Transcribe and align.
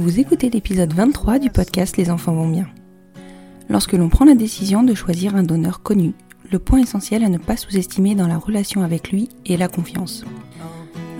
Vous 0.00 0.20
écoutez 0.20 0.48
l'épisode 0.48 0.92
23 0.92 1.40
du 1.40 1.50
podcast 1.50 1.96
Les 1.96 2.08
enfants 2.08 2.32
vont 2.32 2.48
bien. 2.48 2.68
Lorsque 3.68 3.94
l'on 3.94 4.08
prend 4.08 4.24
la 4.24 4.36
décision 4.36 4.84
de 4.84 4.94
choisir 4.94 5.34
un 5.34 5.42
donneur 5.42 5.82
connu, 5.82 6.12
le 6.52 6.60
point 6.60 6.78
essentiel 6.78 7.24
à 7.24 7.28
ne 7.28 7.36
pas 7.36 7.56
sous-estimer 7.56 8.14
dans 8.14 8.28
la 8.28 8.38
relation 8.38 8.82
avec 8.82 9.10
lui 9.10 9.28
est 9.44 9.56
la 9.56 9.66
confiance. 9.66 10.24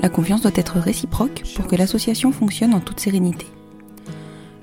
La 0.00 0.08
confiance 0.08 0.42
doit 0.42 0.52
être 0.54 0.78
réciproque 0.78 1.42
pour 1.56 1.66
que 1.66 1.74
l'association 1.74 2.30
fonctionne 2.30 2.72
en 2.72 2.78
toute 2.78 3.00
sérénité. 3.00 3.46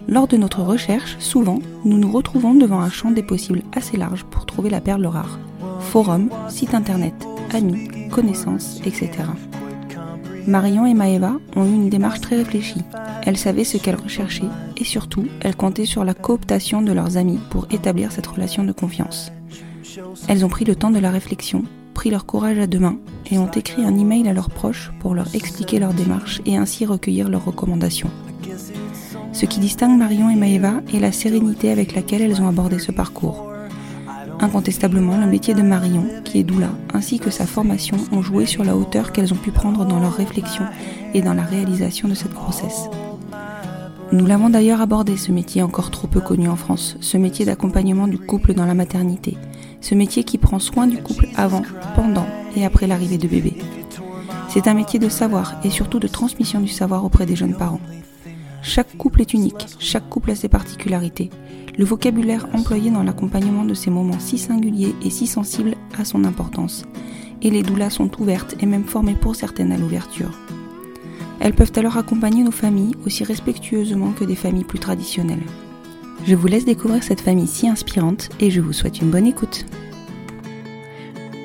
Lors 0.08 0.28
de 0.28 0.38
notre 0.38 0.62
recherche, 0.62 1.18
souvent, 1.20 1.60
nous 1.84 1.98
nous 1.98 2.12
retrouvons 2.12 2.54
devant 2.54 2.80
un 2.80 2.90
champ 2.90 3.12
des 3.12 3.24
possibles 3.24 3.64
assez 3.74 3.98
large 3.98 4.24
pour 4.24 4.46
trouver 4.46 4.70
la 4.70 4.80
perle 4.80 5.06
rare. 5.08 5.40
Forum, 5.82 6.30
site 6.48 6.74
internet, 6.74 7.16
amis, 7.54 7.90
connaissances, 8.12 8.80
etc. 8.86 9.12
Marion 10.48 10.86
et 10.86 10.94
Maëva 10.94 11.38
ont 11.56 11.66
eu 11.66 11.74
une 11.74 11.90
démarche 11.90 12.22
très 12.22 12.36
réfléchie. 12.36 12.82
Elles 13.26 13.38
savaient 13.38 13.64
ce 13.64 13.78
qu'elles 13.78 13.96
recherchaient 13.96 14.44
et 14.78 14.84
surtout, 14.84 15.26
elles 15.42 15.56
comptaient 15.56 15.86
sur 15.86 16.04
la 16.04 16.14
cooptation 16.14 16.82
de 16.82 16.92
leurs 16.92 17.18
amis 17.18 17.40
pour 17.50 17.68
établir 17.72 18.12
cette 18.12 18.28
relation 18.28 18.64
de 18.64 18.72
confiance. 18.72 19.32
Elles 20.28 20.46
ont 20.46 20.50
pris 20.50 20.66
le 20.66 20.76
temps 20.76 20.92
de 20.92 21.00
la 21.00 21.10
réflexion, 21.10 21.64
pris 21.96 22.12
leur 22.12 22.26
courage 22.26 22.60
à 22.60 22.68
deux 22.68 22.80
mains 22.80 23.00
et 23.32 23.40
ont 23.40 23.50
écrit 23.50 23.84
un 23.84 23.98
email 23.98 24.28
à 24.28 24.34
leurs 24.34 24.52
proches 24.52 24.92
pour 25.00 25.16
leur 25.16 25.34
expliquer 25.34 25.80
leur 25.80 25.94
démarche 25.94 26.42
et 26.46 26.58
ainsi 26.58 26.86
recueillir 26.86 27.30
leurs 27.30 27.46
recommandations. 27.46 28.12
Ce 29.34 29.46
qui 29.46 29.60
distingue 29.60 29.98
Marion 29.98 30.30
et 30.30 30.36
Maëva 30.36 30.82
est 30.94 31.00
la 31.00 31.12
sérénité 31.12 31.72
avec 31.72 31.96
laquelle 31.96 32.22
elles 32.22 32.42
ont 32.42 32.48
abordé 32.48 32.78
ce 32.80 32.92
parcours. 32.92 33.55
Incontestablement, 34.40 35.18
le 35.18 35.28
métier 35.28 35.54
de 35.54 35.62
Marion, 35.62 36.06
qui 36.24 36.40
est 36.40 36.44
doula, 36.44 36.70
ainsi 36.94 37.20
que 37.20 37.30
sa 37.30 37.46
formation 37.46 37.98
ont 38.12 38.22
joué 38.22 38.46
sur 38.46 38.64
la 38.64 38.76
hauteur 38.76 39.12
qu'elles 39.12 39.34
ont 39.34 39.38
pu 39.38 39.52
prendre 39.52 39.86
dans 39.86 40.00
leur 40.00 40.14
réflexion 40.14 40.66
et 41.14 41.22
dans 41.22 41.34
la 41.34 41.44
réalisation 41.44 42.08
de 42.08 42.14
cette 42.14 42.34
grossesse. 42.34 42.90
Nous 44.12 44.26
l'avons 44.26 44.50
d'ailleurs 44.50 44.82
abordé, 44.82 45.18
ce 45.18 45.32
métier 45.32 45.64
encore 45.64 45.90
trop 45.90 46.08
peu 46.08 46.20
connu 46.20 46.48
en 46.48 46.56
France, 46.56 46.98
ce 47.00 47.18
métier 47.18 47.46
d'accompagnement 47.46 48.08
du 48.08 48.20
couple 48.20 48.54
dans 48.54 48.66
la 48.66 48.76
maternité, 48.76 49.38
ce 49.82 49.96
métier 49.96 50.24
qui 50.24 50.38
prend 50.38 50.60
soin 50.60 50.86
du 50.86 50.98
couple 50.98 51.28
avant, 51.36 51.64
pendant 51.96 52.28
et 52.56 52.66
après 52.66 52.88
l'arrivée 52.88 53.18
de 53.18 53.28
bébé. 53.28 53.58
C'est 54.50 54.68
un 54.68 54.74
métier 54.74 55.00
de 55.00 55.10
savoir 55.10 55.56
et 55.64 55.70
surtout 55.70 56.00
de 56.00 56.08
transmission 56.08 56.60
du 56.60 56.68
savoir 56.68 57.04
auprès 57.04 57.26
des 57.26 57.36
jeunes 57.36 57.58
parents. 57.58 57.82
Chaque 58.62 58.96
couple 58.98 59.22
est 59.22 59.34
unique, 59.34 59.68
chaque 59.80 60.08
couple 60.10 60.32
a 60.32 60.36
ses 60.36 60.50
particularités. 60.50 61.30
Le 61.78 61.86
vocabulaire 61.86 62.48
employé 62.54 62.90
dans 62.90 63.04
l'accompagnement 63.04 63.66
de 63.66 63.74
ces 63.74 63.90
moments 63.90 64.20
si 64.20 64.38
singuliers 64.38 64.96
et 65.04 65.10
si 65.10 65.28
sensibles 65.28 65.76
a 66.00 66.06
son 66.06 66.24
importance. 66.24 66.86
Et 67.42 67.50
les 67.50 67.64
doulas 67.64 67.90
sont 67.90 68.10
ouvertes 68.22 68.56
et 68.62 68.66
même 68.66 68.86
formées 68.86 69.18
pour 69.20 69.36
certaines 69.36 69.72
à 69.72 69.78
l'ouverture. 69.78 70.32
Elles 71.40 71.54
peuvent 71.54 71.74
alors 71.76 71.98
accompagner 71.98 72.44
nos 72.44 72.52
familles 72.52 72.96
aussi 73.06 73.24
respectueusement 73.24 74.12
que 74.12 74.24
des 74.24 74.36
familles 74.36 74.64
plus 74.64 74.80
traditionnelles. 74.80 75.44
Je 76.26 76.34
vous 76.34 76.48
laisse 76.48 76.66
découvrir 76.66 77.04
cette 77.04 77.22
famille 77.22 77.48
si 77.48 77.68
inspirante 77.68 78.30
et 78.40 78.50
je 78.50 78.62
vous 78.62 78.74
souhaite 78.74 79.02
une 79.02 79.12
bonne 79.12 79.28
écoute. 79.28 79.66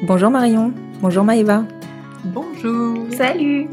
Bonjour 0.05 0.31
Marion, 0.31 0.73
bonjour 1.03 1.25
Maëva. 1.25 1.65
Bonjour. 2.25 3.07
Salut 3.11 3.69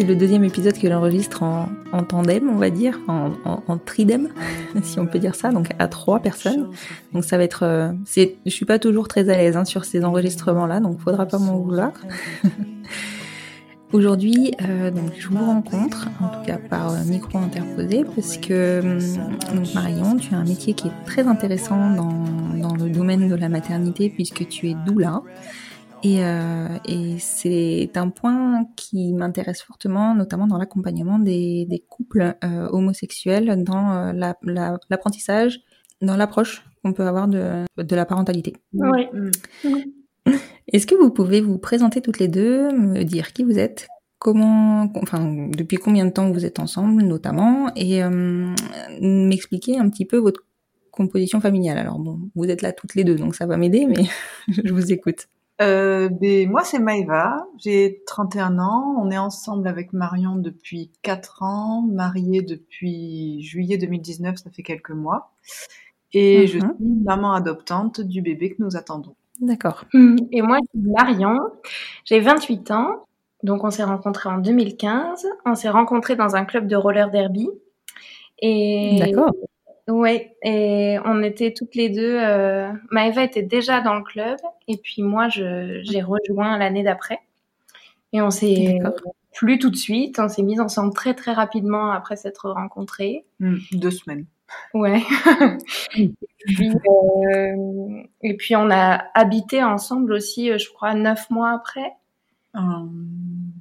C'est 0.00 0.06
le 0.06 0.16
deuxième 0.16 0.44
épisode 0.44 0.78
que 0.78 0.86
l'enregistre 0.86 1.42
en, 1.42 1.68
en 1.92 2.02
tandem, 2.04 2.48
on 2.48 2.56
va 2.56 2.70
dire, 2.70 2.98
en, 3.06 3.76
tridem, 3.84 4.30
si 4.82 4.98
on 4.98 5.04
peut 5.04 5.18
dire 5.18 5.34
ça, 5.34 5.50
donc 5.50 5.68
à 5.78 5.88
trois 5.88 6.20
personnes. 6.20 6.70
Donc 7.12 7.22
ça 7.22 7.36
va 7.36 7.44
être... 7.44 7.64
Euh, 7.64 7.92
je 8.16 8.50
suis 8.50 8.64
pas 8.64 8.78
toujours 8.78 9.08
très 9.08 9.28
à 9.28 9.36
l'aise 9.36 9.58
hein, 9.58 9.66
sur 9.66 9.84
ces 9.84 10.02
enregistrements-là, 10.02 10.80
donc 10.80 11.00
faudra 11.00 11.26
pas 11.26 11.36
m'en 11.36 11.58
vouloir. 11.58 11.92
Aujourd'hui, 13.92 14.54
euh, 14.66 14.90
je 15.18 15.28
vous 15.28 15.44
rencontre, 15.44 16.08
en 16.22 16.28
tout 16.28 16.46
cas 16.46 16.56
par 16.56 16.94
micro 17.04 17.36
interposé, 17.36 18.02
parce 18.14 18.38
que 18.38 18.80
donc 19.54 19.74
Marion, 19.74 20.16
tu 20.16 20.34
as 20.34 20.38
un 20.38 20.44
métier 20.44 20.72
qui 20.72 20.88
est 20.88 21.04
très 21.04 21.26
intéressant 21.26 21.90
dans 21.90 22.74
le 22.74 22.88
domaine 22.88 23.28
de 23.28 23.34
la 23.34 23.50
maternité, 23.50 24.08
puisque 24.08 24.48
tu 24.48 24.70
es 24.70 24.76
doula. 24.86 25.20
Et, 26.02 26.24
euh, 26.24 26.78
et 26.86 27.18
c'est 27.18 27.90
un 27.96 28.08
point 28.08 28.64
qui 28.76 29.12
m'intéresse 29.12 29.62
fortement, 29.62 30.14
notamment 30.14 30.46
dans 30.46 30.56
l'accompagnement 30.56 31.18
des, 31.18 31.66
des, 31.66 31.80
couples 31.80 32.34
euh, 32.42 32.68
homosexuels, 32.70 33.62
dans 33.64 34.12
l'apprentissage, 34.88 35.60
la, 36.00 36.06
dans 36.06 36.16
l'approche 36.16 36.64
qu'on 36.82 36.92
peut 36.92 37.06
avoir 37.06 37.28
de, 37.28 37.64
de 37.76 37.96
la 37.96 38.06
parentalité. 38.06 38.56
Oui. 38.72 39.06
Est-ce 40.72 40.86
que 40.86 40.94
vous 40.94 41.10
pouvez 41.10 41.40
vous 41.40 41.58
présenter 41.58 42.00
toutes 42.00 42.18
les 42.18 42.28
deux, 42.28 42.70
me 42.72 43.02
dire 43.02 43.32
qui 43.32 43.44
vous 43.44 43.58
êtes, 43.58 43.88
comment, 44.18 44.90
enfin, 44.94 45.48
depuis 45.50 45.76
combien 45.76 46.06
de 46.06 46.10
temps 46.10 46.30
vous 46.30 46.46
êtes 46.46 46.60
ensemble, 46.60 47.02
notamment, 47.02 47.72
et 47.74 48.02
euh, 48.02 48.54
m'expliquer 49.00 49.78
un 49.78 49.90
petit 49.90 50.04
peu 50.04 50.16
votre 50.16 50.46
composition 50.92 51.40
familiale? 51.40 51.78
Alors 51.78 51.98
bon, 51.98 52.20
vous 52.34 52.44
êtes 52.44 52.62
là 52.62 52.72
toutes 52.72 52.94
les 52.94 53.04
deux, 53.04 53.16
donc 53.16 53.34
ça 53.34 53.46
va 53.46 53.56
m'aider, 53.56 53.86
mais 53.86 54.04
je 54.48 54.72
vous 54.72 54.92
écoute. 54.92 55.26
Euh, 55.60 56.08
ben, 56.08 56.48
moi, 56.48 56.64
c'est 56.64 56.78
Maëva, 56.78 57.46
j'ai 57.58 58.02
31 58.06 58.58
ans, 58.58 58.96
on 58.98 59.10
est 59.10 59.18
ensemble 59.18 59.68
avec 59.68 59.92
Marion 59.92 60.36
depuis 60.36 60.90
4 61.02 61.42
ans, 61.42 61.82
mariés 61.82 62.40
depuis 62.42 63.42
juillet 63.42 63.76
2019, 63.76 64.36
ça 64.36 64.50
fait 64.50 64.62
quelques 64.62 64.90
mois, 64.90 65.32
et 66.12 66.38
mm 66.38 66.44
-hmm. 66.44 66.46
je 66.46 66.58
suis 66.58 67.04
maman 67.04 67.34
adoptante 67.34 68.00
du 68.00 68.22
bébé 68.22 68.54
que 68.54 68.62
nous 68.62 68.74
attendons. 68.76 69.14
D'accord. 69.40 69.84
Et 70.32 70.42
moi, 70.42 70.58
c'est 70.72 70.80
Marion, 70.80 71.38
j'ai 72.04 72.20
28 72.20 72.70
ans, 72.70 73.06
Donc 73.42 73.64
on 73.64 73.70
s'est 73.70 73.84
rencontrés 73.84 74.28
en 74.28 74.38
2015. 74.38 75.26
On 75.46 75.54
s'est 75.54 75.70
rencontrés 75.70 76.16
dans 76.16 76.36
un 76.36 76.44
club 76.44 76.66
de 76.66 76.76
roller 76.76 77.10
derby. 77.10 77.48
Et 78.42 79.00
Ouais, 79.90 80.36
et 80.42 80.98
on 81.04 81.22
était 81.22 81.52
toutes 81.52 81.74
les 81.74 81.88
deux. 81.88 82.16
Euh, 82.18 82.70
Maëva 82.90 83.24
était 83.24 83.42
déjà 83.42 83.80
dans 83.80 83.94
le 83.94 84.02
club, 84.02 84.38
et 84.68 84.76
puis 84.76 85.02
moi, 85.02 85.28
j'ai 85.28 86.02
rejoint 86.02 86.56
l'année 86.58 86.82
d'après. 86.82 87.18
Et 88.12 88.22
on 88.22 88.30
s'est 88.30 88.78
plus 89.32 89.58
tout 89.58 89.70
de 89.70 89.76
suite. 89.76 90.18
On 90.18 90.28
s'est 90.28 90.42
mis 90.42 90.60
ensemble 90.60 90.94
très 90.94 91.14
très 91.14 91.32
rapidement 91.32 91.90
après 91.90 92.16
s'être 92.16 92.50
rencontrés. 92.50 93.24
Hmm, 93.38 93.58
deux 93.72 93.90
semaines. 93.90 94.26
Ouais. 94.74 95.02
et, 95.96 96.10
puis, 96.46 96.70
euh, 96.70 98.02
et 98.22 98.36
puis 98.36 98.56
on 98.56 98.70
a 98.70 99.04
habité 99.14 99.62
ensemble 99.62 100.12
aussi, 100.12 100.50
euh, 100.50 100.58
je 100.58 100.68
crois, 100.70 100.94
neuf 100.94 101.30
mois 101.30 101.52
après. 101.52 101.92
En 102.54 102.88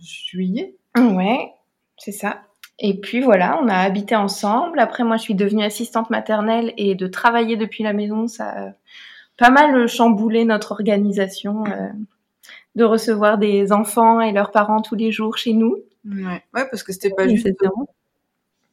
juillet. 0.02 0.76
Ouais, 0.98 1.52
c'est 1.98 2.12
ça. 2.12 2.42
Et 2.80 3.00
puis 3.00 3.22
voilà, 3.22 3.60
on 3.62 3.68
a 3.68 3.76
habité 3.76 4.16
ensemble. 4.16 4.80
Après, 4.80 5.04
moi, 5.04 5.18
je 5.18 5.24
suis 5.24 5.36
devenue 5.36 5.64
assistante 5.64 6.10
maternelle 6.10 6.74
et 6.78 6.96
de 6.96 7.08
travailler 7.08 7.58
depuis 7.58 7.84
la 7.84 7.94
maison, 7.94 8.28
ça 8.28 8.50
a 8.50 8.72
pas 9.38 9.50
mal 9.50 9.88
chamboulé 9.88 10.46
notre 10.46 10.72
organisation 10.72 11.66
euh, 11.66 11.90
de 12.76 12.84
recevoir 12.84 13.38
des 13.38 13.72
enfants 13.72 14.22
et 14.22 14.32
leurs 14.32 14.52
parents 14.52 14.82
tous 14.82 14.96
les 14.96 15.12
jours 15.12 15.38
chez 15.38 15.54
nous. 15.54 15.78
Ouais, 16.06 16.44
ouais 16.54 16.68
parce 16.70 16.84
que 16.84 16.94
c'était 16.94 17.10
pas 17.10 17.26
Oui, 17.26 17.36
juste. 17.36 17.50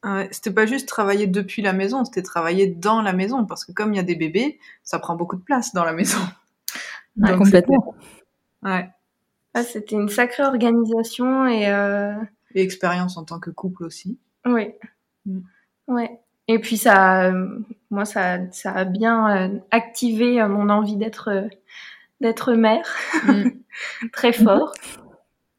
Ouais, 0.03 0.29
c'était 0.31 0.51
pas 0.51 0.65
juste 0.65 0.87
travailler 0.87 1.27
depuis 1.27 1.61
la 1.61 1.73
maison, 1.73 2.05
c'était 2.05 2.21
travailler 2.21 2.67
dans 2.67 3.01
la 3.01 3.13
maison 3.13 3.45
parce 3.45 3.65
que 3.65 3.71
comme 3.71 3.93
il 3.93 3.97
y 3.97 3.99
a 3.99 4.03
des 4.03 4.15
bébés, 4.15 4.59
ça 4.83 4.99
prend 4.99 5.15
beaucoup 5.15 5.35
de 5.35 5.41
place 5.41 5.73
dans 5.73 5.83
la 5.83 5.93
maison. 5.93 6.19
Donc, 7.17 7.37
complètement. 7.37 7.95
Ouais. 8.61 8.87
Ah, 9.53 9.63
C'était 9.63 9.95
une 9.95 10.07
sacrée 10.07 10.43
organisation 10.43 11.47
et 11.47 11.67
euh, 11.67 12.13
Et 12.55 12.61
expérience 12.61 13.17
en 13.17 13.23
tant 13.23 13.39
que 13.39 13.49
couple 13.51 13.83
aussi. 13.83 14.17
oui, 14.45 14.73
Mm. 15.27 15.41
ouais. 15.89 16.19
Et 16.47 16.59
puis 16.59 16.77
ça, 16.77 17.25
euh, 17.25 17.59
moi, 17.91 18.05
ça, 18.05 18.39
ça 18.51 18.71
a 18.71 18.85
bien 18.85 19.47
euh, 19.47 19.59
activé 19.71 20.41
euh, 20.41 20.47
mon 20.47 20.69
envie 20.69 20.95
d'être 20.95 21.49
d'être 22.21 22.53
mère. 22.53 22.87
Mm. 23.25 23.49
très 24.13 24.33
fort. 24.33 24.71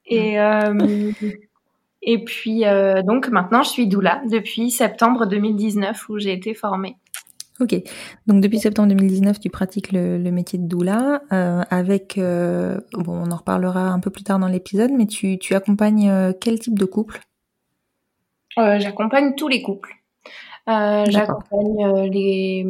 Et, 0.07 0.41
euh, 0.41 1.13
et 2.03 2.25
puis, 2.25 2.63
donc 3.05 3.29
maintenant, 3.29 3.63
je 3.63 3.69
suis 3.69 3.87
doula 3.87 4.23
depuis 4.31 4.71
septembre 4.71 5.27
2019 5.27 6.09
où 6.09 6.19
j'ai 6.19 6.33
été 6.33 6.55
formée. 6.55 6.97
Ok. 7.61 7.75
Donc 8.27 8.41
depuis 8.41 8.59
septembre 8.59 8.89
2019, 8.91 9.41
tu 9.41 9.51
pratiques 9.51 9.93
le, 9.93 10.19
le 10.19 10.31
métier 10.31 10.59
de 10.59 10.67
doula 10.67 11.23
euh, 11.33 11.63
avec, 11.71 12.17
euh, 12.17 12.79
bon, 12.93 13.25
on 13.27 13.31
en 13.31 13.37
reparlera 13.37 13.89
un 13.89 14.01
peu 14.01 14.11
plus 14.11 14.23
tard 14.23 14.39
dans 14.39 14.47
l'épisode, 14.47 14.93
mais 14.93 15.07
tu, 15.07 15.39
tu 15.39 15.55
accompagnes 15.55 16.09
euh, 16.09 16.33
quel 16.39 16.59
type 16.61 16.79
de 16.79 16.85
couple? 16.85 17.21
Euh, 18.59 18.79
j'accompagne 18.79 19.35
tous 19.35 19.49
les 19.49 19.63
couples. 19.63 19.95
Euh, 20.69 21.05
j'accompagne 21.09 22.11
les, 22.11 22.67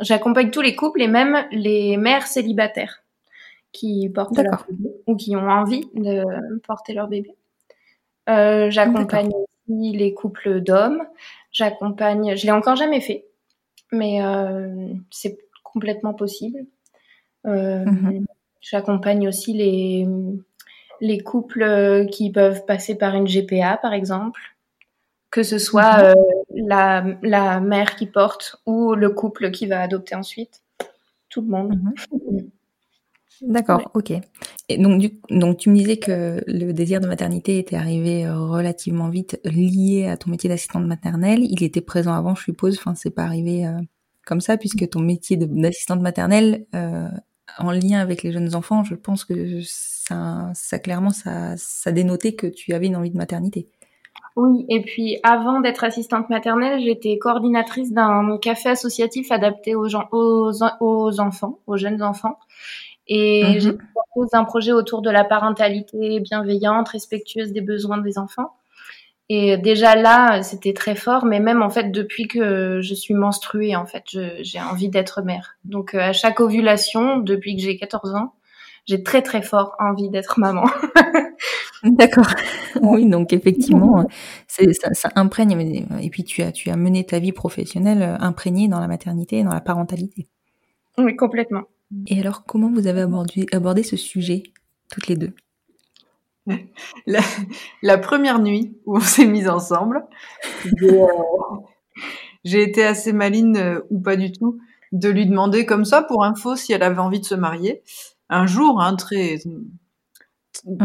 j'accompagne 0.00 0.50
tous 0.50 0.60
les 0.60 0.76
couples 0.76 1.02
et 1.02 1.08
même 1.08 1.44
les 1.50 1.96
mères 1.96 2.26
célibataires 2.26 3.02
qui 3.72 4.08
portent 4.08 4.38
leur 4.38 4.64
bébé 4.68 4.90
ou 5.06 5.16
qui 5.16 5.34
ont 5.34 5.48
envie 5.48 5.84
de 5.94 6.24
porter 6.66 6.92
leur 6.92 7.08
bébé. 7.08 7.34
Euh, 8.28 8.70
j'accompagne 8.70 9.28
aussi 9.28 9.92
les 9.92 10.14
couples 10.14 10.60
d'hommes. 10.60 11.02
J'accompagne, 11.50 12.36
je 12.36 12.44
l'ai 12.46 12.52
encore 12.52 12.76
jamais 12.76 13.00
fait, 13.00 13.26
mais 13.92 14.22
euh, 14.24 14.88
c'est 15.10 15.38
complètement 15.62 16.14
possible. 16.14 16.66
Euh, 17.46 17.84
Mhm. 17.84 18.26
J'accompagne 18.60 19.26
aussi 19.28 19.52
les 19.54 20.06
les 21.00 21.18
couples 21.20 21.62
euh, 21.64 22.06
qui 22.06 22.30
peuvent 22.30 22.64
passer 22.64 22.94
par 22.96 23.14
une 23.16 23.26
GPA, 23.26 23.76
par 23.76 23.92
exemple, 23.92 24.40
que 25.30 25.42
ce 25.42 25.58
soit 25.58 25.96
Mhm. 25.98 26.04
euh, 26.04 26.14
la, 26.54 27.04
la 27.22 27.60
mère 27.60 27.96
qui 27.96 28.06
porte 28.06 28.56
ou 28.66 28.94
le 28.94 29.10
couple 29.10 29.50
qui 29.50 29.66
va 29.66 29.80
adopter 29.80 30.14
ensuite. 30.14 30.62
Tout 31.28 31.40
le 31.42 31.48
monde. 31.48 31.80
D'accord, 33.40 33.90
ok. 33.94 34.12
Et 34.68 34.78
donc, 34.78 35.00
du, 35.00 35.20
donc 35.30 35.58
tu 35.58 35.70
me 35.70 35.76
disais 35.76 35.96
que 35.96 36.42
le 36.46 36.72
désir 36.72 37.00
de 37.00 37.06
maternité 37.06 37.58
était 37.58 37.76
arrivé 37.76 38.24
euh, 38.24 38.38
relativement 38.38 39.08
vite 39.08 39.40
lié 39.44 40.06
à 40.06 40.16
ton 40.16 40.30
métier 40.30 40.48
d'assistante 40.48 40.86
maternelle. 40.86 41.40
Il 41.42 41.62
était 41.62 41.80
présent 41.80 42.14
avant, 42.14 42.34
je 42.34 42.44
suppose. 42.44 42.78
Enfin, 42.78 42.94
c'est 42.94 43.10
pas 43.10 43.24
arrivé 43.24 43.66
euh, 43.66 43.80
comme 44.24 44.40
ça, 44.40 44.56
puisque 44.56 44.88
ton 44.88 45.00
métier 45.00 45.36
d'assistante 45.36 46.00
maternelle, 46.00 46.66
euh, 46.74 47.08
en 47.58 47.70
lien 47.72 47.98
avec 47.98 48.22
les 48.22 48.32
jeunes 48.32 48.54
enfants, 48.54 48.84
je 48.84 48.94
pense 48.94 49.24
que 49.24 49.60
ça, 49.62 50.50
ça 50.54 50.78
clairement, 50.78 51.10
ça, 51.10 51.54
ça 51.56 51.92
dénotait 51.92 52.34
que 52.34 52.46
tu 52.46 52.72
avais 52.72 52.86
une 52.86 52.96
envie 52.96 53.10
de 53.10 53.16
maternité. 53.16 53.68
Oui, 54.36 54.64
et 54.70 54.80
puis 54.82 55.18
avant 55.22 55.60
d'être 55.60 55.84
assistante 55.84 56.30
maternelle, 56.30 56.80
j'étais 56.80 57.18
coordinatrice 57.18 57.92
d'un 57.92 58.38
café 58.40 58.70
associatif 58.70 59.30
adapté 59.30 59.74
aux, 59.74 59.88
gens, 59.88 60.08
aux, 60.10 60.50
aux 60.80 61.20
enfants, 61.20 61.58
aux 61.66 61.76
jeunes 61.76 62.02
enfants. 62.02 62.38
Et 63.08 63.58
j'ai 63.60 63.72
proposé 63.94 64.36
un 64.36 64.44
projet 64.44 64.72
autour 64.72 65.02
de 65.02 65.10
la 65.10 65.24
parentalité 65.24 66.20
bienveillante, 66.20 66.88
respectueuse 66.88 67.52
des 67.52 67.60
besoins 67.60 67.98
des 67.98 68.18
enfants. 68.18 68.52
Et 69.28 69.56
déjà 69.56 69.94
là, 69.96 70.42
c'était 70.42 70.72
très 70.74 70.94
fort, 70.94 71.24
mais 71.24 71.40
même 71.40 71.62
en 71.62 71.70
fait 71.70 71.90
depuis 71.90 72.28
que 72.28 72.80
je 72.82 72.94
suis 72.94 73.14
menstruée, 73.14 73.74
en 73.76 73.86
fait, 73.86 74.04
je- 74.10 74.42
j'ai 74.42 74.60
envie 74.60 74.88
d'être 74.88 75.22
mère. 75.22 75.56
Donc 75.64 75.94
euh, 75.94 76.00
à 76.00 76.12
chaque 76.12 76.40
ovulation, 76.40 77.18
depuis 77.18 77.56
que 77.56 77.62
j'ai 77.62 77.76
14 77.78 78.14
ans, 78.14 78.34
j'ai 78.86 79.02
très 79.02 79.22
très 79.22 79.42
fort 79.42 79.74
envie 79.78 80.10
d'être 80.10 80.38
maman. 80.38 80.64
D'accord. 81.84 82.26
oui, 82.82 83.08
donc 83.08 83.32
effectivement, 83.32 84.04
ça, 84.46 84.64
ça 84.92 85.08
imprègne. 85.16 85.86
Et 86.00 86.10
puis 86.10 86.24
tu 86.24 86.42
as, 86.42 86.52
tu 86.52 86.70
as 86.70 86.76
mené 86.76 87.04
ta 87.04 87.18
vie 87.18 87.32
professionnelle 87.32 88.02
euh, 88.02 88.16
imprégnée 88.20 88.68
dans 88.68 88.80
la 88.80 88.88
maternité 88.88 89.38
et 89.38 89.44
dans 89.44 89.54
la 89.54 89.60
parentalité. 89.60 90.28
oui, 90.98 91.16
complètement. 91.16 91.62
Et 92.06 92.20
alors, 92.20 92.44
comment 92.44 92.70
vous 92.70 92.86
avez 92.86 93.02
abordé, 93.02 93.46
abordé 93.52 93.82
ce 93.82 93.96
sujet, 93.96 94.44
toutes 94.90 95.08
les 95.08 95.16
deux? 95.16 95.34
La, 97.06 97.20
la 97.82 97.98
première 97.98 98.40
nuit 98.40 98.76
où 98.84 98.96
on 98.96 99.00
s'est 99.00 99.26
mis 99.26 99.46
ensemble, 99.46 100.04
j'ai 102.44 102.58
euh, 102.58 102.66
été 102.66 102.84
assez 102.84 103.12
maline, 103.12 103.56
euh, 103.56 103.80
ou 103.90 104.00
pas 104.00 104.16
du 104.16 104.32
tout, 104.32 104.58
de 104.90 105.08
lui 105.08 105.26
demander 105.26 105.66
comme 105.66 105.84
ça, 105.84 106.02
pour 106.02 106.24
info, 106.24 106.56
si 106.56 106.72
elle 106.72 106.82
avait 106.82 106.98
envie 106.98 107.20
de 107.20 107.24
se 107.24 107.36
marier. 107.36 107.82
Un 108.28 108.46
jour, 108.46 108.80
hein, 108.80 108.96
très, 108.96 109.38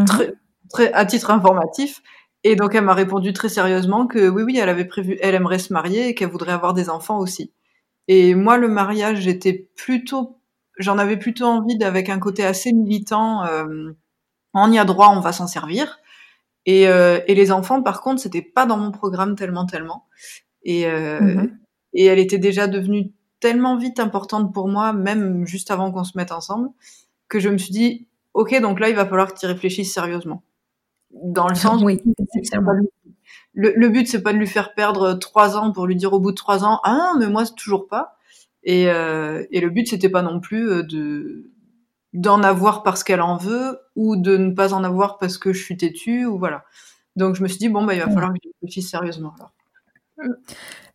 très, 0.05 0.33
très, 0.69 0.93
à 0.93 1.05
titre 1.05 1.31
informatif. 1.31 2.01
Et 2.43 2.55
donc, 2.55 2.75
elle 2.75 2.83
m'a 2.83 2.93
répondu 2.93 3.33
très 3.33 3.49
sérieusement 3.49 4.07
que 4.07 4.29
oui, 4.29 4.43
oui, 4.43 4.57
elle 4.57 4.69
avait 4.69 4.85
prévu, 4.85 5.17
elle 5.21 5.35
aimerait 5.35 5.59
se 5.59 5.73
marier 5.73 6.09
et 6.09 6.15
qu'elle 6.15 6.29
voudrait 6.29 6.53
avoir 6.53 6.73
des 6.73 6.89
enfants 6.89 7.17
aussi. 7.17 7.51
Et 8.07 8.35
moi, 8.35 8.57
le 8.57 8.67
mariage, 8.67 9.21
j'étais 9.21 9.69
plutôt, 9.75 10.36
j'en 10.77 10.97
avais 10.97 11.17
plutôt 11.17 11.45
envie 11.45 11.77
d'avec 11.77 12.09
un 12.09 12.19
côté 12.19 12.45
assez 12.45 12.73
militant. 12.73 13.45
euh, 13.45 13.91
on 14.53 14.71
y 14.71 14.79
a 14.79 14.85
droit, 14.85 15.09
on 15.15 15.19
va 15.21 15.33
s'en 15.33 15.47
servir. 15.47 15.99
Et, 16.65 16.87
euh, 16.87 17.19
et 17.27 17.35
les 17.35 17.51
enfants, 17.51 17.81
par 17.83 18.01
contre, 18.01 18.21
c'était 18.21 18.41
pas 18.41 18.65
dans 18.65 18.77
mon 18.77 18.91
programme 18.91 19.35
tellement, 19.35 19.65
tellement. 19.65 20.05
Et, 20.63 20.87
euh, 20.87 21.19
Mhm. 21.21 21.59
et 21.93 22.05
elle 22.05 22.19
était 22.19 22.39
déjà 22.39 22.67
devenue 22.67 23.11
tellement 23.39 23.77
vite 23.77 23.99
importante 23.99 24.53
pour 24.53 24.67
moi, 24.67 24.93
même 24.93 25.45
juste 25.47 25.71
avant 25.71 25.91
qu'on 25.91 26.03
se 26.03 26.17
mette 26.17 26.31
ensemble, 26.31 26.69
que 27.29 27.39
je 27.39 27.49
me 27.49 27.57
suis 27.57 27.71
dit, 27.71 28.07
ok, 28.33 28.59
donc 28.61 28.79
là, 28.79 28.89
il 28.89 28.95
va 28.95 29.05
falloir 29.05 29.33
que 29.33 29.39
tu 29.39 29.45
réfléchisses 29.45 29.93
sérieusement. 29.93 30.43
Dans 31.11 31.47
le 31.47 31.55
sens, 31.79 31.83
Oui, 31.83 32.01
le, 33.53 33.73
le 33.75 33.89
but, 33.89 34.07
c'est 34.07 34.21
pas 34.21 34.33
de 34.33 34.37
lui 34.37 34.47
faire 34.47 34.73
perdre 34.73 35.13
trois 35.13 35.57
ans 35.57 35.71
pour 35.71 35.87
lui 35.87 35.95
dire 35.95 36.13
au 36.13 36.19
bout 36.19 36.31
de 36.31 36.35
trois 36.35 36.63
ans, 36.63 36.79
ah 36.83 37.13
mais 37.19 37.27
moi, 37.27 37.45
c'est 37.45 37.55
toujours 37.55 37.87
pas. 37.87 38.16
Et, 38.67 38.89
euh, 38.91 39.45
et 39.51 39.61
le 39.61 39.71
but, 39.71 39.87
c'était 39.89 40.09
pas 40.09 40.23
non 40.23 40.41
plus 40.41 40.69
euh, 40.71 40.83
de 40.83 41.51
d'en 42.13 42.43
avoir 42.43 42.83
parce 42.83 43.03
qu'elle 43.03 43.21
en 43.21 43.37
veut 43.37 43.79
ou 43.95 44.17
de 44.17 44.37
ne 44.37 44.51
pas 44.53 44.73
en 44.73 44.83
avoir 44.83 45.17
parce 45.19 45.37
que 45.39 45.53
je 45.53 45.63
suis 45.63 45.77
têtue 45.77 46.25
ou 46.27 46.39
voilà. 46.39 46.65
Donc 47.17 47.35
je 47.35 47.43
me 47.43 47.47
suis 47.49 47.59
dit 47.59 47.69
bon 47.69 47.85
bah 47.85 47.95
il 47.95 48.01
va 48.01 48.07
Ouais. 48.07 48.11
falloir 48.11 48.33
que 48.33 48.39
je 48.43 48.49
réfléchisse 48.61 48.89
sérieusement 48.91 49.33
alors. 49.37 49.53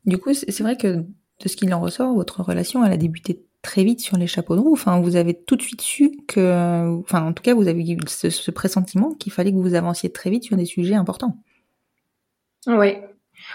Du 0.05 0.19
coup, 0.19 0.35
c'est 0.35 0.51
c'est 0.51 0.63
vrai 0.63 0.77
que 0.77 0.97
de 0.97 1.49
ce 1.49 1.57
qu'il 1.57 1.73
en 1.75 1.81
ressort, 1.81 2.15
votre 2.15 2.43
relation, 2.43 2.85
elle 2.85 2.93
a 2.93 2.97
débuté 2.97 3.45
très 3.63 3.85
vite 3.85 4.01
sur 4.01 4.17
les 4.17 4.27
chapeaux 4.27 4.57
de 4.57 4.61
roue. 4.61 4.73
Enfin, 4.73 5.01
vous 5.01 5.17
avez 5.17 5.35
tout 5.35 5.57
de 5.57 5.63
suite 5.63 5.81
su 5.81 6.13
que, 6.29 6.99
enfin, 7.01 7.23
en 7.27 7.33
tout 7.33 7.43
cas, 7.43 7.55
vous 7.55 7.69
avez 7.69 7.89
eu 7.93 7.97
ce, 8.09 8.31
ce 8.31 8.51
pressentiment 8.51 9.15
qu'il 9.15 9.33
fallait 9.33 9.53
que 9.53 9.57
vous 9.57 9.75
avanciez 9.75 10.11
très 10.13 10.31
vite 10.31 10.45
sur 10.45 10.57
des 10.57 10.65
sujets 10.65 10.95
importants. 10.95 11.37
Oui. 12.67 12.97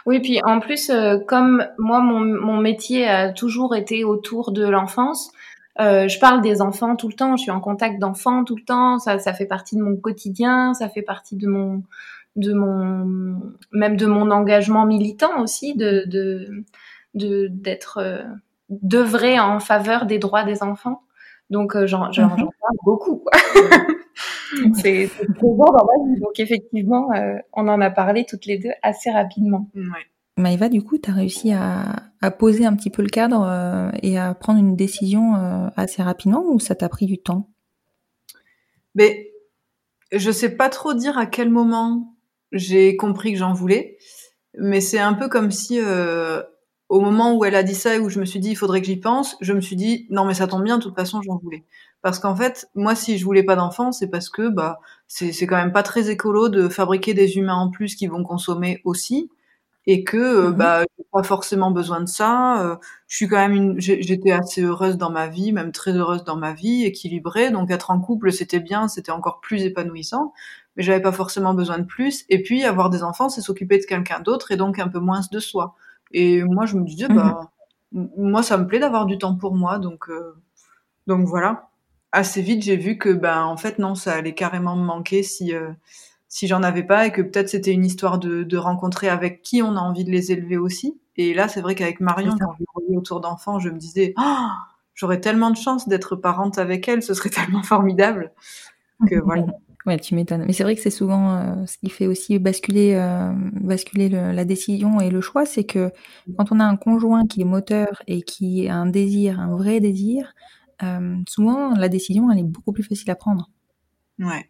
Oui, 0.07 0.21
puis 0.21 0.39
en 0.45 0.61
plus, 0.61 0.89
euh, 0.89 1.19
comme 1.19 1.67
moi, 1.77 1.99
mon, 1.99 2.57
métier 2.61 3.09
a 3.09 3.33
toujours 3.33 3.75
été 3.75 4.05
autour 4.05 4.53
de 4.53 4.65
l'enfance, 4.65 5.33
euh, 5.81 6.07
je 6.07 6.17
parle 6.17 6.41
des 6.41 6.61
enfants 6.61 6.95
tout 6.95 7.09
le 7.09 7.13
temps, 7.13 7.35
je 7.35 7.41
suis 7.41 7.51
en 7.51 7.59
contact 7.59 7.99
d'enfants 7.99 8.45
tout 8.45 8.55
le 8.55 8.63
temps, 8.63 8.99
ça, 8.99 9.19
ça 9.19 9.33
fait 9.33 9.45
partie 9.45 9.75
de 9.75 9.81
mon 9.81 9.97
quotidien, 9.97 10.73
ça 10.73 10.87
fait 10.87 11.01
partie 11.01 11.35
de 11.35 11.45
mon, 11.47 11.83
de 12.37 12.53
mon, 12.53 13.41
même 13.73 13.97
de 13.97 14.05
mon 14.05 14.31
engagement 14.31 14.85
militant 14.85 15.41
aussi, 15.41 15.75
de, 15.75 16.05
de, 16.07 16.63
de 17.13 17.49
d'être, 17.51 17.97
euh, 18.01 18.23
d'œuvrer 18.69 19.41
en 19.41 19.59
faveur 19.59 20.05
des 20.05 20.19
droits 20.19 20.45
des 20.45 20.63
enfants. 20.63 21.01
Donc 21.49 21.75
euh, 21.75 21.87
j'en 21.87 22.11
j'en 22.11 22.29
parle 22.35 22.77
beaucoup. 22.83 23.23
c'est 24.81 25.09
présent 25.35 25.55
dans 25.57 25.85
ma 25.85 26.13
vie. 26.13 26.19
Donc 26.19 26.39
effectivement, 26.39 27.11
euh, 27.13 27.37
on 27.53 27.67
en 27.67 27.81
a 27.81 27.89
parlé 27.89 28.25
toutes 28.25 28.45
les 28.45 28.57
deux 28.57 28.71
assez 28.81 29.11
rapidement. 29.11 29.69
Ouais. 29.75 30.05
Maëva, 30.37 30.69
du 30.69 30.83
coup, 30.83 30.99
tu 30.99 31.09
as 31.09 31.13
réussi 31.13 31.51
à, 31.51 32.11
à, 32.21 32.31
poser 32.31 32.65
un 32.65 32.75
petit 32.75 32.91
peu 32.91 33.01
le 33.01 33.09
cadre 33.09 33.43
euh, 33.43 33.89
et 34.03 34.19
à 34.19 34.33
prendre 34.35 34.59
une 34.59 34.75
décision 34.75 35.35
euh, 35.35 35.67
assez 35.75 36.03
rapidement 36.03 36.43
ou 36.45 36.59
ça 36.59 36.75
t'a 36.75 36.89
pris 36.89 37.07
du 37.07 37.17
temps? 37.17 37.49
Mais 38.93 39.31
je 40.11 40.31
sais 40.31 40.55
pas 40.55 40.69
trop 40.69 40.93
dire 40.93 41.17
à 41.17 41.25
quel 41.25 41.49
moment 41.49 42.15
j'ai 42.51 42.95
compris 42.95 43.33
que 43.33 43.39
j'en 43.39 43.53
voulais, 43.53 43.97
mais 44.57 44.79
c'est 44.79 44.99
un 44.99 45.13
peu 45.13 45.27
comme 45.27 45.51
si 45.51 45.79
euh, 45.81 46.43
au 46.89 47.01
moment 47.01 47.35
où 47.35 47.45
elle 47.45 47.55
a 47.55 47.63
dit 47.63 47.75
ça 47.75 47.95
et 47.95 47.99
où 47.99 48.09
je 48.09 48.19
me 48.19 48.25
suis 48.25 48.39
dit 48.39 48.49
il 48.51 48.55
faudrait 48.55 48.81
que 48.81 48.87
j'y 48.87 48.97
pense, 48.97 49.35
je 49.41 49.53
me 49.53 49.61
suis 49.61 49.75
dit 49.75 50.07
non 50.09 50.25
mais 50.25 50.33
ça 50.33 50.47
tombe 50.47 50.63
bien, 50.63 50.77
de 50.77 50.83
toute 50.83 50.95
façon 50.95 51.21
j'en 51.21 51.37
voulais. 51.37 51.65
Parce 52.01 52.19
qu'en 52.19 52.35
fait, 52.35 52.69
moi 52.75 52.95
si 52.95 53.17
je 53.17 53.25
voulais 53.25 53.43
pas 53.43 53.55
d'enfant, 53.55 53.91
c'est 53.91 54.07
parce 54.09 54.29
que 54.29 54.49
bah 54.49 54.79
c'est 55.07 55.31
c'est 55.33 55.47
quand 55.47 55.57
même 55.57 55.73
pas 55.73 55.83
très 55.83 56.09
écolo 56.09 56.49
de 56.49 56.69
fabriquer 56.69 57.13
des 57.13 57.37
humains 57.37 57.55
en 57.55 57.69
plus 57.69 57.95
qui 57.95 58.07
vont 58.07 58.23
consommer 58.23 58.81
aussi 58.85 59.29
et 59.85 60.03
que 60.03 60.17
euh, 60.17 60.51
Mhm. 60.51 60.57
bah 60.57 60.83
j'ai 60.97 61.05
pas 61.11 61.23
forcément 61.23 61.71
besoin 61.71 62.01
de 62.01 62.07
ça. 62.07 62.61
euh, 62.63 62.75
je 63.07 63.15
suis 63.15 63.27
quand 63.27 63.37
même 63.37 63.53
une, 63.53 63.79
j'étais 63.79 64.31
assez 64.31 64.61
heureuse 64.61 64.97
dans 64.97 65.09
ma 65.11 65.27
vie, 65.27 65.51
même 65.53 65.71
très 65.71 65.91
heureuse 65.93 66.23
dans 66.25 66.35
ma 66.35 66.53
vie, 66.53 66.83
équilibrée. 66.85 67.51
Donc 67.51 67.71
être 67.71 67.91
en 67.91 67.99
couple 67.99 68.31
c'était 68.31 68.59
bien, 68.59 68.87
c'était 68.89 69.11
encore 69.11 69.39
plus 69.41 69.63
épanouissant, 69.63 70.33
mais 70.75 70.83
j'avais 70.83 71.01
pas 71.01 71.11
forcément 71.13 71.53
besoin 71.53 71.79
de 71.79 71.85
plus. 71.85 72.25
Et 72.29 72.43
puis 72.43 72.63
avoir 72.65 72.89
des 72.89 73.03
enfants, 73.03 73.29
c'est 73.29 73.41
s'occuper 73.41 73.77
de 73.79 73.85
quelqu'un 73.85 74.19
d'autre 74.19 74.51
et 74.51 74.57
donc 74.57 74.79
un 74.79 74.87
peu 74.89 74.99
moins 74.99 75.21
de 75.31 75.39
soi. 75.39 75.75
Et 76.11 76.43
moi 76.43 76.65
je 76.65 76.77
me 76.77 76.85
disais 76.85 77.09
bah 77.09 77.51
m- 77.95 78.09
moi 78.17 78.43
ça 78.43 78.57
me 78.57 78.67
plaît 78.67 78.79
d'avoir 78.79 79.05
du 79.05 79.17
temps 79.17 79.35
pour 79.35 79.55
moi, 79.55 79.79
donc 79.79 80.09
euh, 80.09 80.35
donc 81.07 81.25
voilà. 81.27 81.69
Assez 82.11 82.41
vite 82.41 82.63
j'ai 82.63 82.77
vu 82.77 82.97
que 82.97 83.09
ben 83.09 83.43
en 83.43 83.57
fait 83.57 83.79
non 83.79 83.95
ça 83.95 84.13
allait 84.13 84.33
carrément 84.35 84.75
me 84.75 84.83
manquer 84.85 85.23
si 85.23 85.53
euh, 85.55 85.71
si 86.29 86.47
j'en 86.47 86.63
avais 86.63 86.83
pas 86.83 87.07
et 87.07 87.11
que 87.13 87.21
peut-être 87.21 87.49
c'était 87.49 87.71
une 87.73 87.85
histoire 87.85 88.19
de, 88.19 88.43
de 88.43 88.57
rencontrer 88.57 89.09
avec 89.09 89.41
qui 89.43 89.61
on 89.63 89.77
a 89.77 89.81
envie 89.81 90.05
de 90.05 90.11
les 90.11 90.31
élever 90.31 90.57
aussi. 90.57 90.99
Et 91.17 91.33
là, 91.33 91.47
c'est 91.49 91.61
vrai 91.61 91.75
qu'avec 91.75 91.99
Marion, 92.01 92.39
quand 92.39 92.53
je 92.59 92.65
voyais 92.75 92.97
autour 92.97 93.21
d'enfants, 93.21 93.59
je 93.59 93.69
me 93.69 93.77
disais, 93.79 94.13
Ah, 94.17 94.55
j'aurais 94.95 95.21
tellement 95.21 95.51
de 95.51 95.57
chance 95.57 95.87
d'être 95.89 96.15
parente 96.15 96.57
avec 96.59 96.87
elle, 96.87 97.03
ce 97.03 97.13
serait 97.15 97.29
tellement 97.31 97.63
formidable. 97.63 98.31
Que 99.05 99.15
voilà. 99.25 99.45
Ouais, 99.87 99.97
tu 99.97 100.15
m'étonnes. 100.15 100.43
Mais 100.45 100.53
c'est 100.53 100.63
vrai 100.63 100.75
que 100.75 100.81
c'est 100.81 100.89
souvent 100.91 101.35
euh, 101.37 101.65
ce 101.65 101.77
qui 101.77 101.89
fait 101.89 102.07
aussi 102.07 102.39
basculer, 102.39 102.93
euh, 102.95 103.31
basculer 103.61 104.09
le- 104.09 104.33
la 104.33 104.45
décision 104.45 104.99
et 104.99 105.09
le 105.09 105.21
choix, 105.21 105.45
c'est 105.45 105.63
que 105.63 105.91
quand 106.37 106.51
on 106.51 106.59
a 106.59 106.65
un 106.65 106.75
conjoint 106.75 107.25
qui 107.25 107.41
est 107.41 107.45
moteur 107.45 108.03
et 108.05 108.21
qui 108.21 108.67
a 108.67 108.75
un 108.75 108.85
désir, 108.85 109.39
un 109.39 109.55
vrai 109.55 109.79
désir, 109.79 110.33
euh, 110.83 111.15
souvent 111.27 111.73
la 111.73 111.87
décision 111.89 112.29
elle 112.31 112.39
est 112.39 112.43
beaucoup 112.43 112.73
plus 112.73 112.83
facile 112.83 113.09
à 113.11 113.15
prendre. 113.15 113.49
Ouais. 114.19 114.49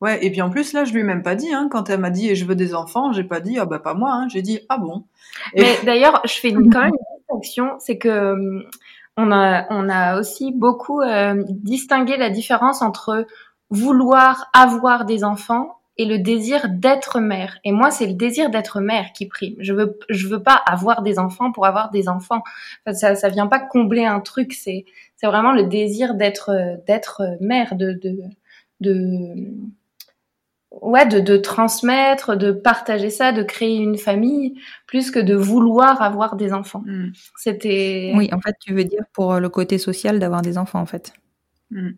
Ouais, 0.00 0.24
et 0.24 0.30
puis 0.30 0.42
en 0.42 0.50
plus, 0.50 0.72
là, 0.74 0.84
je 0.84 0.92
lui 0.92 1.00
ai 1.00 1.04
même 1.04 1.22
pas 1.24 1.34
dit, 1.34 1.52
hein, 1.52 1.68
quand 1.70 1.90
elle 1.90 2.00
m'a 2.00 2.10
dit, 2.10 2.34
je 2.36 2.44
veux 2.44 2.54
des 2.54 2.74
enfants, 2.74 3.12
j'ai 3.12 3.24
pas 3.24 3.40
dit, 3.40 3.58
ah 3.58 3.66
bah 3.66 3.80
pas 3.80 3.94
moi, 3.94 4.12
hein, 4.12 4.28
j'ai 4.28 4.42
dit, 4.42 4.60
ah 4.68 4.78
bon? 4.78 5.04
Et- 5.54 5.62
Mais 5.62 5.76
d'ailleurs, 5.84 6.22
je 6.24 6.34
fais 6.34 6.50
une, 6.50 6.70
quand 6.70 6.80
même 6.84 6.92
une 6.94 7.18
distinction, 7.18 7.72
c'est 7.80 7.98
que 7.98 8.32
hum, 8.34 8.62
on 9.16 9.32
a, 9.32 9.66
on 9.70 9.88
a 9.88 10.18
aussi 10.20 10.52
beaucoup 10.52 11.00
euh, 11.00 11.42
distingué 11.48 12.16
la 12.16 12.30
différence 12.30 12.82
entre 12.82 13.26
vouloir 13.70 14.50
avoir 14.54 15.04
des 15.04 15.24
enfants 15.24 15.74
et 16.00 16.04
le 16.04 16.18
désir 16.18 16.68
d'être 16.70 17.18
mère. 17.20 17.58
Et 17.64 17.72
moi, 17.72 17.90
c'est 17.90 18.06
le 18.06 18.14
désir 18.14 18.50
d'être 18.50 18.80
mère 18.80 19.12
qui 19.12 19.26
prime. 19.26 19.56
Je 19.58 19.72
veux, 19.72 19.98
je 20.08 20.28
veux 20.28 20.42
pas 20.42 20.54
avoir 20.54 21.02
des 21.02 21.18
enfants 21.18 21.50
pour 21.52 21.66
avoir 21.66 21.90
des 21.90 22.08
enfants. 22.08 22.42
Enfin, 22.86 22.94
ça, 22.96 23.14
ça 23.16 23.28
vient 23.28 23.48
pas 23.48 23.58
combler 23.58 24.04
un 24.04 24.20
truc. 24.20 24.52
C'est, 24.52 24.84
c'est 25.16 25.26
vraiment 25.26 25.52
le 25.52 25.64
désir 25.64 26.14
d'être, 26.14 26.52
d'être 26.86 27.22
mère, 27.40 27.74
de, 27.74 27.92
de, 27.94 28.16
de, 28.80 29.34
ouais, 30.82 31.06
de, 31.06 31.20
de 31.20 31.36
transmettre, 31.36 32.36
de 32.36 32.52
partager 32.52 33.10
ça, 33.10 33.32
de 33.32 33.42
créer 33.42 33.76
une 33.76 33.98
famille, 33.98 34.60
plus 34.86 35.10
que 35.10 35.18
de 35.18 35.34
vouloir 35.34 36.00
avoir 36.02 36.36
des 36.36 36.52
enfants. 36.52 36.84
Hmm, 36.86 37.10
C'était, 37.36 38.12
Oui, 38.14 38.28
en 38.32 38.40
fait, 38.40 38.54
tu 38.60 38.74
veux 38.74 38.84
dire 38.84 39.04
pour 39.12 39.38
le 39.40 39.48
côté 39.48 39.78
social 39.78 40.18
d'avoir 40.18 40.42
des 40.42 40.58
enfants, 40.58 40.80
en 40.80 40.86
fait. 40.86 41.12
hmm. 41.70 41.90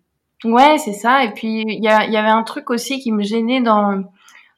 Ouais, 0.45 0.79
c'est 0.79 0.93
ça. 0.95 1.25
Et 1.25 1.33
puis 1.33 1.63
il 1.67 1.83
y, 1.85 1.89
a- 1.89 2.05
il 2.07 2.13
y 2.13 2.17
avait 2.17 2.29
un 2.31 2.43
truc 2.43 2.71
aussi 2.71 2.99
qui 3.01 3.13
me 3.13 3.23
gênait 3.23 3.61
dans 3.61 4.03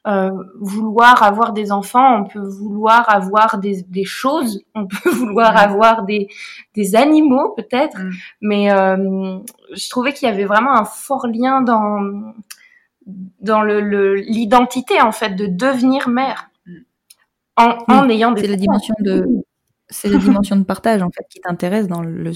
euh, 0.09 0.31
vouloir 0.61 1.23
avoir 1.23 1.53
des 1.53 1.71
enfants. 1.71 2.21
On 2.23 2.25
peut 2.25 2.41
vouloir 2.41 3.09
avoir 3.09 3.59
des, 3.59 3.83
des 3.89 4.05
choses, 4.05 4.65
on 4.75 4.87
peut 4.87 5.11
vouloir 5.11 5.53
Mm. 5.55 5.57
avoir 5.59 6.03
des, 6.05 6.29
des 6.75 6.97
animaux 6.97 7.51
peut-être, 7.57 7.99
Mm. 7.99 8.11
mais 8.41 8.73
euh, 8.73 9.39
je 9.73 9.89
trouvais 9.91 10.13
qu'il 10.13 10.29
y 10.29 10.33
avait 10.33 10.45
vraiment 10.45 10.73
un 10.77 10.85
fort 10.85 11.27
lien 11.29 11.63
dans 11.63 12.01
dans 13.41 13.63
le 13.63 14.15
l'identité 14.15 15.01
en 15.01 15.11
fait 15.13 15.31
de 15.31 15.47
devenir 15.47 16.09
mère 16.09 16.49
Mm. 16.67 16.73
en, 17.57 17.79
en 17.89 18.09
ayant 18.09 18.33
des 18.33 18.43
C'est 18.43 18.47
la 18.49 18.57
dimension 18.57 18.95
de, 19.01 19.25
c'est 19.89 20.09
la 20.09 20.19
dimension 20.19 20.57
de 20.57 20.65
partage 20.65 21.03
en 21.03 21.11
fait 21.11 21.27
qui 21.31 21.41
t'intéresse 21.41 21.87
dans 21.89 22.01
le, 22.03 22.33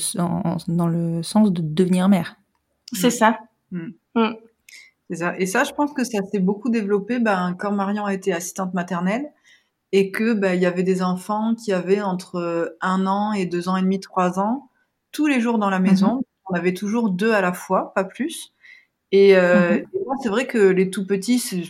dans 0.69 0.87
le 0.89 1.23
sens 1.23 1.53
de 1.53 1.63
devenir 1.63 2.09
mère. 2.09 2.37
C'est 2.93 3.11
ça. 3.11 3.39
C'est 5.11 5.17
ça. 5.17 5.39
Et 5.39 5.47
ça, 5.47 5.65
je 5.65 5.73
pense 5.73 5.93
que 5.93 6.05
ça 6.05 6.19
s'est 6.33 6.41
beaucoup 6.41 6.69
développé 6.71 7.19
ben, 7.21 7.55
quand 7.59 7.73
Marion 7.73 8.05
a 8.07 8.15
été 8.15 8.33
assistante 8.33 8.75
maternelle 8.75 9.33
et 9.93 10.13
que 10.13 10.35
ben, 10.35 10.55
il 10.55 10.63
y 10.63 10.67
avait 10.67 10.85
des 10.85 11.03
enfants 11.03 11.55
qui 11.57 11.73
avaient 11.73 12.03
entre 12.03 12.77
un 12.83 13.07
an 13.07 13.33
et 13.35 13.47
deux 13.47 13.69
ans 13.69 13.77
et 13.77 13.83
demi, 13.83 14.01
trois 14.01 14.41
ans, 14.41 14.71
tous 15.13 15.27
les 15.29 15.41
jours 15.41 15.59
dans 15.59 15.71
la 15.71 15.81
maison. 15.81 16.23
On 16.51 16.55
avait 16.57 16.75
toujours 16.75 17.11
deux 17.11 17.33
à 17.33 17.43
la 17.43 17.53
fois, 17.55 17.95
pas 17.95 18.05
plus. 18.05 18.53
Et, 19.13 19.37
euh, 19.37 19.73
Mhm. 19.79 19.87
et 19.95 20.05
moi, 20.07 20.15
c'est 20.23 20.31
vrai 20.31 20.47
que 20.49 20.59
les 20.59 20.91
tout 20.91 21.07
petits, 21.07 21.39
c'est 21.41 21.63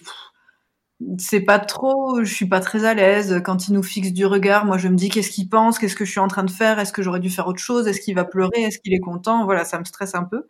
c'est 1.19 1.41
pas 1.43 1.59
trop, 1.59 2.23
je 2.25 2.33
suis 2.33 2.47
pas 2.49 2.61
très 2.61 2.85
à 2.87 2.95
l'aise 2.95 3.43
quand 3.45 3.69
ils 3.69 3.75
nous 3.75 3.83
fixent 3.83 4.13
du 4.13 4.25
regard. 4.25 4.65
Moi, 4.65 4.79
je 4.79 4.89
me 4.89 4.97
dis 4.97 5.11
qu'est-ce 5.11 5.31
qu'il 5.31 5.49
pense, 5.49 5.79
qu'est-ce 5.79 5.95
que 5.97 6.07
je 6.07 6.11
suis 6.11 6.21
en 6.21 6.29
train 6.29 6.45
de 6.45 6.51
faire, 6.51 6.79
est-ce 6.79 6.93
que 6.93 7.03
j'aurais 7.03 7.21
dû 7.21 7.29
faire 7.31 7.47
autre 7.49 7.59
chose, 7.61 7.87
est-ce 7.87 8.01
qu'il 8.01 8.15
va 8.15 8.25
pleurer, 8.25 8.63
est-ce 8.63 8.79
qu'il 8.79 8.95
est 8.95 9.01
content? 9.01 9.45
Voilà, 9.45 9.65
ça 9.67 9.79
me 9.79 9.85
stresse 9.85 10.15
un 10.15 10.25
peu. 10.25 10.47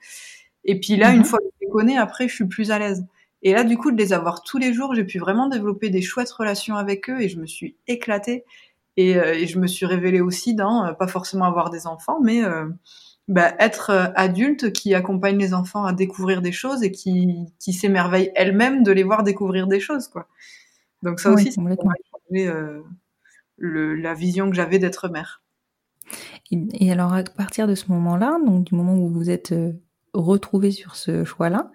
Et 0.66 0.78
puis 0.80 0.96
là, 0.96 1.11
Mhm. 1.11 1.16
une 1.18 1.25
fois 1.25 1.38
que 1.38 1.44
je 1.61 1.66
les 1.66 1.70
connais, 1.70 1.96
après, 1.96 2.28
je 2.28 2.35
suis 2.35 2.46
plus 2.46 2.70
à 2.70 2.78
l'aise. 2.78 3.06
Et 3.42 3.52
là, 3.52 3.64
du 3.64 3.76
coup, 3.78 3.92
de 3.92 3.96
les 3.96 4.12
avoir 4.12 4.42
tous 4.42 4.58
les 4.58 4.73
jours, 4.75 4.94
j'ai 4.94 5.04
pu 5.04 5.18
vraiment 5.18 5.49
développer 5.49 5.88
des 5.90 6.02
chouettes 6.02 6.30
relations 6.30 6.76
avec 6.76 7.08
eux 7.08 7.20
et 7.20 7.28
je 7.28 7.38
me 7.38 7.46
suis 7.46 7.76
éclatée. 7.87 8.44
Et, 8.96 9.16
euh, 9.16 9.35
et 9.35 9.46
je 9.46 9.58
me 9.58 9.66
suis 9.66 9.87
révélée 9.87 10.20
aussi 10.20 10.54
dans, 10.54 10.85
euh, 10.87 10.92
pas 10.92 11.06
forcément 11.06 11.44
avoir 11.44 11.70
des 11.70 11.87
enfants, 11.87 12.18
mais 12.23 12.42
euh, 12.42 12.66
bah, 13.28 13.54
être 13.58 14.11
adulte 14.16 14.73
qui 14.73 14.94
accompagne 14.94 15.37
les 15.38 15.52
enfants 15.52 15.85
à 15.85 15.92
découvrir 15.92 16.40
des 16.42 16.52
choses 16.52 16.82
et 16.82 16.90
qui, 16.90 17.37
qui 17.58 17.73
s'émerveille 17.75 18.32
elle-même 18.35 18.82
de 18.82 18.90
les 18.92 19.02
voir 19.02 19.23
découvrir 19.23 19.66
des 19.66 19.80
choses, 19.80 20.08
quoi. 20.08 20.28
Donc 21.02 21.20
ça 21.20 21.28
Oui, 21.28 21.42
aussi, 21.42 21.52
ça 21.52 21.61
complètement. 21.61 21.90
a 21.90 21.94
changé 22.30 22.49
euh, 22.49 22.80
le, 23.58 23.94
la 23.96 24.14
vision 24.14 24.49
que 24.49 24.56
j'avais 24.56 24.78
d'être 24.78 25.08
mère. 25.11 25.42
Et, 26.50 26.58
et 26.73 26.90
alors 26.90 27.12
à 27.12 27.23
partir 27.23 27.66
de 27.68 27.75
ce 27.75 27.92
moment-là, 27.92 28.38
donc 28.46 28.64
du 28.64 28.75
moment 28.75 28.94
où 28.96 29.08
vous 29.08 29.28
êtes 29.28 29.52
euh, 30.16 30.20
retrouvés 30.20 30.70
sur 30.70 30.96
ce 30.96 31.25
choix-là, 31.25 31.70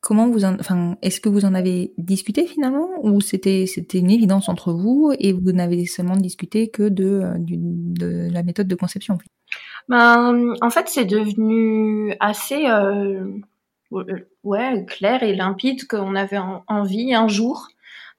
comment 0.00 0.28
vous 0.28 0.44
en, 0.44 0.54
enfin, 0.60 0.96
est-ce 1.02 1.20
que 1.20 1.28
vous 1.28 1.44
en 1.44 1.54
avez 1.54 1.92
discuté 1.98 2.46
finalement 2.46 2.88
ou 3.02 3.20
c'était 3.20 3.66
c'était 3.66 3.98
une 3.98 4.10
évidence 4.10 4.48
entre 4.48 4.72
vous 4.72 5.12
et 5.18 5.32
vous 5.32 5.52
n'avez 5.52 5.84
seulement 5.86 6.16
discuté 6.16 6.68
que 6.68 6.88
de 6.88 7.20
euh, 7.24 7.34
de 7.38 8.28
la 8.32 8.42
méthode 8.42 8.68
de 8.68 8.74
conception 8.76 9.18
Ben, 9.88 10.54
en 10.60 10.70
fait, 10.70 10.88
c'est 10.88 11.04
devenu 11.06 12.14
assez 12.20 12.66
euh, 12.68 13.26
ouais, 14.44 14.84
clair 14.86 15.22
et 15.22 15.34
limpide 15.34 15.86
qu'on 15.86 16.14
avait 16.14 16.38
en- 16.38 16.62
envie 16.68 17.14
un 17.14 17.28
jour 17.28 17.68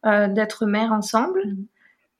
euh, 0.05 0.27
d'être 0.27 0.65
mère 0.65 0.91
ensemble 0.91 1.41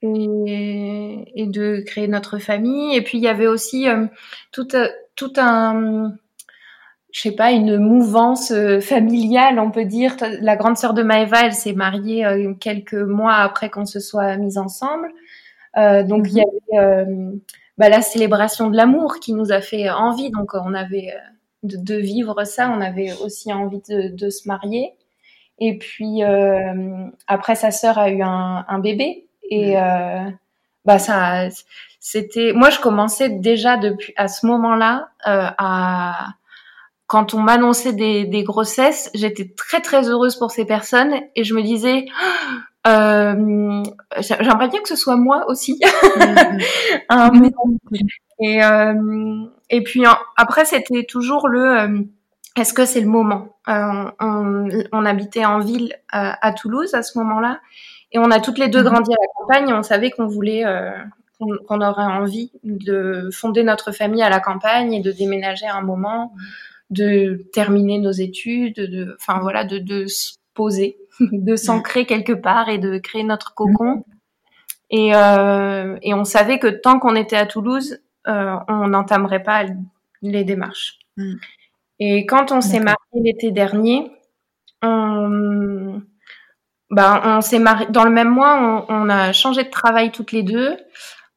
et, 0.02 1.24
et 1.34 1.46
de 1.46 1.82
créer 1.84 2.08
notre 2.08 2.38
famille. 2.38 2.94
Et 2.96 3.02
puis, 3.02 3.18
il 3.18 3.24
y 3.24 3.28
avait 3.28 3.46
aussi 3.46 3.88
euh, 3.88 4.06
tout, 4.52 4.68
euh, 4.74 4.88
tout 5.16 5.32
un, 5.36 6.12
je 7.12 7.20
sais 7.22 7.32
pas, 7.32 7.52
une 7.52 7.78
mouvance 7.78 8.50
euh, 8.50 8.80
familiale, 8.80 9.58
on 9.58 9.70
peut 9.70 9.84
dire. 9.84 10.16
La 10.40 10.56
grande 10.56 10.76
sœur 10.76 10.94
de 10.94 11.02
Maëva, 11.02 11.46
elle 11.46 11.54
s'est 11.54 11.72
mariée 11.72 12.26
euh, 12.26 12.54
quelques 12.54 12.94
mois 12.94 13.34
après 13.34 13.70
qu'on 13.70 13.86
se 13.86 14.00
soit 14.00 14.36
mis 14.36 14.58
ensemble. 14.58 15.08
Euh, 15.76 16.02
donc, 16.02 16.26
il 16.28 16.38
y 16.38 16.40
avait 16.40 16.84
euh, 16.84 17.32
bah, 17.78 17.88
la 17.88 18.02
célébration 18.02 18.70
de 18.70 18.76
l'amour 18.76 19.20
qui 19.20 19.32
nous 19.32 19.52
a 19.52 19.60
fait 19.60 19.90
envie. 19.90 20.30
Donc, 20.30 20.52
on 20.54 20.74
avait 20.74 21.12
euh, 21.14 21.18
de, 21.62 21.76
de 21.76 21.94
vivre 21.96 22.44
ça, 22.44 22.70
on 22.70 22.80
avait 22.80 23.12
aussi 23.24 23.52
envie 23.52 23.82
de, 23.88 24.14
de 24.14 24.30
se 24.30 24.46
marier. 24.48 24.92
Et 25.58 25.76
puis 25.78 26.22
euh, 26.22 27.06
après, 27.26 27.54
sa 27.56 27.70
sœur 27.70 27.98
a 27.98 28.10
eu 28.10 28.22
un, 28.22 28.64
un 28.68 28.78
bébé 28.78 29.26
et 29.50 29.76
euh, 29.76 30.30
bah 30.84 30.98
ça, 30.98 31.48
c'était. 32.00 32.52
Moi, 32.52 32.70
je 32.70 32.78
commençais 32.80 33.28
déjà 33.28 33.76
depuis 33.76 34.14
à 34.16 34.28
ce 34.28 34.46
moment-là 34.46 35.08
euh, 35.26 35.50
à 35.58 36.28
quand 37.08 37.32
on 37.32 37.40
m'annonçait 37.40 37.94
des, 37.94 38.26
des 38.26 38.44
grossesses, 38.44 39.10
j'étais 39.14 39.52
très 39.56 39.80
très 39.80 40.08
heureuse 40.10 40.36
pour 40.36 40.50
ces 40.50 40.66
personnes 40.66 41.14
et 41.34 41.42
je 41.42 41.54
me 41.54 41.62
disais. 41.62 42.06
Euh, 42.86 43.82
J'aimerais 44.18 44.68
bien 44.68 44.80
que 44.80 44.88
ce 44.88 44.96
soit 44.96 45.16
moi 45.16 45.44
aussi. 45.48 45.78
un 47.10 47.30
moment. 47.32 47.68
Et, 48.40 48.64
euh, 48.64 49.44
et 49.68 49.82
puis 49.82 50.04
après, 50.36 50.64
c'était 50.64 51.04
toujours 51.04 51.48
le 51.48 52.06
est-ce 52.56 52.72
que 52.72 52.86
c'est 52.86 53.02
le 53.02 53.08
moment? 53.08 53.58
On, 53.66 54.10
on, 54.92 55.04
habitait 55.04 55.44
en 55.44 55.58
ville 55.58 55.92
à 56.12 56.52
Toulouse 56.52 56.94
à 56.94 57.02
ce 57.02 57.18
moment-là, 57.18 57.60
et 58.12 58.18
on 58.18 58.30
a 58.30 58.40
toutes 58.40 58.58
les 58.58 58.68
deux 58.68 58.82
mhm. 58.82 58.88
grandi 58.88 59.12
à 59.12 59.16
la 59.20 59.28
campagne. 59.36 59.68
Et 59.68 59.74
on 59.74 59.82
savait 59.82 60.10
qu'on 60.10 60.26
voulait, 60.26 60.64
qu'on 61.38 61.80
aurait 61.80 62.04
envie 62.04 62.52
de 62.64 63.28
fonder 63.32 63.64
notre 63.64 63.92
famille 63.92 64.22
à 64.22 64.30
la 64.30 64.40
campagne 64.40 64.94
et 64.94 65.00
de 65.00 65.12
déménager 65.12 65.66
à 65.66 65.76
un 65.76 65.82
moment, 65.82 66.32
de 66.90 67.48
terminer 67.52 67.98
nos 67.98 68.12
études, 68.12 68.76
de, 68.76 69.16
enfin 69.20 69.40
voilà, 69.40 69.64
de, 69.64 69.78
de 69.78 70.06
se 70.06 70.34
poser, 70.54 70.96
de 71.20 71.56
s'ancrer 71.56 72.06
quelque 72.06 72.32
part 72.32 72.68
et 72.68 72.78
de 72.78 72.98
créer 72.98 73.24
notre 73.24 73.54
cocon. 73.54 74.04
Et, 74.90 75.14
euh, 75.14 75.98
et 76.02 76.14
on 76.14 76.24
savait 76.24 76.58
que 76.58 76.68
tant 76.68 76.98
qu'on 76.98 77.14
était 77.14 77.36
à 77.36 77.46
Toulouse, 77.46 77.98
euh, 78.26 78.56
on 78.68 78.88
n'entamerait 78.88 79.42
pas 79.42 79.64
les 80.22 80.44
démarches. 80.44 80.98
Mm. 81.16 81.34
Et 82.00 82.26
quand 82.26 82.52
on 82.52 82.60
s'est 82.60 82.80
marié 82.80 82.96
l'été 83.14 83.50
dernier, 83.50 84.10
on, 84.82 86.00
bah, 86.90 87.22
on 87.24 87.40
s'est 87.40 87.58
marié 87.58 87.86
dans 87.90 88.04
le 88.04 88.10
même 88.10 88.30
mois. 88.30 88.86
On, 88.88 88.94
on, 88.94 89.08
a 89.08 89.32
changé 89.32 89.64
de 89.64 89.70
travail 89.70 90.10
toutes 90.12 90.32
les 90.32 90.42
deux. 90.42 90.76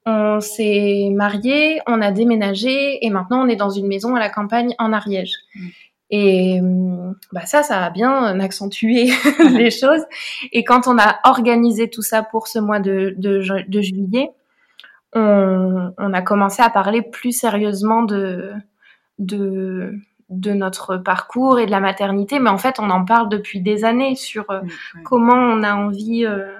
On 0.05 0.39
s'est 0.39 1.09
marié, 1.13 1.79
on 1.87 2.01
a 2.01 2.11
déménagé 2.11 3.05
et 3.05 3.09
maintenant 3.09 3.45
on 3.45 3.47
est 3.47 3.55
dans 3.55 3.69
une 3.69 3.87
maison 3.87 4.15
à 4.15 4.19
la 4.19 4.29
campagne 4.29 4.73
en 4.79 4.93
Ariège. 4.93 5.35
Mm. 5.55 5.67
Et 6.13 6.59
bah 7.31 7.45
ça, 7.45 7.63
ça 7.63 7.85
a 7.85 7.89
bien 7.89 8.37
accentué 8.41 9.11
les 9.53 9.71
choses. 9.71 10.03
Et 10.51 10.65
quand 10.65 10.87
on 10.87 10.97
a 10.97 11.19
organisé 11.23 11.89
tout 11.89 12.01
ça 12.01 12.21
pour 12.21 12.47
ce 12.47 12.59
mois 12.59 12.81
de, 12.81 13.15
de, 13.17 13.41
de 13.67 13.81
juillet, 13.81 14.29
on, 15.13 15.93
on, 15.97 16.13
a 16.13 16.21
commencé 16.21 16.61
à 16.61 16.69
parler 16.69 17.01
plus 17.01 17.31
sérieusement 17.31 18.03
de, 18.03 18.51
de, 19.19 19.93
de 20.29 20.51
notre 20.51 20.97
parcours 20.97 21.59
et 21.59 21.65
de 21.65 21.71
la 21.71 21.79
maternité. 21.79 22.39
Mais 22.39 22.49
en 22.49 22.57
fait, 22.57 22.79
on 22.79 22.89
en 22.89 23.05
parle 23.05 23.29
depuis 23.29 23.61
des 23.61 23.85
années 23.85 24.15
sur 24.15 24.49
euh, 24.51 24.61
comment 25.05 25.35
on 25.35 25.63
a 25.63 25.75
envie 25.75 26.25
euh, 26.25 26.51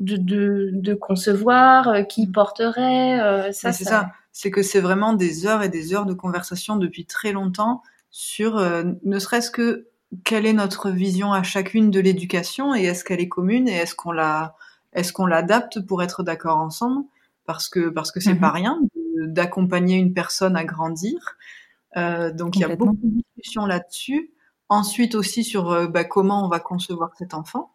de, 0.00 0.16
de, 0.16 0.70
de, 0.72 0.94
concevoir, 0.94 1.88
euh, 1.88 2.02
qui 2.02 2.26
mm. 2.26 2.32
porterait. 2.32 3.20
Euh, 3.20 3.52
ça, 3.52 3.72
c'est 3.72 3.84
ça. 3.84 4.12
C'est 4.32 4.50
que 4.50 4.62
c'est 4.62 4.80
vraiment 4.80 5.14
des 5.14 5.46
heures 5.46 5.62
et 5.62 5.68
des 5.68 5.94
heures 5.94 6.06
de 6.06 6.14
conversation 6.14 6.76
depuis 6.76 7.04
très 7.04 7.32
longtemps 7.32 7.82
sur 8.10 8.56
euh, 8.56 8.84
ne 9.04 9.18
serait-ce 9.18 9.50
que 9.50 9.88
quelle 10.24 10.46
est 10.46 10.52
notre 10.52 10.90
vision 10.90 11.32
à 11.32 11.42
chacune 11.42 11.90
de 11.90 12.00
l'éducation 12.00 12.74
et 12.74 12.84
est-ce 12.84 13.04
qu'elle 13.04 13.20
est 13.20 13.28
commune 13.28 13.68
et 13.68 13.74
est-ce 13.74 13.94
qu'on 13.94 14.12
la 14.12 14.54
est-ce 14.92 15.12
qu'on 15.12 15.26
l'adapte 15.26 15.80
pour 15.80 16.02
être 16.02 16.22
d'accord 16.22 16.58
ensemble? 16.58 17.04
Parce 17.46 17.68
que 17.68 17.88
parce 17.88 18.12
que 18.12 18.20
c'est 18.20 18.34
mm-hmm. 18.34 18.40
pas 18.40 18.50
rien 18.50 18.78
d'accompagner 19.16 19.96
une 19.96 20.14
personne 20.14 20.56
à 20.56 20.64
grandir. 20.64 21.36
donc 21.96 22.56
il 22.56 22.60
y 22.60 22.64
a 22.64 22.76
beaucoup 22.76 22.96
de 23.02 23.22
discussions 23.36 23.66
là-dessus. 23.66 24.30
Ensuite 24.68 25.14
aussi 25.14 25.42
sur 25.42 25.90
bah, 25.90 26.04
comment 26.04 26.44
on 26.44 26.48
va 26.48 26.60
concevoir 26.60 27.10
cet 27.18 27.34
enfant. 27.34 27.72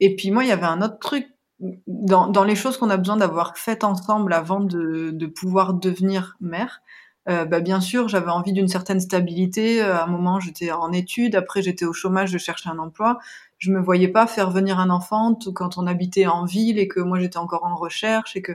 Et 0.00 0.14
puis 0.14 0.30
moi, 0.30 0.44
il 0.44 0.48
y 0.48 0.52
avait 0.52 0.66
un 0.66 0.80
autre 0.80 0.98
truc 0.98 1.26
dans, 1.60 2.28
dans 2.28 2.44
les 2.44 2.54
choses 2.54 2.76
qu'on 2.76 2.90
a 2.90 2.96
besoin 2.96 3.16
d'avoir 3.16 3.56
faites 3.56 3.84
ensemble 3.84 4.32
avant 4.32 4.60
de, 4.60 5.10
de 5.10 5.26
pouvoir 5.26 5.74
devenir 5.74 6.36
mère, 6.40 6.82
euh, 7.28 7.44
bah 7.44 7.60
bien 7.60 7.80
sûr, 7.80 8.08
j'avais 8.08 8.30
envie 8.30 8.52
d'une 8.52 8.68
certaine 8.68 9.00
stabilité. 9.00 9.82
Euh, 9.82 9.96
à 9.96 10.04
un 10.04 10.06
moment, 10.06 10.40
j'étais 10.40 10.70
en 10.70 10.92
études, 10.92 11.34
après 11.34 11.60
j'étais 11.60 11.84
au 11.84 11.92
chômage, 11.92 12.30
je 12.30 12.38
cherchais 12.38 12.70
un 12.70 12.78
emploi. 12.78 13.18
Je 13.58 13.70
me 13.70 13.80
voyais 13.80 14.08
pas 14.08 14.26
faire 14.26 14.50
venir 14.50 14.78
un 14.78 14.88
enfant 14.88 15.36
quand 15.54 15.78
on 15.78 15.86
habitait 15.86 16.26
en 16.26 16.44
ville 16.44 16.78
et 16.78 16.88
que 16.88 17.00
moi 17.00 17.18
j'étais 17.18 17.38
encore 17.38 17.64
en 17.64 17.76
recherche 17.76 18.36
et 18.36 18.42
que 18.42 18.52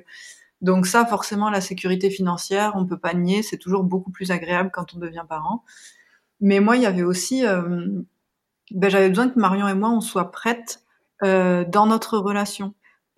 donc 0.62 0.88
ça, 0.88 1.06
forcément, 1.06 1.50
la 1.50 1.60
sécurité 1.60 2.10
financière, 2.10 2.74
on 2.76 2.86
peut 2.86 2.98
pas 2.98 3.14
nier, 3.14 3.44
c'est 3.44 3.58
toujours 3.58 3.84
beaucoup 3.84 4.12
plus 4.12 4.32
agréable 4.32 4.72
quand 4.74 4.96
on 4.96 4.98
devient 4.98 5.26
parent. 5.28 5.64
Mais 6.40 6.62
moi, 6.62 6.78
il 6.78 6.84
y 6.84 6.86
avait 6.86 7.04
aussi, 7.04 7.46
euh, 7.46 8.02
ben, 8.72 8.90
j'avais 8.90 9.10
besoin 9.10 9.30
que 9.30 9.38
Marion 9.40 9.68
et 9.68 9.74
moi 9.74 9.90
on 9.90 10.02
soit 10.02 10.32
prêtes 10.32 10.84
euh, 11.24 11.66
dans 11.66 11.86
notre 11.86 12.18
relation. 12.18 12.74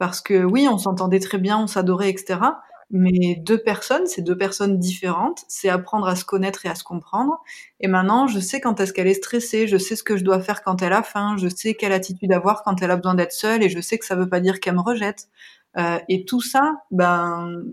Parce 0.05 0.21
que 0.21 0.43
oui, 0.43 0.67
on 0.69 0.77
s'entendait 0.77 1.19
très 1.19 1.39
bien, 1.39 1.57
on 1.57 1.65
s'adorait, 1.65 2.12
etc. 2.12 2.39
Mais 2.91 3.38
deux 3.43 3.57
personnes, 3.57 4.05
c'est 4.05 4.22
deux 4.22 4.37
personnes 4.37 4.77
différentes. 4.77 5.44
C'est 5.48 5.68
apprendre 5.68 6.07
à 6.07 6.15
se 6.15 6.24
connaître 6.24 6.63
et 6.68 6.70
à 6.70 6.75
se 6.75 6.83
comprendre. 6.83 7.41
Et 7.79 7.87
maintenant, 7.87 8.27
je 8.27 8.39
sais 8.39 8.61
quand 8.61 8.79
est-ce 8.79 8.94
qu'elle 8.94 9.07
est 9.07 9.15
stressée, 9.15 9.65
je 9.65 9.77
sais 9.77 9.96
ce 9.96 10.03
que 10.03 10.15
je 10.15 10.24
dois 10.24 10.39
faire 10.39 10.61
quand 10.61 10.83
elle 10.83 10.94
a 10.94 11.01
faim, 11.01 11.37
je 11.39 11.48
sais 11.48 11.74
quelle 11.74 11.91
attitude 11.91 12.31
avoir 12.31 12.61
quand 12.61 12.83
elle 12.83 12.91
a 12.91 12.98
besoin 12.98 13.15
d'être 13.15 13.31
seule, 13.31 13.63
et 13.63 13.70
je 13.70 13.81
sais 13.81 13.98
que 13.98 14.05
ça 14.05 14.15
veut 14.15 14.29
pas 14.29 14.41
dire 14.41 14.59
qu'elle 14.59 14.75
me 14.75 14.81
rejette. 14.81 15.27
Euh, 15.77 15.98
et 16.07 16.24
tout 16.25 16.39
ça, 16.41 16.74
ben, 16.91 17.63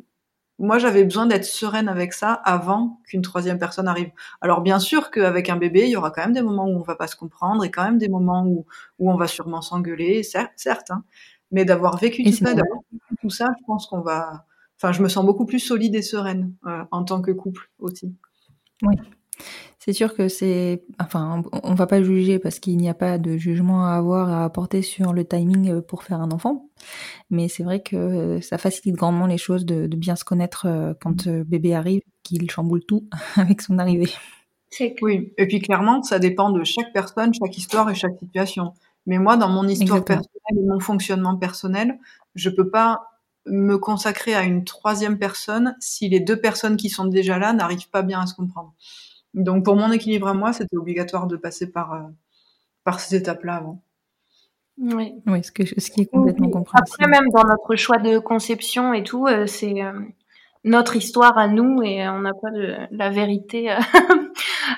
moi, 0.58 0.78
j'avais 0.78 1.04
besoin 1.04 1.26
d'être 1.26 1.44
sereine 1.44 1.88
avec 1.88 2.14
ça 2.14 2.32
avant 2.32 3.00
qu'une 3.06 3.20
troisième 3.22 3.58
personne 3.58 3.88
arrive. 3.88 4.10
Alors, 4.40 4.62
bien 4.62 4.78
sûr 4.78 5.10
qu'avec 5.10 5.50
un 5.50 5.56
bébé, 5.56 5.82
il 5.84 5.90
y 5.90 5.96
aura 5.96 6.10
quand 6.10 6.22
même 6.22 6.32
des 6.34 6.42
moments 6.42 6.66
où 6.66 6.78
on 6.78 6.82
va 6.82 6.94
pas 6.96 7.08
se 7.08 7.16
comprendre 7.16 7.64
et 7.64 7.70
quand 7.70 7.84
même 7.84 7.98
des 7.98 8.08
moments 8.08 8.46
où, 8.46 8.64
où 8.98 9.12
on 9.12 9.16
va 9.16 9.26
sûrement 9.26 9.60
s'engueuler, 9.60 10.22
certes, 10.22 10.52
certes 10.56 10.90
hein. 10.90 11.04
Mais 11.52 11.64
d'avoir 11.64 11.98
vécu 11.98 12.24
tout 12.24 12.32
ça, 12.32 12.54
tout 13.20 13.30
ça, 13.30 13.46
je 13.58 13.64
pense 13.66 13.86
qu'on 13.86 14.00
va. 14.00 14.46
Enfin, 14.78 14.92
je 14.92 15.02
me 15.02 15.08
sens 15.08 15.24
beaucoup 15.24 15.46
plus 15.46 15.60
solide 15.60 15.94
et 15.94 16.02
sereine 16.02 16.54
euh, 16.66 16.82
en 16.90 17.04
tant 17.04 17.22
que 17.22 17.30
couple 17.30 17.70
aussi. 17.78 18.14
Oui. 18.82 18.96
C'est 19.78 19.92
sûr 19.92 20.14
que 20.14 20.28
c'est, 20.28 20.84
enfin, 21.00 21.42
on 21.64 21.74
va 21.74 21.86
pas 21.86 22.02
juger 22.02 22.38
parce 22.38 22.60
qu'il 22.60 22.76
n'y 22.76 22.88
a 22.88 22.94
pas 22.94 23.18
de 23.18 23.36
jugement 23.36 23.84
à 23.84 23.92
avoir 23.92 24.28
à 24.28 24.44
apporter 24.44 24.82
sur 24.82 25.12
le 25.12 25.24
timing 25.24 25.70
euh, 25.70 25.80
pour 25.80 26.04
faire 26.04 26.20
un 26.20 26.30
enfant, 26.30 26.68
mais 27.30 27.48
c'est 27.48 27.64
vrai 27.64 27.82
que 27.82 28.40
ça 28.40 28.58
facilite 28.58 28.96
grandement 28.96 29.26
les 29.26 29.38
choses 29.38 29.64
de, 29.66 29.86
bien 29.88 30.14
se 30.14 30.24
connaître 30.24 30.66
euh, 30.66 30.94
quand 31.00 31.28
bébé 31.28 31.74
arrive, 31.74 32.02
qu'il 32.22 32.48
chamboule 32.50 32.84
tout 32.84 33.08
avec 33.36 33.60
son 33.60 33.78
arrivée. 33.78 34.10
Oui, 35.02 35.32
et 35.36 35.46
puis 35.46 35.60
clairement, 35.60 36.02
ça 36.02 36.18
dépend 36.18 36.50
de 36.50 36.64
chaque 36.64 36.92
personne, 36.92 37.32
chaque 37.34 37.56
histoire 37.58 37.90
et 37.90 37.94
chaque 37.94 38.18
situation. 38.18 38.72
Mais 39.06 39.18
moi, 39.18 39.36
dans 39.36 39.48
mon 39.48 39.66
histoire 39.66 40.04
personnelle 40.04 40.32
et 40.50 40.66
mon 40.66 40.80
fonctionnement 40.80 41.36
personnel, 41.36 41.98
je 42.34 42.50
peux 42.50 42.70
pas 42.70 43.08
me 43.46 43.76
consacrer 43.76 44.34
à 44.34 44.42
une 44.42 44.64
troisième 44.64 45.18
personne 45.18 45.76
si 45.80 46.08
les 46.08 46.20
deux 46.20 46.40
personnes 46.40 46.76
qui 46.76 46.88
sont 46.88 47.06
déjà 47.06 47.38
là 47.38 47.52
n'arrivent 47.52 47.90
pas 47.90 48.02
bien 48.02 48.20
à 48.20 48.26
se 48.26 48.34
comprendre. 48.34 48.72
Donc 49.34 49.64
pour 49.64 49.76
mon 49.76 49.90
équilibre 49.90 50.28
à 50.28 50.34
moi, 50.34 50.52
c'était 50.52 50.76
obligatoire 50.76 51.26
de 51.26 51.36
passer 51.36 51.70
par, 51.70 51.94
euh, 51.94 52.02
par 52.84 53.00
ces 53.00 53.16
étapes-là 53.16 53.56
avant. 53.56 53.82
Oui, 54.78 55.14
oui 55.26 55.42
ce, 55.42 55.50
que, 55.52 55.64
ce 55.64 55.90
qui 55.90 56.02
est 56.02 56.06
complètement 56.06 56.50
compréhensible. 56.50 56.96
Après, 57.00 57.08
même 57.08 57.28
dans 57.30 57.44
notre 57.44 57.76
choix 57.76 57.98
de 57.98 58.18
conception 58.18 58.94
et 58.94 59.02
tout, 59.02 59.26
euh, 59.26 59.46
c'est 59.46 59.82
euh, 59.82 59.92
notre 60.64 60.96
histoire 60.96 61.36
à 61.36 61.48
nous 61.48 61.82
et 61.82 62.08
on 62.08 62.20
n'a 62.20 62.34
pas 62.34 62.50
de 62.50 62.76
la 62.90 63.10
vérité 63.10 63.76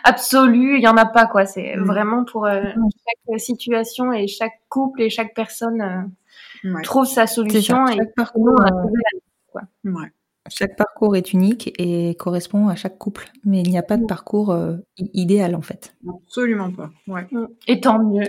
absolue, 0.04 0.76
il 0.76 0.82
y 0.82 0.88
en 0.88 0.96
a 0.96 1.06
pas 1.06 1.26
quoi. 1.26 1.46
C'est 1.46 1.76
mm. 1.76 1.84
vraiment 1.84 2.24
pour 2.24 2.46
euh, 2.46 2.62
mm. 2.62 2.88
chaque 3.28 3.40
situation 3.40 4.12
et 4.12 4.26
chaque 4.26 4.60
couple 4.68 5.02
et 5.02 5.10
chaque 5.10 5.34
personne 5.34 6.10
euh, 6.64 6.82
trouve 6.82 7.06
sa 7.06 7.26
solution 7.26 7.86
et 7.88 7.96
chaque 7.96 8.14
parcours, 8.14 8.60
euh, 8.60 9.90
chaque 10.48 10.76
parcours 10.76 11.16
est 11.16 11.32
unique 11.32 11.72
et 11.78 12.14
correspond 12.16 12.68
à 12.68 12.74
chaque 12.74 12.98
couple, 12.98 13.30
mais 13.44 13.60
il 13.62 13.70
n'y 13.70 13.78
a 13.78 13.82
pas 13.82 13.96
de 13.96 14.04
mm. 14.04 14.08
parcours 14.08 14.56
idéal 14.98 15.54
en 15.54 15.62
fait. 15.62 15.94
Absolument 16.08 16.70
pas. 16.72 16.90
Ouais. 17.06 17.26
Et 17.66 17.80
tant 17.80 18.02
mieux. 18.02 18.24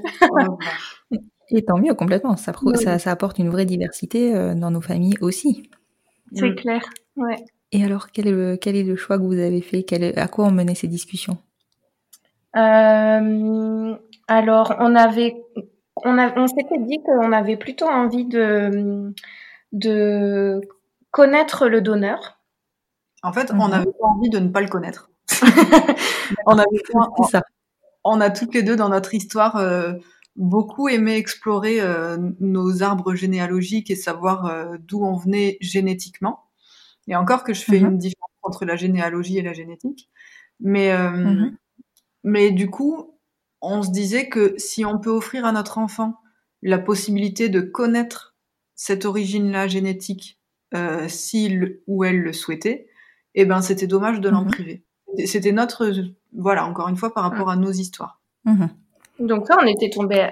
et 1.49 1.65
tant 1.65 1.77
mieux 1.77 1.93
complètement. 1.93 2.35
Ça, 2.37 2.53
ça, 2.75 2.99
ça, 2.99 3.11
apporte 3.11 3.39
une 3.39 3.49
vraie 3.49 3.65
diversité 3.65 4.53
dans 4.55 4.71
nos 4.71 4.81
familles 4.81 5.17
aussi. 5.21 5.69
C'est 6.33 6.55
clair. 6.55 6.83
Ouais. 7.15 7.37
Et 7.71 7.83
alors, 7.83 8.11
quel 8.11 8.27
est, 8.27 8.31
le, 8.31 8.55
quel 8.55 8.75
est 8.77 8.83
le 8.83 8.95
choix 8.95 9.17
que 9.17 9.23
vous 9.23 9.37
avez 9.37 9.61
fait? 9.61 9.83
Quel, 9.83 10.17
À 10.17 10.29
quoi 10.29 10.45
ont 10.45 10.51
mené 10.51 10.75
ces 10.75 10.87
discussions? 10.87 11.33
euh, 11.33 11.44
Alors, 12.55 13.99
on 14.79 14.95
avait, 14.95 15.35
on, 15.97 16.17
a, 16.17 16.35
on 16.37 16.47
s'était 16.47 16.79
dit 16.79 17.03
qu'on 17.03 17.31
avait 17.31 17.57
plutôt 17.57 17.87
envie 17.87 18.25
de, 18.25 19.13
de 19.71 20.61
connaître 21.11 21.67
le 21.67 21.81
donneur. 21.81 22.39
En 23.23 23.33
fait, 23.33 23.51
on 23.53 23.71
avait 23.71 23.85
pas 23.85 24.07
envie 24.07 24.29
de 24.29 24.39
ne 24.39 24.49
pas 24.49 24.61
le 24.61 24.67
connaître. 24.67 25.09
on 26.45 26.57
avait 26.57 26.81
ça. 27.29 27.41
On 28.03 28.21
a 28.21 28.29
toutes 28.29 28.53
les 28.53 28.61
deux 28.61 28.75
dans 28.75 28.89
notre 28.89 29.15
histoire 29.15 29.55
euh, 29.55 29.93
beaucoup 30.35 30.89
aimé 30.89 31.15
explorer 31.15 31.81
euh, 31.81 32.17
nos 32.39 32.83
arbres 32.83 33.15
généalogiques 33.15 33.89
et 33.89 33.95
savoir 33.95 34.45
euh, 34.45 34.77
d'où 34.79 35.03
on 35.03 35.15
venait 35.15 35.57
génétiquement. 35.61 36.45
Et 37.07 37.15
encore 37.15 37.43
que 37.43 37.53
je 37.53 37.61
fais 37.61 37.79
mhm. 37.79 37.91
une 37.91 37.97
différence 37.97 38.31
entre 38.43 38.65
la 38.65 38.75
généalogie 38.75 39.37
et 39.37 39.41
la 39.41 39.53
génétique. 39.53 40.09
Mais, 40.59 40.91
euh, 40.91 41.11
mhm. 41.11 41.57
Mais 42.25 42.51
du 42.51 42.71
coup, 42.71 43.15
on 43.61 43.83
se 43.83 43.91
disait 43.91 44.29
que 44.29 44.55
si 44.57 44.83
on 44.83 44.97
peut 44.97 45.11
offrir 45.11 45.45
à 45.45 45.51
notre 45.51 45.77
enfant 45.77 46.15
la 46.63 46.79
possibilité 46.79 47.49
de 47.49 47.61
connaître 47.61 48.35
cette 48.73 49.05
origine-là 49.05 49.67
génétique, 49.67 50.41
euh, 50.73 51.07
s'il 51.07 51.79
ou 51.85 52.03
elle 52.03 52.19
le 52.19 52.33
souhaitait, 52.33 52.87
eh 53.35 53.45
ben 53.45 53.61
c'était 53.61 53.85
dommage 53.85 54.21
de 54.21 54.29
l'en 54.29 54.41
mhm. 54.41 54.51
priver. 54.51 54.83
C'était 55.25 55.51
notre, 55.51 55.93
voilà, 56.35 56.65
encore 56.65 56.89
une 56.89 56.97
fois 56.97 57.13
par 57.13 57.23
rapport 57.23 57.49
à 57.49 57.55
nos 57.55 57.71
histoires. 57.71 58.19
Donc 59.19 59.45
ça, 59.45 59.57
on 59.61 59.67
était 59.67 59.91
tombé 59.91 60.29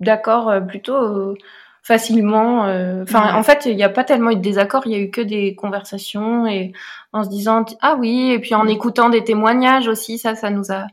d'accord 0.00 0.50
euh, 0.50 0.60
plutôt 0.60 1.36
facilement. 1.84 2.66
euh, 2.66 3.02
Enfin, 3.04 3.36
en 3.36 3.42
fait, 3.44 3.66
il 3.66 3.76
n'y 3.76 3.84
a 3.84 3.88
pas 3.88 4.02
tellement 4.04 4.30
eu 4.30 4.36
de 4.36 4.40
désaccord. 4.40 4.82
Il 4.86 4.92
y 4.92 4.96
a 4.96 4.98
eu 4.98 5.10
que 5.10 5.20
des 5.20 5.54
conversations 5.54 6.46
et 6.48 6.72
en 7.12 7.22
se 7.22 7.28
disant 7.28 7.64
ah 7.82 7.94
oui, 7.98 8.30
et 8.32 8.40
puis 8.40 8.54
en 8.56 8.66
écoutant 8.66 9.10
des 9.10 9.22
témoignages 9.22 9.86
aussi. 9.86 10.18
Ça, 10.18 10.34
ça 10.34 10.50
nous 10.50 10.72
a 10.72 10.86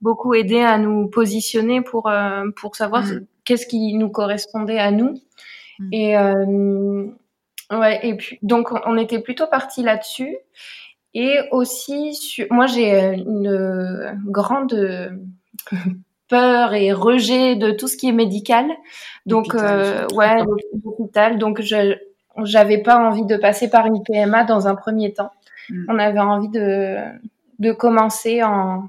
beaucoup 0.00 0.34
aidé 0.34 0.60
à 0.60 0.78
nous 0.78 1.06
positionner 1.08 1.82
pour 1.82 2.08
euh, 2.08 2.44
pour 2.60 2.74
savoir 2.74 3.04
Mm. 3.04 3.26
qu'est-ce 3.44 3.66
qui 3.66 3.94
nous 3.94 4.08
correspondait 4.10 4.78
à 4.80 4.90
nous. 4.90 5.14
Mm. 5.78 5.88
Et 5.92 6.16
euh, 6.16 7.04
ouais, 7.70 8.00
et 8.06 8.14
puis 8.16 8.38
donc 8.42 8.70
on 8.86 8.96
était 8.96 9.20
plutôt 9.20 9.46
parti 9.46 9.82
là-dessus. 9.82 10.36
Et 11.14 11.38
aussi, 11.52 12.14
sur- 12.14 12.46
moi 12.50 12.66
j'ai 12.66 12.90
une 13.16 14.18
grande 14.26 14.74
peur 16.28 16.74
et 16.74 16.92
rejet 16.92 17.56
de 17.56 17.70
tout 17.70 17.88
ce 17.88 17.96
qui 17.96 18.08
est 18.08 18.12
médical. 18.12 18.66
Donc 19.26 19.54
euh, 19.54 20.06
ouais, 20.14 20.42
l'hôpital. 20.84 21.38
Donc 21.38 21.60
je 21.60 21.96
j'avais 22.44 22.78
pas 22.78 22.98
envie 22.98 23.24
de 23.24 23.36
passer 23.36 23.68
par 23.68 23.86
une 23.86 24.02
PMA 24.02 24.44
dans 24.44 24.68
un 24.68 24.74
premier 24.74 25.12
temps. 25.12 25.32
Mm. 25.70 25.86
On 25.88 25.98
avait 25.98 26.20
envie 26.20 26.48
de 26.48 26.96
de 27.58 27.72
commencer 27.72 28.42
en 28.42 28.88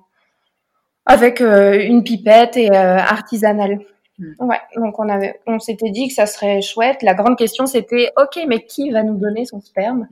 avec 1.06 1.42
euh, 1.42 1.82
une 1.82 2.04
pipette 2.04 2.56
et 2.58 2.72
euh, 2.72 2.98
artisanale. 2.98 3.80
Mm. 4.20 4.34
Ouais, 4.40 4.60
donc 4.76 5.00
on 5.00 5.10
avait, 5.10 5.40
on 5.48 5.60
s'était 5.60 5.90
dit 5.90 6.08
que 6.08 6.14
ça 6.14 6.28
serait 6.28 6.62
chouette. 6.62 7.02
La 7.02 7.16
grande 7.16 7.38
question 7.38 7.66
c'était, 7.66 8.12
ok, 8.18 8.40
mais 8.48 8.66
qui 8.66 8.92
va 8.92 9.04
nous 9.04 9.18
donner 9.18 9.46
son 9.46 9.62
sperme? 9.62 10.08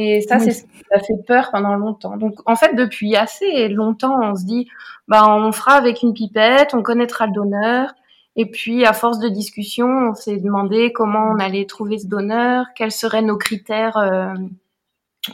Et 0.00 0.20
ça, 0.20 0.36
Oui. 0.36 0.44
c'est 0.44 0.52
ce 0.52 0.62
qui 0.62 0.84
a 0.92 1.00
fait 1.00 1.20
peur 1.26 1.50
pendant 1.50 1.74
longtemps. 1.74 2.16
Donc 2.16 2.34
en 2.46 2.54
fait, 2.54 2.74
depuis 2.74 3.16
assez 3.16 3.68
longtemps, 3.68 4.16
on 4.22 4.36
se 4.36 4.44
dit, 4.44 4.68
bah 5.08 5.26
on 5.28 5.50
fera 5.50 5.72
avec 5.72 6.02
une 6.02 6.14
pipette, 6.14 6.72
on 6.72 6.82
connaîtra 6.84 7.26
le 7.26 7.32
donneur. 7.32 7.92
Et 8.36 8.46
puis 8.46 8.84
à 8.86 8.92
force 8.92 9.18
de 9.18 9.28
discussion, 9.28 9.88
on 9.88 10.14
s'est 10.14 10.36
demandé 10.36 10.92
comment 10.92 11.24
on 11.32 11.40
allait 11.40 11.66
trouver 11.66 11.98
ce 11.98 12.06
donneur, 12.06 12.66
quels 12.76 12.92
seraient 12.92 13.22
nos 13.22 13.36
critères 13.36 13.96
euh, 13.96 14.32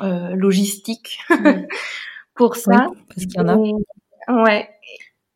euh, 0.02 0.34
logistiques 0.34 1.18
pour 2.34 2.56
ça. 2.56 2.88
Oui, 2.90 2.96
parce 3.08 3.26
qu'il 3.26 3.36
y 3.36 3.40
en 3.40 3.48
a. 3.48 3.56
Et- 3.58 4.32
ouais, 4.32 4.70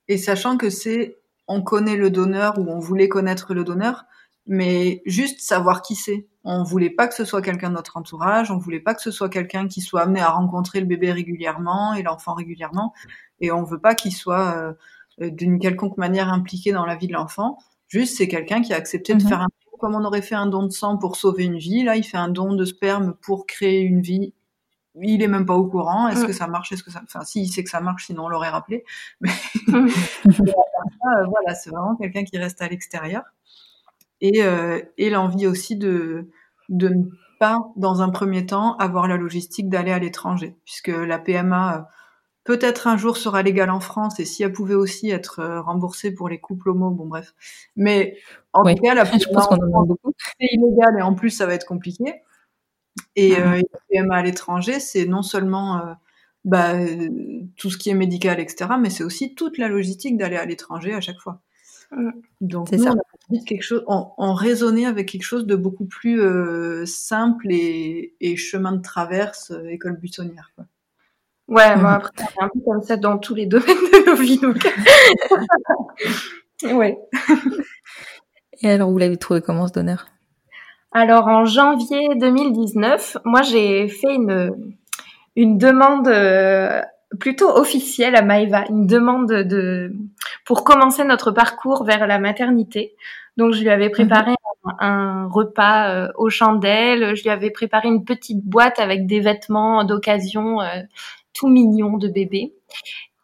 Et 0.08 0.16
sachant 0.16 0.56
que 0.56 0.70
c'est, 0.70 1.18
on 1.46 1.60
connaît 1.60 1.96
le 1.96 2.08
donneur 2.10 2.58
ou 2.58 2.62
on 2.70 2.78
voulait 2.78 3.08
connaître 3.08 3.52
le 3.52 3.64
donneur, 3.64 4.04
mais 4.48 5.02
juste 5.06 5.40
savoir 5.40 5.82
qui 5.82 5.94
c'est. 5.94 6.26
On 6.42 6.62
voulait 6.64 6.90
pas 6.90 7.06
que 7.06 7.14
ce 7.14 7.24
soit 7.24 7.42
quelqu'un 7.42 7.68
de 7.68 7.74
notre 7.74 7.96
entourage, 7.98 8.50
on 8.50 8.56
voulait 8.58 8.80
pas 8.80 8.94
que 8.94 9.02
ce 9.02 9.10
soit 9.10 9.28
quelqu'un 9.28 9.68
qui 9.68 9.80
soit 9.82 10.00
amené 10.02 10.20
à 10.20 10.30
rencontrer 10.30 10.80
le 10.80 10.86
bébé 10.86 11.12
régulièrement 11.12 11.92
et 11.94 12.02
l'enfant 12.02 12.34
régulièrement, 12.34 12.92
et 13.40 13.52
on 13.52 13.62
veut 13.62 13.78
pas 13.78 13.94
qu'il 13.94 14.12
soit 14.14 14.56
euh, 14.56 14.72
euh, 15.20 15.30
d'une 15.30 15.58
quelconque 15.58 15.98
manière 15.98 16.32
impliqué 16.32 16.72
dans 16.72 16.86
la 16.86 16.96
vie 16.96 17.06
de 17.06 17.12
l'enfant. 17.12 17.58
Juste, 17.86 18.16
c'est 18.16 18.28
quelqu'un 18.28 18.62
qui 18.62 18.72
a 18.72 18.76
accepté 18.76 19.14
de 19.14 19.22
Mhm. 19.22 19.28
faire 19.28 19.40
un 19.42 19.46
don, 19.46 19.78
comme 19.78 19.94
on 19.94 20.04
aurait 20.04 20.22
fait 20.22 20.34
un 20.34 20.46
don 20.46 20.62
de 20.64 20.70
sang 20.72 20.96
pour 20.96 21.16
sauver 21.16 21.44
une 21.44 21.58
vie. 21.58 21.84
Là, 21.84 21.96
il 21.96 22.02
fait 22.04 22.16
un 22.18 22.28
don 22.28 22.54
de 22.54 22.64
sperme 22.64 23.14
pour 23.22 23.46
créer 23.46 23.80
une 23.80 24.00
vie. 24.00 24.32
Il 25.00 25.22
est 25.22 25.28
même 25.28 25.46
pas 25.46 25.54
au 25.54 25.66
courant. 25.66 26.08
Est-ce 26.08 26.24
que 26.24 26.32
ça 26.32 26.48
marche? 26.48 26.72
Est-ce 26.72 26.82
que 26.82 26.90
ça 26.90 27.00
Enfin, 27.04 27.24
si, 27.24 27.42
il 27.42 27.48
sait 27.48 27.62
que 27.62 27.70
ça 27.70 27.80
marche, 27.80 28.06
sinon 28.06 28.24
on 28.24 28.28
l'aurait 28.28 28.48
rappelé. 28.48 28.84
Mais 29.20 29.30
euh, 29.68 31.24
voilà, 31.26 31.54
c'est 31.54 31.70
vraiment 31.70 31.94
quelqu'un 31.96 32.24
qui 32.24 32.36
reste 32.38 32.60
à 32.62 32.68
l'extérieur. 32.68 33.22
Et, 34.20 34.42
euh, 34.42 34.80
et 34.98 35.10
l'envie 35.10 35.46
aussi 35.46 35.76
de, 35.76 36.28
de 36.68 36.88
ne 36.88 37.04
pas, 37.38 37.58
dans 37.76 38.02
un 38.02 38.10
premier 38.10 38.46
temps, 38.46 38.76
avoir 38.78 39.08
la 39.08 39.16
logistique 39.16 39.68
d'aller 39.68 39.92
à 39.92 39.98
l'étranger. 39.98 40.56
Puisque 40.64 40.88
la 40.88 41.18
PMA, 41.18 41.76
euh, 41.78 41.82
peut-être 42.44 42.86
un 42.88 42.96
jour 42.96 43.16
sera 43.16 43.42
légale 43.42 43.70
en 43.70 43.80
France, 43.80 44.18
et 44.20 44.24
si 44.24 44.42
elle 44.42 44.52
pouvait 44.52 44.74
aussi 44.74 45.10
être 45.10 45.40
euh, 45.40 45.60
remboursée 45.62 46.12
pour 46.12 46.28
les 46.28 46.40
couples 46.40 46.70
homo, 46.70 46.90
bon 46.90 47.06
bref. 47.06 47.34
Mais 47.76 48.18
en 48.52 48.64
Oui, 48.64 48.74
tout 48.74 48.82
cas, 48.82 48.94
la 48.94 49.04
Je 49.22 49.28
PMA 49.28 49.34
pense 49.34 49.46
qu'on 49.46 49.56
en 49.74 49.84
beaucoup. 49.84 50.12
c'est 50.40 50.48
illégal 50.52 50.96
et 50.98 51.02
en 51.02 51.14
plus 51.14 51.30
ça 51.30 51.46
va 51.46 51.54
être 51.54 51.66
compliqué. 51.66 52.22
Et, 53.16 53.36
Mhm. 53.36 53.36
euh, 53.38 53.54
et 53.58 53.64
la 53.72 53.78
PMA 54.02 54.16
à 54.16 54.22
l'étranger, 54.22 54.80
c'est 54.80 55.06
non 55.06 55.22
seulement 55.22 55.78
euh, 55.78 55.92
bah, 56.44 56.72
tout 57.56 57.70
ce 57.70 57.76
qui 57.78 57.90
est 57.90 57.94
médical, 57.94 58.40
etc., 58.40 58.70
mais 58.80 58.90
c'est 58.90 59.04
aussi 59.04 59.34
toute 59.34 59.58
la 59.58 59.68
logistique 59.68 60.16
d'aller 60.16 60.36
à 60.36 60.44
l'étranger 60.46 60.94
à 60.94 61.00
chaque 61.00 61.18
fois. 61.20 61.40
Donc 62.40 62.68
C'est 62.70 62.76
nous, 62.76 62.84
ça. 62.84 62.90
on 62.92 62.98
a 62.98 63.02
quelque 63.46 63.62
chose, 63.62 63.84
on 63.86 64.32
raisonnait 64.34 64.86
avec 64.86 65.08
quelque 65.08 65.22
chose 65.22 65.46
de 65.46 65.54
beaucoup 65.56 65.84
plus 65.86 66.20
euh, 66.22 66.86
simple 66.86 67.46
et, 67.50 68.14
et 68.20 68.36
chemin 68.36 68.72
de 68.72 68.80
traverse, 68.82 69.50
euh, 69.50 69.68
école 69.68 69.96
buissonnière. 69.98 70.50
Quoi. 70.54 70.64
Ouais, 71.48 71.74
bon, 71.76 71.80
Mhm. 71.82 71.86
après, 71.86 72.10
c'est 72.16 72.42
un 72.42 72.48
peu 72.48 72.60
comme 72.64 72.82
ça 72.82 72.96
dans 72.96 73.18
tous 73.18 73.34
les 73.34 73.46
domaines 73.46 73.66
de 73.66 74.06
nos 74.10 74.16
vies, 74.16 74.38
donc. 74.38 74.66
ouais. 76.64 76.98
Et 78.60 78.70
alors, 78.70 78.90
vous 78.90 78.98
l'avez 78.98 79.16
trouvé 79.16 79.40
comment 79.40 79.66
ce 79.68 79.72
donneur? 79.72 80.08
Alors, 80.92 81.26
en 81.28 81.44
janvier 81.44 82.08
2019, 82.16 83.18
moi, 83.24 83.42
j'ai 83.42 83.88
fait 83.88 84.14
une, 84.14 84.72
une 85.36 85.58
demande 85.58 86.08
euh, 86.08 86.80
plutôt 87.18 87.50
officielle 87.50 88.16
à 88.16 88.22
Maëva, 88.22 88.64
une 88.68 88.86
demande 88.86 89.32
de, 89.32 89.92
pour 90.44 90.64
commencer 90.64 91.04
notre 91.04 91.30
parcours 91.30 91.84
vers 91.84 92.06
la 92.06 92.18
maternité. 92.18 92.94
Donc, 93.36 93.54
je 93.54 93.62
lui 93.62 93.70
avais 93.70 93.88
préparé 93.88 94.32
un, 94.64 94.76
un 94.80 95.28
repas 95.28 95.90
euh, 95.90 96.08
aux 96.16 96.30
chandelles, 96.30 97.14
je 97.16 97.22
lui 97.22 97.30
avais 97.30 97.50
préparé 97.50 97.88
une 97.88 98.04
petite 98.04 98.44
boîte 98.44 98.78
avec 98.78 99.06
des 99.06 99.20
vêtements 99.20 99.84
d'occasion 99.84 100.60
euh, 100.60 100.82
tout 101.32 101.48
mignons 101.48 101.96
de 101.96 102.08
bébé. 102.08 102.52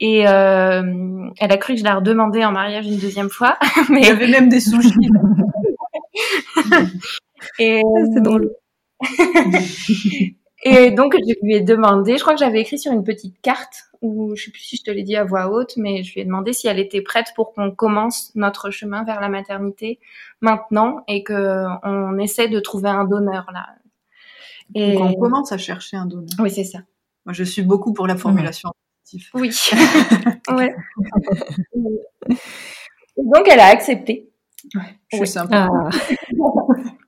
Et 0.00 0.26
euh, 0.28 1.30
elle 1.38 1.52
a 1.52 1.56
cru 1.56 1.74
que 1.74 1.80
je 1.80 1.84
la 1.84 1.96
redemandais 1.96 2.44
en 2.44 2.52
mariage 2.52 2.86
une 2.86 2.98
deuxième 2.98 3.30
fois. 3.30 3.58
Il 3.88 3.96
y 3.96 4.00
Mais, 4.00 4.10
avait 4.10 4.28
même 4.28 4.48
des 4.48 4.60
sushis. 4.60 4.90
et, 7.58 7.82
C'est 8.14 8.22
drôle. 8.22 8.50
Et 10.66 10.90
donc, 10.90 11.14
je 11.14 11.34
lui 11.42 11.54
ai 11.54 11.60
demandé, 11.60 12.16
je 12.16 12.22
crois 12.22 12.32
que 12.32 12.40
j'avais 12.40 12.60
écrit 12.60 12.78
sur 12.78 12.90
une 12.90 13.04
petite 13.04 13.38
carte, 13.42 13.84
ou 14.00 14.34
je 14.34 14.44
sais 14.44 14.50
plus 14.50 14.62
si 14.62 14.76
je 14.76 14.82
te 14.82 14.90
l'ai 14.90 15.02
dit 15.02 15.14
à 15.14 15.22
voix 15.22 15.50
haute, 15.50 15.76
mais 15.76 16.02
je 16.02 16.14
lui 16.14 16.22
ai 16.22 16.24
demandé 16.24 16.54
si 16.54 16.66
elle 16.68 16.78
était 16.78 17.02
prête 17.02 17.28
pour 17.36 17.52
qu'on 17.52 17.70
commence 17.70 18.34
notre 18.34 18.70
chemin 18.70 19.04
vers 19.04 19.20
la 19.20 19.28
maternité 19.28 20.00
maintenant 20.40 21.04
et 21.06 21.22
que 21.22 21.66
on 21.82 22.18
essaie 22.18 22.48
de 22.48 22.60
trouver 22.60 22.88
un 22.88 23.04
donneur 23.04 23.46
là. 23.52 23.68
Et 24.74 24.94
Donc 24.94 25.16
on 25.16 25.20
commence 25.20 25.52
à 25.52 25.58
chercher 25.58 25.98
un 25.98 26.06
donneur. 26.06 26.28
oui, 26.38 26.50
c'est 26.50 26.64
ça. 26.64 26.78
Moi, 27.26 27.34
je 27.34 27.44
suis 27.44 27.62
beaucoup 27.62 27.92
pour 27.92 28.06
la 28.06 28.16
formulation. 28.16 28.70
Oui. 29.34 29.50
ouais. 30.50 30.74
Et 33.16 33.22
donc, 33.22 33.48
elle 33.48 33.60
a 33.60 33.66
accepté. 33.66 34.30
Je 35.12 35.16
suis 35.16 35.26
sympa. 35.26 35.68
Ah, 35.70 35.90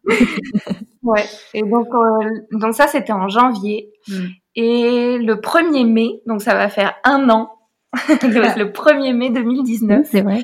Ouais. 1.07 1.25
Et 1.55 1.63
donc, 1.63 1.89
euh, 1.95 2.31
donc 2.53 2.75
ça, 2.75 2.87
c'était 2.87 3.13
en 3.13 3.29
janvier. 3.29 3.91
Mm. 4.09 4.25
Et 4.57 5.19
le 5.19 5.37
1er 5.37 5.85
mai, 5.91 6.21
donc 6.27 6.43
ça 6.43 6.55
va 6.55 6.69
faire 6.69 6.95
un 7.05 7.29
an, 7.31 7.53
le, 8.23 8.59
le 8.59 8.71
1er 8.73 9.13
mai 9.15 9.31
2019, 9.31 10.07
c'est 10.11 10.21
vrai. 10.23 10.43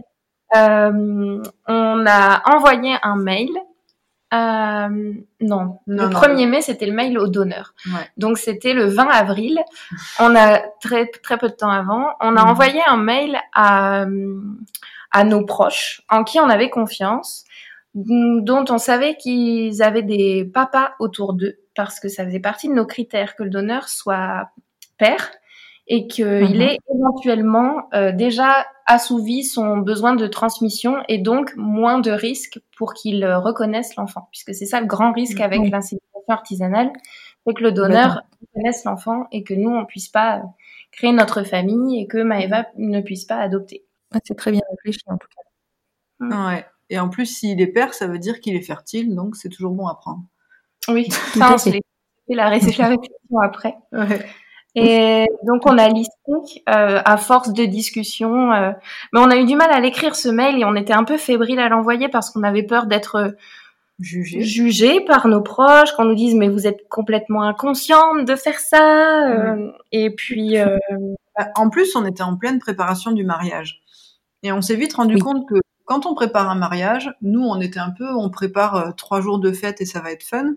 euh, 0.56 1.42
on 1.68 2.04
a 2.06 2.42
envoyé 2.56 2.94
un 3.02 3.16
mail. 3.16 3.50
Euh, 4.34 5.12
non, 5.42 5.78
Non, 5.86 6.04
le 6.04 6.08
non. 6.08 6.18
1er 6.18 6.46
mai, 6.48 6.62
c'était 6.62 6.86
le 6.86 6.92
mail 6.94 7.18
au 7.18 7.28
donneur. 7.28 7.74
Ouais. 7.86 8.08
Donc, 8.16 8.38
c'était 8.38 8.72
le 8.72 8.86
20 8.86 9.08
avril. 9.08 9.58
On 10.20 10.34
a 10.34 10.58
très, 10.80 11.06
très 11.22 11.36
peu 11.36 11.48
de 11.48 11.54
temps 11.54 11.70
avant, 11.70 12.06
on 12.20 12.36
a 12.36 12.42
Mhm. 12.44 12.48
envoyé 12.50 12.80
un 12.86 12.96
mail 12.96 13.38
à, 13.54 14.04
euh, 14.04 14.40
à 15.10 15.24
nos 15.24 15.44
proches 15.44 16.00
en 16.08 16.24
qui 16.24 16.40
on 16.40 16.48
avait 16.48 16.70
confiance, 16.70 17.44
dont 17.94 18.64
on 18.70 18.78
savait 18.78 19.16
qu'ils 19.16 19.82
avaient 19.82 20.02
des 20.02 20.44
papas 20.44 20.92
autour 20.98 21.34
d'eux, 21.34 21.58
parce 21.74 22.00
que 22.00 22.08
ça 22.08 22.24
faisait 22.24 22.40
partie 22.40 22.68
de 22.68 22.74
nos 22.74 22.86
critères 22.86 23.36
que 23.36 23.42
le 23.42 23.50
donneur 23.50 23.88
soit 23.88 24.50
père 24.98 25.30
et 25.88 26.06
qu'il 26.06 26.24
Mhm. 26.56 26.60
ait 26.62 26.78
éventuellement 26.94 27.88
euh, 27.92 28.12
déjà 28.12 28.66
assouvi 28.86 29.44
son 29.44 29.78
besoin 29.78 30.14
de 30.14 30.26
transmission 30.26 30.96
et 31.08 31.18
donc 31.18 31.52
moins 31.56 31.98
de 31.98 32.10
risques 32.10 32.60
pour 32.76 32.94
qu'il 32.94 33.22
euh, 33.24 33.38
reconnaisse 33.38 33.94
l'enfant, 33.96 34.28
puisque 34.30 34.54
c'est 34.54 34.66
ça 34.66 34.80
le 34.80 34.86
grand 34.86 35.12
risque 35.12 35.40
avec 35.40 35.60
Oui. 35.60 35.70
l'insémination 35.70 36.22
artisanale, 36.28 36.92
c'est 37.46 37.54
que 37.54 37.62
le 37.62 37.72
donneur 37.72 38.22
reconnaisse 38.40 38.84
l'enfant 38.84 39.26
et 39.32 39.42
que 39.44 39.54
nous, 39.54 39.70
on 39.70 39.84
puisse 39.84 40.08
pas 40.08 40.38
euh, 40.38 40.42
créer 40.92 41.12
notre 41.12 41.42
famille 41.42 42.00
et 42.00 42.06
que 42.06 42.18
Maëva 42.22 42.66
ne 42.76 43.00
puisse 43.00 43.24
pas 43.24 43.36
adopter. 43.36 43.84
Ouais, 44.14 44.20
c'est 44.24 44.36
très 44.36 44.52
bien 44.52 44.60
réfléchi 44.70 45.00
en 45.06 45.16
tout 45.18 45.28
cas. 46.20 46.26
Ouais. 46.54 46.64
Et 46.92 46.98
en 46.98 47.08
plus, 47.08 47.26
s'il 47.26 47.60
est 47.60 47.66
père, 47.66 47.94
ça 47.94 48.06
veut 48.06 48.18
dire 48.18 48.40
qu'il 48.40 48.54
est 48.54 48.60
fertile, 48.62 49.14
donc 49.14 49.34
c'est 49.34 49.48
toujours 49.48 49.72
bon 49.72 49.86
à 49.86 49.94
prendre. 49.94 50.22
Oui, 50.88 51.08
l'est 51.36 51.80
fait 52.28 52.34
la, 52.34 52.48
ré- 52.48 52.60
la 52.60 52.88
réflexion 52.88 53.38
après. 53.42 53.76
Ouais. 53.92 54.24
Et 54.74 55.26
donc 55.46 55.62
on 55.66 55.76
a 55.78 55.88
listé 55.88 56.12
euh, 56.68 57.00
à 57.04 57.16
force 57.16 57.52
de 57.52 57.64
discussion, 57.64 58.52
euh, 58.52 58.72
mais 59.12 59.20
on 59.20 59.30
a 59.30 59.36
eu 59.36 59.44
du 59.44 59.54
mal 59.56 59.70
à 59.70 59.80
l'écrire 59.80 60.14
ce 60.16 60.28
mail 60.28 60.58
et 60.58 60.64
on 60.64 60.74
était 60.76 60.92
un 60.94 61.04
peu 61.04 61.16
fébrile 61.18 61.58
à 61.60 61.68
l'envoyer 61.68 62.08
parce 62.08 62.30
qu'on 62.30 62.42
avait 62.42 62.62
peur 62.62 62.86
d'être 62.86 63.16
euh, 63.16 63.30
Jugé. 63.98 64.40
jugé 64.40 65.00
par 65.04 65.28
nos 65.28 65.42
proches, 65.42 65.92
qu'on 65.92 66.04
nous 66.06 66.14
dise 66.14 66.34
mais 66.34 66.48
vous 66.48 66.66
êtes 66.66 66.88
complètement 66.88 67.42
inconsciente 67.42 68.24
de 68.26 68.34
faire 68.34 68.58
ça. 68.58 69.28
euh, 69.30 69.70
Et 69.92 70.10
puis 70.14 70.58
euh, 70.58 70.76
Bah, 71.38 71.48
En 71.56 71.68
plus, 71.70 71.94
on 71.96 72.04
était 72.06 72.22
en 72.22 72.36
pleine 72.36 72.58
préparation 72.58 73.12
du 73.12 73.24
mariage. 73.24 73.80
Et 74.42 74.50
on 74.52 74.60
s'est 74.60 74.74
vite 74.74 74.94
rendu 74.94 75.14
Oui. 75.14 75.20
compte 75.20 75.46
que 75.48 75.54
quand 75.92 76.06
on 76.06 76.14
prépare 76.14 76.50
un 76.50 76.54
mariage, 76.54 77.12
nous, 77.22 77.42
on 77.42 77.60
était 77.60 77.80
un 77.80 77.90
peu, 77.90 78.08
on 78.14 78.30
prépare 78.30 78.76
euh, 78.76 78.92
trois 78.92 79.20
jours 79.20 79.38
de 79.38 79.52
fête 79.52 79.80
et 79.80 79.86
ça 79.86 80.00
va 80.00 80.12
être 80.12 80.22
fun. 80.24 80.54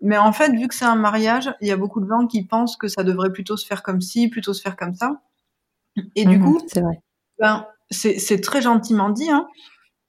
Mais 0.00 0.16
en 0.18 0.32
fait, 0.32 0.52
vu 0.52 0.68
que 0.68 0.74
c'est 0.74 0.84
un 0.84 0.96
mariage, 0.96 1.52
il 1.60 1.68
y 1.68 1.72
a 1.72 1.76
beaucoup 1.76 2.00
de 2.00 2.08
gens 2.08 2.26
qui 2.26 2.44
pensent 2.44 2.76
que 2.76 2.88
ça 2.88 3.02
devrait 3.04 3.32
plutôt 3.32 3.56
se 3.56 3.66
faire 3.66 3.82
comme 3.82 4.00
ci, 4.00 4.28
plutôt 4.28 4.54
se 4.54 4.62
faire 4.62 4.76
comme 4.76 4.94
ça. 4.94 5.20
Et 6.14 6.26
du 6.26 6.38
Mhm, 6.38 6.40
coup, 6.40 6.60
c'est 6.66 6.80
vrai. 6.80 7.02
ben, 7.40 7.66
c'est 7.90 8.18
c'est 8.18 8.40
très 8.40 8.62
gentiment 8.62 9.10
dit, 9.10 9.30
hein. 9.30 9.48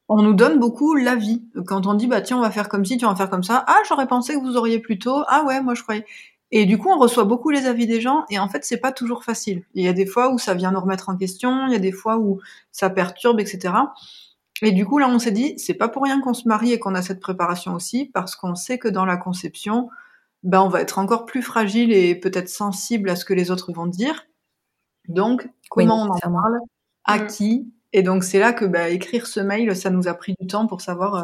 On 0.10 0.22
nous 0.24 0.34
donne 0.34 0.60
beaucoup 0.60 0.96
l'avis. 0.96 1.44
Quand 1.68 1.88
on 1.88 1.94
dit, 1.96 2.08
bah 2.08 2.22
tiens, 2.22 2.38
on 2.38 2.42
va 2.42 2.52
faire 2.52 2.70
comme 2.70 2.86
ci, 2.86 2.98
tu 2.98 3.06
vas 3.06 3.16
faire 3.16 3.30
comme 3.30 3.44
ça. 3.44 3.64
Ah, 3.68 3.78
j'aurais 3.88 4.08
pensé 4.08 4.36
que 4.36 4.40
vous 4.42 4.58
auriez 4.58 4.80
plutôt. 4.80 5.24
Ah 5.28 5.44
ouais, 5.46 5.62
moi 5.62 5.76
je 5.76 5.84
croyais. 5.84 6.06
Et 6.52 6.66
du 6.66 6.78
coup, 6.80 6.90
on 6.90 7.00
reçoit 7.00 7.26
beaucoup 7.26 7.52
les 7.52 7.68
avis 7.68 7.88
des 7.88 8.02
gens, 8.02 8.26
et 8.30 8.40
en 8.40 8.50
fait, 8.50 8.66
c'est 8.66 8.78
pas 8.80 8.92
toujours 8.92 9.24
facile. 9.24 9.66
Il 9.76 9.86
y 9.86 9.90
a 9.90 9.94
des 9.94 10.06
fois 10.08 10.32
où 10.34 10.40
ça 10.40 10.54
vient 10.56 10.72
nous 10.72 10.82
remettre 10.82 11.10
en 11.10 11.18
question, 11.18 11.68
il 11.68 11.74
y 11.74 11.76
a 11.76 11.80
des 11.80 11.92
fois 11.94 12.18
où 12.20 12.40
ça 12.72 12.90
perturbe, 12.90 13.40
etc. 13.40 13.92
Et 14.62 14.72
du 14.72 14.86
coup, 14.86 14.98
là, 14.98 15.08
on 15.08 15.20
s'est 15.20 15.32
dit, 15.32 15.54
c'est 15.58 15.74
pas 15.74 15.88
pour 15.90 16.04
rien 16.04 16.20
qu'on 16.22 16.34
se 16.34 16.48
marie 16.48 16.74
et 16.74 16.80
qu'on 16.80 16.96
a 16.96 17.02
cette 17.02 17.20
préparation 17.22 17.74
aussi, 17.74 18.06
parce 18.14 18.36
qu'on 18.36 18.56
sait 18.56 18.78
que 18.78 18.88
dans 18.90 19.06
la 19.06 19.16
conception, 19.18 19.90
ben, 20.44 20.62
on 20.62 20.70
va 20.70 20.82
être 20.82 21.00
encore 21.00 21.26
plus 21.26 21.42
fragile 21.42 21.92
et 21.94 22.16
peut-être 22.16 22.50
sensible 22.50 23.10
à 23.10 23.16
ce 23.16 23.26
que 23.26 23.34
les 23.34 23.52
autres 23.52 23.72
vont 23.72 23.86
dire. 23.88 24.26
Donc, 25.08 25.44
Oui, 25.76 25.86
comment 25.86 26.04
on 26.04 26.10
en 26.10 26.20
parle, 26.20 26.60
à 27.06 27.20
Mm. 27.20 27.28
qui? 27.28 27.74
Et 27.94 28.04
donc, 28.04 28.24
c'est 28.24 28.40
là 28.40 28.54
que 28.54 28.66
ben, 28.66 28.92
écrire 28.94 29.28
ce 29.28 29.40
mail, 29.40 29.76
ça 29.76 29.90
nous 29.90 30.08
a 30.08 30.14
pris 30.14 30.36
du 30.40 30.46
temps 30.48 30.68
pour 30.68 30.82
savoir, 30.82 31.16
euh, 31.16 31.24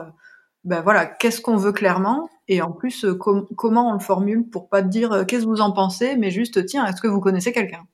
ben 0.63 0.81
voilà, 0.81 1.05
qu'est-ce 1.05 1.41
qu'on 1.41 1.57
veut 1.57 1.71
clairement, 1.73 2.27
et 2.47 2.61
en 2.61 2.71
plus, 2.71 3.05
euh, 3.05 3.13
com- 3.15 3.45
comment 3.55 3.89
on 3.89 3.93
le 3.93 3.99
formule 3.99 4.49
pour 4.49 4.67
pas 4.69 4.81
dire 4.81 5.11
euh, 5.11 5.23
qu'est-ce 5.25 5.43
que 5.43 5.49
vous 5.49 5.61
en 5.61 5.71
pensez, 5.71 6.15
mais 6.15 6.31
juste, 6.31 6.65
tiens, 6.65 6.85
est-ce 6.87 7.01
que 7.01 7.07
vous 7.07 7.19
connaissez 7.21 7.51
quelqu'un? 7.51 7.85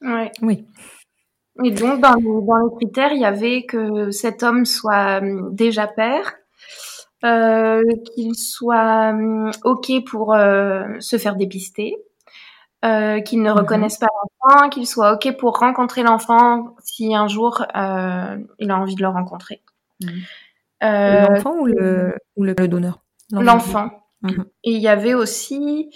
Ouais. 0.00 0.30
Oui. 0.40 0.64
Et 1.64 1.70
donc, 1.70 2.00
dans 2.00 2.14
les, 2.14 2.22
dans 2.22 2.56
les 2.68 2.76
critères, 2.76 3.12
il 3.12 3.20
y 3.20 3.24
avait 3.24 3.64
que 3.64 4.10
cet 4.10 4.42
homme 4.42 4.64
soit 4.64 5.18
hum, 5.22 5.54
déjà 5.54 5.86
père, 5.86 6.34
euh, 7.24 7.82
qu'il 8.14 8.34
soit 8.34 9.10
hum, 9.10 9.50
OK 9.64 9.90
pour 10.08 10.34
euh, 10.34 10.84
se 11.00 11.16
faire 11.18 11.36
dépister, 11.36 11.96
euh, 12.84 13.20
qu'il 13.20 13.42
ne 13.42 13.50
Mhm. 13.50 13.58
reconnaisse 13.58 13.98
pas 13.98 14.06
l'enfant, 14.44 14.68
qu'il 14.68 14.86
soit 14.86 15.12
OK 15.14 15.36
pour 15.38 15.58
rencontrer 15.58 16.02
l'enfant 16.02 16.74
si 16.84 17.14
un 17.14 17.26
jour 17.26 17.64
euh, 17.74 18.36
il 18.58 18.70
a 18.70 18.76
envie 18.78 18.94
de 18.94 19.02
le 19.02 19.08
rencontrer. 19.08 19.62
Mhm. 20.02 20.10
Euh, 20.82 21.26
L'enfant 21.30 21.54
ou 21.58 21.66
le, 21.66 22.14
ou 22.36 22.44
le, 22.44 22.54
le 22.58 22.68
donneur? 22.68 23.00
L'enfant. 23.32 23.90
Mhm. 24.22 24.44
Et 24.64 24.72
il 24.72 24.80
y 24.80 24.88
avait 24.88 25.14
aussi 25.14 25.90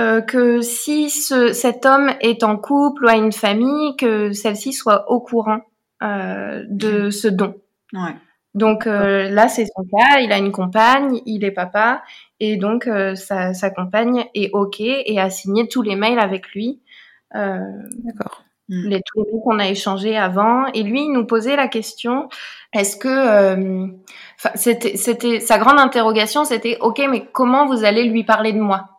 euh, 0.00 0.20
que 0.20 0.60
si 0.62 1.10
ce, 1.10 1.52
cet 1.52 1.84
homme 1.86 2.10
est 2.20 2.42
en 2.44 2.56
couple 2.56 3.04
ou 3.04 3.08
a 3.08 3.16
une 3.16 3.32
famille, 3.32 3.96
que 3.96 4.32
celle-ci 4.32 4.72
soit 4.72 5.10
au 5.10 5.20
courant 5.20 5.60
euh, 6.02 6.64
de 6.68 7.10
ce 7.10 7.28
don. 7.28 7.54
Ouais. 7.92 8.14
Donc 8.54 8.86
euh, 8.86 9.30
là, 9.30 9.48
c'est 9.48 9.66
son 9.66 9.84
cas, 9.84 10.20
il 10.20 10.32
a 10.32 10.38
une 10.38 10.52
compagne, 10.52 11.20
il 11.26 11.44
est 11.44 11.52
papa, 11.52 12.02
et 12.40 12.56
donc 12.56 12.86
euh, 12.86 13.14
sa, 13.14 13.54
sa 13.54 13.70
compagne 13.70 14.26
est 14.34 14.50
OK 14.52 14.80
et 14.80 15.18
a 15.18 15.30
signé 15.30 15.68
tous 15.68 15.82
les 15.82 15.96
mails 15.96 16.18
avec 16.18 16.50
lui. 16.52 16.80
Euh, 17.34 17.60
D'accord. 18.04 18.44
les, 18.68 19.00
tous 19.06 19.24
les 19.24 19.32
mots 19.32 19.40
qu'on 19.40 19.58
a 19.58 19.68
échangés 19.68 20.16
avant. 20.16 20.66
Et 20.74 20.82
lui, 20.82 21.02
il 21.02 21.12
nous 21.12 21.26
posait 21.26 21.56
la 21.56 21.68
question 21.68 22.28
est-ce 22.72 22.96
que, 22.96 23.08
euh, 23.08 23.86
enfin, 24.38 24.50
c'était, 24.54 24.96
c'était 24.96 25.40
sa 25.40 25.58
grande 25.58 25.78
interrogation, 25.78 26.44
c'était 26.44 26.78
ok, 26.80 27.02
mais 27.10 27.26
comment 27.32 27.66
vous 27.66 27.84
allez 27.84 28.04
lui 28.04 28.24
parler 28.24 28.52
de 28.52 28.60
moi? 28.60 28.91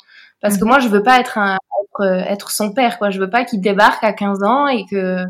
Parce 0.43 0.58
que 0.60 0.65
moi, 0.65 0.77
je 0.79 0.88
veux 0.89 1.01
pas 1.01 1.19
être 1.19 1.39
un 1.39 1.56
être, 1.56 2.03
être 2.27 2.51
son 2.51 2.71
père, 2.73 2.99
quoi. 2.99 3.10
Je 3.10 3.19
veux 3.19 3.29
pas 3.29 3.43
qu'il 3.45 3.62
débarque 3.62 4.03
à 4.03 4.13
15 4.13 4.43
ans 4.43 4.67
et 4.67 4.86
que 4.86 5.23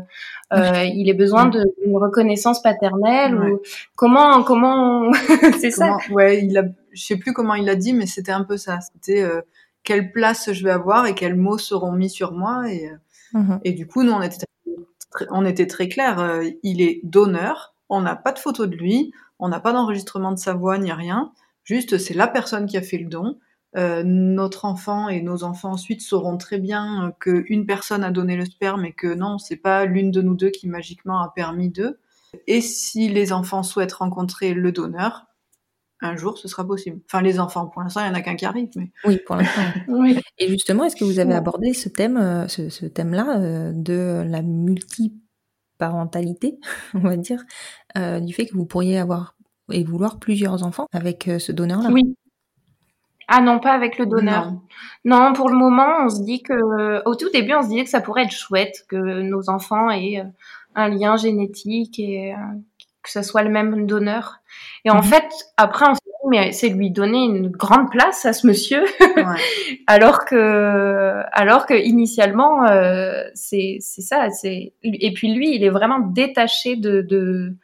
euh, 0.52 0.84
il 0.84 1.08
ait 1.08 1.14
besoin 1.14 1.46
de- 1.46 1.64
d'une 1.82 1.96
reconnaissance 1.96 2.60
paternelle 2.62 3.34
Ouais. 3.38 3.50
ou 3.52 3.60
comment 3.96 4.42
comment 4.42 5.10
c'est 5.60 5.70
ça? 5.70 5.96
Ouais, 6.10 6.44
il 6.44 6.56
a, 6.58 6.64
je 6.92 7.02
sais 7.02 7.16
plus 7.16 7.32
comment 7.32 7.54
il 7.54 7.68
a 7.70 7.74
dit, 7.76 7.92
mais 7.94 8.06
c'était 8.06 8.32
un 8.32 8.44
peu 8.44 8.56
ça. 8.58 8.78
C'était 8.80 9.22
euh, 9.22 9.40
quelle 9.84 10.12
place 10.12 10.52
je 10.52 10.64
vais 10.64 10.70
avoir 10.70 11.06
et 11.06 11.14
quels 11.14 11.34
mots 11.36 11.58
seront 11.58 11.92
mis 11.92 12.10
sur 12.10 12.32
moi. 12.32 12.64
Et, 12.70 12.88
euh, 12.88 12.96
Mhm. 13.38 13.60
et 13.64 13.72
du 13.72 13.86
coup, 13.88 14.02
nous, 14.04 14.12
on 14.12 14.22
était, 14.22 14.46
très, 15.10 15.26
on 15.30 15.44
était 15.44 15.66
très 15.66 15.88
clair. 15.88 16.18
euh, 16.20 16.44
il 16.62 16.80
est 16.82 17.00
donneur. 17.04 17.74
On 17.88 18.00
n'a 18.00 18.14
pas 18.16 18.32
de 18.32 18.38
photo 18.38 18.66
de 18.66 18.76
lui. 18.76 19.12
On 19.38 19.48
n'a 19.48 19.58
pas 19.60 19.72
d'enregistrement 19.72 20.30
de 20.32 20.38
sa 20.38 20.54
voix 20.54 20.78
ni 20.78 20.92
rien. 20.92 21.32
Juste, 21.64 21.98
c'est 21.98 22.14
la 22.14 22.26
personne 22.28 22.66
qui 22.66 22.76
a 22.76 22.82
fait 22.82 22.98
le 22.98 23.06
don. 23.08 23.38
Euh, 23.76 24.02
notre 24.04 24.64
enfant 24.64 25.08
et 25.08 25.20
nos 25.20 25.42
enfants 25.42 25.72
ensuite 25.72 26.00
sauront 26.00 26.36
très 26.36 26.58
bien 26.58 27.08
euh, 27.08 27.10
qu'une 27.18 27.66
personne 27.66 28.04
a 28.04 28.10
donné 28.10 28.36
le 28.36 28.44
sperme 28.44 28.84
et 28.84 28.92
que 28.92 29.12
non, 29.12 29.38
c'est 29.38 29.56
pas 29.56 29.84
l'une 29.84 30.12
de 30.12 30.22
nous 30.22 30.34
deux 30.34 30.50
qui 30.50 30.68
magiquement 30.68 31.20
a 31.20 31.32
permis 31.34 31.70
d'eux. 31.70 31.98
Et 32.46 32.60
si 32.60 33.08
les 33.08 33.32
enfants 33.32 33.62
souhaitent 33.62 33.94
rencontrer 33.94 34.54
le 34.54 34.72
donneur, 34.72 35.26
un 36.00 36.16
jour 36.16 36.38
ce 36.38 36.48
sera 36.48 36.66
possible. 36.66 37.00
Enfin, 37.06 37.22
les 37.22 37.38
enfants, 37.40 37.66
pour 37.66 37.82
l'instant, 37.82 38.00
il 38.02 38.06
y 38.06 38.10
en 38.10 38.14
a 38.14 38.20
qu'un 38.20 38.36
qui 38.36 38.44
arrive, 38.44 38.68
mais 38.76 38.90
Oui, 39.04 39.18
pour 39.24 39.36
l'instant. 39.36 39.62
Oui. 39.88 40.18
Et 40.38 40.48
justement, 40.48 40.84
est-ce 40.84 40.96
que 40.96 41.04
vous 41.04 41.18
avez 41.18 41.34
abordé 41.34 41.72
ce 41.72 41.88
thème, 41.88 42.16
euh, 42.16 42.46
ce, 42.48 42.68
ce 42.68 42.86
thème-là 42.86 43.38
euh, 43.38 43.72
de 43.74 44.22
la 44.26 44.42
multiparentalité, 44.42 46.58
on 46.94 47.00
va 47.00 47.16
dire, 47.16 47.42
euh, 47.96 48.20
du 48.20 48.34
fait 48.34 48.46
que 48.46 48.54
vous 48.54 48.66
pourriez 48.66 48.98
avoir 48.98 49.36
et 49.72 49.82
vouloir 49.82 50.18
plusieurs 50.18 50.62
enfants 50.62 50.86
avec 50.92 51.28
euh, 51.28 51.38
ce 51.38 51.52
donneur-là? 51.52 51.88
Oui. 51.90 52.14
Ah 53.28 53.40
non, 53.40 53.58
pas 53.58 53.72
avec 53.72 53.98
le 53.98 54.06
donneur. 54.06 54.52
non. 54.52 54.60
Non, 55.04 55.32
pour 55.32 55.48
le 55.50 55.56
moment, 55.56 55.88
on 56.04 56.08
se 56.08 56.22
dit 56.22 56.42
que, 56.42 57.06
au 57.08 57.14
tout 57.14 57.30
début, 57.30 57.54
on 57.54 57.62
se 57.62 57.68
disait 57.68 57.84
que 57.84 57.90
ça 57.90 58.00
pourrait 58.00 58.24
être 58.24 58.30
chouette 58.32 58.84
que 58.88 58.96
nos 59.22 59.48
enfants 59.50 59.90
aient 59.90 60.20
euh, 60.20 60.28
un 60.74 60.88
lien 60.88 61.16
génétique 61.16 61.98
et 61.98 62.32
euh, 62.32 62.36
que 63.02 63.10
ce 63.10 63.22
soit 63.22 63.42
le 63.42 63.50
même 63.50 63.86
donneur. 63.86 64.36
Et 64.84 64.90
en 64.90 64.96
Mhm. 64.96 65.02
fait, 65.04 65.24
après, 65.56 65.86
on 65.88 65.94
s'est 65.94 66.00
dit, 66.04 66.28
mais 66.30 66.52
c'est 66.52 66.68
lui 66.70 66.90
donner 66.90 67.24
une 67.24 67.48
grande 67.50 67.90
place 67.90 68.24
à 68.24 68.32
ce 68.32 68.46
monsieur, 68.46 68.82
Ouais. 69.16 69.40
alors 69.86 70.24
que, 70.24 71.22
alors 71.32 71.66
que 71.66 71.74
initialement, 71.74 72.64
euh, 72.66 73.22
c'est, 73.34 73.76
c'est 73.80 74.00
ça, 74.02 74.30
c'est, 74.30 74.72
et 74.82 75.12
puis 75.12 75.34
lui, 75.34 75.54
il 75.54 75.62
est 75.64 75.70
vraiment 75.70 75.98
détaché 75.98 76.76
de, 76.76 77.02
de- 77.02 77.54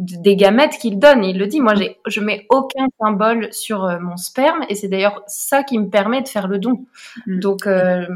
des 0.00 0.34
gamètes 0.34 0.78
qu'il 0.78 0.98
donne. 0.98 1.22
Il 1.24 1.38
le 1.38 1.46
dit, 1.46 1.60
moi, 1.60 1.74
j'ai, 1.74 1.98
je 2.06 2.20
mets 2.20 2.46
aucun 2.48 2.86
symbole 2.98 3.52
sur 3.52 3.84
euh, 3.84 3.98
mon 4.00 4.16
sperme, 4.16 4.64
et 4.68 4.74
c'est 4.74 4.88
d'ailleurs 4.88 5.22
ça 5.26 5.62
qui 5.62 5.78
me 5.78 5.88
permet 5.88 6.22
de 6.22 6.28
faire 6.28 6.48
le 6.48 6.58
don. 6.58 6.86
Mm. 7.26 7.38
Donc, 7.40 7.66
euh, 7.66 8.06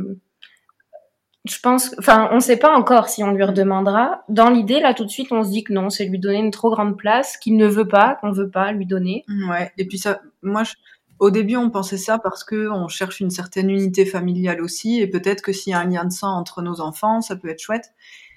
je 1.44 1.58
pense, 1.60 1.94
enfin, 1.98 2.28
on 2.32 2.36
ne 2.36 2.40
sait 2.40 2.56
pas 2.56 2.74
encore 2.74 3.08
si 3.10 3.22
on 3.22 3.32
lui 3.32 3.44
redemandera. 3.44 4.24
Dans 4.30 4.48
l'idée, 4.48 4.80
là, 4.80 4.94
tout 4.94 5.04
de 5.04 5.10
suite, 5.10 5.30
on 5.30 5.44
se 5.44 5.50
dit 5.50 5.62
que 5.62 5.74
non, 5.74 5.90
c'est 5.90 6.06
lui 6.06 6.18
donner 6.18 6.38
une 6.38 6.50
trop 6.50 6.70
grande 6.70 6.96
place, 6.96 7.36
qu'il 7.36 7.56
ne 7.58 7.66
veut 7.66 7.86
pas, 7.86 8.16
qu'on 8.20 8.32
veut 8.32 8.48
pas 8.48 8.72
lui 8.72 8.86
donner. 8.86 9.24
Ouais. 9.50 9.70
Et 9.76 9.86
puis 9.86 9.98
ça, 9.98 10.20
moi, 10.42 10.64
je- 10.64 10.72
au 11.18 11.30
début, 11.30 11.56
on 11.56 11.68
pensait 11.68 11.98
ça 11.98 12.18
parce 12.18 12.44
que 12.44 12.70
on 12.70 12.88
cherche 12.88 13.20
une 13.20 13.30
certaine 13.30 13.68
unité 13.70 14.06
familiale 14.06 14.62
aussi, 14.62 15.00
et 15.00 15.06
peut-être 15.06 15.42
que 15.42 15.52
s'il 15.52 15.72
y 15.72 15.74
a 15.74 15.80
un 15.80 15.84
lien 15.84 16.04
de 16.04 16.12
sang 16.12 16.34
entre 16.34 16.62
nos 16.62 16.80
enfants, 16.80 17.20
ça 17.20 17.36
peut 17.36 17.48
être 17.50 17.60
chouette. 17.60 17.92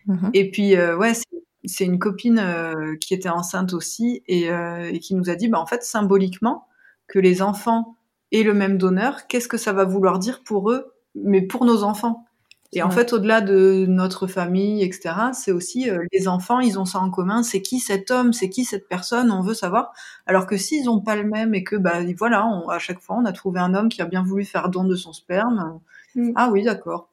Mhm. 0.06 0.30
Et 0.34 0.52
puis, 0.52 0.76
euh, 0.76 0.98
ouais, 0.98 1.14
c'est- 1.14 1.24
c'est 1.68 1.86
une 1.86 2.00
copine 2.00 2.40
euh, 2.40 2.96
qui 2.98 3.14
était 3.14 3.30
enceinte 3.30 3.74
aussi 3.74 4.24
et, 4.28 4.52
euh, 4.52 4.90
et 4.92 5.00
qui 5.00 5.16
nous 5.16 5.30
a 5.30 5.36
dit, 5.36 5.48
bah, 5.48 5.60
en 5.60 5.66
fait, 5.66 5.84
symboliquement, 5.84 6.68
que 7.08 7.20
les 7.20 7.42
enfants 7.42 7.96
aient 8.32 8.44
le 8.44 8.54
même 8.54 8.78
donneur, 8.78 9.28
qu'est-ce 9.28 9.48
que 9.48 9.58
ça 9.58 9.74
va 9.74 9.86
vouloir 9.86 10.20
dire 10.20 10.44
pour 10.44 10.72
eux, 10.72 10.94
mais 11.16 11.42
pour 11.42 11.66
nos 11.66 11.84
enfants? 11.84 12.26
Et 12.74 12.84
en 12.84 12.90
vrai. 12.90 12.96
fait, 12.96 13.14
au-delà 13.14 13.40
de 13.42 13.86
notre 13.88 14.28
famille, 14.28 14.84
etc., 14.84 15.32
c'est 15.34 15.54
aussi 15.54 15.90
euh, 15.90 16.04
les 16.12 16.28
enfants, 16.28 16.60
ils 16.60 16.78
ont 16.80 16.86
ça 16.86 17.00
en 17.00 17.10
commun. 17.10 17.42
C'est 17.44 17.62
qui 17.62 17.80
cet 17.80 18.12
homme 18.12 18.34
C'est 18.34 18.50
qui 18.50 18.66
cette 18.66 18.90
personne 18.90 19.32
On 19.32 19.42
veut 19.42 19.54
savoir. 19.54 19.94
Alors 20.26 20.46
que 20.48 20.58
s'ils 20.58 20.90
ont 20.90 21.00
pas 21.00 21.16
le 21.16 21.24
même 21.24 21.56
et 21.56 21.64
que, 21.64 21.78
bah, 21.78 22.00
voilà, 22.18 22.46
on- 22.46 22.68
à 22.70 22.80
chaque 22.80 23.00
fois, 23.00 23.16
on 23.18 23.26
a 23.26 23.32
trouvé 23.32 23.60
un 23.62 23.74
homme 23.74 23.88
qui 23.90 24.02
a 24.02 24.06
bien 24.06 24.22
voulu 24.24 24.44
faire 24.46 24.68
don 24.70 24.84
de 24.84 24.96
son 24.96 25.14
sperme. 25.14 25.80
Mm. 26.16 26.32
Ah 26.36 26.50
oui, 26.52 26.64
d'accord. 26.64 27.10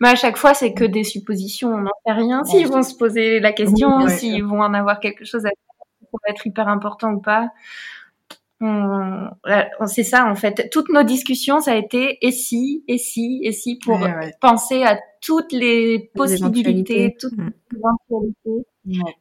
Mais 0.00 0.08
à 0.08 0.14
chaque 0.14 0.36
fois, 0.36 0.54
c'est 0.54 0.72
que 0.74 0.84
des 0.84 1.04
suppositions. 1.04 1.68
On 1.74 1.78
n'en 1.82 1.90
sait 2.06 2.12
rien. 2.12 2.44
S'ils 2.44 2.66
vont 2.68 2.82
se 2.82 2.94
poser 2.96 3.40
la 3.40 3.52
question, 3.52 3.96
Oui, 3.98 4.04
ouais. 4.04 4.16
s'ils 4.16 4.44
vont 4.44 4.60
en 4.62 4.74
avoir 4.74 5.00
quelque 5.00 5.24
chose 5.24 5.44
à 5.46 5.48
faire, 5.48 5.56
va 6.12 6.30
être 6.30 6.46
hyper 6.46 6.68
important 6.68 7.12
ou 7.12 7.20
pas. 7.20 7.50
On- 8.60 9.28
C'est 9.86 10.04
ça, 10.04 10.24
en 10.26 10.36
fait. 10.36 10.68
Toutes 10.70 10.88
nos 10.90 11.02
discussions, 11.02 11.60
ça 11.60 11.72
a 11.72 11.76
été 11.76 12.24
et 12.24 12.30
si, 12.30 12.84
et 12.86 12.98
si, 12.98 13.40
et 13.42 13.50
si, 13.52 13.76
pour 13.84 14.00
Ouais, 14.00 14.32
penser 14.40 14.84
à 14.84 15.00
toutes 15.20 15.52
les 15.52 16.10
possibilités, 16.14 17.16
toutes 17.18 17.36
Mm. 17.36 17.50
les 17.72 17.78
éventualités. 17.78 18.66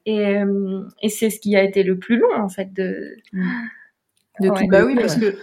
Et, 0.06 0.38
euh, 0.38 0.84
et 1.02 1.10
c'est 1.10 1.30
ce 1.32 1.40
qui 1.40 1.56
a 1.56 1.64
été 1.64 1.82
le 1.84 1.98
plus 1.98 2.18
long, 2.18 2.34
en 2.36 2.50
fait, 2.50 2.72
de, 2.74 3.16
De 4.40 4.50
Ouais. 4.50 4.60
tout 4.62 4.68
Bah 4.68 4.84
oui, 4.86 4.96
parce 4.96 5.16
que 5.18 5.38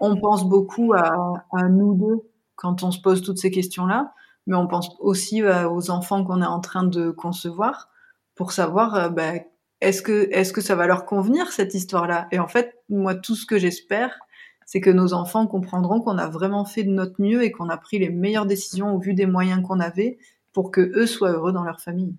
on 0.00 0.16
pense 0.16 0.48
beaucoup 0.48 0.92
à, 0.94 1.44
à 1.52 1.68
nous 1.68 1.94
deux 1.94 2.22
quand 2.56 2.82
on 2.82 2.90
se 2.90 3.00
pose 3.00 3.22
toutes 3.22 3.38
ces 3.38 3.50
questions-là, 3.50 4.12
mais 4.46 4.56
on 4.56 4.66
pense 4.66 4.96
aussi 5.00 5.42
euh, 5.42 5.68
aux 5.68 5.90
enfants 5.90 6.24
qu'on 6.24 6.42
est 6.42 6.46
en 6.46 6.60
train 6.60 6.84
de 6.84 7.10
concevoir 7.10 7.90
pour 8.34 8.52
savoir 8.52 8.94
euh, 8.94 9.08
bah, 9.08 9.34
est-ce 9.80 10.02
que 10.02 10.28
est-ce 10.32 10.52
que 10.52 10.60
ça 10.60 10.74
va 10.74 10.86
leur 10.86 11.04
convenir 11.04 11.52
cette 11.52 11.74
histoire-là? 11.74 12.28
Et 12.32 12.38
en 12.38 12.48
fait, 12.48 12.74
moi, 12.88 13.14
tout 13.14 13.34
ce 13.34 13.46
que 13.46 13.58
j'espère, 13.58 14.18
c'est 14.64 14.80
que 14.80 14.90
nos 14.90 15.12
enfants 15.12 15.46
comprendront 15.46 16.00
qu'on 16.00 16.18
a 16.18 16.28
vraiment 16.28 16.64
fait 16.64 16.82
de 16.82 16.90
notre 16.90 17.20
mieux 17.20 17.44
et 17.44 17.52
qu'on 17.52 17.68
a 17.68 17.76
pris 17.76 17.98
les 17.98 18.10
meilleures 18.10 18.46
décisions 18.46 18.94
au 18.94 18.98
vu 18.98 19.14
des 19.14 19.26
moyens 19.26 19.62
qu'on 19.62 19.80
avait 19.80 20.18
pour 20.52 20.70
que 20.70 20.80
eux 20.80 21.06
soient 21.06 21.32
heureux 21.32 21.52
dans 21.52 21.64
leur 21.64 21.80
famille. 21.80 22.16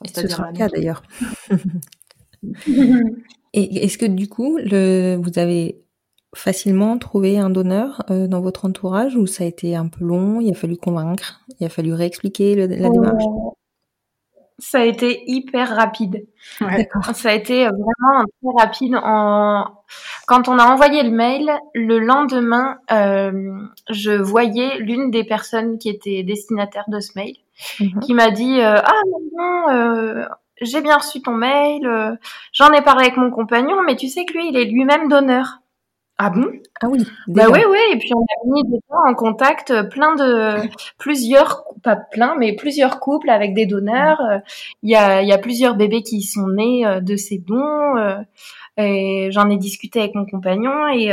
Enfin, 0.00 0.22
Et 0.22 0.28
ce 0.28 0.28
sera 0.28 0.50
le 0.50 0.56
cas 0.56 0.68
d'ailleurs. 0.68 1.02
Et 3.52 3.84
est-ce 3.84 3.98
que 3.98 4.06
du 4.06 4.28
coup, 4.28 4.58
le, 4.58 5.16
vous 5.16 5.38
avez 5.38 5.82
facilement 6.34 6.98
trouvé 6.98 7.38
un 7.38 7.50
donneur 7.50 8.02
euh, 8.10 8.26
dans 8.26 8.40
votre 8.40 8.64
entourage 8.64 9.16
ou 9.16 9.26
ça 9.26 9.44
a 9.44 9.46
été 9.46 9.74
un 9.74 9.88
peu 9.88 10.04
long, 10.04 10.40
il 10.40 10.50
a 10.50 10.54
fallu 10.54 10.76
convaincre, 10.76 11.40
il 11.58 11.66
a 11.66 11.68
fallu 11.68 11.92
réexpliquer 11.92 12.54
le, 12.54 12.66
la 12.66 12.88
démarche? 12.88 13.24
Ça 14.60 14.80
a 14.80 14.84
été 14.84 15.22
hyper 15.26 15.74
rapide. 15.74 16.26
Ça 17.14 17.30
a 17.30 17.32
été 17.32 17.64
vraiment 17.64 18.24
très 18.42 18.64
rapide. 18.64 18.94
En... 19.02 19.64
Quand 20.26 20.48
on 20.48 20.58
a 20.58 20.66
envoyé 20.66 21.02
le 21.02 21.10
mail, 21.10 21.50
le 21.74 21.98
lendemain, 21.98 22.78
euh, 22.92 23.32
je 23.88 24.12
voyais 24.12 24.78
l'une 24.78 25.10
des 25.10 25.24
personnes 25.24 25.78
qui 25.78 25.88
était 25.88 26.22
destinataire 26.22 26.84
de 26.88 27.00
ce 27.00 27.12
mail 27.16 27.36
mhm. 27.80 28.00
qui 28.00 28.12
m'a 28.12 28.30
dit 28.30 28.60
euh, 28.60 28.76
Ah 28.76 29.02
non, 29.36 29.70
euh, 29.70 30.26
j'ai 30.60 30.82
bien 30.82 30.98
reçu 30.98 31.22
ton 31.22 31.32
mail, 31.32 31.86
euh, 31.86 32.14
j'en 32.52 32.72
ai 32.72 32.82
parlé 32.82 33.06
avec 33.06 33.16
mon 33.16 33.30
compagnon, 33.30 33.82
mais 33.84 33.96
tu 33.96 34.08
sais 34.08 34.24
que 34.24 34.34
lui, 34.34 34.48
il 34.48 34.56
est 34.56 34.66
lui-même 34.66 35.08
donneur. 35.08 35.60
Ah 36.22 36.28
bon? 36.28 36.52
Ah 36.82 36.88
oui. 36.90 37.02
Bah 37.28 37.46
oui, 37.50 37.60
oui. 37.66 37.78
Et 37.94 37.96
puis 37.96 38.10
on 38.14 38.20
a 38.20 38.52
mis 38.52 38.62
déjà 38.64 39.00
en 39.08 39.14
contact 39.14 39.70
euh, 39.70 39.84
plein 39.84 40.14
de 40.16 40.68
plusieurs, 40.98 41.64
pas 41.82 41.96
plein, 41.96 42.34
mais 42.36 42.54
plusieurs 42.54 43.00
couples 43.00 43.30
avec 43.30 43.54
des 43.54 43.64
donneurs. 43.64 44.20
Euh, 44.20 44.38
il 44.82 44.90
y 44.90 44.96
a, 44.96 45.22
il 45.22 45.28
y 45.28 45.32
a 45.32 45.38
plusieurs 45.38 45.76
bébés 45.76 46.02
qui 46.02 46.20
sont 46.20 46.46
nés 46.48 46.86
euh, 46.86 47.00
de 47.00 47.16
ces 47.16 47.38
dons. 47.38 47.94
Et 48.76 49.30
j'en 49.30 49.48
ai 49.48 49.56
discuté 49.56 50.00
avec 50.00 50.14
mon 50.14 50.26
compagnon 50.26 50.88
et 50.88 51.10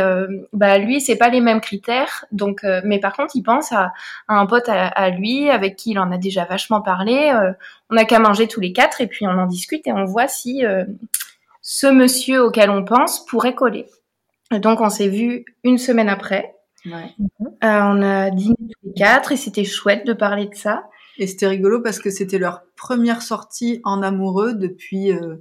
bah 0.54 0.78
lui 0.78 1.02
c'est 1.02 1.17
pas 1.17 1.28
les 1.28 1.41
mêmes 1.41 1.60
critères 1.60 2.24
donc 2.32 2.62
mais 2.86 3.00
par 3.00 3.13
contre 3.17 3.36
il 3.36 3.41
pense 3.41 3.74
à, 3.74 3.91
un 4.30 4.46
pote 4.46 4.70
à, 4.70 4.88
à, 4.88 5.10
lui 5.10 5.50
avec 5.50 5.76
qui 5.76 5.91
il 5.91 6.00
en 6.00 6.12
a 6.12 6.17
déjà 6.17 6.46
vachement 6.46 6.82
parlé 6.82 7.34
on 7.89 7.98
a 7.98 8.06
qu'à 8.06 8.20
manger 8.20 8.48
tous 8.48 8.62
les 8.62 8.72
quatre 8.72 9.02
et 9.02 9.08
puis 9.08 9.28
on 9.28 9.32
en 9.32 9.48
discute 9.48 9.86
et 9.86 9.91
on 9.91 10.06
voit 10.06 10.28
si 10.28 10.63
ce 11.62 11.88
monsieur 11.88 12.43
auquel 12.43 12.70
on 12.70 12.86
pense 12.86 13.26
pourrait 13.26 13.56
coller 13.56 13.88
donc 14.52 14.82
on 14.82 14.90
s'est 14.90 15.10
vu 15.10 15.46
une 15.64 15.78
semaine 15.78 16.10
après. 16.10 16.56
Ouais. 16.86 17.14
Euh, 17.42 17.48
on 17.62 18.02
a 18.02 18.30
dîné 18.30 18.56
tous 18.60 18.88
les 18.88 18.94
quatre 18.94 19.32
et 19.32 19.38
c'était 19.38 19.66
chouette 19.66 20.06
de 20.06 20.14
parler 20.14 20.48
de 20.48 20.56
ça. 20.56 20.84
Et 21.18 21.28
c'était 21.28 21.48
rigolo 21.48 21.82
parce 21.82 22.00
que 22.00 22.10
c'était 22.10 22.38
leur 22.38 22.64
première 22.76 23.22
sortie 23.22 23.82
en 23.84 24.04
amoureux 24.04 24.54
depuis 24.54 25.12
euh, 25.12 25.38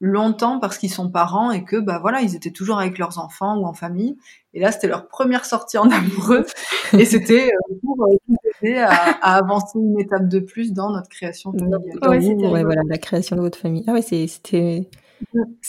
longtemps 0.00 0.58
parce 0.58 0.78
qu'ils 0.78 0.90
sont 0.90 1.08
parents 1.10 1.52
et 1.52 1.64
que 1.64 1.76
bah 1.76 2.00
voilà 2.00 2.22
ils 2.22 2.34
étaient 2.34 2.50
toujours 2.50 2.80
avec 2.80 2.98
leurs 2.98 3.18
enfants 3.18 3.56
ou 3.56 3.66
en 3.66 3.72
famille. 3.72 4.18
Et 4.52 4.60
là 4.60 4.72
c'était 4.72 4.88
leur 4.88 5.06
première 5.06 5.44
sortie 5.44 5.78
en 5.78 5.88
amoureux 5.90 6.44
et 6.92 7.04
c'était 7.04 7.52
euh, 7.52 7.74
pour 7.82 8.04
euh, 8.04 8.34
aider 8.62 8.78
à, 8.78 8.90
à, 8.90 9.36
avancer 9.36 9.78
une 9.78 10.00
étape 10.00 10.28
de 10.28 10.40
plus 10.40 10.72
dans 10.72 10.90
notre 10.90 11.08
création 11.08 11.52
familiale. 11.52 11.80
Ouais, 12.02 12.50
ouais, 12.50 12.64
voilà 12.64 12.82
la 12.88 12.98
création 12.98 13.36
de 13.36 13.42
votre 13.42 13.58
famille. 13.58 13.84
Ah 13.86 13.92
ouais 13.92 14.02
c'était 14.02 14.88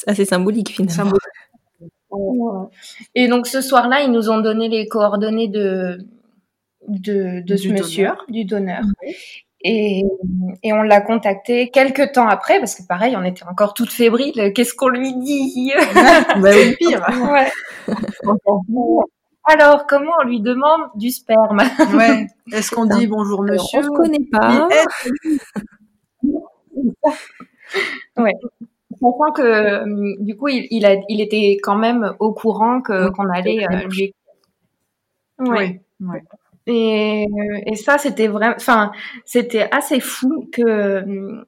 assez 0.08 0.26
symbolique 0.26 0.70
finalement. 0.70 0.96
Symbolique. 0.96 1.22
Et 3.16 3.28
donc 3.28 3.48
ce 3.48 3.62
soir-là, 3.62 4.02
ils 4.02 4.12
nous 4.12 4.30
ont 4.30 4.40
donné 4.40 4.70
les 4.70 4.88
coordonnées 4.88 5.48
de 5.48 6.00
de, 6.88 7.42
de 7.46 7.56
ce 7.56 7.70
monsieur, 7.70 8.12
du 8.28 8.46
donneur. 8.46 8.82
Et, 9.66 10.04
et, 10.64 10.74
on 10.74 10.82
l'a 10.82 11.00
contacté 11.00 11.70
quelques 11.70 12.12
temps 12.12 12.28
après, 12.28 12.60
parce 12.60 12.76
que 12.76 12.84
pareil, 12.86 13.16
on 13.16 13.24
était 13.24 13.46
encore 13.46 13.74
toute 13.74 13.92
fébrile. 13.92 14.52
Qu'est-ce 14.54 14.74
qu'on 14.74 14.90
lui 14.90 15.16
dit? 15.16 15.72
Bah 16.42 16.50
oui, 16.54 16.76
pire. 16.80 17.06
Ouais. 17.32 17.50
Alors, 19.46 19.88
comment 19.88 20.12
on 20.22 20.28
lui 20.28 20.42
demande 20.42 20.82
du 20.96 21.12
sperme? 21.12 21.62
Ouais. 21.94 22.28
Est-ce 22.52 22.72
qu'on 22.72 22.86
dit 22.86 23.08
bonjour 23.08 23.42
monsieur 23.44 23.80
On 23.80 23.94
ne 23.94 23.98
connaît 23.98 24.28
pas. 24.32 24.68
ouais 28.18 28.34
comprends 29.00 29.32
que 29.32 29.42
euh, 29.42 30.16
du 30.20 30.36
coup, 30.36 30.48
il, 30.48 30.68
il, 30.72 30.86
a, 30.86 30.96
il 31.10 31.22
était 31.22 31.58
quand 31.62 31.76
même 31.76 32.14
au 32.20 32.34
courant 32.34 32.82
que 32.82 33.10
qu'on 33.10 33.30
allait 33.30 33.66
euh, 33.66 33.88
lui. 33.88 34.14
Oui. 35.40 35.80
oui. 36.00 36.18
Et, 36.66 37.26
et 37.66 37.76
ça, 37.76 37.98
c'était 37.98 38.28
vraiment, 38.28 38.56
enfin, 38.56 38.92
c'était 39.26 39.68
assez 39.72 40.00
fou 40.00 40.50
que, 40.54 41.44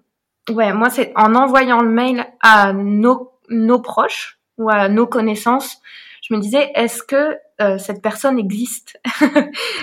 ouais, 0.52 0.74
moi, 0.74 0.90
c'est 0.90 1.14
en 1.16 1.36
envoyant 1.36 1.82
le 1.82 1.90
mail 1.90 2.26
à 2.42 2.74
nos, 2.74 3.32
nos 3.50 3.80
proches 3.80 4.40
ou 4.58 4.70
à 4.70 4.90
nos 4.90 5.08
connaissances, 5.08 5.82
je 6.22 6.34
me 6.34 6.40
disais, 6.40 6.72
est-ce 6.74 7.04
que 7.04 7.38
euh, 7.62 7.78
cette 7.78 8.02
personne 8.02 8.40
existe? 8.40 9.00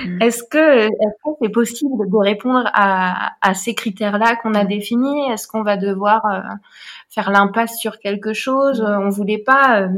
Mm. 0.04 0.22
Est-ce 0.22 0.42
que 0.42 0.86
est-ce 0.86 1.30
c'est 1.40 1.48
possible 1.48 2.10
de 2.10 2.16
répondre 2.16 2.68
à, 2.74 3.30
à 3.40 3.54
ces 3.54 3.74
critères-là 3.74 4.36
qu'on 4.36 4.54
a 4.54 4.64
mm. 4.64 4.68
définis? 4.68 5.30
Est-ce 5.30 5.46
qu'on 5.46 5.62
va 5.62 5.76
devoir 5.76 6.26
euh, 6.26 6.40
faire 7.14 7.30
l'impasse 7.30 7.78
sur 7.78 7.98
quelque 7.98 8.32
chose 8.32 8.80
mm. 8.80 9.00
On 9.06 9.08
voulait 9.10 9.38
pas 9.38 9.88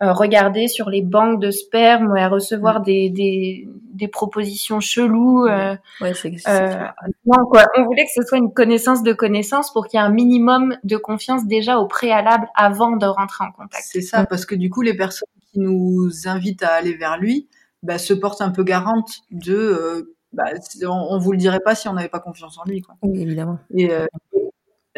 euh, 0.00 0.12
regarder 0.12 0.68
sur 0.68 0.90
les 0.90 1.02
banques 1.02 1.40
de 1.40 1.50
sperme 1.50 2.16
et 2.16 2.26
recevoir 2.26 2.82
des, 2.82 3.10
des, 3.10 3.68
des 3.92 4.06
propositions 4.06 4.78
cheloues. 4.78 5.46
Euh, 5.46 5.74
ouais, 6.00 6.14
c'est 6.14 6.32
euh, 6.48 6.84
non, 7.26 7.44
quoi. 7.50 7.64
On 7.76 7.84
voulait 7.84 8.04
que 8.04 8.12
ce 8.14 8.22
soit 8.22 8.38
une 8.38 8.52
connaissance 8.52 9.02
de 9.02 9.12
connaissance 9.12 9.72
pour 9.72 9.88
qu'il 9.88 9.98
y 9.98 10.00
ait 10.00 10.06
un 10.06 10.10
minimum 10.10 10.76
de 10.84 10.96
confiance 10.96 11.46
déjà 11.46 11.78
au 11.78 11.86
préalable 11.86 12.46
avant 12.54 12.96
de 12.96 13.06
rentrer 13.06 13.44
en 13.44 13.50
contact. 13.50 13.84
C'est 13.84 14.00
ça, 14.00 14.24
parce 14.24 14.46
que 14.46 14.54
du 14.54 14.70
coup, 14.70 14.82
les 14.82 14.96
personnes 14.96 15.28
qui 15.50 15.58
nous 15.58 16.10
invitent 16.26 16.62
à 16.62 16.74
aller 16.74 16.94
vers 16.94 17.18
lui 17.18 17.48
bah, 17.82 17.98
se 17.98 18.14
portent 18.14 18.40
un 18.40 18.50
peu 18.50 18.62
garantes 18.62 19.22
de... 19.32 19.56
Euh, 19.56 20.14
bah, 20.32 20.44
on, 20.84 21.08
on 21.10 21.18
vous 21.18 21.32
le 21.32 21.38
dirait 21.38 21.58
pas 21.58 21.74
si 21.74 21.88
on 21.88 21.94
n'avait 21.94 22.08
pas 22.08 22.20
confiance 22.20 22.56
en 22.58 22.62
lui. 22.66 22.82
Quoi. 22.82 22.94
Oui, 23.02 23.20
évidemment. 23.20 23.58
Et, 23.74 23.90
euh, 23.90 24.06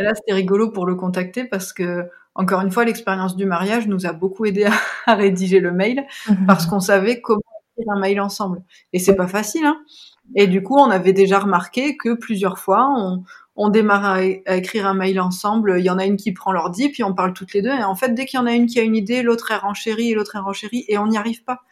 et 0.01 0.03
là, 0.03 0.15
c'était 0.15 0.33
rigolo 0.33 0.71
pour 0.71 0.87
le 0.87 0.95
contacter 0.95 1.45
parce 1.45 1.73
que 1.73 2.09
encore 2.35 2.63
une 2.63 2.71
fois, 2.71 2.85
l'expérience 2.85 3.37
du 3.37 3.45
mariage 3.45 3.87
nous 3.87 4.07
a 4.07 4.13
beaucoup 4.13 4.47
aidé 4.47 4.67
à, 5.07 5.15
rédiger 5.15 5.61
le 5.61 5.73
mail 5.73 6.07
mhm. 6.29 6.47
parce 6.47 6.65
qu'on 6.67 6.81
savait 6.81 7.21
comment 7.21 7.41
écrire 7.77 7.93
un 7.93 8.01
mail 8.01 8.21
ensemble. 8.21 8.63
Et 8.93 8.99
c'est 8.99 9.17
pas 9.17 9.27
facile, 9.27 9.67
hein. 9.67 9.81
Et 10.37 10.47
du 10.47 10.63
coup, 10.63 10.77
on 10.77 10.91
avait 10.91 11.13
déjà 11.13 11.41
remarqué 11.41 11.97
que 11.97 12.15
plusieurs 12.15 12.59
fois, 12.59 12.89
on, 12.97 13.25
on 13.57 13.69
démarre 13.69 14.05
à, 14.05 14.23
écrire 14.23 14.87
un 14.87 14.95
mail 14.95 15.21
ensemble. 15.21 15.75
Il 15.79 15.85
y 15.85 15.91
en 15.91 15.99
a 15.99 16.07
une 16.07 16.17
qui 16.17 16.33
prend 16.33 16.53
l'ordi, 16.53 16.89
puis 16.89 17.03
on 17.03 17.15
parle 17.15 17.33
toutes 17.33 17.53
les 17.53 17.63
deux. 17.63 17.71
Et 17.73 17.83
en 17.83 17.97
fait, 17.97 18.15
dès 18.15 18.27
qu'il 18.27 18.39
y 18.39 18.43
en 18.43 18.47
a 18.47 18.53
une 18.53 18.67
qui 18.67 18.79
a 18.79 18.83
une 18.83 18.97
idée, 18.97 19.23
l'autre 19.23 19.51
est 19.51 19.57
renchérie 19.57 20.13
et 20.13 20.15
l'autre 20.15 20.37
est 20.37 20.41
renchérie, 20.41 20.85
et 20.87 20.99
on 20.99 21.09
n'y 21.09 21.19
arrive 21.19 21.43
pas. 21.43 21.63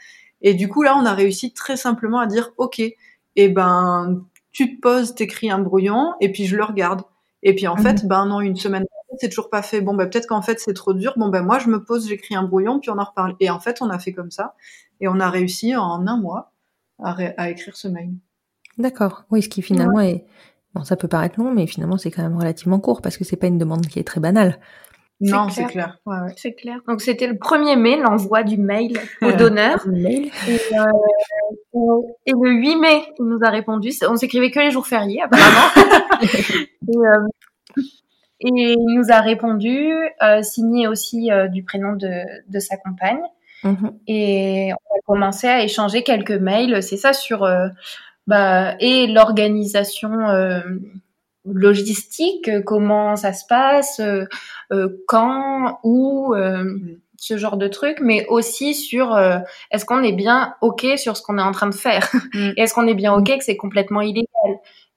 Et 0.43 0.55
du 0.55 0.69
coup, 0.69 0.83
là, 0.83 0.97
on 0.97 1.07
a 1.07 1.15
réussi 1.15 1.53
très 1.53 1.77
simplement 1.77 2.19
à 2.19 2.27
dire, 2.27 2.51
OK, 2.59 2.81
et 2.81 2.97
eh 3.37 3.49
ben, 3.49 4.25
tu 4.51 4.75
te 4.75 4.81
poses, 4.81 5.15
t'écris 5.15 5.51
un 5.51 5.61
brouillon, 5.61 6.15
et 6.21 6.33
puis 6.33 6.47
je 6.47 6.57
le 6.57 6.65
regarde. 6.65 7.03
Et 7.43 7.55
puis 7.55 7.67
en 7.67 7.77
mhm. 7.77 7.83
fait, 7.83 8.07
ben 8.07 8.27
non, 8.27 8.41
une 8.41 8.57
semaine 8.57 8.85
c'est 9.19 9.29
toujours 9.29 9.51
pas 9.51 9.63
fait. 9.63 9.81
Bon, 9.81 9.95
ben 9.95 10.09
peut-être 10.09 10.27
qu'en 10.27 10.43
fait 10.43 10.61
c'est 10.61 10.75
trop 10.75 10.93
dur. 10.93 11.15
Bon, 11.17 11.29
ben 11.29 11.43
moi 11.43 11.59
je 11.59 11.69
me 11.69 11.83
pose, 11.83 12.09
j'écris 12.09 12.35
un 12.35 12.43
brouillon, 12.43 12.81
puis 12.81 12.91
on 12.91 12.99
en 12.99 13.05
reparle. 13.05 13.37
Et 13.41 13.51
en 13.51 13.61
fait, 13.61 13.83
on 13.83 13.91
a 13.91 13.99
fait 13.99 14.13
comme 14.13 14.31
ça, 14.31 14.55
et 15.01 15.09
on 15.09 15.21
a 15.21 15.31
réussi 15.31 15.75
en 15.77 16.07
un 16.07 16.17
mois 16.17 16.53
à, 17.03 17.51
écrire 17.51 17.77
ce 17.77 17.89
mail. 17.89 18.11
D'accord. 18.77 19.25
Oui, 19.31 19.43
ce 19.43 19.49
qui 19.49 19.63
finalement 19.63 20.01
est 20.01 20.25
bon, 20.75 20.85
ça 20.85 20.97
peut 20.97 21.09
paraître 21.09 21.41
long, 21.41 21.53
mais 21.53 21.67
finalement 21.67 21.97
c'est 21.97 22.11
quand 22.11 22.23
même 22.23 22.37
relativement 22.37 22.81
court 22.81 23.03
parce 23.03 23.17
que 23.17 23.25
c'est 23.25 23.37
pas 23.37 23.47
une 23.47 23.59
demande 23.59 23.87
qui 23.87 23.99
est 23.99 24.05
très 24.05 24.21
banale. 24.21 24.59
Non, 25.21 25.49
c'est 25.49 25.65
clair. 25.65 25.99
Ouais, 26.07 26.21
ouais. 26.21 26.35
C'est 26.37 26.55
clair. 26.55 26.81
Donc 26.87 27.01
c'était 27.01 27.27
le 27.27 27.37
premier 27.37 27.75
mai, 27.75 27.97
l'envoi 27.97 28.45
du 28.45 28.57
mail 28.57 28.99
au 29.23 29.33
donneur. 29.33 29.85
mail. 29.89 30.31
Et, 30.49 30.61
euh, 30.79 30.85
et, 32.27 32.33
le 32.33 32.51
8 32.51 32.77
mai, 32.77 33.03
il 33.19 33.25
nous 33.27 33.41
a 33.43 33.51
répondu. 33.51 33.91
On 34.09 34.17
s'écrivait 34.17 34.51
que 34.51 34.61
les 34.61 34.71
jours 34.71 34.87
fériés, 34.87 35.23
apparemment. 35.23 35.69
et, 36.23 36.97
euh, 36.97 37.83
et 38.41 38.73
il 38.73 38.95
nous 38.97 39.11
a 39.11 39.21
répondu, 39.21 39.93
euh, 40.23 40.43
signé 40.43 40.87
aussi 40.87 41.31
euh, 41.31 41.49
du 41.49 41.65
prénom 41.65 41.95
de, 41.95 42.23
de 42.49 42.59
sa 42.59 42.77
compagne. 42.77 43.21
Mm-hmm. 43.65 43.93
Et 44.07 44.71
on 44.73 44.97
a 44.97 45.01
commencé 45.07 45.49
à 45.49 45.63
échanger 45.63 46.03
quelques 46.03 46.31
mails, 46.31 46.83
c'est 46.83 46.97
ça, 46.97 47.13
sur 47.13 47.49
bah, 48.27 48.77
et 48.79 49.07
l'organisation 49.09 50.11
logistique, 51.45 52.51
comment 52.65 53.17
ça 53.17 53.33
se 53.33 53.45
passe, 53.47 54.01
quand, 55.09 55.81
où, 55.83 56.35
ce 57.19 57.37
genre 57.37 57.57
de 57.57 57.69
trucs, 57.69 58.01
mais 58.01 58.27
aussi 58.29 58.75
sur 58.75 59.19
est-ce 59.71 59.85
qu'on 59.85 60.03
est 60.03 60.13
bien 60.13 60.55
OK 60.63 60.87
sur 60.97 61.17
ce 61.17 61.23
qu'on 61.23 61.37
est 61.39 61.43
en 61.43 61.53
train 61.53 61.69
de 61.69 61.75
faire 61.75 62.09
mm. 62.35 62.53
Et 62.57 62.63
est-ce 62.63 62.73
qu'on 62.73 62.87
est 62.87 62.95
bien 62.95 63.13
OK 63.13 63.27
que 63.27 63.45
c'est 63.45 63.57
complètement 63.57 64.01
illégal 64.01 64.29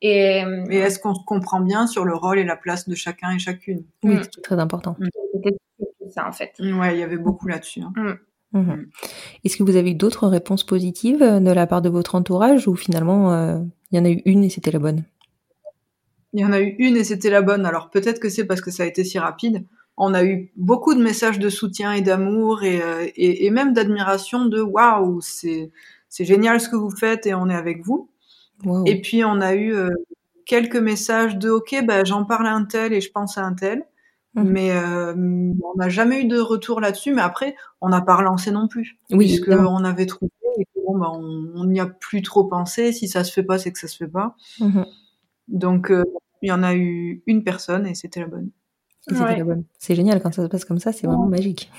et, 0.03 0.43
et 0.69 0.77
est-ce 0.77 0.99
qu'on 0.99 1.13
se 1.13 1.23
comprend 1.25 1.59
bien 1.59 1.85
sur 1.85 2.05
le 2.05 2.15
rôle 2.15 2.39
et 2.39 2.43
la 2.43 2.55
place 2.55 2.87
de 2.87 2.95
chacun 2.95 3.31
et 3.31 3.39
chacune 3.39 3.83
Oui, 4.03 4.15
mm. 4.15 4.23
c'est 4.23 4.41
très 4.41 4.59
important. 4.59 4.95
C'était 5.33 5.57
ça 6.09 6.27
en 6.27 6.31
fait. 6.31 6.53
Ouais, 6.59 6.95
il 6.95 6.99
y 6.99 7.03
avait 7.03 7.17
beaucoup 7.17 7.47
là-dessus. 7.47 7.81
Hein. 7.81 7.93
Mm. 7.95 8.13
Mhm. 8.53 8.89
Est-ce 9.43 9.55
que 9.55 9.63
vous 9.63 9.75
avez 9.77 9.91
eu 9.91 9.95
d'autres 9.95 10.27
réponses 10.27 10.65
positives 10.65 11.23
euh, 11.23 11.39
de 11.39 11.51
la 11.51 11.67
part 11.67 11.81
de 11.81 11.89
votre 11.89 12.15
entourage 12.15 12.67
ou 12.67 12.75
finalement 12.75 13.33
euh, 13.33 13.59
il 13.91 13.97
y 13.97 14.01
en 14.01 14.05
a 14.05 14.09
eu 14.09 14.21
une 14.25 14.43
et 14.43 14.49
c'était 14.49 14.71
la 14.71 14.79
bonne? 14.79 15.03
Il 16.33 16.41
y 16.41 16.45
en 16.45 16.51
a 16.51 16.59
eu 16.59 16.75
une 16.79 16.97
et 16.97 17.03
c'était 17.03 17.29
la 17.29 17.41
bonne. 17.41 17.65
Alors 17.65 17.89
peut-être 17.89 18.19
que 18.19 18.29
c'est 18.29 18.45
parce 18.45 18.61
que 18.61 18.71
ça 18.71 18.83
a 18.83 18.85
été 18.85 19.03
si 19.03 19.19
rapide. 19.19 19.65
On 19.97 20.13
a 20.13 20.23
eu 20.23 20.51
beaucoup 20.55 20.95
de 20.95 21.01
messages 21.01 21.39
de 21.39 21.49
soutien 21.49 21.93
et 21.93 22.01
d'amour 22.01 22.63
et, 22.63 22.81
euh, 22.81 23.05
et, 23.15 23.45
et, 23.45 23.49
même 23.51 23.73
d'admiration 23.73 24.45
de 24.45 24.61
waouh, 24.61 25.21
c'est 25.21 25.71
c'est 26.09 26.25
génial 26.25 26.59
ce 26.59 26.69
que 26.69 26.75
vous 26.75 26.89
faites 26.89 27.25
et 27.25 27.33
on 27.33 27.49
est 27.49 27.55
avec 27.55 27.85
vous. 27.85 28.09
Et 28.85 29.01
puis 29.01 29.23
on 29.23 29.41
a 29.41 29.55
eu 29.55 29.73
euh, 29.73 29.89
quelques 30.45 30.77
messages 30.77 31.37
de 31.37 31.49
OK, 31.49 31.75
bah, 31.85 32.03
j'en 32.03 32.25
parle 32.25 32.47
à 32.47 32.53
un 32.53 32.65
tel 32.65 32.93
et 32.93 33.01
je 33.01 33.11
pense 33.11 33.37
à 33.37 33.45
un 33.45 33.53
tel. 33.53 33.85
Mhm. 34.35 34.49
Mais 34.49 34.71
euh, 34.71 35.13
on 35.15 35.75
n'a 35.77 35.89
jamais 35.89 36.21
eu 36.21 36.25
de 36.25 36.39
retour 36.39 36.79
là-dessus. 36.79 37.13
Mais 37.13 37.21
après, 37.21 37.55
on 37.81 37.89
n'a 37.89 38.01
pas 38.01 38.15
relancé 38.15 38.51
non 38.51 38.67
plus. 38.67 38.97
Oui. 39.11 39.25
Puisque 39.25 39.49
on 39.49 39.83
avait 39.83 40.05
trouvé 40.05 40.31
et 40.59 40.67
bon, 40.75 40.97
bah, 40.97 41.11
on 41.13 41.65
n'y 41.65 41.79
a 41.79 41.85
plus 41.85 42.21
trop 42.21 42.43
pensé. 42.43 42.91
Si 42.91 43.07
ça 43.07 43.23
se 43.23 43.31
fait 43.31 43.43
pas, 43.43 43.57
c'est 43.57 43.71
que 43.71 43.79
ça 43.79 43.87
se 43.87 43.97
fait 43.97 44.07
pas. 44.07 44.35
Mhm. 44.59 44.85
Donc, 45.47 45.91
euh, 45.91 46.03
il 46.41 46.49
y 46.49 46.51
en 46.51 46.63
a 46.63 46.75
eu 46.75 47.23
une 47.27 47.43
personne 47.43 47.85
et 47.87 47.95
c'était 47.95 48.19
la 48.19 48.27
bonne. 48.27 48.49
C'était 49.01 49.37
la 49.37 49.43
bonne. 49.43 49.63
C'est 49.77 49.95
génial 49.95 50.21
quand 50.21 50.33
ça 50.33 50.43
se 50.43 50.47
passe 50.47 50.65
comme 50.65 50.79
ça, 50.79 50.91
c'est 50.91 51.07
vraiment 51.07 51.27
magique. 51.27 51.71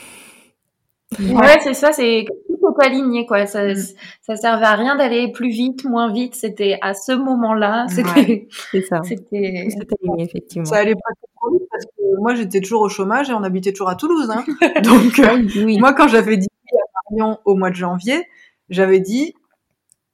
Ouais, 1.20 1.58
c'est 1.62 1.74
ça, 1.74 1.92
c'est 1.92 2.24
tout 2.48 2.74
aligné 2.80 3.26
quoi. 3.26 3.46
Ça, 3.46 3.72
mm. 3.72 3.76
ça 4.22 4.36
servait 4.36 4.66
à 4.66 4.74
rien 4.74 4.96
d'aller 4.96 5.30
plus 5.30 5.50
vite, 5.50 5.84
moins 5.84 6.12
vite. 6.12 6.34
C'était 6.34 6.78
à 6.80 6.94
ce 6.94 7.12
moment-là. 7.12 7.86
C'était, 7.88 8.48
c'est 8.70 8.82
ça. 8.82 9.00
C'était, 9.02 9.66
aligné 10.00 10.24
effectivement. 10.24 10.64
Ça 10.64 10.76
allait 10.76 10.94
pas 10.94 11.12
trop 11.36 11.52
vite 11.52 11.62
parce 11.70 11.84
que 11.84 12.20
moi 12.20 12.34
j'étais 12.34 12.60
toujours 12.60 12.82
au 12.82 12.88
chômage 12.88 13.30
et 13.30 13.34
on 13.34 13.42
habitait 13.42 13.72
toujours 13.72 13.90
à 13.90 13.94
Toulouse. 13.94 14.30
Hein. 14.30 14.44
Donc 14.82 15.18
euh, 15.18 15.46
oui. 15.64 15.78
moi 15.78 15.92
quand 15.92 16.08
j'avais 16.08 16.36
dit 16.36 16.48
à 16.72 17.00
Marion 17.10 17.38
au 17.44 17.56
mois 17.56 17.70
de 17.70 17.76
janvier, 17.76 18.24
j'avais 18.68 19.00
dit 19.00 19.34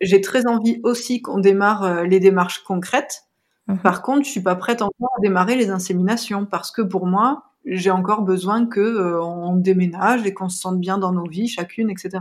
j'ai 0.00 0.20
très 0.20 0.46
envie 0.46 0.80
aussi 0.84 1.22
qu'on 1.22 1.38
démarre 1.38 1.84
euh, 1.84 2.04
les 2.04 2.20
démarches 2.20 2.62
concrètes. 2.64 3.24
Mhm. 3.69 3.79
Par 3.79 4.03
contre, 4.03 4.25
je 4.25 4.31
suis 4.31 4.43
pas 4.43 4.57
prête 4.57 4.83
encore 4.83 5.11
à 5.16 5.21
démarrer 5.21 5.55
les 5.55 5.71
inséminations 5.71 6.47
parce 6.47 6.71
que 6.71 6.83
pour 6.83 7.07
moi, 7.07 7.45
j'ai 7.66 7.91
encore 7.91 8.23
besoin 8.23 8.66
que 8.66 8.81
euh, 8.81 9.23
on 9.23 9.55
déménage 9.57 10.27
et 10.27 10.33
qu'on 10.33 10.49
se 10.49 10.59
sente 10.59 10.81
bien 10.81 10.99
dans 10.99 11.12
nos 11.12 11.27
vies, 11.29 11.49
chacune, 11.49 11.91
etc. 11.91 12.21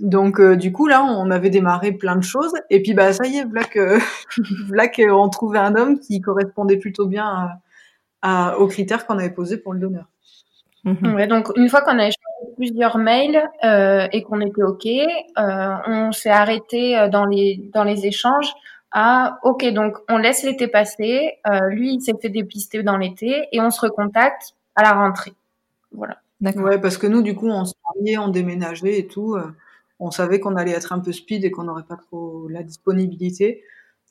Donc 0.00 0.40
euh, 0.40 0.56
du 0.56 0.72
coup 0.72 0.88
là, 0.88 1.04
on 1.04 1.30
avait 1.30 1.50
démarré 1.50 1.92
plein 1.92 2.16
de 2.16 2.22
choses 2.22 2.54
et 2.70 2.82
puis 2.82 2.94
bah 2.94 3.12
ça 3.12 3.26
y 3.26 3.36
est, 3.36 3.44
voilà 3.44 3.64
que 3.64 3.98
voilà 4.66 4.88
qu'on 4.88 5.28
trouvait 5.28 5.58
un 5.58 5.76
homme 5.76 6.00
qui 6.00 6.20
correspondait 6.20 6.78
plutôt 6.78 7.06
bien 7.06 7.50
à, 8.22 8.58
aux 8.58 8.66
critères 8.66 9.06
qu'on 9.06 9.18
avait 9.18 9.30
posés 9.30 9.58
pour 9.58 9.72
le 9.74 9.80
donneur. 9.80 10.06
Mhm. 10.84 11.14
Ouais, 11.14 11.26
donc 11.26 11.50
une 11.56 11.68
fois 11.68 11.82
qu'on 11.82 11.98
a 11.98 12.06
échangé 12.06 12.54
plusieurs 12.56 12.96
mails 12.96 13.42
euh, 13.62 14.08
et 14.12 14.22
qu'on 14.22 14.40
était 14.40 14.62
ok, 14.62 14.86
euh, 14.86 15.74
on 15.86 16.12
s'est 16.12 16.30
arrêté 16.30 17.08
dans 17.12 17.26
les 17.26 17.62
dans 17.74 17.84
les 17.84 18.06
échanges 18.06 18.50
ah, 18.92 19.38
ok, 19.44 19.66
donc 19.72 19.98
on 20.08 20.18
laisse 20.18 20.42
l'été 20.42 20.66
passer. 20.66 21.38
Euh, 21.46 21.68
lui, 21.68 21.94
il 21.94 22.00
s'est 22.00 22.14
fait 22.20 22.28
dépister 22.28 22.82
dans 22.82 22.96
l'été 22.96 23.46
et 23.52 23.60
on 23.60 23.70
se 23.70 23.80
recontacte 23.80 24.54
à 24.74 24.82
la 24.82 24.92
rentrée. 24.92 25.32
Voilà. 25.92 26.18
D'accord. 26.40 26.64
Ouais, 26.64 26.80
parce 26.80 26.96
que 26.96 27.06
nous, 27.06 27.22
du 27.22 27.34
coup, 27.34 27.48
on 27.48 27.64
se 27.64 27.74
mariait, 27.94 28.18
on 28.18 28.28
déménageait 28.28 28.98
et 28.98 29.06
tout. 29.06 29.34
Euh, 29.34 29.52
on 30.00 30.10
savait 30.10 30.40
qu'on 30.40 30.56
allait 30.56 30.72
être 30.72 30.92
un 30.92 30.98
peu 30.98 31.12
speed 31.12 31.44
et 31.44 31.50
qu'on 31.50 31.64
n'aurait 31.64 31.84
pas 31.84 31.96
trop 31.96 32.48
la 32.48 32.62
disponibilité. 32.62 33.62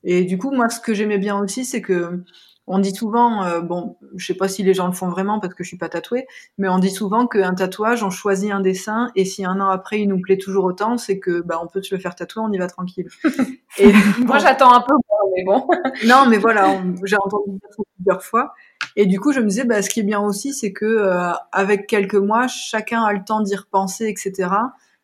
Et 0.04 0.24
du 0.24 0.38
coup, 0.38 0.52
moi, 0.52 0.70
ce 0.70 0.80
que 0.80 0.94
j'aimais 0.94 1.18
bien 1.18 1.38
aussi, 1.40 1.66
c'est 1.66 1.82
que 1.82 2.24
on 2.70 2.78
dit 2.78 2.94
souvent, 2.94 3.44
euh, 3.44 3.62
bon, 3.62 3.98
je 4.16 4.28
sais 4.28 4.36
pas 4.36 4.48
si 4.48 4.62
les 4.62 4.76
gens 4.76 4.86
le 4.86 4.94
font 4.94 5.10
vraiment 5.10 5.40
parce 5.40 5.56
que 5.56 5.64
je 5.64 5.70
suis 5.70 5.78
pas 5.78 5.90
tatouée, 5.90 6.28
mais 6.60 6.70
on 6.70 6.78
dit 6.78 6.92
souvent 6.92 7.26
qu'un 7.26 7.56
tatouage, 7.56 8.04
on 8.04 8.12
choisit 8.12 8.52
un 8.52 8.60
dessin 8.60 9.10
et 9.16 9.26
si 9.26 9.44
un 9.44 9.60
an 9.60 9.70
après 9.70 10.00
il 10.00 10.08
nous 10.08 10.22
plaît 10.22 10.38
toujours 10.38 10.66
autant, 10.66 10.98
c'est 10.98 11.20
que 11.20 11.42
bah 11.42 11.60
on 11.62 11.68
peut 11.68 11.82
se 11.82 11.94
le 11.96 12.00
faire 12.00 12.14
tatouer, 12.14 12.44
on 12.46 12.52
y 12.52 12.60
va 12.60 12.68
tranquille. 12.68 13.10
et 13.80 13.92
moi 14.20 14.38
j'attends 14.38 14.72
un 14.72 14.82
peu, 14.82 14.94
mais 15.36 15.44
bon. 15.44 15.68
non, 16.06 16.28
mais 16.30 16.38
voilà, 16.38 16.80
j'ai 17.04 17.18
entendu 17.18 17.52
dire 17.52 17.70
ça 17.76 17.84
plusieurs 17.98 18.24
fois. 18.24 18.54
Et 18.96 19.06
du 19.06 19.20
coup, 19.20 19.32
je 19.32 19.40
me 19.40 19.48
disais, 19.48 19.66
bah, 19.66 19.82
ce 19.82 19.90
qui 19.90 20.02
est 20.02 20.04
bien 20.04 20.20
aussi, 20.20 20.54
c'est 20.54 20.72
que 20.72 20.86
euh, 20.86 21.32
avec 21.52 21.88
quelques 21.88 22.16
mois, 22.16 22.48
chacun 22.48 23.02
a 23.04 23.14
le 23.14 23.24
temps 23.24 23.42
d'y 23.42 23.56
repenser, 23.56 24.08
etc. 24.08 24.50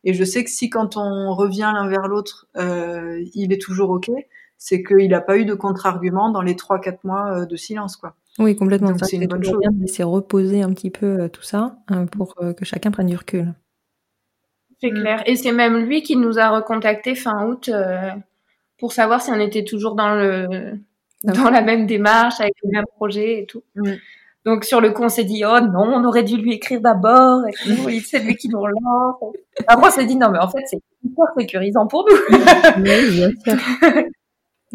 Et 0.03 0.13
je 0.13 0.23
sais 0.23 0.43
que 0.43 0.51
si 0.51 0.69
quand 0.69 0.97
on 0.97 1.33
revient 1.33 1.71
l'un 1.73 1.87
vers 1.87 2.07
l'autre, 2.07 2.47
euh, 2.57 3.23
il 3.33 3.51
est 3.51 3.61
toujours 3.61 3.89
ok, 3.89 4.11
c'est 4.57 4.83
qu'il 4.83 5.09
n'a 5.09 5.21
pas 5.21 5.37
eu 5.37 5.45
de 5.45 5.53
contre-argument 5.53 6.29
dans 6.29 6.41
les 6.41 6.53
3-4 6.55 6.99
mois 7.03 7.41
euh, 7.41 7.45
de 7.45 7.55
silence. 7.55 7.97
quoi. 7.97 8.15
Oui, 8.39 8.55
complètement. 8.55 8.93
C'est 9.01 9.17
une 9.17 9.27
bonne 9.27 9.43
chose. 9.43 9.59
bien 9.59 9.71
de 9.71 9.81
laisser 9.81 10.03
reposer 10.03 10.61
un 10.61 10.71
petit 10.73 10.89
peu 10.89 11.21
euh, 11.21 11.27
tout 11.27 11.43
ça 11.43 11.77
hein, 11.87 12.05
pour 12.05 12.35
euh, 12.41 12.53
que 12.53 12.65
chacun 12.65 12.91
prenne 12.91 13.07
du 13.07 13.15
recul. 13.15 13.53
C'est 14.81 14.91
mm. 14.91 14.99
clair. 14.99 15.23
Et 15.25 15.35
c'est 15.35 15.51
même 15.51 15.85
lui 15.85 16.03
qui 16.03 16.15
nous 16.15 16.39
a 16.39 16.49
recontacté 16.49 17.15
fin 17.15 17.47
août 17.47 17.69
pour 18.77 18.91
savoir 18.91 19.21
si 19.21 19.31
on 19.31 19.39
était 19.39 19.63
toujours 19.63 19.95
dans 19.95 20.15
le 20.15 20.73
dans 21.23 21.49
la 21.49 21.61
même 21.61 21.87
démarche, 21.87 22.39
avec 22.39 22.53
le 22.63 22.71
même 22.71 22.85
projet 22.95 23.41
et 23.41 23.45
tout. 23.45 23.63
Mm. 23.75 23.93
Donc 24.45 24.63
sur 24.63 24.79
le 24.79 24.91
coup, 24.91 25.03
on 25.03 25.09
s'est 25.09 25.23
dit 25.23 25.43
oh 25.45 25.59
non, 25.59 25.91
on 25.93 26.03
aurait 26.05 26.23
dû 26.23 26.37
lui 26.37 26.53
écrire 26.53 26.81
d'abord. 26.81 27.41
C'est 28.03 28.19
lui 28.19 28.35
qui 28.35 28.49
nous 28.49 28.59
relance. 28.59 29.15
Après, 29.67 29.87
on 29.87 29.91
s'est 29.91 30.05
dit 30.05 30.17
non, 30.17 30.29
mais 30.29 30.39
en 30.39 30.47
fait, 30.47 30.63
c'est 30.65 30.79
hyper 31.03 31.25
sécurisant 31.37 31.87
pour 31.87 32.05
nous. 32.07 32.37
Oui, 32.77 32.83
bien 32.83 33.29
sûr. 33.43 33.57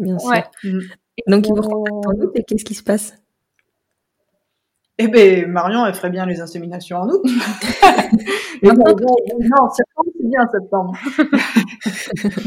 Bien 0.01 0.19
sûr. 0.19 0.43
Mm. 0.63 0.79
Donc, 1.27 1.47
ils 1.47 1.53
vous 1.53 1.61
recontactent 1.61 2.07
en 2.07 2.23
août 2.23 2.31
et 2.35 2.43
qu'est-ce 2.43 2.65
qui 2.65 2.73
se 2.73 2.83
passe? 2.83 3.13
Eh 4.97 5.07
ben, 5.07 5.47
Marion, 5.47 5.85
elle 5.85 5.93
ferait 5.93 6.09
bien 6.09 6.25
les 6.25 6.41
inséminations 6.41 6.97
en 6.97 7.09
août. 7.09 7.23
non, 8.63 8.73
septembre, 9.71 10.11
c'est 10.15 10.27
bien 10.27 10.47
septembre. 10.51 10.93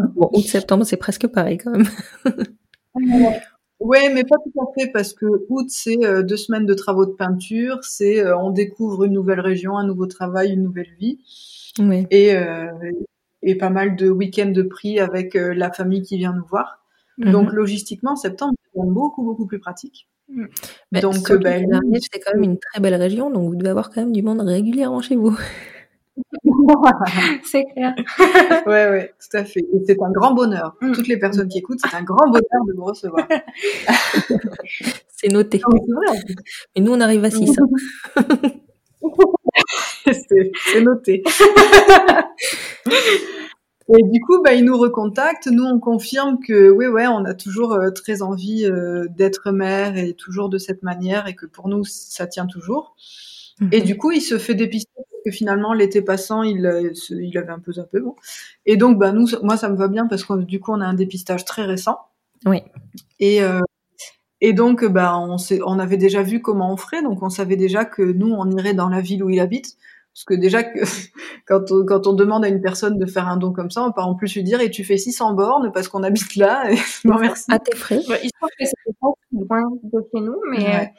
bon, 0.14 0.30
août-septembre, 0.32 0.84
c'est 0.84 0.96
presque 0.96 1.26
pareil 1.26 1.58
quand 1.58 1.72
même. 1.72 1.88
ouais, 3.80 4.12
mais 4.14 4.22
pas 4.22 4.36
tout 4.36 4.60
à 4.60 4.66
fait, 4.78 4.88
parce 4.92 5.14
que 5.14 5.26
août, 5.48 5.66
c'est 5.68 6.04
euh, 6.04 6.22
deux 6.22 6.36
semaines 6.36 6.66
de 6.66 6.74
travaux 6.74 7.06
de 7.06 7.12
peinture, 7.12 7.78
c'est 7.82 8.20
euh, 8.20 8.38
on 8.38 8.50
découvre 8.50 9.04
une 9.04 9.14
nouvelle 9.14 9.40
région, 9.40 9.76
un 9.76 9.86
nouveau 9.86 10.06
travail, 10.06 10.52
une 10.52 10.62
nouvelle 10.62 10.94
vie. 11.00 11.18
Oui. 11.80 12.06
Et, 12.12 12.36
euh, 12.36 12.68
et 13.42 13.56
pas 13.56 13.70
mal 13.70 13.96
de 13.96 14.08
week-ends 14.08 14.52
de 14.52 14.62
prix 14.62 15.00
avec 15.00 15.34
la 15.34 15.72
famille 15.72 16.02
qui 16.02 16.18
vient 16.18 16.32
nous 16.32 16.46
voir. 16.46 16.83
Donc 17.18 17.50
mhm. 17.50 17.54
logistiquement, 17.54 18.16
septembre, 18.16 18.54
c'est 18.74 18.80
beaucoup 18.82 19.24
beaucoup 19.24 19.46
plus 19.46 19.60
pratique. 19.60 20.08
Mm. 20.28 20.46
donc, 21.00 21.32
ben, 21.42 21.66
c'est 22.00 22.18
quand 22.20 22.32
même 22.34 22.44
une 22.44 22.58
très 22.58 22.80
belle 22.80 22.94
région, 22.94 23.30
donc 23.30 23.50
vous 23.50 23.56
devez 23.56 23.70
avoir 23.70 23.90
quand 23.90 24.00
même 24.00 24.12
du 24.12 24.22
monde 24.22 24.40
régulièrement 24.40 25.02
chez 25.02 25.16
vous. 25.16 25.36
c'est 27.44 27.64
clair. 27.64 27.94
ouais, 28.66 28.88
ouais, 28.88 29.14
tout 29.18 29.36
à 29.36 29.44
fait. 29.44 29.60
Et 29.60 29.84
c'est 29.86 30.00
un 30.00 30.10
grand 30.10 30.32
bonheur. 30.32 30.76
Mm. 30.80 30.92
Toutes 30.92 31.08
les 31.08 31.18
personnes 31.18 31.48
qui 31.48 31.58
écoutent, 31.58 31.80
c'est 31.84 31.94
un 31.94 32.02
grand 32.02 32.26
bonheur 32.26 32.64
de 32.66 32.72
vous 32.74 32.84
recevoir. 32.84 33.26
c'est 35.08 35.28
noté. 35.28 35.60
Et 36.74 36.80
nous, 36.80 36.92
on 36.92 37.00
arrive 37.00 37.24
à 37.24 37.30
6. 37.30 37.56
c'est 40.12 40.80
noté. 40.80 41.22
Et 43.88 44.02
du 44.02 44.20
coup, 44.20 44.42
bah, 44.42 44.54
ils 44.54 44.64
nous 44.64 44.78
recontactent. 44.78 45.46
Nous, 45.46 45.64
on 45.64 45.78
confirme 45.78 46.38
que 46.40 46.70
oui, 46.70 46.86
ouais, 46.86 47.06
on 47.06 47.24
a 47.24 47.34
toujours 47.34 47.72
euh, 47.74 47.90
très 47.90 48.22
envie 48.22 48.64
euh, 48.64 49.06
d'être 49.10 49.52
mère 49.52 49.98
et 49.98 50.14
toujours 50.14 50.48
de 50.48 50.56
cette 50.56 50.82
manière 50.82 51.26
et 51.26 51.34
que 51.34 51.44
pour 51.44 51.68
nous, 51.68 51.84
ça 51.84 52.26
tient 52.26 52.46
toujours. 52.46 52.96
Et 53.72 53.80
mhm. 53.80 53.84
du 53.84 53.96
coup, 53.98 54.10
il 54.10 54.22
se 54.22 54.38
fait 54.38 54.54
dépister 54.54 54.90
parce 54.96 55.22
que 55.26 55.30
finalement, 55.30 55.74
l'été 55.74 56.00
passant, 56.00 56.42
il, 56.42 56.64
euh, 56.64 56.92
il 57.10 57.36
avait 57.36 57.52
un 57.52 57.58
peu 57.58 57.72
un 57.76 57.84
peu 57.84 58.00
bon. 58.00 58.16
Et 58.64 58.76
donc, 58.76 58.98
bah, 58.98 59.12
nous, 59.12 59.26
moi, 59.42 59.56
ça 59.58 59.68
me 59.68 59.76
va 59.76 59.88
bien 59.88 60.06
parce 60.06 60.24
que 60.24 60.34
du 60.42 60.60
coup, 60.60 60.72
on 60.72 60.80
a 60.80 60.86
un 60.86 60.94
dépistage 60.94 61.44
très 61.44 61.62
récent. 61.62 61.98
Oui. 62.46 62.62
Et, 63.20 63.40
et 64.40 64.52
donc, 64.52 64.84
bah, 64.84 65.18
on, 65.18 65.36
on 65.64 65.78
avait 65.78 65.96
déjà 65.96 66.22
vu 66.22 66.42
comment 66.42 66.72
on 66.72 66.76
ferait. 66.76 67.02
Donc, 67.02 67.22
on 67.22 67.30
savait 67.30 67.56
déjà 67.56 67.84
que 67.84 68.02
nous, 68.02 68.32
on 68.32 68.50
irait 68.50 68.74
dans 68.74 68.88
la 68.88 69.00
ville 69.00 69.22
où 69.22 69.30
il 69.30 69.40
habite 69.40 69.76
parce 70.14 70.24
que 70.24 70.34
déjà, 70.34 70.62
que, 70.62 70.78
quand, 71.46 71.72
on, 71.72 71.84
quand 71.84 72.06
on 72.06 72.12
demande 72.12 72.44
à 72.44 72.48
une 72.48 72.60
personne 72.60 72.98
de 72.98 73.06
faire 73.06 73.28
un 73.28 73.36
don 73.36 73.52
comme 73.52 73.70
ça, 73.70 73.82
on 73.82 73.92
peut 73.92 74.00
en 74.00 74.14
plus 74.14 74.34
lui 74.36 74.44
dire 74.44 74.60
et 74.60 74.70
tu 74.70 74.84
fais 74.84 74.96
600 74.96 75.34
bornes 75.34 75.72
parce 75.72 75.88
qu'on 75.88 76.04
habite 76.04 76.36
là. 76.36 76.70
Et... 76.72 76.76
non, 77.04 77.18
merci. 77.18 77.46
À 77.50 77.58
tes 77.58 77.74
frais. 77.74 77.98
il 77.98 78.04
se 78.04 78.38
trouve 78.38 78.50
que 78.58 78.64
c'était 78.64 78.96
pas 79.00 79.08
loin 79.32 79.70
de 79.82 80.08
chez 80.12 80.20
nous, 80.20 80.40
mais, 80.50 80.94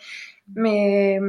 mais 0.53 1.19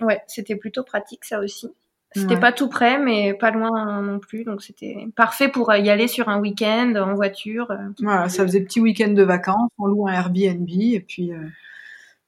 ouais, 0.00 0.20
c'était 0.26 0.56
plutôt 0.56 0.82
pratique 0.82 1.24
ça 1.24 1.38
aussi. 1.40 1.68
C'était 2.14 2.40
pas 2.40 2.52
tout 2.52 2.68
près, 2.68 2.98
mais 2.98 3.34
pas 3.34 3.50
loin 3.50 4.02
non 4.02 4.18
plus. 4.18 4.42
Donc 4.42 4.62
c'était 4.62 5.06
parfait 5.14 5.48
pour 5.48 5.72
y 5.72 5.90
aller 5.90 6.08
sur 6.08 6.28
un 6.28 6.40
week-end 6.40 6.94
en 6.96 7.14
voiture. 7.14 7.70
Voilà, 8.00 8.28
ça 8.28 8.44
faisait 8.44 8.62
petit 8.62 8.80
week-end 8.80 9.12
de 9.12 9.22
vacances. 9.22 9.70
On 9.78 9.86
loue 9.86 10.08
un 10.08 10.12
Airbnb 10.12 10.68
et 10.68 11.04
puis. 11.06 11.32
Euh, 11.32 11.46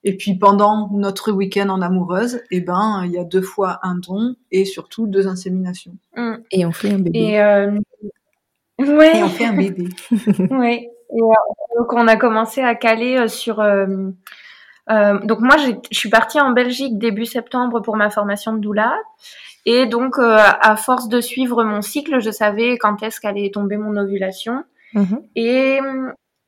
et 0.03 0.17
puis 0.17 0.35
pendant 0.35 0.89
notre 0.93 1.31
week-end 1.31 1.69
en 1.69 1.83
amoureuse, 1.83 2.41
eh 2.51 2.61
ben 2.61 3.03
il 3.05 3.13
y 3.13 3.19
a 3.19 3.25
deux 3.25 3.43
fois 3.43 3.81
un 3.83 3.97
don 3.97 4.35
et 4.51 4.65
surtout 4.65 5.07
deux 5.07 5.29
inséminations. 5.29 5.97
Mm. 6.17 6.35
Et 6.51 6.65
on 6.65 6.73
fait 6.73 6.91
un 6.91 6.99
bébé. 6.99 7.19
Et, 7.19 7.41
euh... 7.41 7.71
ouais. 8.79 9.19
et 9.19 9.23
on 9.23 9.29
fait 9.29 9.45
un 9.45 9.53
bébé. 9.53 9.89
ouais. 10.51 10.91
Et, 11.13 11.21
euh, 11.21 11.79
donc 11.79 11.93
on 11.93 12.07
a 12.09 12.17
commencé 12.17 12.63
à 12.63 12.75
caler 12.75 13.19
euh, 13.19 13.29
sur. 13.29 13.61
Euh, 13.61 14.11
donc 14.89 15.41
moi 15.41 15.57
je 15.59 15.73
suis 15.97 16.09
partie 16.09 16.41
en 16.41 16.51
Belgique 16.51 16.99
début 16.99 17.27
septembre 17.27 17.81
pour 17.81 17.97
ma 17.97 18.11
formation 18.11 18.55
de 18.55 18.59
doula. 18.59 18.97
Et 19.67 19.87
donc 19.87 20.15
à 20.19 20.75
force 20.77 21.09
de 21.09 21.21
suivre 21.21 21.63
mon 21.63 21.83
cycle, 21.83 22.19
je 22.21 22.31
savais 22.31 22.79
quand 22.79 23.03
est-ce 23.03 23.21
qu'allait 23.21 23.51
tomber 23.51 23.77
mon 23.77 23.97
ovulation. 23.97 24.65
Mm-hmm. 24.95 25.23
Et 25.37 25.79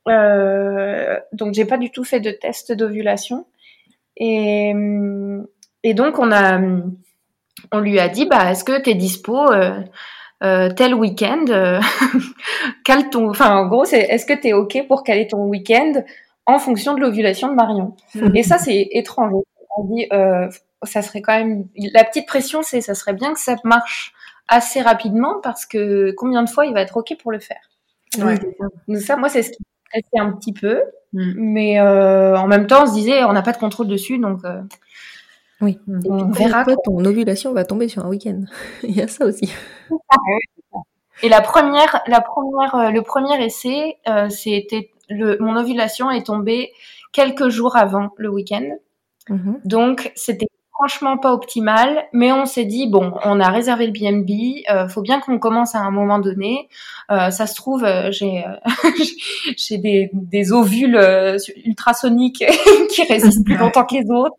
euh, 0.07 1.19
donc 1.31 1.53
j'ai 1.53 1.65
pas 1.65 1.77
du 1.77 1.89
tout 1.91 2.03
fait 2.03 2.19
de 2.19 2.31
test 2.31 2.71
d'ovulation. 2.71 3.45
Et, 4.17 4.73
et 5.83 5.93
donc 5.93 6.19
on 6.19 6.31
a, 6.31 6.59
on 7.71 7.79
lui 7.79 7.99
a 7.99 8.09
dit 8.09 8.25
bah 8.25 8.51
est-ce 8.51 8.63
que 8.63 8.79
t'es 8.79 8.93
dispo 8.93 9.51
euh, 9.51 9.79
euh, 10.43 10.69
tel 10.69 10.93
week-end 10.93 11.45
euh, 11.49 11.79
Cale 12.85 13.09
ton, 13.09 13.29
enfin 13.29 13.55
en 13.55 13.67
gros 13.67 13.85
c'est 13.85 14.01
est-ce 14.01 14.25
que 14.25 14.33
t'es 14.33 14.53
ok 14.53 14.85
pour 14.87 15.03
caler 15.03 15.27
ton 15.27 15.45
week-end 15.45 16.03
en 16.45 16.59
fonction 16.59 16.93
de 16.93 16.99
l'ovulation 16.99 17.47
de 17.47 17.53
Marion? 17.53 17.95
Et 18.35 18.43
ça 18.43 18.57
c'est 18.57 18.89
étrange. 18.91 19.33
On 19.75 19.85
dit 19.85 20.07
euh, 20.13 20.47
ça 20.83 21.01
serait 21.01 21.21
quand 21.21 21.35
même 21.35 21.65
la 21.93 22.03
petite 22.03 22.27
pression, 22.27 22.61
c'est 22.61 22.81
ça 22.81 22.93
serait 22.93 23.13
bien 23.13 23.33
que 23.33 23.39
ça 23.39 23.55
marche 23.63 24.13
assez 24.47 24.81
rapidement 24.81 25.39
parce 25.41 25.65
que 25.65 26.13
combien 26.17 26.43
de 26.43 26.49
fois 26.49 26.65
il 26.65 26.73
va 26.73 26.81
être 26.81 26.97
ok 26.97 27.15
pour 27.21 27.31
le 27.31 27.39
faire? 27.39 27.69
Ouais. 28.19 28.37
Donc 28.87 28.97
ça, 28.97 29.15
moi, 29.15 29.29
c'est 29.29 29.43
ce 29.43 29.51
qui 29.51 29.63
stressait 30.01 30.19
un 30.19 30.31
petit 30.33 30.53
peu, 30.53 30.81
Mm. 31.13 31.33
mais 31.37 31.79
euh, 31.79 32.35
en 32.35 32.47
même 32.47 32.65
temps, 32.67 32.83
on 32.83 32.87
se 32.87 32.93
disait, 32.93 33.23
on 33.23 33.33
n'a 33.33 33.43
pas 33.43 33.51
de 33.51 33.57
contrôle 33.57 33.87
dessus, 33.87 34.17
donc 34.17 34.43
euh, 34.45 34.61
Oui. 35.61 35.79
on 36.09 36.29
verra. 36.31 36.63
toi, 36.65 36.75
ton 36.83 37.05
ovulation 37.05 37.53
va 37.53 37.65
tomber 37.65 37.87
sur 37.87 38.03
un 38.05 38.09
week-end. 38.09 38.41
Il 38.83 38.91
y 38.95 39.01
a 39.01 39.07
ça 39.07 39.25
aussi. 39.25 39.51
Et 41.21 41.29
la 41.29 41.41
première, 41.41 42.01
la 42.07 42.19
première, 42.21 42.75
euh, 42.75 42.89
le 42.89 43.01
premier 43.03 43.43
essai, 43.45 43.97
euh, 44.07 44.29
c'était 44.29 44.89
le, 45.09 45.37
mon 45.39 45.55
ovulation 45.55 46.09
est 46.09 46.25
tombée 46.25 46.71
quelques 47.11 47.49
jours 47.49 47.75
avant 47.75 48.09
le 48.17 48.29
week-end. 48.29 48.67
Mhm. 49.29 49.59
Donc, 49.63 50.11
c'était 50.15 50.47
franchement 50.73 51.17
pas 51.17 51.33
optimal, 51.33 52.07
mais 52.13 52.31
on 52.31 52.45
s'est 52.45 52.65
dit 52.65 52.87
bon, 52.87 53.13
on 53.23 53.39
a 53.39 53.49
réservé 53.49 53.87
le 53.87 53.91
BNB, 53.91 54.63
euh, 54.69 54.87
faut 54.87 55.01
bien 55.01 55.19
qu'on 55.19 55.39
commence 55.39 55.75
à 55.75 55.79
un 55.79 55.91
moment 55.91 56.19
donné. 56.19 56.67
Euh, 57.11 57.29
ça 57.29 57.47
se 57.47 57.55
trouve, 57.55 57.83
euh, 57.83 58.11
j'ai 58.11 58.43
euh, 58.43 58.89
j'ai 59.57 59.77
des, 59.77 60.09
des 60.13 60.51
ovules 60.51 60.95
euh, 60.95 61.37
ultrasoniques 61.65 62.43
qui 62.89 63.03
résistent 63.03 63.45
plus 63.45 63.57
longtemps 63.57 63.85
que 63.85 63.95
les 63.95 64.09
autres. 64.09 64.35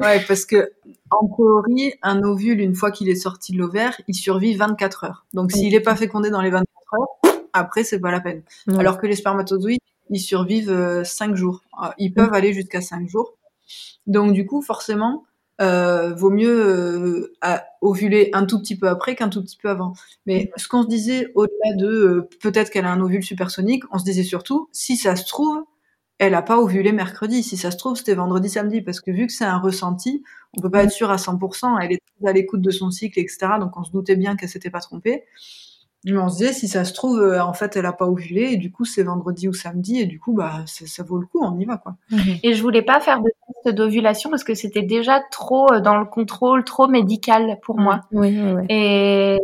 Ouais, 0.00 0.20
parce 0.28 0.44
que 0.44 0.72
en 1.10 1.26
théorie, 1.28 1.94
un 2.02 2.22
ovule, 2.22 2.60
une 2.60 2.74
fois 2.74 2.90
qu'il 2.90 3.08
est 3.08 3.16
sorti 3.16 3.52
de 3.52 3.58
l'ovaire, 3.58 4.00
il 4.08 4.14
survit 4.14 4.54
24 4.54 5.04
heures. 5.04 5.26
Donc 5.32 5.52
s'il 5.52 5.72
n'est 5.72 5.80
pas 5.80 5.96
fécondé 5.96 6.30
dans 6.30 6.40
les 6.40 6.50
24 6.50 6.68
heures, 6.94 7.34
après 7.52 7.84
c'est 7.84 8.00
pas 8.00 8.10
la 8.10 8.20
peine. 8.20 8.42
Alors 8.78 8.98
que 8.98 9.06
les 9.06 9.16
spermatozoïdes, 9.16 9.80
ils 10.10 10.20
survivent 10.20 11.02
5 11.04 11.34
jours. 11.34 11.62
Ils 11.98 12.12
peuvent 12.12 12.34
aller 12.34 12.52
jusqu'à 12.52 12.80
5 12.80 13.08
jours. 13.08 13.34
Donc 14.06 14.32
du 14.32 14.44
coup, 14.46 14.60
forcément, 14.60 15.24
euh, 15.60 16.14
vaut 16.14 16.30
mieux 16.30 16.48
euh, 16.66 17.32
à- 17.40 17.64
ovuler 17.80 18.30
un 18.32 18.46
tout 18.46 18.58
petit 18.60 18.76
peu 18.78 18.88
après 18.88 19.14
qu'un 19.14 19.28
tout 19.28 19.42
petit 19.42 19.56
peu 19.56 19.68
avant. 19.70 19.92
Mais 20.26 20.50
ce 20.56 20.68
qu'on 20.68 20.82
se 20.82 20.88
disait 20.88 21.28
au-delà 21.34 21.76
de 21.76 21.86
euh, 21.88 22.28
peut-être 22.42 22.70
qu'elle 22.70 22.86
a 22.86 22.92
un 22.92 23.00
ovule 23.00 23.22
supersonique, 23.22 23.84
on 23.92 23.98
se 23.98 24.04
disait 24.04 24.22
surtout 24.24 24.68
si 24.72 24.96
ça 24.96 25.16
se 25.16 25.26
trouve, 25.26 25.64
elle 26.18 26.34
a 26.34 26.42
pas 26.42 26.58
ovulé 26.58 26.92
mercredi. 26.92 27.42
Si 27.42 27.56
ça 27.56 27.70
se 27.70 27.76
trouve, 27.76 27.96
c'était 27.96 28.14
vendredi, 28.14 28.48
samedi, 28.48 28.82
parce 28.82 29.00
que 29.00 29.10
vu 29.10 29.26
que 29.26 29.32
c'est 29.32 29.44
un 29.44 29.58
ressenti, 29.58 30.22
on 30.56 30.60
peut 30.62 30.70
pas 30.70 30.84
être 30.84 30.92
sûr 30.92 31.10
à 31.10 31.18
100%. 31.18 31.78
Elle 31.78 31.92
est 31.92 32.00
très 32.20 32.30
à 32.30 32.32
l'écoute 32.32 32.60
de 32.62 32.70
son 32.70 32.90
cycle, 32.90 33.18
etc. 33.20 33.58
Donc 33.58 33.76
on 33.76 33.84
se 33.84 33.90
doutait 33.92 34.16
bien 34.16 34.36
qu'elle 34.36 34.48
s'était 34.48 34.70
pas 34.70 34.80
trompée. 34.80 35.24
Mais 36.04 36.18
on 36.18 36.28
se 36.28 36.38
disait 36.38 36.52
si 36.52 36.68
ça 36.68 36.84
se 36.84 36.92
trouve, 36.92 37.18
euh, 37.20 37.42
en 37.42 37.54
fait, 37.54 37.76
elle 37.76 37.86
a 37.86 37.92
pas 37.92 38.06
ovulé 38.06 38.52
et 38.52 38.56
du 38.56 38.70
coup 38.70 38.84
c'est 38.84 39.02
vendredi 39.02 39.48
ou 39.48 39.54
samedi 39.54 40.00
et 40.00 40.06
du 40.06 40.20
coup 40.20 40.34
bah 40.34 40.62
ça, 40.66 40.86
ça 40.86 41.02
vaut 41.02 41.18
le 41.18 41.26
coup, 41.26 41.42
on 41.42 41.58
y 41.58 41.64
va 41.64 41.78
quoi. 41.78 41.96
Et 42.42 42.54
je 42.54 42.62
voulais 42.62 42.82
pas 42.82 43.00
faire 43.00 43.20
de 43.20 43.30
test 43.64 43.74
d'ovulation 43.74 44.28
parce 44.28 44.44
que 44.44 44.54
c'était 44.54 44.82
déjà 44.82 45.22
trop 45.30 45.72
euh, 45.72 45.80
dans 45.80 45.98
le 45.98 46.04
contrôle, 46.04 46.64
trop 46.64 46.88
médical 46.88 47.58
pour 47.62 47.78
moi. 47.78 48.02
Oui, 48.12 48.38
oui, 48.38 48.52
oui. 48.52 48.66
Et 48.68 49.38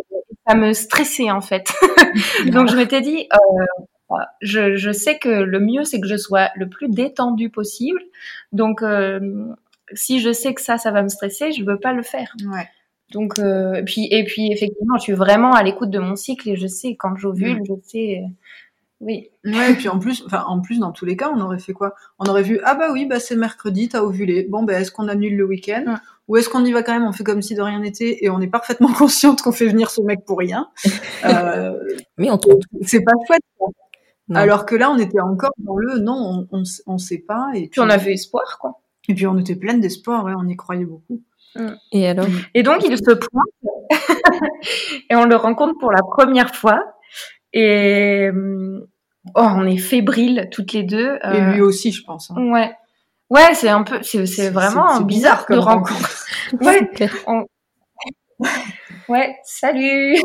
ça 0.46 0.54
me 0.54 0.72
stressait 0.74 1.30
en 1.30 1.40
fait. 1.40 1.72
Donc 2.52 2.68
je 2.68 2.76
m'étais 2.76 3.00
dit, 3.00 3.26
euh, 3.32 4.16
je, 4.42 4.76
je 4.76 4.92
sais 4.92 5.18
que 5.18 5.28
le 5.28 5.60
mieux 5.60 5.84
c'est 5.84 6.00
que 6.00 6.08
je 6.08 6.16
sois 6.16 6.50
le 6.56 6.68
plus 6.68 6.88
détendu 6.88 7.48
possible. 7.48 8.00
Donc 8.52 8.82
euh, 8.82 9.46
si 9.94 10.20
je 10.20 10.32
sais 10.32 10.54
que 10.54 10.60
ça, 10.60 10.78
ça 10.78 10.90
va 10.90 11.02
me 11.02 11.08
stresser, 11.08 11.52
je 11.52 11.64
veux 11.64 11.78
pas 11.78 11.92
le 11.92 12.02
faire. 12.02 12.34
Ouais. 12.46 12.68
Donc 13.10 13.38
euh, 13.38 13.74
et 13.74 13.82
puis 13.84 14.06
et 14.10 14.24
puis 14.24 14.52
effectivement, 14.52 14.96
je 14.98 15.02
suis 15.02 15.12
vraiment 15.12 15.52
à 15.52 15.62
l'écoute 15.62 15.90
de 15.90 15.98
mon 15.98 16.16
cycle 16.16 16.48
et 16.48 16.56
je 16.56 16.66
sais 16.66 16.96
quand 16.96 17.16
j'ovule, 17.16 17.60
Mm. 17.60 17.64
je 17.68 17.72
sais. 17.82 18.22
euh, 18.24 18.28
oui. 19.00 19.30
Ouais, 19.46 19.72
et 19.72 19.74
puis 19.74 19.88
en 19.88 19.98
plus, 19.98 20.22
enfin 20.26 20.44
en 20.46 20.60
plus 20.60 20.78
dans 20.78 20.92
tous 20.92 21.06
les 21.06 21.16
cas, 21.16 21.30
on 21.34 21.40
aurait 21.40 21.58
fait 21.58 21.72
quoi? 21.72 21.94
On 22.18 22.26
aurait 22.26 22.42
vu 22.42 22.60
ah 22.64 22.74
bah 22.74 22.90
oui 22.92 23.06
bah 23.06 23.18
c'est 23.18 23.34
mercredi, 23.36 23.88
t'as 23.88 24.02
ovulé. 24.02 24.46
Bon 24.50 24.62
bah 24.62 24.74
est-ce 24.80 24.90
qu'on 24.92 25.08
annule 25.08 25.36
le 25.36 25.44
week-end? 25.46 25.84
Ouais. 25.86 25.94
ou 26.28 26.36
est-ce 26.36 26.48
qu'on 26.50 26.64
y 26.64 26.70
va 26.72 26.82
quand 26.82 26.92
même 26.92 27.04
On 27.08 27.12
fait 27.12 27.24
comme 27.24 27.40
si 27.42 27.54
de 27.54 27.62
rien 27.62 27.80
n'était 27.80 28.18
et 28.22 28.28
on 28.30 28.40
est 28.40 28.46
parfaitement 28.46 28.92
consciente 28.98 29.40
qu'on 29.42 29.52
fait 29.52 29.66
venir 29.68 29.90
ce 29.90 30.02
mec 30.02 30.24
pour 30.26 30.38
rien? 30.38 30.68
Euh, 31.24 31.78
Mais 32.18 32.30
on 32.30 32.38
trouve. 32.38 32.60
c'est 32.82 33.02
pas 33.02 33.12
chouette. 33.26 33.40
Alors 34.32 34.64
que 34.64 34.76
là, 34.76 34.90
on 34.92 34.98
était 34.98 35.20
encore 35.20 35.50
dans 35.58 35.76
le 35.76 35.98
non, 35.98 36.46
on, 36.52 36.58
on, 36.58 36.62
on 36.86 36.98
sait 36.98 37.18
pas 37.18 37.48
et 37.54 37.66
Puis 37.68 37.80
on 37.80 37.88
avait 37.90 38.12
espoir 38.12 38.58
quoi. 38.60 38.80
et 39.08 39.14
puis 39.14 39.26
on 39.26 39.36
était 39.38 39.56
pleine 39.56 39.80
d'espoir, 39.80 40.24
ouais, 40.24 40.32
on 40.38 40.46
y 40.46 40.54
croyait 40.56 40.84
beaucoup. 40.84 41.20
Et 41.92 42.08
alors? 42.08 42.26
Et 42.54 42.62
donc, 42.62 42.84
il 42.84 42.96
se 42.96 43.12
pointe 43.12 43.46
et 45.10 45.16
on 45.16 45.24
le 45.24 45.36
rencontre 45.36 45.78
pour 45.78 45.92
la 45.92 46.02
première 46.02 46.54
fois. 46.54 46.94
Et 47.52 48.28
euh, 48.32 48.88
oh, 49.34 49.48
on 49.56 49.66
est 49.66 49.76
fébriles 49.76 50.48
toutes 50.52 50.72
les 50.72 50.82
deux. 50.84 51.16
Et 51.16 51.18
euh, 51.24 51.52
lui 51.52 51.60
aussi, 51.60 51.92
je 51.92 52.04
pense. 52.04 52.30
hein. 52.30 52.50
Ouais. 52.50 52.72
Ouais, 53.30 53.54
c'est 53.54 53.68
un 53.68 53.84
peu, 53.84 54.02
c'est, 54.02 54.50
vraiment 54.50 55.00
bizarre, 55.00 55.04
bizarre 55.04 55.46
comme 55.46 55.56
de 55.56 55.62
rencontre. 55.62 56.26
Ouais, 56.60 56.80
ouais, 59.08 59.36
salut. 59.44 60.16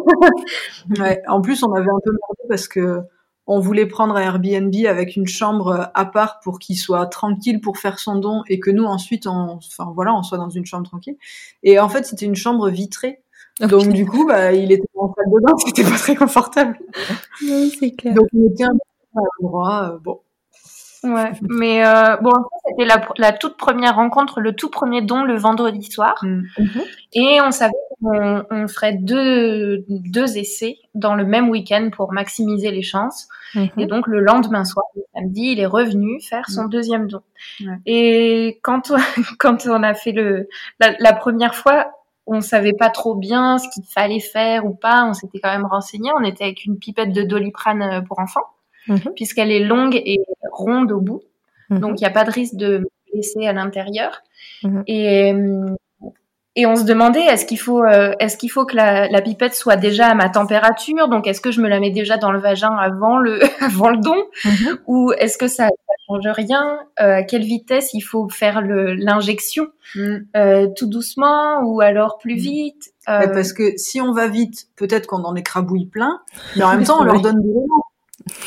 Ouais. 0.99 1.21
En 1.27 1.41
plus, 1.41 1.61
on 1.63 1.71
avait 1.73 1.89
un 1.89 1.99
peu 2.03 2.11
merdé 2.11 2.49
parce 2.49 2.67
que 2.67 3.01
on 3.47 3.59
voulait 3.59 3.85
prendre 3.85 4.15
un 4.15 4.21
Airbnb 4.21 4.73
avec 4.87 5.15
une 5.15 5.27
chambre 5.27 5.89
à 5.93 6.05
part 6.05 6.39
pour 6.39 6.59
qu'il 6.59 6.77
soit 6.77 7.05
tranquille 7.07 7.61
pour 7.61 7.77
faire 7.77 7.99
son 7.99 8.15
don 8.15 8.43
et 8.47 8.59
que 8.59 8.71
nous 8.71 8.85
ensuite, 8.85 9.27
on, 9.27 9.57
enfin 9.57 9.91
voilà, 9.93 10.13
on 10.15 10.23
soit 10.23 10.37
dans 10.37 10.49
une 10.49 10.65
chambre 10.65 10.87
tranquille. 10.87 11.15
Et 11.63 11.79
en 11.79 11.89
fait, 11.89 12.05
c'était 12.05 12.25
une 12.25 12.35
chambre 12.35 12.69
vitrée. 12.69 13.21
Oh, 13.61 13.67
Donc 13.67 13.87
du 13.93 14.05
coup, 14.05 14.25
bah, 14.27 14.51
il 14.51 14.71
était 14.71 14.87
en 14.95 15.13
salle 15.13 15.31
de 15.31 15.41
bain, 15.45 15.53
c'était 15.65 15.83
pas 15.83 15.97
très 15.97 16.15
confortable. 16.15 16.77
Oui, 17.41 17.75
c'est 17.79 17.91
clair. 17.91 18.13
Donc 18.15 18.27
on 18.35 18.49
était 18.51 18.63
un 18.63 18.73
peu 18.73 19.19
à 19.19 19.23
l'endroit. 19.39 19.91
euh, 19.93 19.97
bon. 20.03 20.19
Ouais, 21.03 21.31
mais 21.41 21.85
euh, 21.85 22.17
bon, 22.17 22.31
c'était 22.67 22.85
la, 22.85 23.07
la 23.17 23.31
toute 23.31 23.57
première 23.57 23.95
rencontre, 23.95 24.41
le 24.41 24.55
tout 24.55 24.71
premier 24.71 25.03
don 25.03 25.23
le 25.23 25.37
vendredi 25.37 25.83
soir. 25.83 26.15
Mm. 26.23 26.41
Et 27.13 27.39
on 27.45 27.51
savait 27.51 27.73
on 28.01 28.67
ferait 28.67 28.93
deux, 28.93 29.85
deux 29.87 30.37
essais 30.37 30.77
dans 30.93 31.15
le 31.15 31.25
même 31.25 31.49
week-end 31.49 31.89
pour 31.95 32.11
maximiser 32.13 32.71
les 32.71 32.81
chances. 32.81 33.27
Mhm. 33.55 33.69
Et 33.77 33.85
donc 33.85 34.07
le 34.07 34.19
lendemain 34.19 34.65
soir, 34.65 34.85
le 34.95 35.01
samedi, 35.13 35.51
il 35.53 35.59
est 35.59 35.65
revenu 35.65 36.21
faire 36.21 36.49
son 36.49 36.65
deuxième 36.65 37.07
don. 37.07 37.21
Et 37.85 38.59
quand 38.63 38.91
on, 38.91 38.97
quand 39.39 39.65
on 39.67 39.83
a 39.83 39.93
fait 39.93 40.11
le 40.11 40.47
la, 40.79 40.95
la 40.99 41.13
première 41.13 41.55
fois, 41.55 41.91
on 42.27 42.41
savait 42.41 42.73
pas 42.73 42.89
trop 42.89 43.15
bien 43.15 43.57
ce 43.59 43.67
qu'il 43.69 43.83
fallait 43.85 44.19
faire 44.19 44.65
ou 44.65 44.73
pas. 44.73 45.05
On 45.05 45.13
s'était 45.13 45.39
quand 45.39 45.51
même 45.51 45.65
renseigné. 45.65 46.09
On 46.19 46.23
était 46.23 46.43
avec 46.43 46.65
une 46.65 46.77
pipette 46.79 47.11
de 47.13 47.21
doliprane 47.23 47.81
euh, 47.81 48.01
pour 48.01 48.19
enfants, 48.19 48.45
Mhm. 48.87 49.13
puisqu'elle 49.15 49.51
est 49.51 49.63
longue 49.63 49.95
et 49.95 50.19
ronde 50.51 50.91
au 50.91 50.99
bout. 51.01 51.21
Mhm. 51.69 51.79
Donc 51.79 51.99
il 51.99 52.03
n'y 52.03 52.07
a 52.07 52.11
pas 52.11 52.23
de 52.23 52.31
risque 52.31 52.55
de 52.55 52.79
me 52.79 52.85
blesser 53.13 53.47
à 53.47 53.53
l'intérieur. 53.53 54.21
Et 54.87 55.31
euh, 55.33 55.65
et 56.57 56.65
on 56.65 56.75
se 56.75 56.83
demandait 56.83 57.21
est-ce 57.25 57.45
qu'il 57.45 57.59
faut 57.59 57.83
euh, 57.83 58.13
est-ce 58.19 58.37
qu'il 58.37 58.49
faut 58.49 58.65
que 58.65 58.75
la, 58.75 59.09
la 59.09 59.21
pipette 59.21 59.55
soit 59.55 59.75
déjà 59.75 60.07
à 60.07 60.15
ma 60.15 60.29
température? 60.29 61.07
Donc 61.09 61.27
est-ce 61.27 61.41
que 61.41 61.51
je 61.51 61.59
me 61.61 61.67
la 61.67 61.79
mets 61.79 61.91
déjà 61.91 62.17
dans 62.17 62.31
le 62.31 62.39
vagin 62.39 62.71
avant 62.77 63.17
le 63.17 63.39
avant 63.63 63.89
le 63.89 63.97
don? 63.97 64.15
Mhm. 64.45 64.77
ou 64.87 65.11
est-ce 65.17 65.37
que 65.37 65.47
ça, 65.47 65.67
ça 65.67 65.93
change 66.07 66.27
rien? 66.27 66.79
Euh, 67.01 67.17
à 67.17 67.23
quelle 67.23 67.43
vitesse 67.43 67.93
il 67.93 68.01
faut 68.01 68.29
faire 68.29 68.61
le 68.61 68.93
l'injection? 68.93 69.67
Mm. 69.95 70.15
Euh, 70.37 70.67
tout 70.77 70.87
doucement 70.87 71.61
ou 71.63 71.81
alors 71.81 72.17
plus 72.17 72.35
Mm. 72.35 72.39
vite? 72.39 72.91
Ouais, 73.07 73.31
parce 73.31 73.53
que 73.53 73.73
si 73.77 74.01
on 74.01 74.13
va 74.13 74.27
vite, 74.27 74.67
peut-être 74.77 75.05
qu'on 75.07 75.23
en 75.25 75.35
écrabouille 75.35 75.85
plein, 75.85 76.21
mais 76.55 76.63
en 76.63 76.69
même 76.75 76.83
temps, 76.83 77.01
on 77.01 77.03
leur 77.03 77.21
donne 77.21 77.41
de 77.41 77.47
l'élan. 77.47 77.83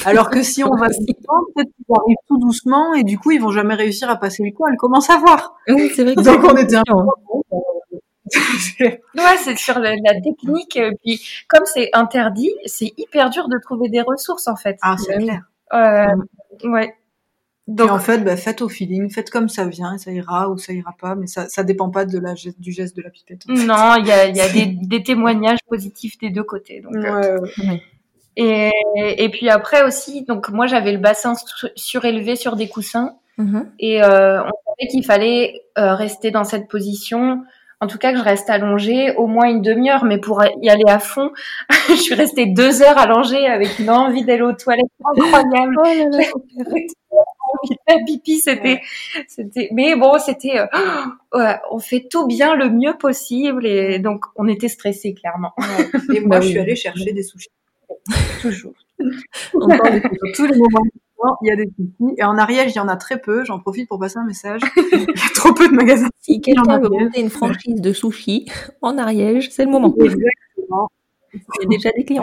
Alors 0.04 0.30
que 0.30 0.42
si 0.42 0.64
on 0.64 0.70
va 0.74 0.86
peut-être 1.54 1.54
qu'ils 1.54 1.94
arrivent 1.96 2.16
tout 2.26 2.38
doucement 2.38 2.94
et 2.94 3.04
du 3.04 3.18
coup, 3.18 3.30
ils 3.30 3.40
vont 3.40 3.52
jamais 3.52 3.74
réussir 3.74 4.10
à 4.10 4.16
passer 4.16 4.42
le 4.42 4.50
col. 4.56 4.74
Comment 4.78 5.00
savoir? 5.00 5.54
Oui, 5.68 5.92
c'est 5.94 6.02
vrai 6.02 6.14
que 6.16 6.22
Donc 6.22 6.42
on 6.42 6.56
était 6.56 6.76
un 6.76 6.82
peu... 6.82 6.94
ouais 8.80 9.36
c'est 9.42 9.56
sur 9.58 9.78
la, 9.78 9.92
la 9.96 10.20
technique 10.20 10.76
euh, 10.76 10.90
puis 11.04 11.20
comme 11.48 11.64
c'est 11.66 11.90
interdit 11.92 12.52
c'est 12.66 12.92
hyper 12.96 13.30
dur 13.30 13.48
de 13.48 13.58
trouver 13.62 13.88
des 13.88 14.00
ressources 14.02 14.48
en 14.48 14.56
fait 14.56 14.78
Ah, 14.82 14.96
c'est 14.98 15.16
oui. 15.18 15.24
clair. 15.24 15.42
Euh, 15.74 16.68
ouais 16.68 16.94
Donc, 17.66 17.90
en 17.90 17.98
fait, 17.98 18.18
bah, 18.24 18.36
faites 18.38 18.62
au 18.62 18.68
feeling, 18.70 19.10
faites 19.10 19.28
comme 19.30 19.50
ça 19.50 19.66
vient, 19.66 19.98
ça 19.98 20.10
ira 20.10 20.48
ou 20.48 20.56
ça 20.56 20.72
ira 20.72 20.94
pas, 20.98 21.14
mais 21.14 21.26
ça, 21.26 21.48
ça 21.50 21.62
dépend 21.62 21.90
pas 21.90 22.06
de 22.06 22.18
la, 22.18 22.34
geste- 22.34 22.58
du 22.60 22.72
geste 22.72 22.96
de 22.96 23.02
la 23.02 23.10
pipette. 23.10 23.42
en 23.48 23.54
fait. 23.54 23.64
non 23.66 23.94
il 23.98 24.06
y 24.06 24.12
a, 24.12 24.26
y 24.28 24.40
a 24.40 24.48
des, 24.52 24.64
des 24.66 25.02
témoignages 25.02 25.58
positifs 25.68 26.16
des 26.18 26.30
deux 26.30 26.44
côtés 26.44 26.80
donc 26.80 26.94
euh, 26.96 27.38
Ouais, 27.38 27.40
ouais. 27.40 27.68
ouais. 27.68 27.82
Et, 28.40 28.70
et 29.24 29.28
puis 29.30 29.50
après 29.50 29.82
aussi, 29.82 30.22
donc 30.22 30.48
moi 30.50 30.66
j'avais 30.66 30.92
le 30.92 30.98
bassin 30.98 31.34
su- 31.34 31.66
surélevé 31.76 32.36
sur 32.36 32.56
des 32.56 32.68
coussins 32.68 33.16
Mhm. 33.36 33.70
et 33.78 34.02
euh, 34.02 34.40
on 34.42 34.50
savait 34.66 34.88
qu'il 34.90 35.04
fallait 35.04 35.60
euh, 35.78 35.94
rester 35.94 36.32
dans 36.32 36.42
cette 36.42 36.66
position. 36.66 37.42
En 37.80 37.86
tout 37.86 37.98
cas 37.98 38.12
que 38.12 38.18
je 38.18 38.24
reste 38.24 38.50
allongée 38.50 39.14
au 39.16 39.26
moins 39.28 39.48
une 39.48 39.62
demi-heure, 39.62 40.04
mais 40.04 40.18
pour 40.18 40.42
y 40.62 40.68
aller 40.68 40.82
à 40.88 40.98
fond, 40.98 41.30
je 41.88 41.94
suis 41.94 42.14
restée 42.14 42.46
deux 42.46 42.82
heures 42.82 42.98
allongée 42.98 43.46
avec 43.46 43.78
une 43.78 43.90
envie 43.90 44.24
d'aller 44.24 44.42
aux 44.42 44.52
toilettes 44.52 44.86
incroyable. 45.04 45.76
Oh 45.84 45.84
là 45.84 46.04
là. 46.10 46.24
Faire 47.88 47.98
pipi, 48.06 48.40
c'était, 48.40 48.80
c'était, 49.26 49.68
mais 49.72 49.96
bon, 49.96 50.18
c'était, 50.18 50.58
euh, 50.58 50.66
ouais, 51.34 51.56
on 51.70 51.78
fait 51.78 52.06
tout 52.10 52.26
bien 52.26 52.54
le 52.54 52.68
mieux 52.68 52.94
possible 52.98 53.66
et 53.66 53.98
donc 53.98 54.26
on 54.36 54.46
était 54.48 54.68
stressés 54.68 55.14
clairement, 55.14 55.52
Et 56.14 56.20
moi, 56.20 56.28
Bah 56.38 56.40
je 56.40 56.48
suis 56.48 56.58
allée 56.58 56.76
chercher 56.76 57.12
des 57.12 57.22
sushis. 57.22 57.48
toujours. 58.42 58.74
Encore 59.54 59.90
tous 60.34 60.46
les 60.46 60.56
moments. 60.56 60.84
Il 61.42 61.48
y 61.48 61.50
a 61.50 61.56
des 61.56 61.66
soucis. 61.76 62.14
Et 62.16 62.24
en 62.24 62.38
Ariège, 62.38 62.72
il 62.72 62.76
y 62.76 62.80
en 62.80 62.88
a 62.88 62.96
très 62.96 63.20
peu. 63.20 63.44
J'en 63.44 63.58
profite 63.58 63.88
pour 63.88 63.98
passer 63.98 64.18
un 64.18 64.24
message. 64.24 64.60
il 64.92 65.00
y 65.00 65.04
a 65.04 65.34
trop 65.34 65.52
peu 65.52 65.68
de 65.68 65.74
magasins. 65.74 66.08
Si 66.20 66.40
quelqu'un 66.40 66.78
veut 66.78 66.88
monter 66.88 67.20
une 67.20 67.30
franchise 67.30 67.80
de 67.80 67.92
sushi 67.92 68.46
en 68.82 68.98
Ariège, 68.98 69.50
c'est 69.50 69.64
le 69.64 69.70
moment. 69.70 69.94
Exactement. 70.00 70.88
Il 71.34 71.40
y 71.62 71.64
a 71.64 71.68
déjà 71.68 71.90
des 71.92 72.04
clients. 72.04 72.22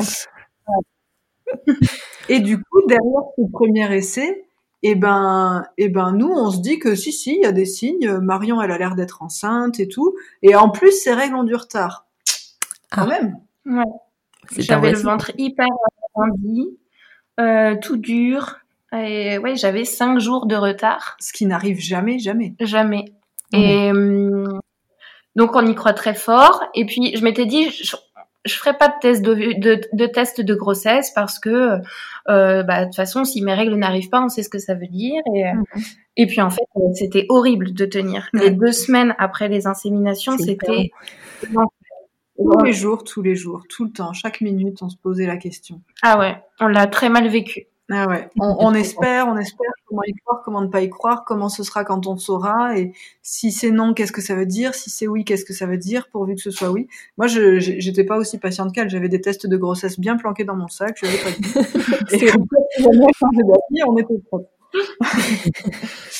Et 2.29 2.39
du 2.39 2.57
coup, 2.57 2.81
derrière 2.87 3.21
ce 3.37 3.43
premier 3.51 3.93
essai, 3.95 4.47
eh 4.83 4.95
ben, 4.95 5.65
eh 5.77 5.89
ben, 5.89 6.11
nous, 6.11 6.27
on 6.29 6.51
se 6.51 6.59
dit 6.59 6.79
que 6.79 6.95
si, 6.95 7.11
si, 7.11 7.35
il 7.35 7.41
y 7.41 7.45
a 7.45 7.51
des 7.51 7.65
signes. 7.65 8.17
Marion, 8.19 8.61
elle 8.61 8.71
a 8.71 8.77
l'air 8.77 8.95
d'être 8.95 9.21
enceinte 9.21 9.79
et 9.79 9.87
tout. 9.87 10.15
Et 10.41 10.55
en 10.55 10.69
plus, 10.69 10.91
ses 10.91 11.13
règles 11.13 11.35
ont 11.35 11.43
du 11.43 11.55
retard. 11.55 12.05
Quand 12.91 13.03
Ah. 13.03 13.07
même. 13.07 13.39
Ouais. 13.65 13.83
J'avais 14.57 14.89
un 14.89 14.91
le 14.91 14.97
ventre 14.99 15.31
hyper 15.37 15.65
arrondi, 16.15 16.77
euh, 17.39 17.75
tout 17.81 17.97
dur. 17.97 18.59
Et 19.03 19.37
ouais, 19.37 19.55
j'avais 19.55 19.85
cinq 19.85 20.19
jours 20.19 20.45
de 20.45 20.55
retard. 20.55 21.17
Ce 21.19 21.33
qui 21.33 21.45
n'arrive 21.45 21.79
jamais, 21.79 22.19
jamais. 22.19 22.53
Jamais. 22.59 23.05
Mhm. 23.53 23.59
Et 23.59 23.91
hum, 23.91 24.59
donc 25.35 25.55
on 25.55 25.65
y 25.65 25.75
croit 25.75 25.93
très 25.93 26.13
fort. 26.15 26.63
Et 26.73 26.85
puis 26.85 27.15
je 27.15 27.23
m'étais 27.23 27.45
dit, 27.45 27.69
je, 27.71 27.95
je 28.45 28.53
ferai 28.53 28.77
pas 28.77 28.87
de 28.87 28.93
test 29.01 29.21
de, 29.21 29.33
de, 29.59 29.81
de 29.91 30.05
test 30.05 30.41
de 30.41 30.55
grossesse 30.55 31.11
parce 31.11 31.39
que 31.39 31.79
euh, 32.29 32.63
bah, 32.63 32.81
de 32.81 32.85
toute 32.85 32.95
façon, 32.95 33.25
si 33.25 33.41
mes 33.41 33.53
règles 33.53 33.75
n'arrivent 33.75 34.09
pas, 34.09 34.21
on 34.21 34.29
sait 34.29 34.43
ce 34.43 34.49
que 34.49 34.59
ça 34.59 34.75
veut 34.75 34.87
dire. 34.87 35.21
Et, 35.35 35.45
euh, 35.45 35.81
et 36.15 36.27
puis 36.27 36.41
en 36.41 36.49
fait, 36.49 36.63
euh, 36.77 36.93
c'était 36.93 37.25
horrible 37.29 37.73
de 37.73 37.85
tenir. 37.85 38.29
Les 38.33 38.51
deux 38.51 38.71
semaines 38.71 39.15
après 39.17 39.49
les 39.49 39.67
inséminations, 39.67 40.37
c'était 40.37 40.91
Tous 42.37 42.63
les 42.63 42.73
jours, 42.73 43.03
tous 43.03 43.21
les 43.21 43.35
jours, 43.35 43.63
tout 43.69 43.85
le 43.85 43.91
temps, 43.91 44.11
chaque 44.13 44.41
minute, 44.41 44.81
on 44.81 44.89
se 44.89 44.97
posait 44.97 45.25
la 45.25 45.37
question. 45.37 45.81
ah 46.01 46.19
ouais, 46.19 46.35
on 46.59 46.67
l'a 46.67 46.87
très 46.87 47.09
mal 47.09 47.27
vécu. 47.27 47.67
Ah 47.91 48.07
ouais. 48.07 48.29
On, 48.39 48.55
on 48.59 48.73
espère, 48.73 49.27
on 49.27 49.37
espère 49.37 49.69
comment 49.87 50.01
y 50.07 50.13
croire, 50.13 50.41
comment 50.43 50.61
ne 50.61 50.67
pas 50.67 50.81
y 50.81 50.89
croire, 50.89 51.23
comment 51.23 51.49
ce 51.49 51.63
sera 51.63 51.83
quand 51.83 52.07
on 52.07 52.17
saura, 52.17 52.77
et 52.79 52.93
si 53.21 53.51
c'est 53.51 53.69
non, 53.69 53.93
qu'est-ce 53.93 54.11
que 54.11 54.21
ça 54.21 54.33
veut 54.35 54.47
dire, 54.47 54.73
si 54.73 54.89
c'est 54.89 55.07
oui, 55.07 55.23
qu'est-ce 55.23 55.45
que 55.45 55.53
ça 55.53 55.67
veut 55.67 55.77
dire, 55.77 56.09
pourvu 56.11 56.33
que 56.33 56.41
ce 56.41 56.49
soit 56.49 56.71
oui. 56.71 56.87
Moi, 57.17 57.27
je 57.27 57.59
j'étais 57.59 58.03
pas 58.03 58.17
aussi 58.17 58.39
patiente 58.39 58.73
qu'elle, 58.73 58.89
j'avais 58.89 59.09
des 59.09 59.21
tests 59.21 59.45
de 59.45 59.57
grossesse 59.57 59.99
bien 59.99 60.17
planqués 60.17 60.45
dans 60.45 60.55
mon 60.55 60.67
sac, 60.67 60.97
je 60.99 61.05
l'avais 61.05 61.17
pas 61.19 61.31
dit. 61.31 61.53
Et 63.77 63.83
on 63.85 63.97
était. 63.97 64.15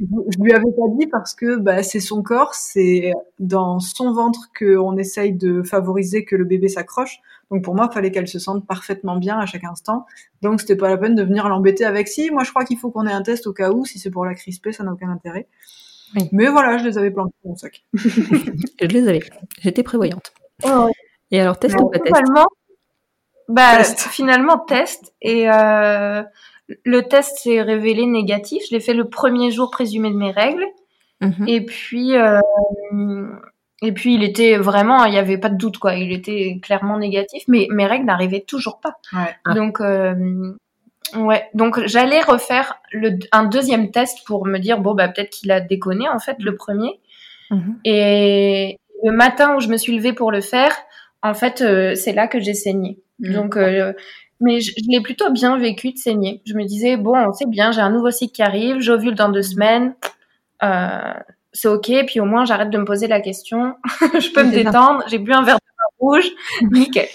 Je 0.00 0.40
lui 0.40 0.52
avais 0.52 0.62
pas 0.70 0.88
dit 0.96 1.08
parce 1.08 1.34
que 1.34 1.56
bah, 1.56 1.82
c'est 1.82 1.98
son 2.00 2.22
corps, 2.22 2.54
c'est 2.54 3.12
dans 3.40 3.80
son 3.80 4.12
ventre 4.12 4.48
qu'on 4.56 4.96
essaye 4.96 5.32
de 5.32 5.62
favoriser 5.64 6.24
que 6.24 6.36
le 6.36 6.44
bébé 6.44 6.68
s'accroche. 6.68 7.18
Donc 7.50 7.64
pour 7.64 7.74
moi, 7.74 7.88
il 7.90 7.94
fallait 7.94 8.10
qu'elle 8.12 8.28
se 8.28 8.38
sente 8.38 8.64
parfaitement 8.66 9.16
bien 9.16 9.38
à 9.38 9.46
chaque 9.46 9.64
instant. 9.64 10.06
Donc 10.42 10.60
c'était 10.60 10.76
pas 10.76 10.88
la 10.88 10.96
peine 10.98 11.14
de 11.16 11.22
venir 11.24 11.48
l'embêter 11.48 11.84
avec 11.84 12.06
si. 12.06 12.30
Moi, 12.30 12.44
je 12.44 12.50
crois 12.50 12.64
qu'il 12.64 12.78
faut 12.78 12.90
qu'on 12.90 13.06
ait 13.06 13.12
un 13.12 13.22
test 13.22 13.46
au 13.48 13.52
cas 13.52 13.70
où. 13.72 13.84
Si 13.86 13.98
c'est 13.98 14.10
pour 14.10 14.24
la 14.24 14.34
crisper, 14.34 14.70
ça 14.72 14.84
n'a 14.84 14.92
aucun 14.92 15.08
intérêt. 15.10 15.48
Oui. 16.14 16.28
Mais 16.32 16.46
voilà, 16.46 16.78
je 16.78 16.84
les 16.84 16.96
avais 16.96 17.10
planqués 17.10 17.34
dans 17.44 17.50
mon 17.50 17.56
sac. 17.56 17.84
Je 17.94 18.86
les 18.86 19.08
avais. 19.08 19.20
J'étais 19.60 19.82
prévoyante. 19.82 20.32
Ouais. 20.64 20.92
Et 21.30 21.40
alors, 21.40 21.58
test 21.58 21.74
Mais 21.74 21.82
ou 21.82 21.88
pas 21.90 21.98
test? 21.98 22.06
finalement, 22.16 22.46
bah, 23.48 23.76
Test. 23.78 23.98
finalement 24.10 24.58
test 24.58 25.12
et 25.20 25.50
euh, 25.50 26.22
le 26.84 27.02
test 27.02 27.38
s'est 27.38 27.62
révélé 27.62 28.06
négatif. 28.06 28.62
Je 28.68 28.74
l'ai 28.74 28.80
fait 28.80 28.94
le 28.94 29.08
premier 29.08 29.50
jour 29.50 29.70
présumé 29.70 30.10
de 30.10 30.16
mes 30.16 30.30
règles 30.30 30.64
Mhm. 31.20 31.48
et 31.48 31.64
puis 31.64 32.14
euh, 32.14 32.38
et 33.82 33.92
puis 33.92 34.14
il 34.14 34.22
était 34.22 34.56
vraiment, 34.56 35.04
il 35.04 35.14
y 35.14 35.18
avait 35.18 35.38
pas 35.38 35.48
de 35.48 35.56
doute 35.56 35.78
quoi. 35.78 35.94
Il 35.94 36.12
était 36.12 36.60
clairement 36.62 36.98
négatif, 36.98 37.42
mais 37.48 37.66
mes 37.70 37.86
règles 37.86 38.04
n'arrivaient 38.06 38.44
toujours 38.46 38.80
pas. 38.80 38.94
Ouais. 39.12 39.34
Ah. 39.44 39.54
Donc 39.54 39.80
euh, 39.80 40.52
ouais, 41.16 41.48
donc 41.54 41.84
j'allais 41.86 42.20
refaire 42.20 42.78
le, 42.92 43.18
un 43.32 43.44
deuxième 43.44 43.90
test 43.90 44.24
pour 44.26 44.46
me 44.46 44.58
dire 44.58 44.78
bon 44.80 44.94
bah 44.94 45.08
peut-être 45.08 45.30
qu'il 45.30 45.50
a 45.50 45.60
déconné 45.60 46.08
en 46.08 46.18
fait 46.20 46.36
le 46.40 46.54
premier. 46.54 47.00
Mhm. 47.50 47.78
Et 47.84 48.78
le 49.04 49.12
matin 49.12 49.56
où 49.56 49.60
je 49.60 49.68
me 49.68 49.76
suis 49.76 49.96
levée 49.96 50.12
pour 50.12 50.30
le 50.30 50.40
faire, 50.40 50.76
en 51.22 51.34
fait, 51.34 51.62
euh, 51.62 51.94
c'est 51.94 52.12
là 52.12 52.28
que 52.28 52.40
j'ai 52.40 52.54
saigné. 52.54 52.98
Mhm. 53.20 53.32
Donc, 53.32 53.56
euh, 53.56 53.92
mais 54.40 54.60
je, 54.60 54.72
je 54.76 54.90
l'ai 54.90 55.00
plutôt 55.00 55.30
bien 55.32 55.58
vécu 55.58 55.92
de 55.92 55.98
saigner. 55.98 56.42
Je 56.46 56.54
me 56.54 56.64
disais, 56.64 56.96
bon, 56.96 57.32
c'est 57.32 57.48
bien, 57.48 57.72
j'ai 57.72 57.80
un 57.80 57.90
nouveau 57.90 58.10
cycle 58.10 58.32
qui 58.32 58.42
arrive, 58.42 58.80
j'ovule 58.80 59.14
dans 59.14 59.28
deux 59.30 59.42
semaines, 59.42 59.94
euh, 60.62 61.14
c'est 61.52 61.68
ok, 61.68 61.90
puis 62.06 62.20
au 62.20 62.24
moins 62.24 62.44
j'arrête 62.44 62.70
de 62.70 62.78
me 62.78 62.84
poser 62.84 63.06
la 63.08 63.20
question, 63.20 63.74
je 64.00 64.32
peux 64.32 64.42
me 64.44 64.50
détendre, 64.64 65.02
j'ai 65.08 65.18
bu 65.18 65.32
un 65.32 65.42
verre 65.42 65.56
de 65.56 65.60
vin 65.60 65.84
rouge, 65.98 66.30
nickel. 66.72 67.08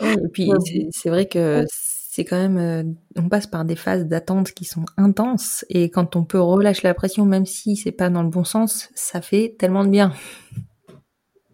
Ouais, 0.00 0.14
et 0.14 0.28
puis, 0.32 0.50
c'est- 0.64 0.88
c'est 0.92 1.10
vrai 1.10 1.26
que 1.26 1.64
c'est 1.70 2.24
quand 2.24 2.36
même, 2.36 2.58
euh, 2.58 2.82
on 3.16 3.28
passe 3.28 3.46
par 3.46 3.64
des 3.64 3.76
phases 3.76 4.06
d'attente 4.06 4.52
qui 4.52 4.64
sont 4.64 4.84
intenses, 4.96 5.64
et 5.68 5.90
quand 5.90 6.16
on 6.16 6.24
peut 6.24 6.40
relâcher 6.40 6.82
la 6.84 6.94
pression, 6.94 7.24
même 7.24 7.46
si 7.46 7.76
c'est 7.76 7.92
pas 7.92 8.10
dans 8.10 8.22
le 8.22 8.28
bon 8.28 8.44
sens, 8.44 8.88
ça 8.94 9.20
fait 9.20 9.54
tellement 9.58 9.84
de 9.84 9.90
bien. 9.90 10.12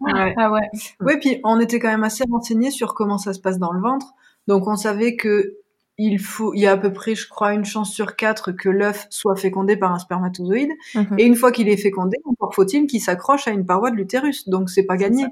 Ouais. 0.01 0.33
Ah 0.37 0.51
ouais. 0.51 0.69
Oui, 1.01 1.13
puis 1.19 1.39
on 1.43 1.59
était 1.59 1.79
quand 1.79 1.89
même 1.89 2.03
assez 2.03 2.23
renseignés 2.29 2.71
sur 2.71 2.93
comment 2.93 3.17
ça 3.17 3.33
se 3.33 3.39
passe 3.39 3.59
dans 3.59 3.71
le 3.71 3.81
ventre. 3.81 4.13
Donc 4.47 4.67
on 4.67 4.75
savait 4.75 5.15
que 5.15 5.57
il 5.97 6.19
faut, 6.19 6.53
il 6.53 6.59
y 6.59 6.67
a 6.67 6.73
à 6.73 6.77
peu 6.77 6.91
près, 6.91 7.15
je 7.15 7.27
crois, 7.27 7.53
une 7.53 7.63
chance 7.63 7.93
sur 7.93 8.17
quatre 8.17 8.51
que 8.51 8.67
l'œuf 8.67 9.07
soit 9.09 9.37
fécondé 9.37 9.77
par 9.77 9.93
un 9.93 9.99
spermatozoïde. 9.99 10.71
Mhm. 10.93 11.15
Et 11.17 11.23
une 11.23 11.35
fois 11.35 11.53
qu'il 11.53 11.69
est 11.69 11.77
fécondé, 11.77 12.17
encore 12.25 12.53
faut-il 12.53 12.85
qu'il 12.87 12.99
s'accroche 12.99 13.47
à 13.47 13.51
une 13.51 13.65
paroi 13.65 13.91
de 13.91 13.95
l'utérus. 13.95 14.49
Donc 14.49 14.69
c'est 14.69 14.83
pas 14.83 14.97
gagné. 14.97 15.25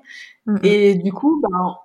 Mhm. 0.45 0.59
Et 0.63 0.95
du 0.95 1.11
coup, 1.11 1.41
ben, 1.41 1.59
on 1.61 1.75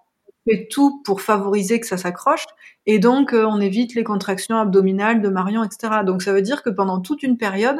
fait 0.49 0.69
tout 0.71 1.03
pour 1.05 1.21
favoriser 1.21 1.81
que 1.81 1.87
ça 1.87 1.97
s'accroche. 1.97 2.47
Et 2.87 2.99
donc, 2.99 3.35
euh, 3.35 3.45
on 3.45 3.61
évite 3.61 3.95
les 3.95 4.05
contractions 4.05 4.57
abdominales 4.57 5.21
de 5.21 5.29
Marion, 5.29 5.63
etc. 5.63 6.05
Donc, 6.07 6.23
ça 6.23 6.33
veut 6.33 6.41
dire 6.41 6.63
que 6.63 6.71
pendant 6.71 7.01
toute 7.01 7.23
une 7.23 7.37
période, 7.37 7.79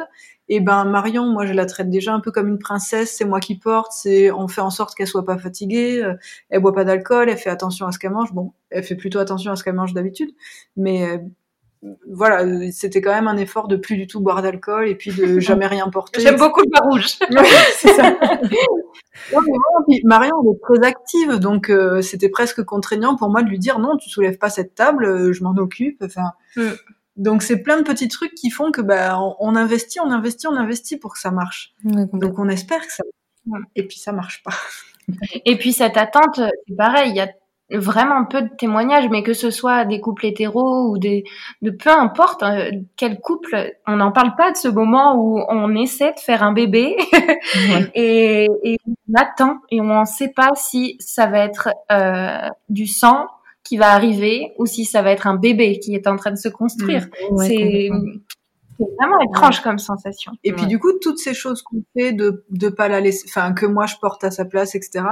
eh 0.49 0.59
ben, 0.59 0.83
Marion, 0.85 1.27
moi, 1.27 1.45
je 1.45 1.53
la 1.53 1.65
traite 1.65 1.89
déjà 1.89 2.13
un 2.13 2.19
peu 2.19 2.31
comme 2.31 2.47
une 2.47 2.59
princesse. 2.59 3.15
C'est 3.17 3.25
moi 3.25 3.39
qui 3.39 3.57
porte. 3.57 3.91
C'est, 3.93 4.31
on 4.31 4.47
fait 4.47 4.61
en 4.61 4.69
sorte 4.71 4.95
qu'elle 4.95 5.07
soit 5.07 5.25
pas 5.25 5.37
fatiguée. 5.37 6.03
euh, 6.03 6.15
Elle 6.49 6.61
boit 6.61 6.73
pas 6.73 6.83
d'alcool. 6.85 7.29
Elle 7.29 7.37
fait 7.37 7.49
attention 7.51 7.85
à 7.87 7.91
ce 7.91 7.99
qu'elle 7.99 8.11
mange. 8.11 8.33
Bon, 8.33 8.53
elle 8.69 8.83
fait 8.83 8.95
plutôt 8.95 9.19
attention 9.19 9.51
à 9.51 9.55
ce 9.55 9.63
qu'elle 9.63 9.75
mange 9.75 9.93
d'habitude. 9.93 10.31
Mais, 10.75 11.07
euh, 11.07 11.17
voilà, 12.11 12.45
c'était 12.71 12.99
quand 12.99 13.11
même 13.13 13.27
un 13.29 13.37
effort 13.37 13.67
de 13.69 13.77
plus 13.77 13.95
du 13.95 14.05
tout 14.05 14.19
boire 14.19 14.41
d'alcool 14.41 14.89
et 14.89 14.95
puis 14.95 15.11
de 15.13 15.39
jamais 15.39 15.67
rien 15.67 15.87
porter. 15.89 16.19
J'aime 16.19 16.37
beaucoup 16.37 16.61
le 16.61 16.69
vin 16.73 16.89
rouge. 16.89 17.05
C'est 17.75 17.93
ça. 17.93 18.17
Non, 19.33 19.41
mais 19.45 19.53
puis 19.87 20.01
Marion, 20.05 20.33
elle 20.43 20.55
est 20.55 20.59
très 20.61 20.87
active, 20.87 21.35
donc 21.39 21.69
euh, 21.69 22.01
c'était 22.01 22.29
presque 22.29 22.63
contraignant 22.63 23.15
pour 23.17 23.29
moi 23.29 23.43
de 23.43 23.49
lui 23.49 23.59
dire 23.59 23.77
non, 23.77 23.97
tu 23.97 24.09
soulèves 24.09 24.37
pas 24.37 24.49
cette 24.49 24.75
table, 24.75 25.05
euh, 25.05 25.33
je 25.33 25.43
m'en 25.43 25.51
occupe. 25.57 26.01
Enfin, 26.03 26.31
Mm. 26.55 26.69
Donc 27.19 27.43
c'est 27.43 27.61
plein 27.61 27.77
de 27.77 27.83
petits 27.83 28.07
trucs 28.07 28.33
qui 28.33 28.49
font 28.49 28.71
que 28.71 28.81
bah 28.81 29.19
on, 29.19 29.35
on 29.39 29.55
investit, 29.55 29.99
on 29.99 30.09
investit, 30.09 30.47
on 30.47 30.55
investit 30.55 30.97
pour 30.97 31.13
que 31.13 31.19
ça 31.19 31.31
marche. 31.31 31.73
Ouais. 31.83 32.05
Donc 32.13 32.39
on 32.39 32.47
espère 32.47 32.79
que 32.79 32.93
ça. 32.93 33.03
Et 33.75 33.85
puis 33.85 33.99
ça 33.99 34.13
marche 34.13 34.41
pas. 34.43 34.53
Et 35.45 35.57
puis 35.57 35.73
cette 35.73 35.97
attente, 35.97 36.39
c'est 36.39 36.75
pareil, 36.77 37.09
il 37.09 37.15
y 37.15 37.21
a 37.21 37.29
vraiment 37.71 38.25
peu 38.25 38.41
de 38.41 38.49
témoignages, 38.57 39.09
mais 39.09 39.21
que 39.21 39.33
ce 39.33 39.51
soit 39.51 39.85
des 39.85 39.99
couples 39.99 40.25
hétéros 40.25 40.89
ou 40.89 40.97
des, 40.97 41.23
de 41.61 41.71
peu 41.71 41.89
importe 41.89 42.41
euh, 42.41 42.71
quel 42.95 43.19
couple, 43.19 43.73
on 43.85 43.97
n'en 43.97 44.11
parle 44.11 44.35
pas 44.35 44.51
de 44.51 44.57
ce 44.57 44.67
moment 44.67 45.15
où 45.15 45.43
on 45.49 45.75
essaie 45.75 46.13
de 46.13 46.19
faire 46.19 46.41
un 46.41 46.53
bébé 46.53 46.95
Ouais. 47.55 47.91
et, 47.95 48.47
et 48.63 48.77
on 48.87 49.13
attend 49.19 49.57
et 49.69 49.81
on 49.81 49.99
ne 49.99 50.05
sait 50.05 50.31
pas 50.35 50.51
si 50.55 50.95
ça 50.99 51.27
va 51.27 51.39
être 51.39 51.69
euh, 51.91 52.47
du 52.69 52.87
sang 52.87 53.27
qui 53.69 53.77
va 53.77 53.91
arriver 53.93 54.53
ou 54.57 54.65
si 54.65 54.83
ça 54.83 55.03
va 55.03 55.11
être 55.11 55.27
un 55.27 55.35
bébé 55.35 55.79
qui 55.79 55.93
est 55.93 56.07
en 56.07 56.15
train 56.17 56.31
de 56.31 56.37
se 56.37 56.49
construire. 56.49 57.07
Ouais, 57.31 57.47
c'est 57.47 57.89
vraiment 58.97 59.19
étrange 59.29 59.61
comme 59.61 59.77
sensation. 59.77 60.31
Et 60.43 60.53
puis 60.53 60.65
du 60.65 60.79
coup, 60.79 60.91
toutes 60.99 61.19
ces 61.19 61.35
choses 61.35 61.61
qu'on 61.61 61.83
fait 61.95 62.11
de 62.13 62.43
de 62.49 62.69
pas 62.69 62.87
la 62.87 62.99
laisser, 62.99 63.25
enfin 63.29 63.53
que 63.53 63.67
moi 63.67 63.85
je 63.85 63.95
porte 64.01 64.23
à 64.23 64.31
sa 64.31 64.45
place, 64.45 64.73
etc. 64.73 65.05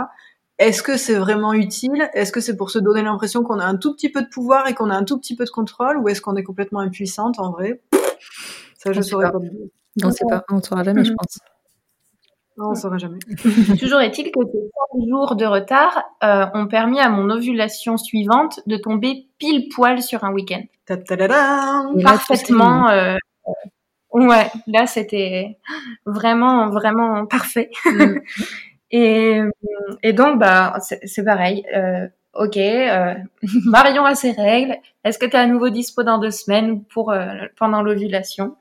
Est-ce 0.58 0.82
que 0.82 0.98
c'est 0.98 1.14
vraiment 1.16 1.54
utile? 1.54 2.10
Est-ce 2.16 2.32
que 2.32 2.40
c'est 2.42 2.58
pour 2.58 2.72
se 2.72 2.80
donner 2.80 3.04
l'impression 3.04 3.44
qu'on 3.44 3.60
a 3.60 3.66
un 3.66 3.76
tout 3.78 3.94
petit 3.94 4.10
peu 4.10 4.24
de 4.24 4.28
pouvoir 4.28 4.68
et 4.68 4.74
qu'on 4.74 4.90
a 4.90 4.96
un 4.96 5.04
tout 5.04 5.20
petit 5.20 5.36
peu 5.36 5.46
de 5.46 5.52
contrôle, 5.52 5.98
ou 5.98 6.10
est-ce 6.10 6.20
qu'on 6.22 6.36
est 6.36 6.44
complètement 6.44 6.80
impuissante 6.80 7.38
en 7.40 7.52
vrai? 7.52 7.82
Ça, 8.76 8.92
je 8.92 9.00
On 9.00 9.04
saurais 9.04 9.32
pas. 9.32 9.40
pas. 9.40 9.46
On 10.04 10.12
sait 10.12 10.26
pas, 10.28 10.44
on 10.50 10.56
ne 10.56 10.62
saura 10.62 10.84
jamais, 10.84 11.04
je 11.04 11.12
Mhm. 11.12 11.18
pense. 11.18 11.38
Non, 12.58 12.72
on 12.72 12.76
saurait 12.76 13.00
jamais. 13.00 13.20
Toujours 13.80 14.00
est-il 14.02 14.32
que 14.32 14.40
ces 14.52 14.70
5 14.94 15.08
jours 15.08 15.36
de 15.36 15.46
retard 15.46 16.04
euh, 16.24 16.46
ont 16.56 16.68
permis 16.68 17.00
à 17.00 17.10
mon 17.10 17.30
ovulation 17.30 17.98
suivante 17.98 18.60
de 18.66 18.78
tomber 18.78 19.28
pile 19.38 19.70
poil 19.70 20.02
sur 20.02 20.24
un 20.24 20.34
week-end. 20.34 20.64
Ta-ta-da-da 20.86 21.84
Et 21.98 22.02
là, 22.02 22.12
Parfaitement. 22.12 22.90
euh, 22.90 23.16
ouais, 24.14 24.50
là 24.66 24.88
c'était 24.88 25.58
vraiment, 26.06 26.70
vraiment 26.70 27.26
parfait. 27.28 27.70
Mm. 27.86 28.16
et, 28.92 29.42
et 30.02 30.14
donc, 30.14 30.40
bah, 30.40 30.78
c'est 30.82 31.00
c'est 31.06 31.24
pareil. 31.24 31.64
Euh, 31.76 32.08
ok, 32.34 32.58
euh, 32.58 33.14
Marion 33.66 34.06
a 34.06 34.16
ses 34.16 34.32
règles. 34.32 34.78
Est-ce 35.04 35.20
que 35.20 35.26
tu 35.26 35.34
es 35.34 35.40
à 35.40 35.46
nouveau 35.46 35.70
dispo 35.70 36.02
dans 36.04 36.18
deux 36.18 36.32
semaines 36.32 36.84
pour 36.86 37.12
euh, 37.12 37.28
pendant 37.58 37.84
l'ovulation? 37.84 38.56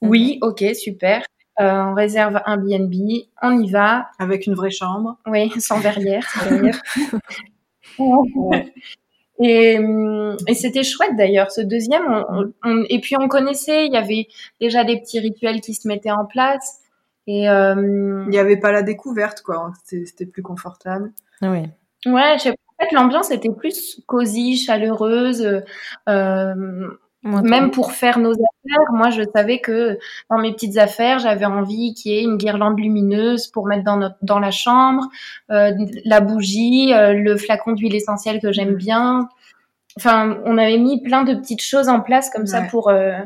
Oui, 0.00 0.38
ok, 0.42 0.64
super. 0.74 1.22
Euh, 1.60 1.72
on 1.72 1.94
réserve 1.94 2.40
un 2.46 2.56
BNB, 2.56 3.26
on 3.42 3.58
y 3.60 3.70
va. 3.70 4.08
Avec 4.18 4.46
une 4.46 4.54
vraie 4.54 4.70
chambre. 4.70 5.16
Oui, 5.26 5.50
sans 5.58 5.80
verrière. 5.80 6.28
sans 6.30 6.48
verrière. 6.48 6.80
Et, 9.40 9.78
et 10.48 10.54
c'était 10.54 10.82
chouette 10.82 11.16
d'ailleurs, 11.16 11.52
ce 11.52 11.60
deuxième. 11.60 12.24
et 12.88 13.00
puis 13.00 13.14
on 13.20 13.28
connaissait, 13.28 13.86
il 13.86 13.92
y 13.92 13.96
avait 13.96 14.26
déjà 14.60 14.82
des 14.82 14.98
petits 15.00 15.20
rituels 15.20 15.60
qui 15.60 15.74
se 15.74 15.86
mettaient 15.86 16.10
en 16.10 16.26
place. 16.26 16.80
Et 17.28 17.48
euh, 17.48 18.24
il 18.24 18.30
n'y 18.30 18.38
avait 18.38 18.56
pas 18.56 18.72
la 18.72 18.82
découverte, 18.82 19.42
quoi. 19.42 19.72
C'était 19.84 20.26
plus 20.26 20.42
confortable. 20.42 21.12
Oui. 21.42 21.68
Ouais, 22.06 22.34
en 22.34 22.38
fait, 22.38 22.92
l'ambiance 22.92 23.30
était 23.30 23.52
plus 23.52 24.00
cosy, 24.06 24.56
chaleureuse. 24.56 25.62
Euh, 26.08 26.88
même 27.22 27.70
pour 27.70 27.92
faire 27.92 28.18
nos 28.18 28.32
affaires, 28.32 28.92
moi 28.92 29.10
je 29.10 29.22
savais 29.34 29.60
que 29.60 29.98
dans 30.30 30.38
mes 30.38 30.52
petites 30.52 30.78
affaires, 30.78 31.18
j'avais 31.18 31.44
envie 31.44 31.94
qu'il 31.94 32.12
y 32.12 32.18
ait 32.18 32.22
une 32.22 32.36
guirlande 32.36 32.78
lumineuse 32.78 33.48
pour 33.48 33.66
mettre 33.66 33.84
dans 33.84 33.96
notre 33.96 34.16
dans 34.22 34.38
la 34.38 34.50
chambre, 34.50 35.08
euh, 35.50 35.72
la 36.04 36.20
bougie, 36.20 36.92
euh, 36.94 37.14
le 37.14 37.36
flacon 37.36 37.72
d'huile 37.72 37.94
essentielle 37.94 38.40
que 38.40 38.52
j'aime 38.52 38.74
mm. 38.74 38.76
bien. 38.76 39.28
Enfin, 39.96 40.38
on 40.44 40.58
avait 40.58 40.78
mis 40.78 41.02
plein 41.02 41.24
de 41.24 41.34
petites 41.34 41.62
choses 41.62 41.88
en 41.88 42.00
place 42.00 42.30
comme 42.30 42.46
ça 42.46 42.62
pour 42.62 42.88
euh, 42.88 43.18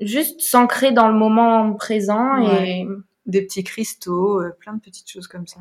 juste 0.00 0.40
s'ancrer 0.40 0.92
dans 0.92 1.08
le 1.08 1.14
moment 1.14 1.72
présent 1.72 2.36
et 2.62 2.86
des 3.26 3.42
petits 3.42 3.64
cristaux, 3.64 4.40
plein 4.60 4.74
de 4.74 4.80
petites 4.80 5.10
choses 5.10 5.26
comme 5.26 5.48
ça. 5.48 5.58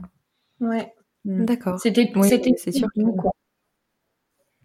Ouais. 0.60 0.94
Mm. 1.26 1.46
D'accord. 1.46 1.80
C'était 1.80 2.12
c'était 2.24 2.54
c'est 2.58 2.72
sûr. 2.72 2.88
Quoi. 3.18 3.32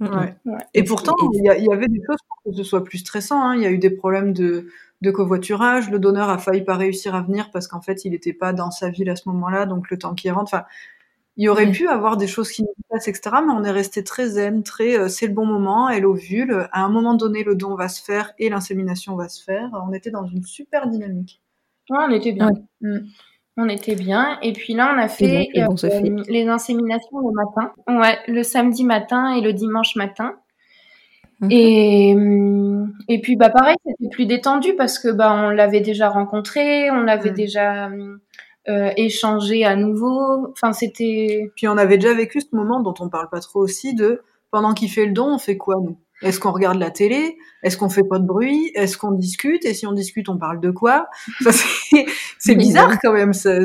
Ouais. 0.01 0.35
Et 0.75 0.85
pourtant, 0.85 1.15
il 1.33 1.41
y, 1.41 1.65
y, 1.65 1.73
avait 1.73 1.89
des 1.89 2.01
choses 2.07 2.19
pour 2.29 2.53
que 2.53 2.57
ce 2.57 2.65
soit 2.65 2.85
plus 2.85 2.99
stressant. 2.99 3.41
Hein. 3.43 3.57
Il 3.57 3.63
y 3.63 3.67
a 3.67 3.71
eu 3.71 3.79
des 3.79 3.91
problèmes 3.91 4.33
de, 4.33 4.69
de 5.01 5.11
covoiturage. 5.11 5.91
Le 5.91 5.99
donneur 5.99 6.29
a 6.29 6.39
failli 6.39 6.63
pas 6.63 6.77
réussir 6.77 7.15
à 7.15 7.23
venir 7.23 7.51
parce 7.51 7.67
qu'en 7.67 7.81
fait, 7.81 8.05
il 8.05 8.11
n'était 8.11 8.33
pas 8.33 8.53
dans 8.53 8.71
sa 8.71 8.91
ville 8.91 9.09
à 9.11 9.17
ce 9.17 9.29
moment-là. 9.29 9.67
Donc, 9.67 9.91
le 9.91 9.99
temps 9.99 10.15
qu'il 10.15 10.31
rentre, 10.33 10.53
enfin, 10.53 10.65
il 11.37 11.45
y 11.45 11.49
aurait 11.49 11.71
pu 11.71 11.89
avoir 11.89 12.17
des 12.17 12.27
choses 12.27 12.51
qui 12.51 12.63
nous 12.63 12.75
passent, 12.89 13.09
etc. 13.09 13.37
Mais 13.47 13.53
on 13.53 13.63
est 13.65 13.71
resté 13.71 14.03
très 14.03 14.29
zen, 14.29 14.63
très, 14.63 14.99
euh, 14.99 15.09
c'est 15.09 15.27
le 15.27 15.35
bon 15.35 15.45
moment, 15.45 15.89
elle 15.89 16.07
ovule. 16.07 16.69
À 16.73 16.85
un 16.85 16.89
moment 16.89 17.15
donné, 17.15 17.45
le 17.45 17.55
don 17.55 17.75
va 17.75 17.89
se 17.89 18.03
faire 18.03 18.33
et 18.39 18.49
l'insémination 18.49 19.17
va 19.17 19.29
se 19.29 19.43
faire. 19.43 19.71
On 19.87 19.93
était 19.93 20.11
dans 20.11 20.27
une 20.27 20.45
super 20.45 20.89
dynamique. 20.89 21.43
Ouais, 21.91 21.99
on 22.09 22.11
était 22.11 22.33
bien. 22.33 22.51
Mm. 22.81 22.99
On 23.57 23.69
était 23.69 23.95
bien. 23.95 24.39
Et 24.43 24.53
puis 24.53 24.75
là, 24.75 24.93
on 24.95 24.99
a 24.99 25.09
fait, 25.09 25.49
euh, 25.57 26.23
les 26.29 26.47
inséminations 26.47 27.21
le 27.21 27.33
matin. 27.33 27.73
Ouais, 27.89 28.19
le 28.29 28.43
samedi 28.43 28.85
matin 28.85 29.35
et 29.35 29.41
le 29.41 29.53
dimanche 29.55 29.97
matin. 29.97 30.35
Mhm. 31.41 31.51
Et, 31.51 32.15
hum, 32.15 32.93
et 33.09 33.21
puis, 33.21 33.37
bah, 33.37 33.51
pareil, 33.51 33.77
c'était 33.87 34.11
plus 34.11 34.27
détendu 34.27 34.75
parce 34.75 34.99
que, 34.99 35.09
bah, 35.09 35.33
on 35.33 35.51
l'avait 35.51 35.81
déjà 35.81 36.09
rencontré, 36.09 36.91
on 36.91 37.01
l'avait 37.01 37.31
déjà 37.31 37.87
hum, 37.87 38.21
euh, 38.69 38.91
échangé 38.97 39.65
à 39.65 39.75
nouveau. 39.77 40.49
Enfin, 40.53 40.73
c'était. 40.73 41.51
Puis, 41.57 41.67
on 41.69 41.79
avait 41.79 41.99
déjà 41.99 42.15
vécu 42.15 42.41
ce 42.41 42.55
moment 42.55 42.81
dont 42.81 42.95
on 43.01 43.09
parle 43.09 43.29
pas 43.31 43.41
trop 43.41 43.61
aussi 43.61 43.95
de 43.95 44.23
pendant 44.51 44.75
qu'il 44.75 44.91
fait 44.91 45.07
le 45.07 45.13
don, 45.13 45.35
on 45.35 45.39
fait 45.39 45.57
quoi, 45.57 45.77
nous? 45.83 45.97
Est-ce 46.23 46.41
qu'on 46.41 46.53
regarde 46.53 46.79
la 46.79 46.91
télé? 46.91 47.37
Est-ce 47.63 47.77
qu'on 47.77 47.91
fait 47.91 48.05
pas 48.05 48.19
de 48.19 48.27
bruit? 48.27 48.71
Est-ce 48.75 48.97
qu'on 48.97 49.13
discute? 49.13 49.65
Et 49.65 49.75
si 49.75 49.87
on 49.87 49.93
discute, 49.93 50.29
on 50.29 50.39
parle 50.39 50.61
de 50.61 50.71
quoi? 50.71 51.09
C'est 52.39 52.55
bizarre 52.57 52.99
quand 53.03 53.13
même. 53.13 53.35
Ça, 53.35 53.59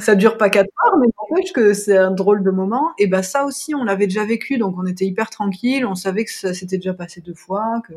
ça 0.00 0.14
dure 0.14 0.38
pas 0.38 0.48
quatre 0.48 0.70
heures, 0.86 0.96
mais 0.98 1.08
n'empêche 1.18 1.52
que 1.52 1.74
c'est 1.74 1.96
un 1.96 2.10
drôle 2.10 2.42
de 2.42 2.50
moment. 2.50 2.90
Et 2.98 3.06
ben 3.06 3.22
ça 3.22 3.44
aussi, 3.44 3.74
on 3.74 3.84
l'avait 3.84 4.06
déjà 4.06 4.24
vécu, 4.24 4.56
donc 4.56 4.76
on 4.78 4.86
était 4.86 5.04
hyper 5.04 5.28
tranquille. 5.28 5.84
On 5.84 5.94
savait 5.94 6.24
que 6.24 6.32
ça 6.32 6.54
s'était 6.54 6.76
déjà 6.76 6.94
passé 6.94 7.20
deux 7.20 7.34
fois, 7.34 7.82
que 7.86 7.94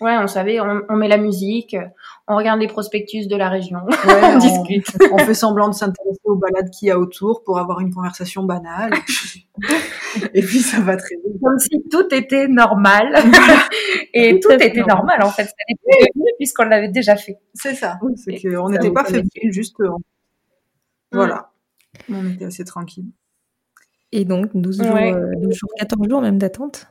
Ouais, 0.00 0.16
on 0.16 0.28
savait, 0.28 0.60
on, 0.60 0.96
met 0.96 1.08
la 1.08 1.18
musique, 1.18 1.76
on 2.28 2.36
regarde 2.36 2.60
les 2.60 2.68
prospectus 2.68 3.26
de 3.26 3.34
la 3.34 3.48
région, 3.48 3.80
on, 4.06 4.38
discute. 4.38 4.86
On 5.10 5.18
fait 5.18 5.34
semblant 5.34 5.68
de 5.68 5.74
s'intéresser 5.74 6.20
aux 6.24 6.36
balades 6.36 6.70
qu'il 6.70 6.86
y 6.86 6.90
a 6.92 6.98
autour 6.98 7.42
pour 7.42 7.58
avoir 7.58 7.80
une 7.80 7.92
conversation 7.92 8.44
banale. 8.44 8.92
Et 10.34 10.42
puis, 10.42 10.60
ça 10.60 10.80
va 10.80 10.96
très 10.96 11.16
vite. 11.16 11.40
Comme 11.42 11.58
si 11.58 11.82
tout 11.90 12.06
était 12.14 12.46
normal. 12.46 13.12
Et 14.14 14.38
tout, 14.38 14.52
était 14.52 14.84
normal. 14.84 15.22
en 15.22 15.30
fait. 15.30 15.44
Ça 15.44 15.52
puisqu'on 16.38 16.64
l'avait 16.64 16.88
déjà 16.88 17.16
fait. 17.16 17.36
C'est 17.54 17.74
ça. 17.74 17.98
C'est 18.16 18.40
qu'on 18.40 18.70
n'était 18.70 18.92
pas 18.92 19.04
fait 19.04 19.24
juste. 19.50 19.80
Euh, 19.80 19.90
voilà. 21.10 21.50
On 22.08 22.24
était 22.30 22.44
assez 22.44 22.64
tranquille. 22.64 23.06
Et 24.12 24.24
donc, 24.24 24.50
12 24.54 24.82
jours, 24.82 24.96
12 25.42 25.54
jours, 25.54 25.70
14 25.78 26.08
jours 26.08 26.22
même 26.22 26.38
d'attente? 26.38 26.88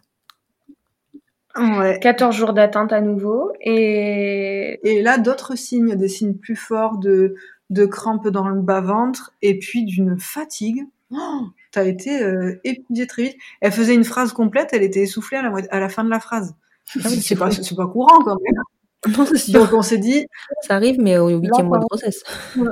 Ouais. 1.57 1.99
14 1.99 2.35
jours 2.35 2.53
d'attente 2.53 2.93
à 2.93 3.01
nouveau. 3.01 3.51
Et, 3.61 4.79
et 4.83 5.01
là, 5.01 5.17
d'autres 5.17 5.57
signes, 5.57 5.95
des 5.95 6.07
signes 6.07 6.35
plus 6.35 6.55
forts 6.55 6.97
de, 6.97 7.35
de 7.69 7.85
crampes 7.85 8.27
dans 8.27 8.47
le 8.47 8.61
bas-ventre 8.61 9.33
et 9.41 9.57
puis 9.59 9.83
d'une 9.83 10.19
fatigue. 10.19 10.85
Oh, 11.11 11.47
T'as 11.71 11.85
été 11.85 12.21
euh, 12.21 12.59
épuisée 12.63 13.07
très 13.07 13.23
vite. 13.23 13.37
Elle 13.61 13.71
faisait 13.71 13.95
une 13.95 14.03
phrase 14.03 14.33
complète, 14.33 14.69
elle 14.73 14.83
était 14.83 15.01
essoufflée 15.01 15.37
à 15.37 15.41
la, 15.41 15.53
à 15.71 15.79
la 15.79 15.89
fin 15.89 16.03
de 16.03 16.09
la 16.09 16.19
phrase. 16.19 16.55
Ah 16.95 17.09
c'est 17.09 17.35
pas, 17.35 17.51
c'est 17.51 17.75
pas 17.75 17.87
courant 17.87 18.23
quand 18.23 18.37
même. 18.41 18.61
Non, 19.07 19.25
Donc 19.49 19.73
on 19.73 19.83
s'est 19.83 19.99
dit. 19.99 20.25
Ça 20.61 20.75
arrive, 20.75 20.99
mais 20.99 21.17
au 21.17 21.29
huitième 21.29 21.67
mois 21.67 21.77
de 21.77 21.85
grossesse. 21.85 22.23
Ouais, 22.57 22.67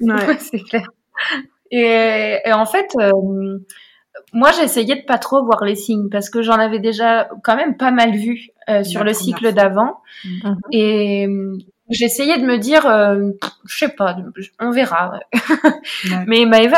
ouais. 0.00 0.38
c'est 0.38 0.60
clair. 0.60 0.86
Et, 1.70 2.38
et, 2.44 2.52
en 2.52 2.66
fait, 2.66 2.86
euh, 3.00 3.58
moi, 4.36 4.52
j'essayais 4.52 4.96
de 4.96 5.06
pas 5.06 5.16
trop 5.16 5.42
voir 5.42 5.64
les 5.64 5.74
signes 5.74 6.10
parce 6.10 6.28
que 6.28 6.42
j'en 6.42 6.58
avais 6.58 6.78
déjà 6.78 7.26
quand 7.42 7.56
même 7.56 7.78
pas 7.78 7.90
mal 7.90 8.12
vu 8.12 8.50
euh, 8.68 8.84
sur 8.84 9.02
le 9.02 9.14
cycle 9.14 9.54
d'avant. 9.54 10.02
Mhm. 10.26 10.56
Et 10.72 11.26
euh, 11.26 11.56
j'essayais 11.88 12.36
de 12.38 12.44
me 12.44 12.58
dire, 12.58 12.84
euh, 12.84 13.30
je 13.64 13.78
sais 13.78 13.88
pas, 13.88 14.14
on 14.60 14.70
verra. 14.70 15.20
Mais 16.26 16.44
Maëva, 16.44 16.76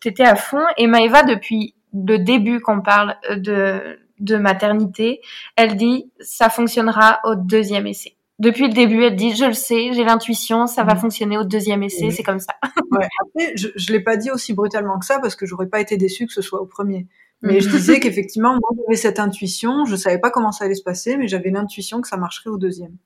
t'étais 0.00 0.24
à 0.24 0.36
fond. 0.36 0.64
Et 0.78 0.86
Maëva, 0.86 1.22
depuis 1.22 1.74
le 1.92 2.16
début 2.16 2.60
qu'on 2.60 2.80
parle 2.80 3.16
de, 3.30 3.98
de 4.20 4.36
maternité, 4.38 5.20
elle 5.54 5.76
dit, 5.76 6.10
ça 6.20 6.48
fonctionnera 6.48 7.20
au 7.24 7.34
deuxième 7.34 7.86
essai 7.86 8.15
depuis 8.38 8.68
le 8.68 8.74
début, 8.74 9.02
elle 9.04 9.16
dit, 9.16 9.34
je 9.34 9.46
le 9.46 9.54
sais, 9.54 9.92
j'ai 9.92 10.04
l'intuition, 10.04 10.66
ça 10.66 10.84
va 10.84 10.94
mhm. 10.94 11.00
fonctionner 11.00 11.38
au 11.38 11.44
deuxième 11.44 11.82
essai, 11.82 12.10
c'est 12.10 12.22
comme 12.22 12.40
ça. 12.40 12.54
ouais. 12.90 13.08
Après, 13.22 13.52
je, 13.56 13.68
je 13.74 13.92
l'ai 13.92 14.00
pas 14.00 14.16
dit 14.16 14.30
aussi 14.30 14.52
brutalement 14.52 14.98
que 14.98 15.06
ça 15.06 15.18
parce 15.20 15.36
que 15.36 15.46
j'aurais 15.46 15.68
pas 15.68 15.80
été 15.80 15.96
déçue 15.96 16.26
que 16.26 16.32
ce 16.32 16.42
soit 16.42 16.60
au 16.60 16.66
premier. 16.66 17.06
Mais 17.42 17.60
je 17.60 17.68
mhm. 17.68 17.76
disais 17.76 18.00
qu'effectivement, 18.00 18.50
moi, 18.50 18.70
j'avais 18.76 18.96
cette 18.96 19.18
intuition, 19.18 19.84
je 19.86 19.96
savais 19.96 20.18
pas 20.18 20.30
comment 20.30 20.52
ça 20.52 20.66
allait 20.66 20.74
se 20.74 20.82
passer, 20.82 21.16
mais 21.16 21.28
j'avais 21.28 21.50
l'intuition 21.50 22.00
que 22.00 22.08
ça 22.08 22.16
marcherait 22.16 22.50
au 22.50 22.58
deuxième. 22.58 22.96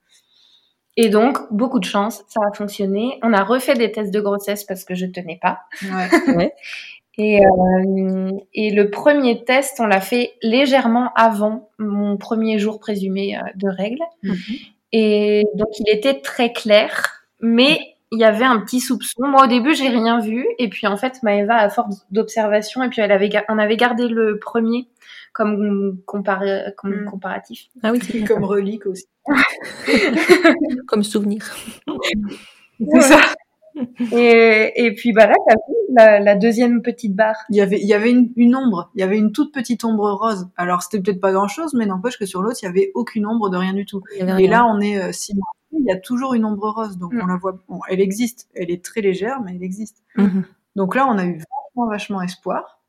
Et 0.96 1.08
donc, 1.08 1.38
beaucoup 1.52 1.78
de 1.78 1.84
chance, 1.84 2.24
ça 2.28 2.40
a 2.46 2.52
fonctionné. 2.52 3.18
On 3.22 3.32
a 3.32 3.44
refait 3.44 3.74
des 3.74 3.92
tests 3.92 4.12
de 4.12 4.20
grossesse 4.20 4.64
parce 4.64 4.84
que 4.84 4.94
je 4.94 5.06
tenais 5.06 5.38
pas. 5.40 5.60
Ouais. 5.84 6.08
ouais. 6.36 6.54
Et, 7.18 7.40
euh, 7.44 8.30
et, 8.54 8.70
le 8.70 8.90
premier 8.90 9.44
test, 9.44 9.78
on 9.80 9.86
l'a 9.86 10.00
fait 10.00 10.32
légèrement 10.42 11.12
avant 11.14 11.70
mon 11.78 12.16
premier 12.16 12.58
jour 12.58 12.80
présumé 12.80 13.36
euh, 13.36 13.40
de 13.56 13.68
règles. 13.68 14.02
Mhm. 14.22 14.36
Et 14.92 15.44
donc, 15.54 15.68
il 15.78 15.88
était 15.88 16.20
très 16.20 16.52
clair, 16.52 17.24
mais 17.40 17.78
il 18.12 18.18
y 18.18 18.24
avait 18.24 18.44
un 18.44 18.60
petit 18.60 18.80
soupçon. 18.80 19.26
Moi, 19.26 19.44
au 19.44 19.46
début, 19.46 19.74
j'ai 19.74 19.88
rien 19.88 20.20
vu. 20.20 20.46
Et 20.58 20.68
puis, 20.68 20.86
en 20.86 20.96
fait, 20.96 21.22
Maëva, 21.22 21.56
à 21.56 21.68
force 21.68 22.06
d'observation, 22.10 22.82
et 22.82 22.88
puis 22.88 23.00
elle 23.00 23.12
avait, 23.12 23.30
on 23.48 23.58
avait 23.58 23.76
gardé 23.76 24.08
le 24.08 24.38
premier 24.38 24.88
comme, 25.32 25.92
mm. 25.92 27.04
comparatif. 27.04 27.68
Ah 27.82 27.92
oui, 27.92 28.00
c'est 28.02 28.24
comme 28.24 28.44
relique 28.44 28.86
aussi. 28.86 29.06
comme 30.88 31.04
souvenir. 31.04 31.44
C'est 32.80 33.00
ça. 33.00 33.20
Et, 34.12 34.72
et, 34.76 34.94
puis 34.94 35.12
bah 35.12 35.26
là, 35.26 35.34
t'as 35.48 35.54
vu 35.54 35.74
la, 35.96 36.20
la, 36.20 36.34
deuxième 36.34 36.82
petite 36.82 37.14
barre. 37.14 37.36
Il 37.50 37.56
y 37.56 37.60
avait, 37.60 37.80
il 37.80 37.86
y 37.86 37.94
avait 37.94 38.10
une, 38.10 38.32
une, 38.36 38.56
ombre. 38.56 38.90
Il 38.94 39.00
y 39.00 39.02
avait 39.02 39.18
une 39.18 39.32
toute 39.32 39.52
petite 39.52 39.84
ombre 39.84 40.10
rose. 40.12 40.48
Alors 40.56 40.82
c'était 40.82 41.00
peut-être 41.00 41.20
pas 41.20 41.32
grand-chose, 41.32 41.74
mais 41.74 41.86
n'empêche 41.86 42.18
que 42.18 42.26
sur 42.26 42.42
l'autre, 42.42 42.58
il 42.62 42.66
y 42.66 42.68
avait 42.68 42.90
aucune 42.94 43.26
ombre 43.26 43.50
de 43.50 43.56
rien 43.56 43.72
du 43.72 43.86
tout. 43.86 44.02
Et 44.16 44.46
là, 44.46 44.66
on 44.66 44.80
est 44.80 44.98
euh, 44.98 45.12
six 45.12 45.34
mois. 45.34 45.46
Il 45.72 45.84
y 45.86 45.92
a 45.92 45.96
toujours 45.96 46.34
une 46.34 46.44
ombre 46.44 46.68
rose, 46.70 46.98
donc 46.98 47.12
mm. 47.12 47.20
on 47.22 47.26
la 47.26 47.36
voit. 47.36 47.58
Bon, 47.68 47.80
elle 47.88 48.00
existe. 48.00 48.48
Elle 48.54 48.70
est 48.70 48.84
très 48.84 49.00
légère, 49.00 49.40
mais 49.40 49.54
elle 49.54 49.62
existe. 49.62 50.02
Mm-hmm. 50.16 50.42
Donc 50.76 50.94
là, 50.94 51.06
on 51.06 51.16
a 51.18 51.24
eu 51.24 51.38
vachement, 51.38 51.88
vachement 51.88 52.22
espoir. 52.22 52.80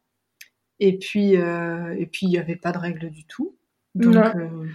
Et 0.79 0.97
puis, 0.97 1.38
euh, 1.38 1.95
et 1.97 2.07
puis 2.07 2.25
il 2.25 2.32
y 2.32 2.39
avait 2.39 2.55
pas 2.55 2.71
de 2.71 2.79
règles 2.79 3.09
du 3.11 3.25
tout. 3.25 3.55
Donc, 3.93 4.15
euh, 4.15 4.67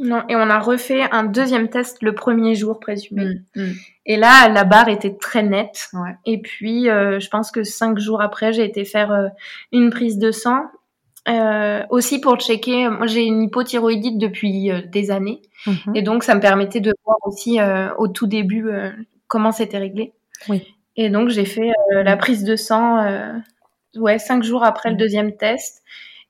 non, 0.00 0.22
et 0.30 0.34
on 0.34 0.48
a 0.48 0.58
refait 0.58 1.02
un 1.12 1.24
deuxième 1.24 1.68
test 1.68 2.02
le 2.02 2.14
premier 2.14 2.54
jour 2.54 2.80
présumé. 2.80 3.24
Mm, 3.54 3.62
mm. 3.62 3.72
Et 4.06 4.16
là, 4.16 4.48
la 4.48 4.64
barre 4.64 4.88
était 4.88 5.14
très 5.14 5.42
nette. 5.42 5.90
Et 6.24 6.40
puis, 6.40 6.88
euh, 6.88 7.20
je 7.20 7.28
pense 7.28 7.50
que 7.50 7.62
cinq 7.64 7.98
jours 7.98 8.22
après, 8.22 8.54
j'ai 8.54 8.64
été 8.64 8.86
faire 8.86 9.12
euh, 9.12 9.28
une 9.72 9.90
prise 9.90 10.18
de 10.18 10.30
sang. 10.32 10.62
Euh, 11.28 11.82
aussi 11.90 12.18
pour 12.18 12.40
checker, 12.40 12.88
moi 12.88 13.06
j'ai 13.06 13.24
une 13.24 13.42
hypothyroïdite 13.42 14.16
depuis 14.16 14.70
des 14.90 15.10
années. 15.10 15.42
Mm-hmm. 15.66 15.96
Et 15.96 16.02
donc, 16.02 16.24
ça 16.24 16.34
me 16.34 16.40
permettait 16.40 16.80
de 16.80 16.94
voir 17.04 17.18
aussi 17.24 17.58
au 17.98 18.08
tout 18.08 18.26
début 18.26 18.70
comment 19.28 19.52
c'était 19.52 19.78
réglé. 19.78 20.14
Oui. 20.48 20.74
Et 20.96 21.10
donc, 21.10 21.28
j'ai 21.28 21.44
fait 21.44 21.70
la 21.92 22.16
prise 22.16 22.42
de 22.42 22.56
sang 22.56 23.04
ouais, 23.96 24.18
cinq 24.18 24.42
jours 24.42 24.64
après 24.64 24.88
le 24.88 24.94
mm. 24.94 24.98
deuxième 24.98 25.36
test. 25.36 25.82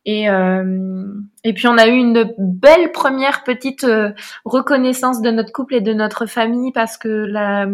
Et, 0.07 0.31
euh, 0.31 1.13
et 1.45 1.53
puis 1.53 1.69
on 1.69 1.77
a 1.77 1.87
eu 1.87 1.93
une 1.93 2.33
belle 2.39 2.91
première 2.93 3.45
petite 3.45 3.85
euh, 3.85 4.13
reconnaissance 4.45 5.21
de 5.21 5.31
notre 5.31 5.53
couple 5.53 5.75
et 5.75 5.81
de 5.83 5.93
notre 5.93 6.25
famille 6.27 6.73
parce 6.73 6.97
que 6.97 7.09
la, 7.09 7.67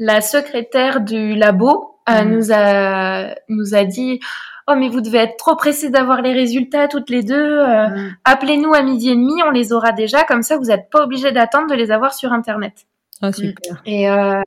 la 0.00 0.20
secrétaire 0.20 1.00
du 1.00 1.34
labo 1.36 2.00
euh, 2.08 2.24
mm. 2.24 2.28
nous 2.28 2.52
a 2.52 3.34
nous 3.48 3.74
a 3.76 3.84
dit 3.84 4.18
oh 4.66 4.74
mais 4.76 4.88
vous 4.88 5.00
devez 5.00 5.18
être 5.18 5.36
trop 5.36 5.54
pressés 5.54 5.90
d'avoir 5.90 6.22
les 6.22 6.32
résultats 6.32 6.88
toutes 6.88 7.08
les 7.10 7.22
deux. 7.22 7.34
euh, 7.60 7.88
Mm. 7.88 8.10
Appelez-nous 8.24 8.74
à 8.74 8.82
midi 8.82 9.10
et 9.10 9.14
demi, 9.14 9.40
on 9.46 9.50
les 9.50 9.72
aura 9.72 9.92
déjà. 9.92 10.24
Comme 10.24 10.42
ça, 10.42 10.56
vous 10.56 10.64
n'êtes 10.66 10.90
pas 10.90 11.04
obligés 11.04 11.30
d'attendre 11.32 11.68
de 11.68 11.74
les 11.74 11.90
avoir 11.90 12.14
sur 12.14 12.32
internet. 12.32 12.86
Ah, 13.22 13.32
super. 13.32 13.80
Et 13.86 14.10
euh, 14.10 14.40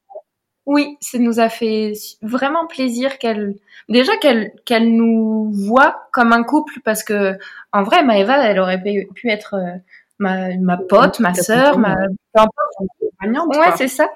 oui, 0.66 0.98
ça 1.02 1.18
nous 1.18 1.40
a 1.40 1.50
fait 1.50 1.94
vraiment 2.22 2.68
plaisir 2.68 3.18
qu'elle, 3.18 3.56
déjà 3.90 4.16
qu'elle 4.18 4.52
qu'elle 4.66 4.96
nous 4.96 5.52
voit 5.52 6.08
comme 6.12 6.34
un 6.34 6.44
couple, 6.44 6.80
parce 6.84 7.04
que 7.04 7.38
en 7.74 7.84
vrai, 7.84 8.04
Maëva, 8.04 8.38
elle 8.46 8.60
aurait 8.60 8.82
pu, 8.82 9.30
être 9.30 9.56
euh, 9.56 9.78
ma, 10.20 10.56
ma 10.58 10.78
pote, 10.78 11.20
ma 11.20 11.34
sœur, 11.34 11.80
ma 11.80 11.96
peu 11.96 12.42
importe. 12.42 13.58
Ouais, 13.58 13.74
c'est 13.76 13.88
ça. 13.88 14.10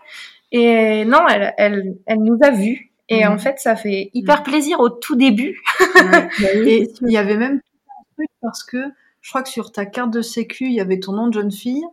Et 0.52 1.06
non, 1.06 1.28
elle, 1.28 1.54
elle, 1.58 1.96
elle 2.06 2.24
nous 2.24 2.38
a 2.42 2.52
vus. 2.52 2.92
Et 3.08 3.26
en 3.26 3.38
fait, 3.38 3.60
ça 3.60 3.76
fait 3.76 4.10
hyper 4.14 4.44
plaisir 4.44 4.80
au 4.80 4.90
tout 4.90 5.16
début. 5.16 5.62
Ouais. 5.96 6.30
Et 6.66 6.90
il 7.02 7.12
y 7.12 7.18
avait 7.18 7.38
même 7.38 7.60
un 7.90 8.04
truc 8.16 8.30
parce 8.42 8.64
que 8.64 8.78
je 9.22 9.30
crois 9.30 9.44
que 9.44 9.50
sur 9.50 9.72
ta 9.72 9.86
carte 9.86 10.12
de 10.12 10.22
sécu, 10.22 10.66
il 10.66 10.74
y 10.74 10.82
avait 10.82 11.00
ton 11.00 11.14
nom 11.14 11.28
de 11.28 11.34
jeune 11.34 11.52
fille. 11.52 11.84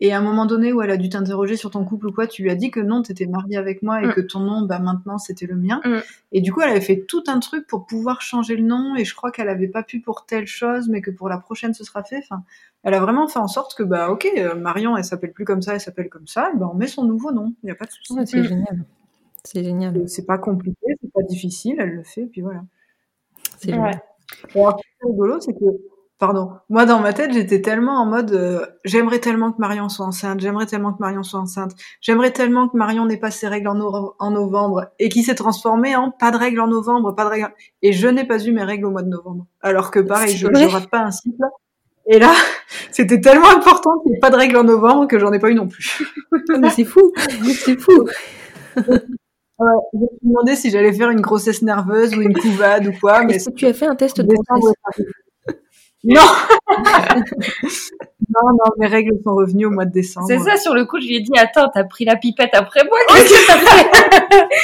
Et 0.00 0.12
à 0.12 0.18
un 0.18 0.20
moment 0.20 0.44
donné 0.44 0.74
où 0.74 0.82
elle 0.82 0.90
a 0.90 0.98
dû 0.98 1.08
t'interroger 1.08 1.56
sur 1.56 1.70
ton 1.70 1.82
couple 1.86 2.08
ou 2.08 2.12
quoi, 2.12 2.26
tu 2.26 2.42
lui 2.42 2.50
as 2.50 2.54
dit 2.54 2.70
que 2.70 2.80
non, 2.80 3.00
t'étais 3.00 3.24
mariée 3.24 3.56
avec 3.56 3.82
moi 3.82 4.02
et 4.02 4.06
Mm. 4.08 4.12
que 4.12 4.20
ton 4.20 4.40
nom, 4.40 4.60
bah 4.66 4.78
maintenant, 4.78 5.16
c'était 5.16 5.46
le 5.46 5.56
mien. 5.56 5.80
Mm. 5.86 5.98
Et 6.32 6.40
du 6.42 6.52
coup, 6.52 6.60
elle 6.60 6.68
avait 6.70 6.82
fait 6.82 7.04
tout 7.08 7.24
un 7.28 7.38
truc 7.40 7.66
pour 7.66 7.86
pouvoir 7.86 8.20
changer 8.20 8.56
le 8.56 8.62
nom. 8.62 8.94
Et 8.96 9.06
je 9.06 9.14
crois 9.14 9.30
qu'elle 9.30 9.48
avait 9.48 9.68
pas 9.68 9.82
pu 9.82 10.00
pour 10.00 10.26
telle 10.26 10.46
chose, 10.46 10.88
mais 10.90 11.00
que 11.00 11.10
pour 11.10 11.30
la 11.30 11.38
prochaine, 11.38 11.72
ce 11.72 11.82
sera 11.82 12.02
fait. 12.02 12.18
Enfin, 12.18 12.42
elle 12.82 12.92
a 12.92 13.00
vraiment 13.00 13.26
fait 13.26 13.38
en 13.38 13.48
sorte 13.48 13.74
que, 13.74 13.82
bah, 13.82 14.10
ok, 14.10 14.28
euh, 14.36 14.54
Marion, 14.54 14.98
elle 14.98 15.04
s'appelle 15.04 15.32
plus 15.32 15.46
comme 15.46 15.62
ça, 15.62 15.72
elle 15.74 15.80
s'appelle 15.80 16.10
comme 16.10 16.26
ça. 16.26 16.50
Bah, 16.56 16.68
on 16.70 16.76
met 16.76 16.88
son 16.88 17.04
nouveau 17.04 17.32
nom. 17.32 17.54
Il 17.62 17.66
n'y 17.66 17.72
a 17.72 17.74
pas 17.74 17.86
de 17.86 17.90
souci. 17.92 18.14
C'est 18.26 18.40
Mm. 18.40 18.44
génial. 18.44 18.84
C'est 19.44 19.64
génial. 19.64 19.96
Et 19.96 20.08
C'est 20.08 20.26
pas 20.26 20.36
compliqué, 20.38 20.76
c'est 21.00 21.12
pas 21.12 21.22
difficile, 21.22 21.76
elle 21.78 21.94
le 21.94 22.02
fait, 22.02 22.26
puis 22.26 22.42
voilà. 22.42 22.64
C'est 23.58 23.70
génial. 23.70 23.94
Ouais. 24.54 24.60
Alors, 24.60 24.78
ce 24.78 24.82
qui 24.82 24.88
est 25.02 25.06
rigolo, 25.10 25.40
c'est 25.40 25.52
que, 25.54 25.64
pardon, 26.18 26.52
moi 26.68 26.86
dans 26.86 27.00
ma 27.00 27.12
tête, 27.12 27.32
j'étais 27.32 27.60
tellement 27.60 28.00
en 28.00 28.06
mode, 28.06 28.32
euh, 28.32 28.64
j'aimerais 28.84 29.18
tellement 29.18 29.52
que 29.52 29.58
Marion 29.60 29.88
soit 29.88 30.06
enceinte, 30.06 30.40
j'aimerais 30.40 30.66
tellement 30.66 30.92
que 30.92 30.98
Marion 31.00 31.22
soit 31.22 31.40
enceinte, 31.40 31.72
j'aimerais 32.00 32.30
tellement 32.30 32.68
que 32.68 32.76
Marion 32.76 33.04
n'ait 33.06 33.18
pas 33.18 33.30
ses 33.30 33.48
règles 33.48 33.68
en, 33.68 33.74
no- 33.74 34.14
en 34.18 34.30
novembre 34.30 34.86
et 34.98 35.08
qui 35.08 35.22
s'est 35.22 35.34
transformé 35.34 35.94
en 35.96 36.10
pas 36.10 36.30
de 36.30 36.36
règles 36.36 36.60
en 36.60 36.68
novembre, 36.68 37.14
pas 37.14 37.24
de 37.24 37.30
règles. 37.30 37.52
Et 37.82 37.92
je 37.92 38.08
n'ai 38.08 38.24
pas 38.24 38.42
eu 38.42 38.52
mes 38.52 38.64
règles 38.64 38.86
au 38.86 38.90
mois 38.90 39.02
de 39.02 39.08
novembre. 39.08 39.46
Alors 39.60 39.90
que 39.90 40.00
pareil, 40.00 40.36
je, 40.36 40.46
je 40.46 40.66
rate 40.66 40.88
pas 40.90 41.00
un 41.00 41.10
cycle. 41.10 41.36
Et 42.08 42.18
là, 42.18 42.32
c'était 42.92 43.20
tellement 43.20 43.50
important 43.50 43.98
qu'il 44.00 44.12
n'y 44.12 44.16
ait 44.18 44.20
pas 44.20 44.30
de 44.30 44.36
règles 44.36 44.56
en 44.56 44.64
novembre 44.64 45.06
que 45.08 45.18
j'en 45.18 45.32
ai 45.32 45.38
pas 45.38 45.50
eu 45.50 45.54
non 45.54 45.68
plus. 45.68 46.02
Mais 46.60 46.70
c'est 46.70 46.84
fou. 46.84 47.12
c'est 47.64 47.78
fou. 47.80 48.06
Ouais, 49.58 49.70
je 49.94 49.98
me 49.98 50.06
suis 50.08 50.18
demandé 50.28 50.54
si 50.54 50.70
j'allais 50.70 50.92
faire 50.92 51.08
une 51.08 51.22
grossesse 51.22 51.62
nerveuse 51.62 52.14
ou 52.14 52.20
une 52.20 52.34
couvade 52.36 52.88
ou 52.88 52.92
quoi, 53.00 53.24
mais 53.24 53.38
que 53.38 53.50
tu 53.52 53.64
as 53.64 53.72
fait 53.72 53.86
un 53.86 53.94
test 53.96 54.20
de 54.20 54.26
grossesse? 54.26 54.74
Non 56.06 56.20
Non, 58.28 58.50
non, 58.52 58.70
mes 58.78 58.86
règles 58.86 59.18
sont 59.24 59.34
revenues 59.34 59.66
au 59.66 59.70
mois 59.70 59.84
de 59.84 59.92
décembre. 59.92 60.26
C'est 60.28 60.38
ça, 60.38 60.56
sur 60.56 60.74
le 60.74 60.84
coup, 60.84 61.00
je 61.00 61.06
lui 61.06 61.16
ai 61.16 61.20
dit, 61.20 61.32
attends, 61.36 61.68
t'as 61.72 61.84
pris 61.84 62.04
la 62.04 62.16
pipette 62.16 62.54
après 62.54 62.84
moi, 62.84 62.98
qu'est-ce 63.08 63.32
que 63.32 63.46
t'as 63.46 63.58
fait? 63.58 64.48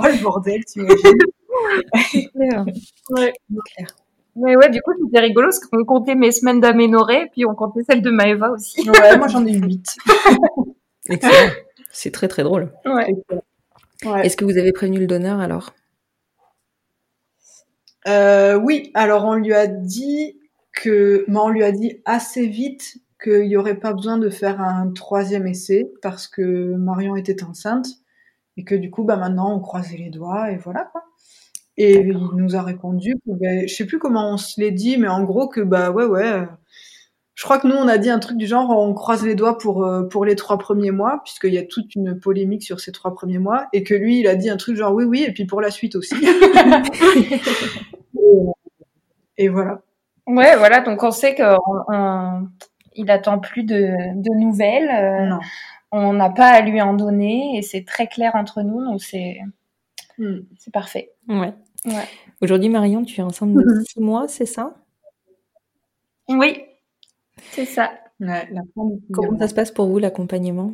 Oh 0.00 0.06
le 0.06 0.20
bordel, 0.20 0.64
t'imagines 0.64 1.12
Ouais. 2.34 3.32
Claire. 3.76 3.86
Mais 4.34 4.56
ouais, 4.56 4.68
du 4.68 4.82
coup, 4.82 4.90
c'était 5.04 5.20
rigolo 5.20 5.46
parce 5.46 5.60
qu'on 5.60 5.84
comptait 5.84 6.16
mes 6.16 6.32
semaines 6.32 6.60
d'aménorrhée, 6.60 7.28
puis 7.32 7.46
on 7.46 7.54
comptait 7.54 7.82
celles 7.88 8.02
de 8.02 8.10
Maëva 8.10 8.50
aussi. 8.50 8.80
Ouais, 8.90 9.16
moi 9.16 9.28
j'en 9.28 9.46
ai 9.46 9.52
eu 9.52 9.60
8. 9.60 9.96
Excellent. 11.08 11.52
C'est 11.92 12.10
très 12.10 12.26
très 12.26 12.42
drôle. 12.42 12.72
Ouais. 12.84 13.14
Ouais. 14.04 14.26
Est-ce 14.26 14.36
que 14.36 14.44
vous 14.44 14.58
avez 14.58 14.72
prévenu 14.72 14.98
le 14.98 15.06
donneur 15.06 15.38
alors? 15.40 15.72
Euh, 18.06 18.54
oui, 18.56 18.90
alors 18.94 19.24
on 19.24 19.34
lui 19.34 19.52
a 19.54 19.66
dit 19.66 20.38
que, 20.72 21.24
mais 21.28 21.38
on 21.38 21.48
lui 21.48 21.64
a 21.64 21.72
dit 21.72 22.00
assez 22.04 22.46
vite 22.46 22.98
qu'il 23.22 23.48
n'y 23.48 23.56
aurait 23.56 23.78
pas 23.80 23.92
besoin 23.94 24.18
de 24.18 24.28
faire 24.30 24.60
un 24.60 24.90
troisième 24.92 25.46
essai 25.46 25.90
parce 26.02 26.28
que 26.28 26.74
Marion 26.76 27.16
était 27.16 27.42
enceinte 27.42 27.86
et 28.56 28.64
que 28.64 28.74
du 28.74 28.90
coup, 28.90 29.04
bah 29.04 29.16
maintenant 29.16 29.54
on 29.56 29.60
croisait 29.60 29.96
les 29.98 30.10
doigts 30.10 30.50
et 30.52 30.56
voilà 30.58 30.84
quoi. 30.92 31.04
Et 31.78 31.94
il 32.00 32.18
nous 32.34 32.56
a 32.56 32.62
répondu 32.62 33.14
que, 33.26 33.32
ben, 33.40 33.68
je 33.68 33.74
sais 33.74 33.86
plus 33.86 33.98
comment 34.00 34.32
on 34.34 34.38
se 34.38 34.60
l'est 34.60 34.72
dit, 34.72 34.98
mais 34.98 35.08
en 35.08 35.24
gros 35.24 35.48
que 35.48 35.60
bah 35.62 35.90
ouais 35.92 36.06
ouais. 36.06 36.46
Je 37.36 37.44
crois 37.44 37.58
que 37.58 37.66
nous 37.68 37.74
on 37.76 37.86
a 37.86 37.98
dit 37.98 38.08
un 38.10 38.18
truc 38.18 38.36
du 38.38 38.46
genre 38.46 38.70
on 38.70 38.92
croise 38.94 39.22
les 39.24 39.34
doigts 39.34 39.58
pour 39.58 39.84
euh, 39.84 40.02
pour 40.08 40.24
les 40.24 40.34
trois 40.36 40.56
premiers 40.58 40.90
mois 40.90 41.20
puisqu'il 41.22 41.52
y 41.52 41.58
a 41.58 41.64
toute 41.64 41.94
une 41.94 42.18
polémique 42.18 42.62
sur 42.64 42.80
ces 42.80 42.92
trois 42.92 43.14
premiers 43.14 43.38
mois 43.38 43.66
et 43.74 43.84
que 43.84 43.92
lui 43.94 44.20
il 44.20 44.26
a 44.26 44.34
dit 44.36 44.48
un 44.48 44.56
truc 44.56 44.74
genre 44.76 44.94
oui 44.94 45.04
oui 45.04 45.22
et 45.28 45.32
puis 45.32 45.44
pour 45.44 45.60
la 45.60 45.70
suite 45.70 45.96
aussi. 45.96 46.14
Et 49.38 49.48
voilà. 49.48 49.82
Ouais, 50.26 50.56
voilà, 50.56 50.80
donc 50.80 51.02
on 51.02 51.10
sait 51.10 51.34
qu'il 51.34 51.46
il 52.94 53.10
attend 53.10 53.38
plus 53.38 53.64
de, 53.64 53.92
de 54.14 54.34
nouvelles. 54.40 54.88
euh, 54.90 55.26
Non. 55.26 55.38
on 55.92 56.14
n'a 56.14 56.30
pas 56.30 56.48
à 56.48 56.60
lui 56.62 56.80
en 56.80 56.94
donner 56.94 57.56
et 57.58 57.62
c'est 57.62 57.84
très 57.84 58.06
clair 58.06 58.32
entre 58.34 58.62
nous, 58.62 58.84
donc 58.84 59.02
c'est 59.02 59.38
Mm. 60.18 60.38
c'est 60.58 60.72
parfait. 60.72 61.10
Ouais. 61.28 61.52
Ouais. 61.84 62.08
Aujourd'hui, 62.40 62.70
Marion, 62.70 63.04
tu 63.04 63.20
es 63.20 63.22
enceinte 63.22 63.52
de 63.52 63.60
Mhm. 63.62 63.84
six 63.84 64.00
mois, 64.00 64.26
c'est 64.28 64.46
ça? 64.46 64.74
Oui, 66.30 66.62
c'est 67.50 67.64
ça. 67.64 67.90
Ouais, 68.20 68.48
la 68.50 68.62
Comment 69.12 69.38
ça 69.38 69.48
se 69.48 69.54
passe 69.54 69.70
pour 69.70 69.86
vous 69.88 69.98
l'accompagnement? 69.98 70.72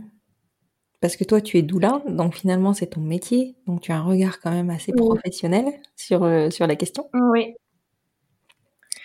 Parce 1.00 1.16
que 1.16 1.24
toi, 1.24 1.40
tu 1.40 1.58
es 1.58 1.62
doula, 1.62 2.00
donc 2.06 2.34
finalement, 2.34 2.72
c'est 2.74 2.86
ton 2.86 3.00
métier, 3.00 3.56
donc 3.66 3.80
tu 3.80 3.90
as 3.90 3.96
un 3.96 4.02
regard 4.02 4.38
quand 4.40 4.52
même 4.52 4.70
assez 4.70 4.92
Oui. 4.92 5.00
professionnel 5.04 5.64
sur, 5.96 6.22
euh, 6.22 6.48
sur 6.50 6.66
la 6.68 6.76
question. 6.76 7.08
Oui. 7.12 7.54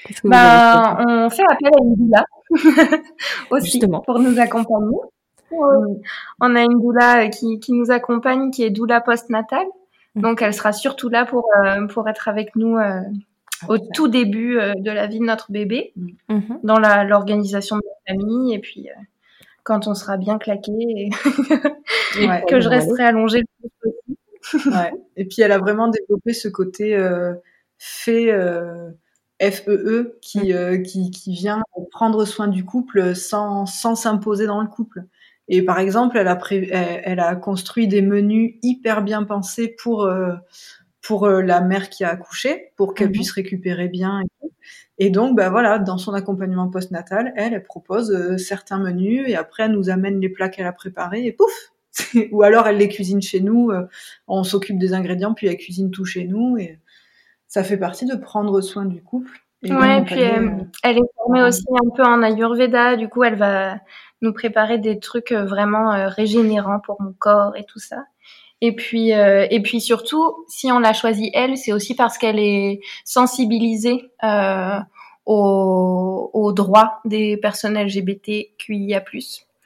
Que 0.06 0.28
Ben, 0.30 0.98
on 1.08 1.30
fait 1.32 1.44
appel 1.50 1.72
à 1.74 1.84
une 1.84 1.96
doula 1.96 2.24
aussi 3.52 3.72
Justement. 3.72 4.02
pour 4.02 4.20
nous 4.20 4.40
accompagner. 4.40 4.96
On 5.52 6.56
a 6.56 6.62
une 6.62 6.80
doula 6.80 7.26
euh, 7.26 7.30
qui, 7.30 7.60
qui 7.60 7.74
nous 7.74 7.90
accompagne, 7.90 8.52
qui 8.52 8.64
est 8.64 8.70
doula 8.70 9.02
postnatale. 9.02 9.66
Mhm. 10.16 10.22
Donc, 10.22 10.42
elle 10.44 10.54
sera 10.54 10.74
surtout 10.74 11.10
là 11.10 11.26
pour, 11.26 11.46
euh, 11.66 11.88
pour 11.88 12.08
être 12.08 12.28
avec 12.28 12.56
nous 12.56 12.78
euh, 12.78 13.02
au 13.70 13.78
tout 13.80 14.08
début 14.08 14.60
euh, 14.60 14.74
de 14.78 14.92
la 14.92 15.08
vie 15.08 15.20
de 15.20 15.26
notre 15.26 15.52
bébé, 15.52 15.94
Mhm. 16.30 16.60
dans 16.64 16.80
la- 16.80 17.04
l'organisation 17.04 17.78
de 17.78 17.82
la 18.08 18.14
famille, 18.16 18.54
et 18.54 18.60
puis 18.60 18.90
euh, 18.90 18.94
quand 19.64 19.88
on 19.88 19.94
sera 19.96 20.18
bien 20.18 20.38
claqué, 20.38 20.72
et 20.80 21.10
Ouais. 22.30 22.44
que 22.50 22.60
je 22.62 22.70
resterai 22.70 23.04
allongée 23.04 23.40
le 23.42 23.46
plus 23.60 23.70
possible. 23.82 24.76
Ouais. 24.78 24.92
Et 25.18 25.26
puis 25.26 25.42
elle 25.42 25.52
a 25.52 25.58
vraiment 25.60 25.90
développé 25.90 26.34
ce 26.34 26.48
côté 26.48 26.96
euh, 26.96 27.34
fait 27.78 28.32
euh, 28.32 28.90
FEE 29.42 30.14
qui, 30.22 30.54
euh, 30.54 30.78
qui, 30.80 31.12
qui 31.12 31.34
vient 31.34 31.62
prendre 31.92 32.26
soin 32.26 32.48
du 32.48 32.64
couple 32.66 33.14
sans 33.16 33.66
sans 33.66 33.96
s'imposer 33.96 34.46
dans 34.48 34.62
le 34.62 34.68
couple. 34.68 35.04
Et 35.50 35.62
par 35.64 35.80
exemple, 35.80 36.18
elle 36.18 36.28
a, 36.28 36.36
pré- 36.36 36.68
elle, 36.72 37.02
elle 37.06 37.20
a 37.20 37.36
construit 37.36 37.88
des 37.88 38.02
menus 38.02 38.56
hyper 38.64 39.02
bien 39.02 39.24
pensés 39.24 39.76
pour 39.82 40.04
euh, 40.04 40.34
pour 41.08 41.26
euh, 41.26 41.42
la 41.42 41.62
mère 41.62 41.90
qui 41.90 42.04
a 42.04 42.10
accouché, 42.10 42.72
pour 42.76 42.94
qu'elle 42.94 43.08
Mhm. 43.08 43.14
puisse 43.14 43.32
récupérer 43.32 43.88
bien. 43.88 44.22
Et, 45.00 45.08
et 45.08 45.10
donc, 45.10 45.36
bah 45.38 45.50
voilà, 45.50 45.80
dans 45.80 45.98
son 45.98 46.14
accompagnement 46.14 46.68
postnatal, 46.70 47.34
elle, 47.38 47.54
elle 47.54 47.64
propose 47.64 48.12
euh, 48.12 48.38
certains 48.38 48.80
menus 48.80 49.24
et 49.28 49.36
après 49.36 49.64
elle 49.64 49.72
nous 49.72 49.90
amène 49.90 50.20
les 50.20 50.30
plats 50.30 50.50
qu'elle 50.50 50.68
a 50.68 50.74
préparés 50.74 51.26
et 51.26 51.32
pouf. 51.32 51.72
Ou 52.32 52.44
alors 52.44 52.68
elle 52.68 52.78
les 52.78 52.90
cuisine 52.90 53.22
chez 53.22 53.40
nous. 53.40 53.72
euh, 53.72 53.88
on 54.28 54.44
s'occupe 54.44 54.78
des 54.78 54.94
ingrédients, 54.94 55.34
puis 55.34 55.48
elle 55.48 55.58
cuisine 55.58 55.90
tout 55.92 56.06
chez 56.06 56.26
nous. 56.26 56.58
Et 56.58 56.80
ça 57.48 57.64
fait 57.64 57.78
partie 57.78 58.06
de 58.06 58.16
prendre 58.16 58.60
soin 58.62 58.86
du 58.86 59.02
couple. 59.02 59.32
Et 59.64 59.74
Ouais, 59.74 60.04
puis 60.06 60.22
euh, 60.24 60.42
euh, 60.42 60.50
elle 60.84 60.98
est 60.98 61.12
formée 61.16 61.42
aussi 61.44 61.66
un 61.72 61.90
peu 61.96 62.04
en 62.04 62.22
Ayurveda, 62.22 62.96
du 62.96 63.08
coup 63.10 63.24
elle 63.24 63.36
va 63.38 63.80
nous 64.22 64.32
préparer 64.34 64.78
des 64.78 65.00
trucs 65.00 65.32
vraiment 65.32 66.08
régénérants 66.10 66.80
pour 66.80 67.02
mon 67.02 67.14
corps 67.14 67.56
et 67.56 67.66
tout 67.66 67.80
ça. 67.80 68.04
Et 68.62 68.76
puis 68.76 69.10
et 69.12 69.60
puis 69.62 69.80
surtout, 69.82 70.46
si 70.48 70.72
on 70.72 70.80
l'a 70.80 70.94
choisie 70.94 71.30
elle, 71.34 71.58
c'est 71.58 71.74
aussi 71.74 71.96
parce 71.96 72.18
qu'elle 72.18 72.40
est 72.40 72.80
sensibilisée 73.06 74.12
euh, 74.24 74.80
aux, 75.28 76.32
aux 76.34 76.54
droits 76.54 77.00
des 77.06 77.38
personnes 77.38 77.78
LGBTQIA+. 77.78 79.04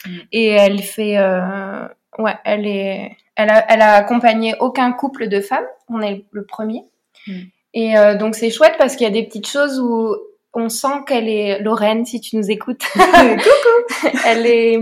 Mm. 0.05 0.17
Et 0.31 0.47
elle 0.47 0.81
fait 0.81 1.17
euh, 1.17 1.87
ouais, 2.17 2.35
elle 2.43 2.67
est 2.67 3.15
elle 3.35 3.49
a 3.49 3.65
elle 3.71 3.81
a 3.81 3.93
accompagné 3.93 4.55
aucun 4.59 4.91
couple 4.91 5.27
de 5.27 5.39
femmes, 5.39 5.67
on 5.87 6.01
est 6.01 6.25
le 6.31 6.45
premier. 6.45 6.83
Mm. 7.27 7.41
Et 7.73 7.97
euh, 7.97 8.17
donc 8.17 8.35
c'est 8.35 8.49
chouette 8.49 8.75
parce 8.77 8.95
qu'il 8.95 9.05
y 9.05 9.09
a 9.09 9.13
des 9.13 9.23
petites 9.23 9.47
choses 9.47 9.79
où 9.79 10.15
on 10.53 10.67
sent 10.67 11.05
qu'elle 11.07 11.29
est 11.29 11.59
Lorraine, 11.59 12.05
si 12.05 12.19
tu 12.19 12.35
nous 12.35 12.51
écoutes. 12.51 12.83
elle 14.25 14.45
est, 14.45 14.79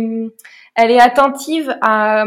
elle 0.75 0.91
est 0.91 0.99
attentive 0.99 1.77
à 1.81 2.25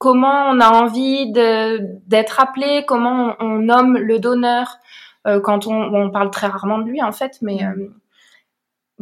comment 0.00 0.48
on 0.50 0.58
a 0.60 0.70
envie 0.70 1.30
de 1.30 1.80
d'être 2.08 2.40
appelé, 2.40 2.84
comment 2.88 3.36
on, 3.38 3.46
on 3.46 3.58
nomme 3.60 3.96
le 3.98 4.18
donneur 4.18 4.78
euh, 5.28 5.40
quand 5.40 5.66
on, 5.68 5.74
on 5.94 6.10
parle 6.10 6.30
très 6.30 6.48
rarement 6.48 6.78
de 6.78 6.88
lui 6.90 7.02
en 7.02 7.12
fait, 7.12 7.36
mais 7.42 7.62
euh, 7.64 7.88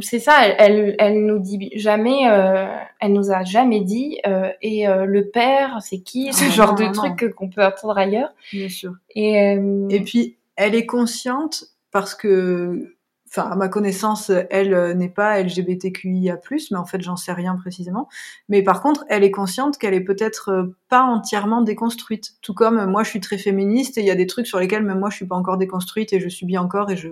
c'est 0.00 0.18
ça. 0.18 0.46
Elle, 0.46 0.56
elle, 0.58 0.96
elle 0.98 1.26
nous 1.26 1.38
dit 1.38 1.70
jamais, 1.76 2.28
euh, 2.30 2.66
elle 3.00 3.12
nous 3.12 3.30
a 3.32 3.42
jamais 3.44 3.80
dit. 3.80 4.18
euh, 4.26 4.50
et 4.62 4.86
euh, 4.88 5.04
le 5.06 5.28
père, 5.28 5.78
c'est 5.80 6.00
qui 6.00 6.32
Ce 6.32 6.44
Ah, 6.44 6.50
genre 6.50 6.68
non, 6.70 6.74
de 6.74 6.84
non, 6.84 6.92
truc 6.92 7.34
qu'on 7.34 7.48
peut 7.48 7.64
entendre 7.64 7.96
ailleurs. 7.98 8.30
bien 8.52 8.68
sûr. 8.68 8.92
Et, 9.14 9.56
euh, 9.56 9.88
Et 9.90 10.00
puis, 10.00 10.36
elle 10.56 10.74
est 10.74 10.86
consciente 10.86 11.64
parce 11.92 12.14
que 12.14 12.96
enfin 13.28 13.50
à 13.50 13.56
ma 13.56 13.68
connaissance, 13.68 14.30
elle 14.50 14.74
euh, 14.74 14.94
n'est 14.94 15.08
pas 15.08 15.40
LGBTQIA+, 15.42 16.38
mais 16.70 16.76
en 16.76 16.84
fait 16.84 17.00
j'en 17.00 17.16
sais 17.16 17.32
rien 17.32 17.56
précisément. 17.56 18.08
Mais 18.48 18.62
par 18.62 18.80
contre, 18.80 19.04
elle 19.08 19.24
est 19.24 19.30
consciente 19.30 19.78
qu'elle 19.78 19.94
est 19.94 20.04
peut-être 20.04 20.50
euh, 20.50 20.76
pas 20.88 21.02
entièrement 21.02 21.62
déconstruite. 21.62 22.34
Tout 22.42 22.54
comme 22.54 22.86
moi, 22.90 23.02
je 23.02 23.10
suis 23.10 23.20
très 23.20 23.38
féministe 23.38 23.98
et 23.98 24.00
il 24.00 24.06
y 24.06 24.10
a 24.10 24.14
des 24.14 24.26
trucs 24.26 24.46
sur 24.46 24.58
lesquels 24.58 24.82
même 24.82 25.00
moi 25.00 25.10
je 25.10 25.16
suis 25.16 25.26
pas 25.26 25.36
encore 25.36 25.58
déconstruite 25.58 26.12
et 26.12 26.20
je 26.20 26.28
subis 26.28 26.58
encore 26.58 26.90
et 26.90 26.96
je 26.96 27.08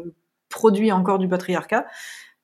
produis 0.49 0.93
encore 0.93 1.19
du 1.19 1.29
patriarcat. 1.29 1.87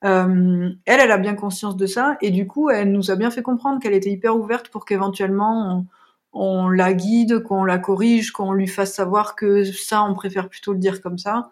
Euh, 0.03 0.69
elle, 0.85 0.99
elle 0.99 1.11
a 1.11 1.17
bien 1.17 1.33
conscience 1.33 1.77
de 1.77 1.85
ça 1.85 2.17
et 2.21 2.29
du 2.29 2.45
coup, 2.45 2.69
elle 2.69 2.91
nous 2.91 3.09
a 3.09 3.15
bien 3.15 3.31
fait 3.31 3.41
comprendre 3.41 3.79
qu'elle 3.79 3.93
était 3.93 4.11
hyper 4.11 4.35
ouverte 4.35 4.69
pour 4.69 4.85
qu'éventuellement 4.85 5.85
on, 6.33 6.47
on, 6.65 6.69
la 6.69 6.93
guide, 6.93 7.41
qu'on 7.43 7.63
la 7.63 7.77
corrige, 7.77 8.31
qu'on 8.31 8.51
lui 8.51 8.67
fasse 8.67 8.93
savoir 8.93 9.35
que 9.35 9.63
ça, 9.63 10.03
on 10.03 10.13
préfère 10.13 10.49
plutôt 10.49 10.73
le 10.73 10.79
dire 10.79 11.01
comme 11.01 11.17
ça. 11.17 11.49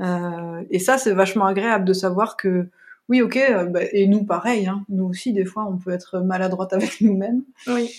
Euh, 0.00 0.62
et 0.70 0.78
ça, 0.78 0.98
c'est 0.98 1.12
vachement 1.12 1.46
agréable 1.46 1.84
de 1.84 1.92
savoir 1.92 2.36
que, 2.36 2.68
oui, 3.08 3.22
ok, 3.22 3.36
euh, 3.36 3.64
bah, 3.64 3.80
et 3.92 4.06
nous 4.06 4.24
pareil, 4.24 4.66
hein, 4.66 4.84
nous 4.88 5.04
aussi, 5.04 5.32
des 5.32 5.44
fois, 5.44 5.66
on 5.66 5.76
peut 5.76 5.90
être 5.90 6.20
maladroite 6.20 6.72
avec 6.72 7.00
nous-mêmes. 7.00 7.42
Oui. 7.66 7.90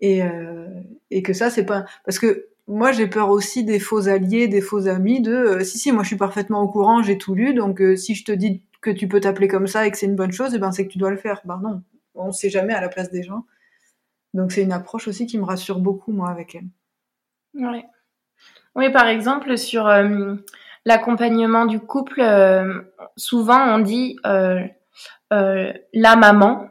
Et, 0.00 0.22
euh, 0.22 0.66
et 1.10 1.22
que 1.22 1.32
ça, 1.32 1.50
c'est 1.50 1.64
pas. 1.64 1.84
Parce 2.04 2.18
que 2.18 2.48
moi, 2.66 2.92
j'ai 2.92 3.06
peur 3.06 3.30
aussi 3.30 3.64
des 3.64 3.78
faux 3.78 4.08
alliés, 4.08 4.48
des 4.48 4.60
faux 4.60 4.86
amis, 4.86 5.20
de 5.20 5.32
euh, 5.32 5.64
si, 5.64 5.78
si, 5.78 5.92
moi, 5.92 6.02
je 6.02 6.08
suis 6.08 6.16
parfaitement 6.16 6.62
au 6.62 6.68
courant, 6.68 7.02
j'ai 7.02 7.18
tout 7.18 7.34
lu, 7.34 7.54
donc 7.54 7.82
si 7.96 8.14
je 8.14 8.24
te 8.24 8.32
dis 8.32 8.62
que 8.80 8.90
tu 8.90 9.08
peux 9.08 9.20
t'appeler 9.20 9.48
comme 9.48 9.66
ça 9.66 9.86
et 9.86 9.90
que 9.90 9.96
c'est 9.96 10.06
une 10.06 10.16
bonne 10.16 10.32
chose, 10.32 10.52
et 10.52 10.56
eh 10.56 10.58
ben 10.58 10.70
c'est 10.72 10.86
que 10.86 10.92
tu 10.92 10.98
dois 10.98 11.10
le 11.10 11.16
faire. 11.16 11.40
Ben 11.44 11.58
non, 11.62 11.82
on 12.14 12.32
sait 12.32 12.50
jamais 12.50 12.74
à 12.74 12.80
la 12.80 12.88
place 12.88 13.10
des 13.10 13.22
gens. 13.22 13.46
Donc 14.34 14.52
c'est 14.52 14.62
une 14.62 14.72
approche 14.72 15.08
aussi 15.08 15.26
qui 15.26 15.38
me 15.38 15.44
rassure 15.44 15.78
beaucoup, 15.78 16.12
moi, 16.12 16.28
avec 16.28 16.54
elle. 16.54 16.66
Ouais. 17.54 17.84
Oui, 18.74 18.90
par 18.90 19.06
exemple, 19.06 19.56
sur 19.56 19.86
l'accompagnement 20.84 21.66
du 21.66 21.80
couple, 21.80 22.20
euh, 22.20 22.82
souvent 23.16 23.74
on 23.74 23.78
dit 23.78 24.16
euh, 24.26 24.60
euh, 25.32 25.72
la 25.92 26.16
maman 26.16 26.68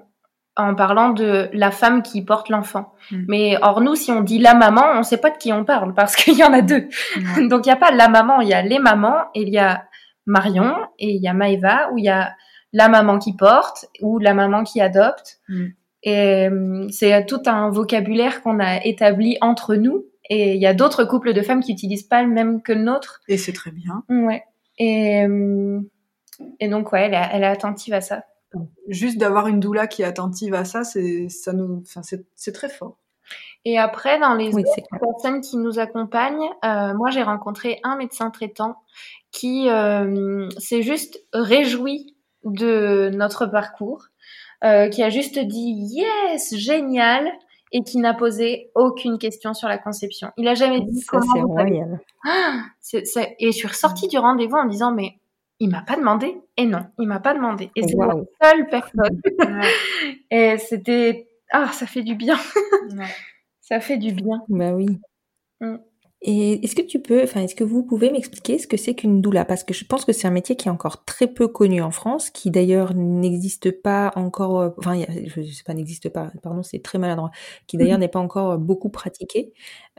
en 0.55 0.76
parlant 0.76 1.09
de 1.09 1.49
la 1.53 1.72
femme 1.72 2.03
qui 2.03 2.24
porte 2.24 2.49
l'enfant. 2.49 2.93
Mm. 3.11 3.24
Mais 3.28 3.57
or 3.61 3.82
nous, 3.82 3.95
si 3.95 4.11
on 4.11 4.22
dit 4.22 4.38
la 4.38 4.53
maman, 4.53 4.84
on 4.93 4.99
ne 4.99 5.03
sait 5.03 5.18
pas 5.18 5.32
de 5.32 5.38
qui 5.38 5.51
on 5.51 5.66
parle 5.66 5.93
parce 5.93 6.16
qu'il 6.18 6.38
y 6.38 6.43
en 6.43 6.53
a 6.53 6.61
deux. 6.61 6.88
Donc 7.49 7.66
il 7.66 7.70
n'y 7.70 7.72
a 7.72 7.78
pas 7.78 7.91
la 7.91 8.07
maman, 8.07 8.41
il 8.41 8.49
y 8.49 8.53
a 8.53 8.61
les 8.61 8.80
mamans 8.80 9.26
et 9.34 9.41
il 9.41 9.49
y 9.49 9.57
a 9.57 9.86
Marion 10.26 10.76
et 10.99 11.09
il 11.09 11.22
y 11.22 11.28
a 11.28 11.34
Maëva 11.34 11.89
où 11.91 11.97
il 11.97 12.05
y 12.05 12.09
a 12.09 12.34
la 12.72 12.88
maman 12.89 13.20
qui 13.20 13.36
porte 13.36 13.86
ou 14.01 14.20
la 14.20 14.34
maman 14.34 14.64
qui 14.64 14.80
adopte. 14.80 15.39
Mm. 15.49 15.66
Et 16.05 16.49
c'est 16.89 17.26
tout 17.26 17.41
un 17.45 17.70
vocabulaire 17.70 18.41
qu'on 18.41 18.59
a 18.59 18.84
établi 18.84 19.38
entre 19.39 19.76
nous 19.76 20.03
et 20.30 20.53
il 20.55 20.61
y 20.61 20.67
a 20.67 20.74
d'autres 20.74 21.03
couples 21.03 21.34
de 21.34 21.41
femmes 21.41 21.61
qui 21.61 21.71
utilisent 21.71 22.03
pas 22.03 22.24
le 22.24 22.30
même 22.30 22.61
que 22.61 22.74
le 22.74 22.82
nôtre. 22.82 23.21
Et 23.28 23.38
c'est 23.38 23.53
très 23.53 23.71
bien. 23.71 24.03
Ouais. 24.09 24.43
Et, 24.78 25.26
euh, 25.26 25.80
et 26.59 26.67
donc, 26.67 26.91
ouais, 26.91 27.03
elle 27.03 27.13
est, 27.13 27.30
elle 27.32 27.43
est 27.43 27.47
attentive 27.47 27.93
à 27.93 28.01
ça. 28.01 28.24
Juste 28.88 29.17
d'avoir 29.17 29.47
une 29.47 29.59
doula 29.59 29.88
qui 29.88 30.03
est 30.03 30.05
attentive 30.05 30.53
à 30.53 30.65
ça, 30.65 30.84
c'est 30.84 31.28
ça 31.30 31.53
nous, 31.53 31.82
enfin, 31.82 32.01
c'est 32.36 32.51
très 32.51 32.69
fort. 32.69 32.97
Et 33.65 33.80
après, 33.80 34.19
dans 34.19 34.34
les 34.34 34.53
autres 34.53 34.99
personnes 34.99 35.41
qui 35.41 35.57
nous 35.57 35.80
accompagnent, 35.80 36.49
euh, 36.65 36.93
moi 36.93 37.09
j'ai 37.11 37.24
rencontré 37.24 37.80
un 37.84 37.95
médecin 37.95 38.30
traitant 38.30 38.76
qui 39.32 39.69
euh, 39.69 40.49
s'est 40.57 40.82
juste 40.82 41.24
réjoui 41.32 42.15
de 42.43 43.09
notre 43.13 43.45
parcours, 43.45 44.07
euh, 44.65 44.89
qui 44.89 45.01
a 45.01 45.09
juste 45.09 45.39
dit 45.39 45.76
yes, 45.95 46.55
génial, 46.57 47.32
et 47.74 47.84
qui 47.84 47.97
n'a 47.97 48.13
posé 48.13 48.71
aucune 48.76 49.17
question 49.17 49.53
sur 49.53 49.67
la 49.67 49.78
conception. 49.78 50.30
Il 50.38 50.47
a 50.47 50.53
jamais 50.53 50.82
dit 50.82 51.01
ça, 51.01 51.19
c'est 51.34 51.41
royal. 51.41 51.99
Ah, 52.26 52.61
et 53.39 53.47
je 53.47 53.51
suis 53.51 53.67
ressortie 53.67 54.07
du 54.07 54.17
rendez-vous 54.17 54.55
en 54.55 54.63
me 54.63 54.69
disant 54.69 54.93
mais 54.93 55.19
il 55.59 55.69
m'a 55.69 55.82
pas 55.82 55.97
demandé 55.97 56.38
et 56.55 56.65
non, 56.65 56.86
il 56.99 57.07
m'a 57.07 57.19
pas 57.19 57.34
demandé 57.34 57.69
et 57.76 57.84
c'est 57.86 57.97
la 57.97 58.13
seule 58.41 58.69
personne. 58.69 59.21
et 60.32 60.57
c'était 60.57 61.28
ah 61.51 61.67
ça 61.74 61.86
fait 61.86 62.03
du 62.03 62.15
bien. 62.15 62.38
ça 63.61 63.82
fait 63.82 63.97
du 63.97 64.13
bien. 64.13 64.41
Bah 64.47 64.71
oui. 64.71 64.88
Mm. 65.59 65.76
Et 66.26 66.63
est-ce 66.63 66.74
que 66.76 66.82
tu 66.82 67.01
peux, 67.01 67.21
enfin, 67.24 67.41
est-ce 67.41 67.53
que 67.53 67.65
vous 67.65 67.84
pouvez 67.84 68.09
m'expliquer 68.09 68.57
ce 68.57 68.65
que 68.65 68.78
c'est 68.78 68.95
qu'une 68.95 69.21
doula? 69.21 69.43
Parce 69.43 69.65
que 69.65 69.74
je 69.74 69.84
pense 69.84 70.05
que 70.05 70.13
c'est 70.13 70.26
un 70.26 70.32
métier 70.32 70.55
qui 70.55 70.69
est 70.69 70.71
encore 70.71 71.03
très 71.03 71.28
peu 71.28 71.49
connu 71.49 71.82
en 71.82 71.91
France, 71.91 72.30
qui 72.30 72.49
d'ailleurs 72.49 72.93
n'existe 72.93 73.71
pas 73.82 74.13
encore, 74.15 74.61
euh, 74.61 74.69
enfin, 74.78 75.01
je 75.36 75.41
sais 75.41 75.63
pas, 75.65 75.74
n'existe 75.74 76.07
pas, 76.07 76.32
pardon, 76.41 76.63
c'est 76.63 76.82
très 76.82 76.97
maladroit, 76.97 77.32
qui 77.67 77.76
d'ailleurs 77.76 77.97
n'est 77.97 78.07
pas 78.07 78.19
encore 78.19 78.57
beaucoup 78.57 78.89
pratiqué. 78.89 79.51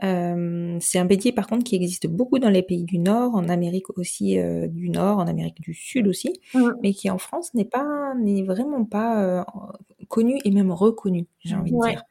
Euh, 0.03 0.77
c'est 0.81 0.99
un 0.99 1.05
métier 1.05 1.31
par 1.31 1.47
contre 1.47 1.63
qui 1.63 1.75
existe 1.75 2.07
beaucoup 2.07 2.39
dans 2.39 2.49
les 2.49 2.63
pays 2.63 2.83
du 2.83 2.99
Nord, 2.99 3.35
en 3.35 3.47
Amérique 3.47 3.97
aussi 3.97 4.37
euh, 4.37 4.67
du 4.67 4.89
Nord, 4.89 5.19
en 5.19 5.27
Amérique 5.27 5.61
du 5.61 5.73
Sud 5.73 6.07
aussi, 6.07 6.39
mais 6.81 6.93
qui 6.93 7.09
en 7.09 7.17
France 7.17 7.53
n'est 7.53 7.65
pas, 7.65 8.13
n'est 8.15 8.43
vraiment 8.43 8.85
pas 8.85 9.45
connu 10.07 10.39
et 10.45 10.51
même 10.51 10.71
reconnu, 10.71 11.27
j'ai 11.39 11.55
envie 11.55 11.71
de 11.71 11.87
dire. 11.87 12.03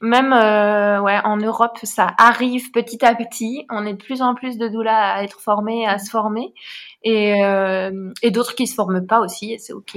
Même 0.00 0.32
euh, 0.32 1.00
ouais, 1.00 1.18
en 1.24 1.36
Europe, 1.36 1.78
ça 1.82 2.14
arrive 2.18 2.70
petit 2.72 3.04
à 3.04 3.14
petit. 3.14 3.66
On 3.70 3.86
est 3.86 3.94
de 3.94 4.02
plus 4.02 4.22
en 4.22 4.34
plus 4.34 4.58
de 4.58 4.68
doulas 4.68 5.14
à 5.14 5.24
être 5.24 5.40
formés, 5.40 5.86
à 5.86 5.98
se 5.98 6.10
former, 6.10 6.52
et, 7.02 7.42
euh, 7.44 8.10
et 8.22 8.30
d'autres 8.30 8.54
qui 8.54 8.66
se 8.66 8.74
forment 8.74 9.06
pas 9.06 9.20
aussi, 9.20 9.52
et 9.52 9.58
c'est 9.58 9.72
ok. 9.72 9.96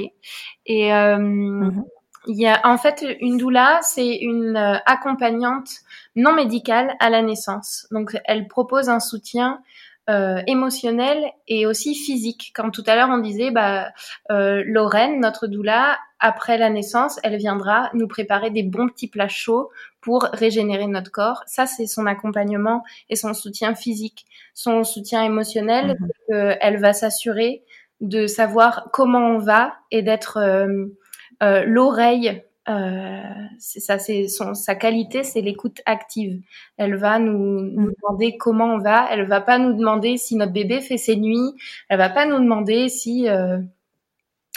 Et 0.66 0.94
euh, 0.94 1.18
mhm. 1.18 1.84
Il 2.28 2.38
y 2.38 2.48
a 2.48 2.62
en 2.64 2.78
fait 2.78 3.06
une 3.22 3.38
doula, 3.38 3.80
c'est 3.82 4.16
une 4.18 4.58
euh, 4.58 4.78
accompagnante 4.86 5.70
non 6.16 6.34
médicale 6.34 6.96
à 7.00 7.10
la 7.10 7.22
naissance. 7.22 7.88
Donc 7.92 8.18
elle 8.26 8.48
propose 8.48 8.90
un 8.90 9.00
soutien 9.00 9.62
euh, 10.10 10.42
émotionnel 10.48 11.24
et 11.48 11.66
aussi 11.66 11.96
physique. 11.96 12.52
Quand 12.56 12.70
tout 12.70 12.84
à 12.86 12.96
l'heure 12.96 13.10
on 13.10 13.18
disait, 13.18 13.52
bah, 13.52 13.92
euh, 14.32 14.64
Lorraine, 14.66 15.20
notre 15.20 15.48
doula, 15.48 15.98
après 16.20 16.58
la 16.58 16.70
naissance, 16.70 17.20
elle 17.24 17.38
viendra 17.38 17.90
nous 17.94 18.08
préparer 18.08 18.50
des 18.50 18.64
bons 18.64 18.88
petits 18.88 19.08
plats 19.08 19.28
chauds 19.28 19.70
pour 20.02 20.24
régénérer 20.34 20.88
notre 20.88 21.12
corps. 21.12 21.44
Ça, 21.48 21.66
c'est 21.66 21.88
son 21.88 22.06
accompagnement 22.06 22.84
et 23.10 23.16
son 23.16 23.34
soutien 23.34 23.76
physique. 23.76 24.26
Son 24.54 24.84
soutien 24.84 25.24
émotionnel, 25.24 25.98
mmh. 26.30 26.34
elle 26.62 26.78
va 26.78 26.94
s'assurer 26.94 27.64
de 28.02 28.28
savoir 28.28 28.90
comment 28.92 29.28
on 29.28 29.38
va 29.38 29.74
et 29.92 30.02
d'être 30.02 30.38
euh, 30.38 30.68
euh 30.68 30.98
l'oreille 31.42 32.42
euh, 32.68 33.22
c'est 33.60 33.80
ça, 33.80 34.00
c'est 34.00 34.28
sa 34.28 34.76
qualité, 34.76 35.24
c'est 35.24 35.42
l'écoute 35.42 35.82
active. 35.86 36.42
Elle 36.78 36.96
va 36.96 37.20
nous, 37.20 37.62
nous, 37.62 37.92
demander 38.02 38.38
comment 38.38 38.74
on 38.76 38.80
va. 38.80 39.08
Elle 39.12 39.28
va 39.28 39.42
pas 39.42 39.60
nous 39.60 39.74
demander 39.74 40.18
si 40.18 40.36
notre 40.36 40.54
bébé 40.54 40.82
fait 40.82 40.98
ses 40.98 41.16
nuits. 41.16 41.54
Elle 41.90 42.00
va 42.00 42.10
pas 42.10 42.26
nous 42.26 42.40
demander 42.40 42.90
si, 42.90 43.30
euh, 43.30 43.60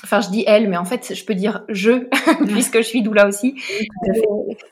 enfin, 0.05 0.21
je 0.21 0.31
dis 0.31 0.45
elle, 0.47 0.69
mais 0.69 0.77
en 0.77 0.85
fait, 0.85 1.15
je 1.15 1.25
peux 1.25 1.35
dire 1.35 1.65
je, 1.69 2.09
puisque 2.47 2.79
je 2.79 2.83
suis 2.83 3.03
doula 3.03 3.27
aussi. 3.27 3.55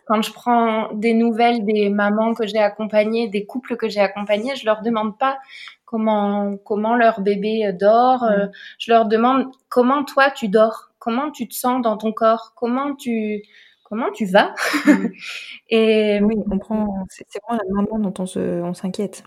Quand 0.06 0.22
je 0.22 0.32
prends 0.32 0.92
des 0.94 1.14
nouvelles 1.14 1.64
des 1.64 1.90
mamans 1.90 2.34
que 2.34 2.46
j'ai 2.46 2.58
accompagnées, 2.58 3.28
des 3.28 3.46
couples 3.46 3.76
que 3.76 3.88
j'ai 3.88 4.00
accompagnés, 4.00 4.56
je 4.56 4.64
leur 4.66 4.82
demande 4.82 5.18
pas 5.18 5.38
comment 5.84 6.56
comment 6.64 6.94
leur 6.94 7.20
bébé 7.20 7.72
dort. 7.72 8.24
Euh, 8.24 8.46
je 8.78 8.90
leur 8.92 9.06
demande 9.06 9.46
comment 9.68 10.04
toi 10.04 10.30
tu 10.30 10.48
dors 10.48 10.86
comment 11.06 11.30
tu 11.30 11.46
te 11.46 11.54
sens 11.54 11.80
dans 11.82 11.96
ton 11.96 12.12
corps, 12.12 12.52
comment 12.56 12.96
tu 12.96 13.42
comment 13.84 14.10
tu 14.10 14.26
vas? 14.26 14.54
Mm. 14.84 15.06
et 15.70 16.20
oui, 16.20 16.34
on 16.50 16.58
prend 16.58 17.06
c'est 17.08 17.24
vraiment 17.46 17.62
la 17.62 17.82
maman 17.82 17.98
dont 18.00 18.22
on 18.22 18.26
se 18.26 18.60
on 18.62 18.74
s'inquiète. 18.74 19.22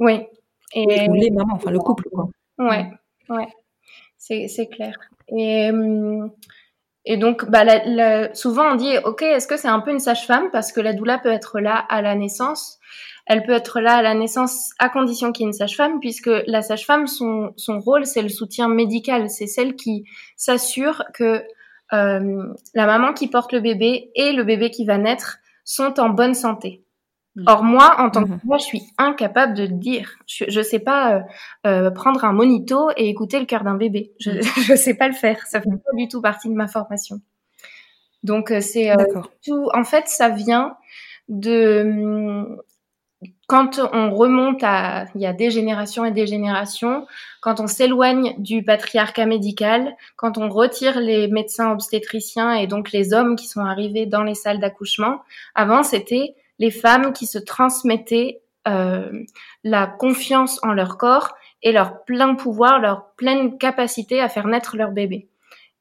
Oui. 0.00 0.26
Et 0.74 1.08
Ou 1.08 1.14
les 1.14 1.30
mamans, 1.30 1.54
enfin 1.54 1.70
le 1.70 1.78
couple 1.78 2.08
quoi. 2.12 2.28
Ouais, 2.58 2.90
ouais. 3.28 3.48
C'est 4.16 4.68
clair. 4.68 4.94
Et 5.28 5.70
hum, 5.70 6.30
et 7.04 7.16
donc, 7.16 7.50
bah, 7.50 7.64
souvent 8.34 8.72
on 8.72 8.74
dit, 8.76 8.96
ok, 9.04 9.22
est-ce 9.22 9.48
que 9.48 9.56
c'est 9.56 9.68
un 9.68 9.80
peu 9.80 9.90
une 9.90 9.98
sage-femme? 9.98 10.50
Parce 10.52 10.72
que 10.72 10.80
la 10.80 10.92
doula 10.92 11.18
peut 11.18 11.32
être 11.32 11.58
là 11.58 11.74
à 11.88 12.00
la 12.00 12.14
naissance, 12.14 12.78
elle 13.26 13.42
peut 13.42 13.52
être 13.52 13.80
là 13.80 13.96
à 13.96 14.02
la 14.02 14.14
naissance 14.14 14.70
à 14.78 14.88
condition 14.88 15.32
qu'il 15.32 15.44
y 15.44 15.46
ait 15.46 15.50
une 15.50 15.52
sage-femme, 15.52 15.98
puisque 16.00 16.30
la 16.46 16.62
sage-femme, 16.62 17.08
son, 17.08 17.52
son 17.56 17.80
rôle, 17.80 18.06
c'est 18.06 18.22
le 18.22 18.28
soutien 18.28 18.68
médical. 18.68 19.30
C'est 19.30 19.48
celle 19.48 19.74
qui 19.74 20.04
s'assure 20.36 21.02
que 21.14 21.42
euh, 21.92 22.46
la 22.74 22.86
maman 22.86 23.12
qui 23.12 23.28
porte 23.28 23.52
le 23.52 23.60
bébé 23.60 24.10
et 24.14 24.32
le 24.32 24.44
bébé 24.44 24.70
qui 24.70 24.84
va 24.84 24.96
naître 24.96 25.38
sont 25.64 25.98
en 25.98 26.08
bonne 26.08 26.34
santé. 26.34 26.81
Mm. 27.36 27.44
Or 27.46 27.64
moi, 27.64 27.94
en 27.98 28.10
tant 28.10 28.24
que 28.24 28.30
moi, 28.44 28.56
mm-hmm. 28.56 28.60
je 28.60 28.64
suis 28.64 28.82
incapable 28.98 29.54
de 29.54 29.62
le 29.62 29.68
dire. 29.72 30.18
Je, 30.26 30.44
je 30.48 30.60
sais 30.60 30.78
pas 30.78 31.14
euh, 31.14 31.20
euh, 31.66 31.90
prendre 31.90 32.24
un 32.24 32.32
monito 32.32 32.90
et 32.96 33.08
écouter 33.08 33.40
le 33.40 33.46
cœur 33.46 33.64
d'un 33.64 33.76
bébé. 33.76 34.12
Je, 34.20 34.30
mm. 34.30 34.42
je 34.66 34.74
sais 34.74 34.94
pas 34.94 35.08
le 35.08 35.14
faire. 35.14 35.46
Ça 35.46 35.60
fait 35.60 35.70
pas 35.70 35.96
du 35.96 36.08
tout 36.08 36.20
partie 36.20 36.48
de 36.48 36.54
ma 36.54 36.68
formation. 36.68 37.20
Donc 38.22 38.50
euh, 38.50 38.60
c'est 38.60 38.90
euh, 38.90 39.04
tout. 39.44 39.68
En 39.74 39.84
fait, 39.84 40.08
ça 40.08 40.28
vient 40.28 40.76
de 41.28 42.58
quand 43.46 43.80
on 43.92 44.14
remonte 44.14 44.62
à 44.62 45.06
il 45.14 45.20
y 45.20 45.26
a 45.26 45.32
des 45.32 45.50
générations 45.50 46.04
et 46.04 46.10
des 46.10 46.26
générations, 46.26 47.06
quand 47.40 47.60
on 47.60 47.66
s'éloigne 47.66 48.34
du 48.38 48.64
patriarcat 48.64 49.26
médical, 49.26 49.94
quand 50.16 50.38
on 50.38 50.48
retire 50.48 51.00
les 51.00 51.28
médecins 51.28 51.70
obstétriciens 51.70 52.54
et 52.54 52.66
donc 52.66 52.92
les 52.92 53.12
hommes 53.12 53.36
qui 53.36 53.46
sont 53.46 53.60
arrivés 53.60 54.06
dans 54.06 54.22
les 54.22 54.34
salles 54.34 54.58
d'accouchement, 54.58 55.20
avant 55.54 55.82
c'était 55.82 56.34
les 56.58 56.70
femmes 56.70 57.12
qui 57.12 57.26
se 57.26 57.38
transmettaient 57.38 58.42
euh, 58.68 59.10
la 59.64 59.86
confiance 59.86 60.60
en 60.62 60.72
leur 60.72 60.96
corps 60.96 61.34
et 61.62 61.72
leur 61.72 62.04
plein 62.04 62.34
pouvoir, 62.34 62.78
leur 62.78 63.12
pleine 63.16 63.58
capacité 63.58 64.20
à 64.20 64.28
faire 64.28 64.46
naître 64.46 64.76
leur 64.76 64.92
bébé. 64.92 65.28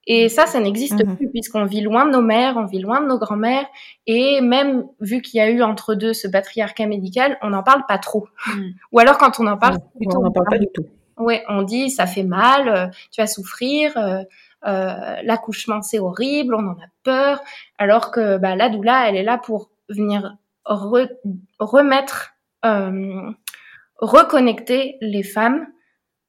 Et 0.07 0.29
ça, 0.29 0.47
ça 0.47 0.59
n'existe 0.59 1.05
Mhm. 1.05 1.15
plus 1.15 1.29
puisqu'on 1.29 1.65
vit 1.65 1.81
loin 1.81 2.05
de 2.05 2.11
nos 2.11 2.21
mères, 2.21 2.57
on 2.57 2.65
vit 2.65 2.79
loin 2.79 3.01
de 3.01 3.07
nos 3.07 3.19
grands-mères, 3.19 3.67
et 4.07 4.41
même 4.41 4.85
vu 4.99 5.21
qu'il 5.21 5.37
y 5.37 5.41
a 5.41 5.49
eu 5.49 5.61
entre 5.61 5.93
deux 5.93 6.13
ce 6.13 6.27
patriarcat 6.27 6.87
médical, 6.87 7.37
on 7.43 7.51
n'en 7.51 7.61
parle 7.61 7.83
pas 7.87 7.99
trop. 7.99 8.27
Mm. 8.47 8.69
Ou 8.93 8.99
alors 8.99 9.19
quand 9.19 9.39
on 9.39 9.45
en 9.45 9.57
parle, 9.57 9.77
plutôt 9.97 10.17
on 10.17 10.23
n'en 10.23 10.31
parle 10.31 10.47
pas 10.49 10.57
du 10.57 10.67
tout. 10.73 10.85
Ouais, 11.17 11.43
on 11.49 11.61
dit 11.61 11.91
ça 11.91 12.07
fait 12.07 12.23
mal, 12.23 12.67
euh, 12.67 12.87
tu 13.11 13.21
vas 13.21 13.27
souffrir, 13.27 13.95
euh, 13.95 14.23
euh, 14.65 15.15
l'accouchement 15.23 15.83
c'est 15.83 15.99
horrible, 15.99 16.55
on 16.55 16.67
en 16.67 16.73
a 16.73 16.87
peur, 17.03 17.41
alors 17.77 18.09
que 18.09 18.37
bah, 18.37 18.55
la 18.55 18.69
doula, 18.69 19.07
elle 19.07 19.15
est 19.15 19.23
là 19.23 19.37
pour 19.37 19.69
venir 19.87 20.35
re- 20.65 21.09
remettre, 21.59 22.33
euh, 22.65 23.31
reconnecter 23.97 24.97
les 25.01 25.23
femmes 25.23 25.67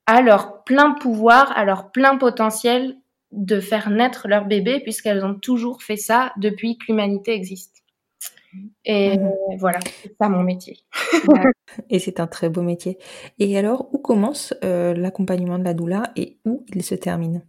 à 0.07 0.21
leur 0.23 0.65
plein 0.65 0.93
pouvoir, 0.93 1.57
à 1.57 1.65
leur 1.65 1.91
plein 1.93 2.17
potentiel 2.17 2.97
de 3.31 3.61
faire 3.61 3.89
naître 3.91 4.29
leur 4.29 4.45
bébé, 4.45 4.81
puisqu'elles 4.81 5.25
ont 5.25 5.35
toujours 5.35 5.83
fait 5.83 5.97
ça 5.97 6.33
depuis 6.37 6.77
que 6.77 6.87
l'humanité 6.89 7.33
existe. 7.33 7.83
Et 8.85 9.17
Mhm. 9.17 9.59
voilà, 9.59 9.79
c'est 10.03 10.15
ça 10.21 10.29
mon 10.29 10.43
métier. 10.43 10.79
Et 11.89 11.99
c'est 11.99 12.21
un 12.21 12.27
très 12.27 12.51
beau 12.51 12.61
métier. 12.63 12.99
Et 13.39 13.57
alors, 13.57 13.89
où 13.95 13.99
commence 13.99 14.53
euh, 14.65 14.93
l'accompagnement 14.93 15.59
de 15.59 15.65
la 15.65 15.73
doula 15.73 16.13
et 16.17 16.39
où 16.45 16.67
il 16.75 16.83
se 16.83 16.95
termine? 16.95 17.47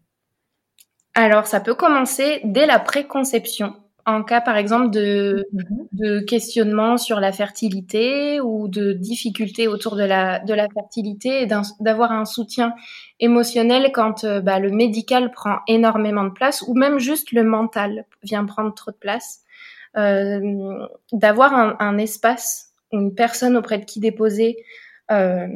Alors, 1.15 1.47
ça 1.47 1.59
peut 1.59 1.75
commencer 1.75 2.39
dès 2.43 2.65
la 2.65 2.79
préconception, 2.79 3.75
en 4.05 4.23
cas 4.23 4.41
par 4.41 4.57
exemple 4.57 4.89
de, 4.89 5.45
de 5.93 6.19
questionnement 6.19 6.97
sur 6.97 7.19
la 7.19 7.31
fertilité 7.31 8.41
ou 8.41 8.67
de 8.67 8.93
difficultés 8.93 9.67
autour 9.67 9.95
de 9.95 10.03
la, 10.03 10.39
de 10.39 10.53
la 10.53 10.67
fertilité 10.69 11.43
et 11.43 11.47
d'avoir 11.79 12.11
un 12.11 12.25
soutien 12.25 12.73
émotionnel 13.19 13.91
quand 13.93 14.23
euh, 14.23 14.41
bah, 14.41 14.59
le 14.59 14.69
médical 14.71 15.31
prend 15.31 15.57
énormément 15.67 16.23
de 16.25 16.31
place 16.31 16.63
ou 16.67 16.73
même 16.73 16.99
juste 16.99 17.31
le 17.31 17.43
mental 17.43 18.05
vient 18.23 18.45
prendre 18.45 18.73
trop 18.73 18.91
de 18.91 18.97
place. 18.97 19.39
Euh, 19.95 20.87
d'avoir 21.11 21.53
un, 21.53 21.75
un 21.79 21.99
espace 21.99 22.73
ou 22.91 22.97
une 22.97 23.13
personne 23.13 23.55
auprès 23.55 23.77
de 23.77 23.85
qui 23.85 23.99
déposer. 23.99 24.57
Euh, 25.11 25.47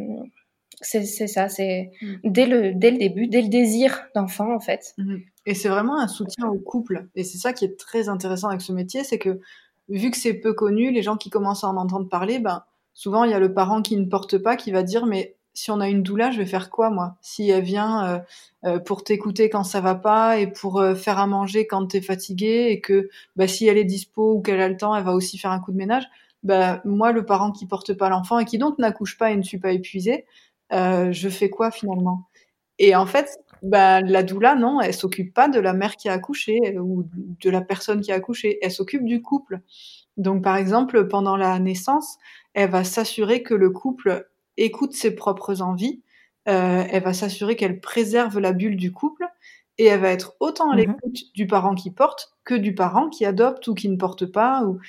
c'est 0.82 1.04
ça, 1.28 1.50
c'est 1.50 1.90
Mm. 2.02 2.16
dès 2.24 2.46
le, 2.46 2.74
dès 2.76 2.92
le 2.92 2.98
début, 3.00 3.28
dès 3.28 3.42
le 3.42 3.50
désir 3.50 4.06
d'enfant 4.14 4.54
en 4.54 4.60
fait. 4.60 4.94
Mhm. 4.98 5.22
Et 5.48 5.56
c'est 5.56 5.70
vraiment 5.70 5.98
un 5.98 6.10
soutien 6.10 6.48
au 6.48 6.60
couple. 6.60 7.08
Et 7.16 7.24
c'est 7.24 7.38
ça 7.38 7.54
qui 7.54 7.64
est 7.64 7.80
très 7.80 8.10
intéressant 8.10 8.50
avec 8.50 8.62
ce 8.62 8.74
métier, 8.74 9.06
c'est 9.06 9.18
que 9.18 9.40
vu 9.88 10.12
que 10.12 10.18
c'est 10.18 10.34
peu 10.34 10.54
connu, 10.54 10.92
les 10.92 11.02
gens 11.02 11.16
qui 11.16 11.30
commencent 11.30 11.64
à 11.64 11.70
en 11.70 11.78
entendre 11.78 12.10
parler, 12.10 12.40
ben 12.40 12.64
souvent 12.94 13.24
il 13.24 13.32
y 13.32 13.34
a 13.34 13.40
le 13.40 13.54
parent 13.54 13.82
qui 13.82 13.96
ne 13.96 14.06
porte 14.06 14.38
pas 14.38 14.58
qui 14.58 14.72
va 14.72 14.84
dire 14.84 15.06
mais 15.06 15.36
si 15.54 15.72
on 15.72 15.80
a 15.80 15.88
une 15.88 16.04
doula, 16.04 16.32
je 16.32 16.38
vais 16.38 16.46
faire 16.46 16.70
quoi 16.70 16.90
moi? 16.90 17.16
Si 17.22 17.50
elle 17.50 17.64
vient 17.64 18.06
euh, 18.06 18.20
euh, 18.66 18.80
pour 18.80 19.06
t'écouter 19.06 19.50
quand 19.50 19.64
ça 19.64 19.80
va 19.80 19.96
pas 19.96 20.38
et 20.38 20.48
pour 20.48 20.82
euh, 20.82 20.96
faire 20.96 21.18
à 21.18 21.28
manger 21.28 21.66
quand 21.66 21.88
t'es 21.88 22.02
fatigué 22.02 22.68
et 22.70 22.82
que 22.82 23.10
bah, 23.38 23.48
si 23.48 23.68
elle 23.68 23.78
est 23.78 23.86
dispo 23.86 24.34
ou 24.34 24.42
qu'elle 24.42 24.60
a 24.62 24.68
le 24.70 24.78
temps, 24.78 24.96
elle 24.96 25.06
va 25.06 25.14
aussi 25.14 25.38
faire 25.38 25.52
un 25.52 25.60
coup 25.60 25.72
de 25.72 25.78
ménage. 25.78 26.04
Bah, 26.44 26.82
moi, 26.86 27.12
le 27.14 27.26
parent 27.26 27.52
qui 27.52 27.66
porte 27.66 27.94
pas 27.94 28.10
l'enfant 28.10 28.38
et 28.38 28.46
qui 28.46 28.58
donc 28.58 28.78
n'accouche 28.80 29.18
pas 29.18 29.32
et 29.32 29.38
ne 29.38 29.42
suis 29.44 29.58
pas 29.60 29.72
épuisé, 29.72 30.26
euh, 30.74 31.12
je 31.12 31.30
fais 31.30 31.50
quoi 31.50 31.72
finalement? 31.72 32.28
Et 32.80 32.96
en 32.96 33.06
fait, 33.06 33.40
bah, 33.64 34.02
la 34.02 34.24
doula, 34.24 34.56
non, 34.56 34.82
elle 34.82 34.94
s'occupe 34.94 35.34
pas 35.34 35.48
de 35.50 35.60
la 35.60 35.74
mère 35.74 35.96
qui 35.98 36.10
a 36.10 36.14
accouché 36.14 36.60
euh, 36.76 36.80
ou 36.80 37.08
de 37.42 37.50
la 37.50 37.62
personne 37.62 38.02
qui 38.02 38.12
a 38.12 38.16
accouché, 38.16 38.60
elle 38.62 38.72
s'occupe 38.72 39.06
du 39.06 39.22
couple. 39.22 39.62
Donc, 40.18 40.44
par 40.44 40.58
exemple, 40.58 41.08
pendant 41.08 41.38
la 41.38 41.60
naissance, 41.60 42.18
elle 42.54 42.70
va 42.72 42.84
s'assurer 42.84 43.44
que 43.44 43.54
le 43.56 43.70
couple 43.72 44.30
écoute 44.58 44.94
ses 44.94 45.16
propres 45.16 45.62
envies, 45.62 46.02
euh, 46.50 46.84
elle 46.92 47.04
va 47.04 47.14
s'assurer 47.14 47.56
qu'elle 47.56 47.80
préserve 47.82 48.40
la 48.40 48.54
bulle 48.54 48.78
du 48.78 48.92
couple 48.94 49.26
et 49.78 49.86
elle 49.86 50.00
va 50.02 50.12
être 50.12 50.36
autant 50.40 50.72
à 50.72 50.76
Mhm. 50.76 50.80
l'écoute 50.80 51.20
du 51.36 51.48
parent 51.48 51.76
qui 51.76 51.92
porte 51.92 52.34
que 52.46 52.56
du 52.56 52.74
parent 52.76 53.10
qui 53.10 53.26
adopte 53.26 53.68
ou 53.68 53.76
qui 53.76 53.90
ne 53.90 53.98
porte 53.98 54.26
pas. 54.26 54.64
Ou... 54.66 54.80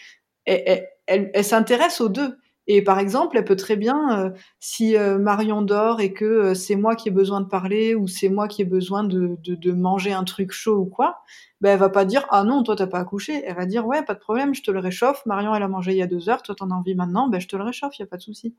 Elle, 0.47 0.62
elle- 0.66 0.89
elle- 1.07 1.31
elle 1.35 1.45
s'intéresse 1.45 2.01
aux 2.01 2.09
deux. 2.11 2.39
Et 2.71 2.83
par 2.83 2.99
exemple, 2.99 3.39
elle 3.39 3.47
peut 3.47 3.57
très 3.57 3.77
bien, 3.77 4.27
euh, 4.27 4.31
si 4.61 4.97
euh, 4.97 5.19
Marion 5.19 5.62
dort 5.62 6.01
et 6.03 6.12
que 6.12 6.25
euh, 6.27 6.55
c'est 6.55 6.77
moi 6.77 6.97
qui 6.97 7.09
ai 7.09 7.11
besoin 7.11 7.41
de 7.41 7.47
parler 7.49 7.95
ou 7.95 8.07
c'est 8.07 8.29
moi 8.29 8.47
qui 8.47 8.61
ai 8.61 8.66
besoin 8.66 9.05
de, 9.05 9.37
de, 9.43 9.55
de 9.55 9.73
manger 9.73 10.12
un 10.12 10.23
truc 10.23 10.53
chaud 10.53 10.77
ou 10.77 10.85
quoi, 10.85 11.23
ben 11.62 11.73
elle 11.73 11.79
va 11.79 11.89
pas 11.89 12.05
dire 12.05 12.27
ah 12.29 12.45
non 12.45 12.62
toi 12.62 12.77
t'as 12.77 12.87
pas 12.87 12.99
accouché. 12.99 13.43
Elle 13.45 13.57
va 13.57 13.64
dire 13.64 13.87
ouais 13.87 14.03
pas 14.05 14.12
de 14.12 14.19
problème, 14.21 14.55
je 14.55 14.62
te 14.62 14.71
le 14.71 14.81
réchauffe. 14.81 15.25
Marion 15.25 15.55
elle 15.55 15.62
a 15.62 15.69
mangé 15.69 15.93
il 15.93 15.97
y 15.97 16.03
a 16.03 16.07
deux 16.07 16.29
heures, 16.29 16.43
toi 16.43 16.55
t'en 16.55 16.71
as 16.71 16.75
envie 16.75 16.95
maintenant, 16.95 17.29
ben 17.29 17.41
je 17.41 17.49
te 17.49 17.57
le 17.57 17.64
réchauffe, 17.64 17.99
y 17.99 18.03
a 18.03 18.07
pas 18.07 18.19
de 18.19 18.23
souci. 18.23 18.55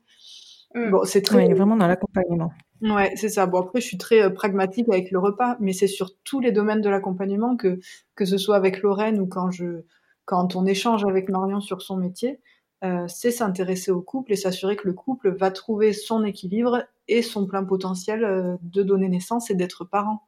Mm. 0.74 0.90
Bon 0.90 1.04
c'est 1.04 1.22
très 1.22 1.46
Ouais, 1.46 1.54
vraiment 1.54 1.76
dans 1.76 1.86
l'accompagnement. 1.86 2.52
Ouais, 2.82 3.12
c'est 3.14 3.28
ça. 3.28 3.44
Bon, 3.46 3.60
après, 3.60 3.80
je 3.80 3.86
suis 3.86 3.98
très 3.98 4.22
euh, 4.22 4.30
pragmatique 4.30 4.86
avec 4.90 5.10
le 5.10 5.18
repas, 5.18 5.56
mais 5.60 5.74
c'est 5.74 5.86
sur 5.86 6.16
tous 6.24 6.40
les 6.40 6.50
domaines 6.50 6.80
de 6.80 6.88
l'accompagnement 6.88 7.56
que, 7.56 7.78
que 8.14 8.24
ce 8.24 8.38
soit 8.38 8.56
avec 8.56 8.80
Lorraine 8.80 9.20
ou 9.20 9.26
quand 9.26 9.50
je, 9.50 9.82
quand 10.24 10.56
on 10.56 10.64
échange 10.64 11.04
avec 11.04 11.28
Marion 11.28 11.60
sur 11.60 11.82
son 11.82 11.96
métier, 11.98 12.40
euh, 12.84 13.06
c'est 13.08 13.30
s'intéresser 13.30 13.90
au 13.90 14.00
couple 14.00 14.32
et 14.32 14.36
s'assurer 14.36 14.76
que 14.76 14.86
le 14.86 14.94
couple 14.94 15.30
va 15.30 15.50
trouver 15.50 15.92
son 15.92 16.24
équilibre 16.24 16.82
et 17.08 17.22
son 17.22 17.46
plein 17.46 17.64
potentiel 17.64 18.24
euh, 18.24 18.56
de 18.62 18.82
donner 18.82 19.08
naissance 19.08 19.50
et 19.50 19.54
d'être 19.54 19.84
parent. 19.84 20.22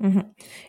Mhm. 0.00 0.24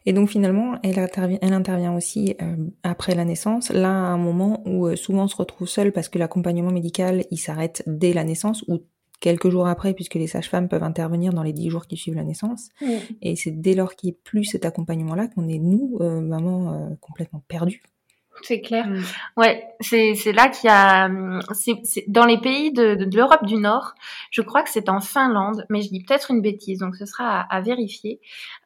Et 0.05 0.13
donc 0.13 0.29
finalement, 0.29 0.77
elle 0.83 0.99
intervient, 0.99 1.39
elle 1.41 1.53
intervient 1.53 1.95
aussi 1.95 2.35
euh, 2.41 2.57
après 2.83 3.15
la 3.15 3.23
naissance, 3.23 3.69
là 3.71 3.89
à 3.89 4.09
un 4.09 4.17
moment 4.17 4.61
où 4.65 4.87
euh, 4.87 4.97
souvent 4.97 5.23
on 5.23 5.27
se 5.27 5.37
retrouve 5.37 5.69
seul 5.69 5.93
parce 5.93 6.09
que 6.09 6.19
l'accompagnement 6.19 6.71
médical 6.71 7.23
il 7.31 7.37
s'arrête 7.37 7.81
dès 7.87 8.11
la 8.11 8.25
naissance 8.25 8.63
ou 8.67 8.81
quelques 9.21 9.49
jours 9.49 9.67
après 9.67 9.93
puisque 9.93 10.15
les 10.15 10.27
sages-femmes 10.27 10.67
peuvent 10.67 10.83
intervenir 10.83 11.31
dans 11.31 11.43
les 11.43 11.53
dix 11.53 11.69
jours 11.69 11.87
qui 11.87 11.95
suivent 11.95 12.15
la 12.15 12.25
naissance. 12.25 12.69
Mm. 12.81 12.87
Et 13.21 13.35
c'est 13.37 13.51
dès 13.51 13.73
lors 13.73 13.95
qu'il 13.95 14.09
n'y 14.09 14.15
ait 14.15 14.19
plus 14.21 14.43
cet 14.43 14.65
accompagnement-là 14.65 15.27
qu'on 15.29 15.47
est 15.47 15.59
nous, 15.59 15.97
euh, 16.01 16.19
maman, 16.19 16.73
euh, 16.73 16.95
complètement 16.99 17.41
perdus. 17.47 17.81
C'est 18.43 18.61
clair. 18.61 18.87
Mm. 18.87 19.01
Ouais, 19.37 19.63
c'est 19.81 20.15
c'est 20.15 20.31
là 20.31 20.47
qu'il 20.49 20.67
y 20.67 20.73
a 20.73 21.05
hum, 21.05 21.39
c'est 21.53 21.75
c'est 21.83 22.05
dans 22.07 22.25
les 22.25 22.39
pays 22.39 22.71
de, 22.73 22.95
de, 22.95 23.05
de 23.05 23.15
l'Europe 23.17 23.45
du 23.45 23.55
Nord. 23.57 23.93
Je 24.31 24.41
crois 24.41 24.63
que 24.63 24.69
c'est 24.71 24.89
en 24.89 24.99
Finlande, 24.99 25.65
mais 25.69 25.81
je 25.81 25.89
dis 25.89 26.03
peut-être 26.03 26.31
une 26.31 26.41
bêtise, 26.41 26.79
donc 26.79 26.95
ce 26.95 27.05
sera 27.05 27.41
à, 27.41 27.55
à 27.55 27.61
vérifier. 27.61 28.19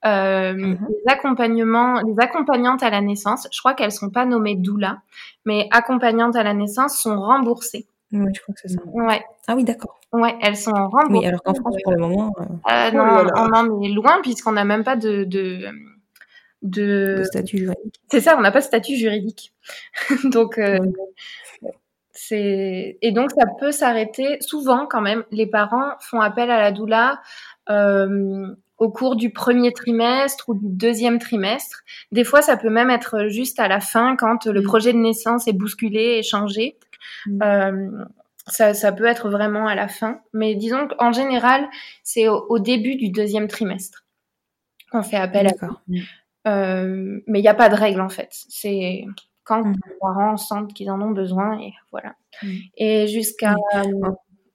Euh, 0.05 0.53
Mhm. 0.53 0.77
Les 0.89 1.11
accompagnements, 1.11 1.99
les 2.01 2.15
accompagnantes 2.19 2.83
à 2.83 2.89
la 2.89 3.01
naissance, 3.01 3.47
je 3.51 3.59
crois 3.59 3.73
qu'elles 3.73 3.91
sont 3.91 4.09
pas 4.09 4.25
nommées 4.25 4.55
doula, 4.55 4.99
mais 5.45 5.67
accompagnantes 5.71 6.35
à 6.35 6.43
la 6.43 6.53
naissance 6.53 6.97
sont 6.97 7.19
remboursées. 7.19 7.87
Oui, 8.13 8.27
je 8.33 8.41
crois 8.41 8.53
que 8.55 8.61
c'est 8.61 8.69
ça. 8.69 8.81
Ouais, 8.85 9.23
Ah 9.47 9.55
oui, 9.55 9.63
d'accord. 9.65 9.99
ouais, 10.13 10.35
elles 10.41 10.55
sont 10.55 10.71
remboursées. 10.71 11.07
Oui, 11.19 11.25
alors 11.25 11.41
qu'en 11.43 11.53
France, 11.55 11.75
pour 11.83 11.91
le 11.93 11.99
moment, 11.99 12.33
euh, 12.39 12.43
Euh, 12.71 12.89
Oh 12.93 12.95
non, 12.95 13.03
là 13.05 13.23
là. 13.23 13.31
on 13.37 13.49
en 13.57 13.81
est 13.83 13.89
loin 13.89 14.21
puisqu'on 14.21 14.53
n'a 14.53 14.63
même 14.63 14.83
pas 14.85 14.95
de 14.95 15.23
de 15.25 15.65
de, 16.65 17.23
statut 17.25 17.57
juridique. 17.59 18.01
C'est 18.11 18.21
ça, 18.21 18.35
on 18.37 18.41
n'a 18.41 18.51
pas 18.51 18.59
de 18.59 18.65
statut 18.65 18.95
juridique. 18.95 19.53
donc, 20.25 20.57
euh, 20.57 20.79
Ouais. 21.61 21.71
c'est 22.11 22.97
et 23.01 23.11
donc 23.11 23.31
ça 23.31 23.45
peut 23.59 23.71
s'arrêter. 23.71 24.37
Souvent, 24.41 24.85
quand 24.87 25.01
même, 25.01 25.23
les 25.31 25.47
parents 25.47 25.91
font 26.01 26.19
appel 26.21 26.51
à 26.51 26.59
la 26.59 26.71
doula 26.71 27.21
euh, 27.69 28.47
au 28.77 28.89
cours 28.91 29.15
du 29.15 29.31
premier 29.31 29.71
trimestre 29.71 30.49
ou 30.49 30.53
du 30.55 30.65
deuxième 30.67 31.19
trimestre. 31.19 31.83
Des 32.11 32.23
fois, 32.25 32.41
ça 32.41 32.57
peut 32.57 32.69
même 32.69 32.89
être 32.89 33.27
juste 33.27 33.59
à 33.59 33.67
la 33.67 33.79
fin 33.79 34.15
quand 34.17 34.45
le 34.45 34.61
Mm. 34.61 34.63
projet 34.63 34.93
de 34.93 34.97
naissance 34.97 35.47
est 35.47 35.53
bousculé 35.53 36.17
et 36.19 36.23
changé. 36.23 36.77
Mm. 37.27 37.41
Euh, 37.43 38.05
ça, 38.47 38.73
ça 38.73 38.91
peut 38.91 39.05
être 39.05 39.29
vraiment 39.29 39.67
à 39.67 39.75
la 39.75 39.87
fin, 39.87 40.19
mais 40.33 40.53
disons 40.55 40.87
qu'en 40.87 41.11
général, 41.11 41.67
c'est 42.03 42.27
au, 42.27 42.45
au 42.49 42.59
début 42.59 42.95
du 42.95 43.09
deuxième 43.09 43.47
trimestre 43.47 44.05
qu'on 44.91 45.01
fait 45.03 45.17
appel 45.17 45.47
à. 45.47 45.51
Euh, 46.47 47.19
mais 47.27 47.39
il 47.39 47.41
n'y 47.41 47.47
a 47.47 47.53
pas 47.53 47.69
de 47.69 47.75
règle 47.75 48.01
en 48.01 48.09
fait. 48.09 48.29
C'est 48.31 49.05
quand 49.43 49.63
Mhm. 49.63 49.75
les 49.87 49.95
parents 50.01 50.37
sentent 50.37 50.73
qu'ils 50.73 50.89
en 50.91 51.01
ont 51.01 51.11
besoin 51.11 51.59
et 51.59 51.73
voilà. 51.91 52.15
Mhm. 52.43 52.59
Et 52.77 53.07
jusqu'à 53.07 53.55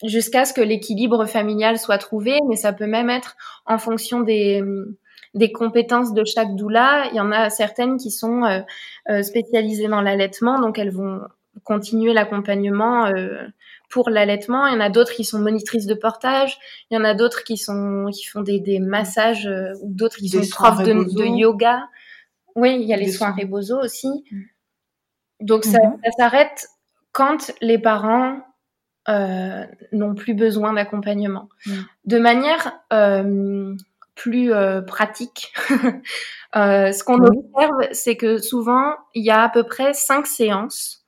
jusqu'à 0.05 0.45
ce 0.47 0.53
que 0.55 0.61
l'équilibre 0.63 1.27
familial 1.27 1.79
soit 1.79 1.99
trouvé, 1.99 2.39
mais 2.49 2.57
ça 2.57 2.73
peut 2.73 2.87
même 2.87 3.11
être 3.11 3.37
en 3.67 3.79
fonction 3.79 4.21
des 4.21 4.63
des 5.35 5.53
compétences 5.53 6.13
de 6.13 6.25
chaque 6.25 6.57
doula. 6.57 7.07
Il 7.13 7.17
y 7.17 7.21
en 7.21 7.31
a 7.33 7.51
certaines 7.51 7.99
qui 7.99 8.11
sont 8.11 8.45
euh, 8.45 8.61
euh, 9.11 9.23
spécialisées 9.23 9.89
dans 9.89 10.01
l'allaitement, 10.01 10.61
donc 10.61 10.79
elles 10.79 10.91
vont 10.91 11.21
continuer 11.65 12.13
l'accompagnement 12.13 13.07
euh, 13.07 13.45
pour 13.91 14.09
l'allaitement. 14.09 14.67
Il 14.69 14.75
y 14.75 14.77
en 14.77 14.81
a 14.81 14.89
d'autres 14.89 15.13
qui 15.13 15.25
sont 15.25 15.39
monitrices 15.41 15.87
de 15.87 15.95
portage. 15.95 16.59
Il 16.91 16.95
y 16.95 16.99
en 16.99 17.05
a 17.05 17.13
d'autres 17.15 17.45
qui 17.45 17.59
sont 17.59 18.07
qui 18.13 18.25
font 18.25 18.41
des, 18.41 18.61
des 18.61 18.79
massages 18.79 19.47
euh, 19.47 19.73
ou 19.83 19.93
d'autres 19.93 20.17
qui 20.17 20.31
Des 20.31 20.45
sont 20.45 20.51
profs 20.65 20.83
de, 20.83 21.37
yoga. 21.37 21.89
Oui, 22.55 22.77
il 22.81 22.89
y 22.89 22.95
a 22.95 22.97
les 22.97 23.07
Des 23.07 23.13
soins. 23.13 23.35
Rebozo 23.39 23.79
aussi. 23.81 24.09
Mm. 24.31 24.41
Donc 25.41 25.65
ça, 25.65 25.79
Mhm. 25.79 25.99
ça 26.05 26.11
s'arrête 26.19 26.69
quand 27.13 27.53
les 27.61 27.79
parents 27.79 28.39
euh, 29.09 29.65
n'ont 29.93 30.15
plus 30.15 30.35
besoin 30.35 30.73
d'accompagnement. 30.75 31.49
Mm. 31.67 31.73
De 32.05 32.19
manière 32.19 32.73
euh, 32.93 33.75
plus 34.15 34.53
euh, 34.53 34.83
pratique, 34.83 35.53
euh, 36.57 36.93
ce 36.93 37.03
qu'on 37.03 37.19
Oui. 37.19 37.39
observe, 37.55 37.89
c'est 37.93 38.17
que 38.17 38.39
souvent, 38.39 38.95
il 39.15 39.25
y 39.25 39.31
a 39.31 39.43
à 39.43 39.49
peu 39.49 39.65
près 39.65 39.95
cinq 39.95 40.27
séances 40.27 41.00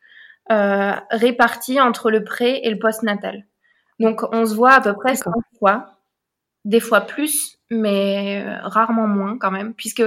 euh, 0.51 0.93
réparties 1.11 1.81
entre 1.81 2.11
le 2.11 2.25
pré 2.25 2.61
et 2.63 2.71
le 2.71 2.79
postnatal. 2.79 3.47
Donc, 4.01 4.23
on 4.33 4.45
se 4.47 4.55
voit 4.55 4.73
à 4.73 4.81
peu 4.81 4.95
près 4.95 5.15
D'accord. 5.15 5.35
cinq 5.35 5.59
fois 5.59 5.87
des 6.65 6.81
fois 6.81 7.01
plus, 7.01 7.59
mais 7.71 8.45
euh, 8.47 8.57
rarement 8.63 9.09
moins 9.09 9.37
quand 9.39 9.51
même, 9.51 9.75
puisque 9.75 10.03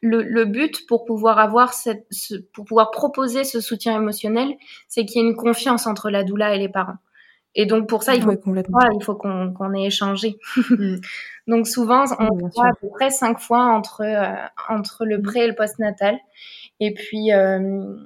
le, 0.00 0.22
le 0.22 0.44
but 0.44 0.86
pour 0.88 1.04
pouvoir 1.04 1.38
avoir 1.38 1.72
cette, 1.72 2.06
ce, 2.10 2.34
pour 2.52 2.64
pouvoir 2.64 2.90
proposer 2.90 3.44
ce 3.44 3.60
soutien 3.60 3.96
émotionnel, 3.96 4.54
c'est 4.88 5.04
qu'il 5.04 5.22
y 5.22 5.24
ait 5.24 5.28
une 5.28 5.36
confiance 5.36 5.86
entre 5.86 6.10
la 6.10 6.24
doula 6.24 6.54
et 6.54 6.58
les 6.58 6.68
parents. 6.68 6.98
Et 7.54 7.66
donc 7.66 7.88
pour 7.88 8.02
ça, 8.02 8.14
il 8.14 8.22
faut, 8.22 8.32
il 8.32 9.04
faut 9.04 9.14
qu'on 9.14 9.52
qu'on 9.52 9.74
ait 9.74 9.86
échangé. 9.86 10.38
Mm. 10.70 10.96
donc 11.48 11.66
souvent, 11.66 12.04
on 12.18 12.48
voit 12.48 12.68
à 12.68 12.72
peu 12.80 12.88
près 12.88 13.10
cinq 13.10 13.40
fois 13.40 13.64
entre 13.64 14.02
euh, 14.02 14.34
entre 14.68 15.04
le 15.04 15.20
pré 15.20 15.40
et 15.40 15.48
le 15.48 15.54
postnatal. 15.54 16.18
Et 16.78 16.94
puis 16.94 17.32
euh, 17.32 17.96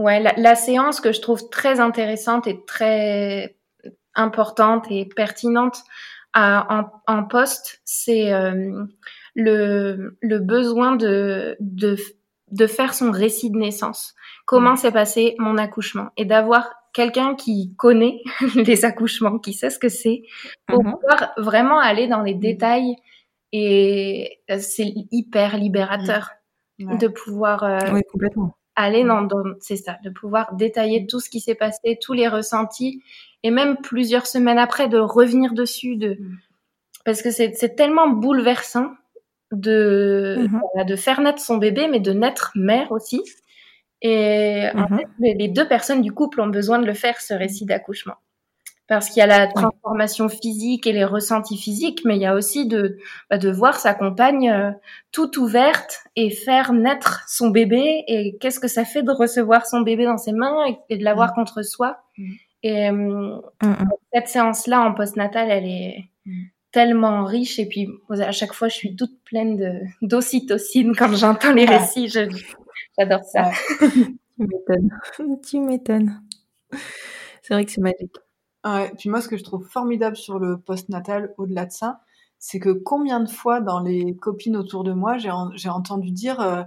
ouais, 0.00 0.20
la, 0.20 0.32
la, 0.36 0.54
séance 0.54 1.00
que 1.00 1.12
je 1.12 1.20
trouve 1.20 1.48
très 1.50 1.80
intéressante 1.80 2.46
et 2.46 2.64
très 2.64 3.56
importante 4.14 4.86
et 4.90 5.06
pertinente 5.06 5.82
en, 6.34 6.84
en 7.06 7.24
poste, 7.24 7.80
c'est 7.84 8.32
euh, 8.32 8.84
le, 9.34 10.16
le 10.20 10.38
besoin 10.38 10.96
de, 10.96 11.56
de, 11.60 11.96
de 12.50 12.66
faire 12.66 12.94
son 12.94 13.10
récit 13.10 13.50
de 13.50 13.58
naissance. 13.58 14.14
Comment 14.46 14.74
mm. 14.74 14.76
s'est 14.76 14.92
passé 14.92 15.34
mon 15.38 15.58
accouchement? 15.58 16.10
Et 16.16 16.24
d'avoir 16.24 16.70
quelqu'un 16.92 17.34
qui 17.34 17.74
connaît 17.76 18.20
les 18.54 18.84
accouchements, 18.84 19.38
qui 19.38 19.52
sait 19.52 19.70
ce 19.70 19.78
que 19.78 19.88
c'est, 19.88 20.22
pour 20.66 20.84
mm-hmm. 20.84 20.92
pouvoir 20.92 21.32
vraiment 21.36 21.80
aller 21.80 22.06
dans 22.06 22.22
les 22.22 22.34
mm. 22.34 22.40
détails. 22.40 22.96
Et 23.52 24.40
euh, 24.50 24.58
c'est 24.60 24.92
hyper 25.10 25.56
libérateur 25.56 26.30
mm. 26.78 26.98
de 26.98 27.08
pouvoir 27.08 27.64
euh, 27.64 27.78
oui, 27.92 28.02
complètement. 28.10 28.56
Aller 28.76 29.04
dans, 29.04 29.22
dans 29.22 29.42
c'est 29.60 29.76
ça, 29.76 29.98
de 30.04 30.10
pouvoir 30.10 30.54
détailler 30.54 31.06
tout 31.06 31.20
ce 31.20 31.28
qui 31.28 31.40
s'est 31.40 31.54
passé, 31.54 31.98
tous 32.00 32.12
les 32.12 32.28
ressentis 32.28 33.02
et 33.42 33.50
même 33.50 33.76
plusieurs 33.78 34.26
semaines 34.26 34.58
après 34.58 34.88
de 34.88 34.98
revenir 34.98 35.52
dessus 35.52 35.96
de 35.96 36.16
mm. 36.20 36.38
parce 37.04 37.22
que 37.22 37.30
c'est 37.30 37.76
tellement 37.76 38.08
bouleversant 38.08 38.92
de 39.52 40.36
mm-hmm. 40.38 40.86
de 40.86 40.96
faire 40.96 41.20
naître 41.20 41.40
son 41.40 41.56
bébé 41.56 41.88
mais 41.88 42.00
de 42.00 42.12
naître 42.12 42.52
mère 42.54 42.92
aussi 42.92 43.22
et 44.02 44.68
en 44.74 44.88
fait, 44.88 45.08
les 45.18 45.48
deux 45.48 45.68
personnes 45.68 46.00
du 46.00 46.10
couple 46.10 46.40
ont 46.40 46.46
besoin 46.46 46.78
de 46.78 46.86
le 46.86 46.94
faire 46.94 47.20
ce 47.20 47.34
récit 47.34 47.66
d'accouchement 47.66 48.14
parce 48.90 49.08
qu'il 49.08 49.20
y 49.20 49.22
a 49.22 49.26
la 49.28 49.46
transformation 49.46 50.28
physique 50.28 50.84
et 50.84 50.92
les 50.92 51.04
ressentis 51.04 51.56
physiques, 51.56 52.00
mais 52.04 52.16
il 52.16 52.22
y 52.22 52.26
a 52.26 52.34
aussi 52.34 52.66
de, 52.66 52.98
bah, 53.30 53.38
de 53.38 53.48
voir 53.48 53.78
sa 53.78 53.94
compagne 53.94 54.50
euh, 54.50 54.72
toute 55.12 55.36
ouverte 55.36 56.00
et 56.16 56.30
faire 56.30 56.72
naître 56.72 57.22
son 57.28 57.50
bébé 57.50 58.02
et 58.08 58.36
qu'est-ce 58.40 58.58
que 58.58 58.66
ça 58.66 58.84
fait 58.84 59.04
de 59.04 59.12
recevoir 59.12 59.64
son 59.64 59.82
bébé 59.82 60.06
dans 60.06 60.16
ses 60.16 60.32
mains 60.32 60.56
et, 60.88 60.98
de 60.98 61.04
l'avoir 61.04 61.30
mm. 61.30 61.34
contre 61.36 61.62
soi? 61.62 61.98
Mm. 62.18 62.32
Et 62.64 62.90
euh, 62.90 62.92
mm, 63.62 63.88
cette 64.12 64.26
séance-là 64.26 64.80
en 64.80 64.92
postnatal, 64.92 65.52
elle 65.52 65.66
est 65.66 66.08
tellement 66.72 67.24
riche. 67.24 67.60
Et 67.60 67.66
puis, 67.66 67.88
à 68.08 68.32
chaque 68.32 68.54
fois, 68.54 68.66
je 68.66 68.74
suis 68.74 68.96
toute 68.96 69.22
pleine 69.22 69.54
de 69.54 69.72
d'ocytocine 70.02 70.96
quand 70.96 71.14
j'entends 71.14 71.52
les 71.52 71.64
récits. 71.64 72.08
J'adore 72.98 73.22
ça. 73.22 73.52
tu 73.78 74.48
m'étonnes. 74.48 75.40
tu 75.48 75.60
m'étonnes. 75.60 76.22
C'est 77.42 77.54
vrai 77.54 77.64
que 77.64 77.70
c'est 77.70 77.80
magique. 77.80 78.16
Ouais, 78.64 78.92
puis 78.98 79.08
moi, 79.08 79.20
ce 79.20 79.28
que 79.28 79.36
je 79.36 79.44
trouve 79.44 79.66
formidable 79.66 80.16
sur 80.16 80.38
le 80.38 80.58
postnatal, 80.58 81.34
au-delà 81.38 81.66
de 81.66 81.72
ça, 81.72 82.00
c'est 82.38 82.58
que 82.58 82.70
combien 82.70 83.20
de 83.20 83.28
fois 83.28 83.60
dans 83.60 83.80
les 83.80 84.16
copines 84.16 84.56
autour 84.56 84.84
de 84.84 84.92
moi, 84.92 85.16
j'ai 85.18 85.68
entendu 85.68 86.10
dire 86.10 86.40
euh, 86.40 86.62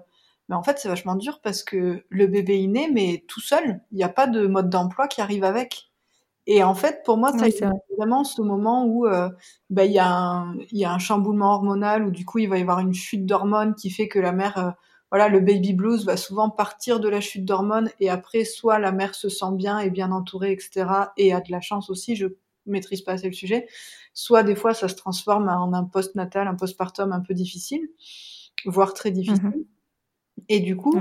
mais 0.49 0.55
en 0.55 0.63
fait, 0.63 0.77
c'est 0.79 0.89
vachement 0.89 1.15
dur 1.15 1.39
parce 1.41 1.63
que 1.63 2.03
le 2.09 2.27
bébé 2.27 2.63
est 2.63 2.67
né, 2.67 2.89
mais 2.91 3.23
tout 3.27 3.39
seul. 3.39 3.81
Il 3.91 3.97
n'y 3.97 4.03
a 4.03 4.09
pas 4.09 4.27
de 4.27 4.47
mode 4.47 4.69
d'emploi 4.69 5.07
qui 5.07 5.21
arrive 5.21 5.43
avec. 5.43 5.89
Et 6.45 6.63
en 6.63 6.75
fait, 6.75 7.03
pour 7.05 7.17
moi, 7.17 7.31
c'est 7.37 7.61
vraiment 7.97 8.25
ce 8.25 8.41
moment 8.41 8.85
où 8.85 9.07
euh, 9.07 9.29
bah, 9.69 9.85
il 9.85 9.93
y, 9.93 9.99
a 9.99 10.09
un, 10.09 10.55
y 10.71 10.83
a 10.83 10.91
un 10.91 10.99
chamboulement 10.99 11.53
hormonal, 11.53 12.03
où 12.05 12.11
du 12.11 12.25
coup, 12.25 12.39
il 12.39 12.49
va 12.49 12.57
y 12.57 12.61
avoir 12.61 12.79
une 12.79 12.93
chute 12.93 13.25
d'hormones 13.25 13.75
qui 13.75 13.89
fait 13.89 14.09
que 14.09 14.19
la 14.19 14.33
mère, 14.33 14.57
euh, 14.57 14.71
voilà, 15.14 15.30
le 15.30 15.41
baby 15.41 15.73
blues 15.73 16.06
va 16.06 16.18
souvent 16.18 16.49
partir 16.49 16.99
de 16.99 17.07
la 17.07 17.22
chute 17.22 17.45
d'hormones, 17.45 17.91
et 17.99 18.10
après, 18.10 18.45
soit 18.45 18.80
la 18.80 18.91
mère 18.91 19.14
se 19.14 19.30
sent 19.30 19.52
bien 19.52 19.77
et 19.77 19.91
bien 19.91 20.11
entourée, 20.11 20.52
etc., 20.52 20.88
et 21.18 21.31
a 21.34 21.40
de 21.40 21.52
la 21.52 21.61
chance 21.61 21.91
aussi, 21.91 22.15
je 22.15 22.26
maîtrise 22.65 23.03
pas 23.03 23.11
assez 23.11 23.27
le 23.27 23.34
sujet, 23.34 23.68
soit 24.15 24.41
des 24.41 24.56
fois, 24.56 24.73
ça 24.73 24.88
se 24.88 24.95
transforme 24.95 25.49
en 25.49 25.72
un 25.72 25.84
post-natal, 25.84 26.48
un 26.48 26.56
postpartum 26.56 27.11
un 27.11 27.19
peu 27.19 27.35
difficile, 27.35 27.88
voire 28.65 28.95
très 28.95 29.11
difficile. 29.11 29.44
Mmh 29.44 29.65
et 30.49 30.60
du 30.60 30.76
coup, 30.76 30.99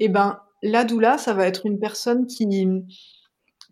eh 0.00 0.08
ben, 0.08 0.40
la 0.60 0.84
doula, 0.84 1.16
ça 1.16 1.32
va 1.32 1.46
être 1.46 1.64
une 1.64 1.78
personne 1.78 2.26
qui 2.26 2.68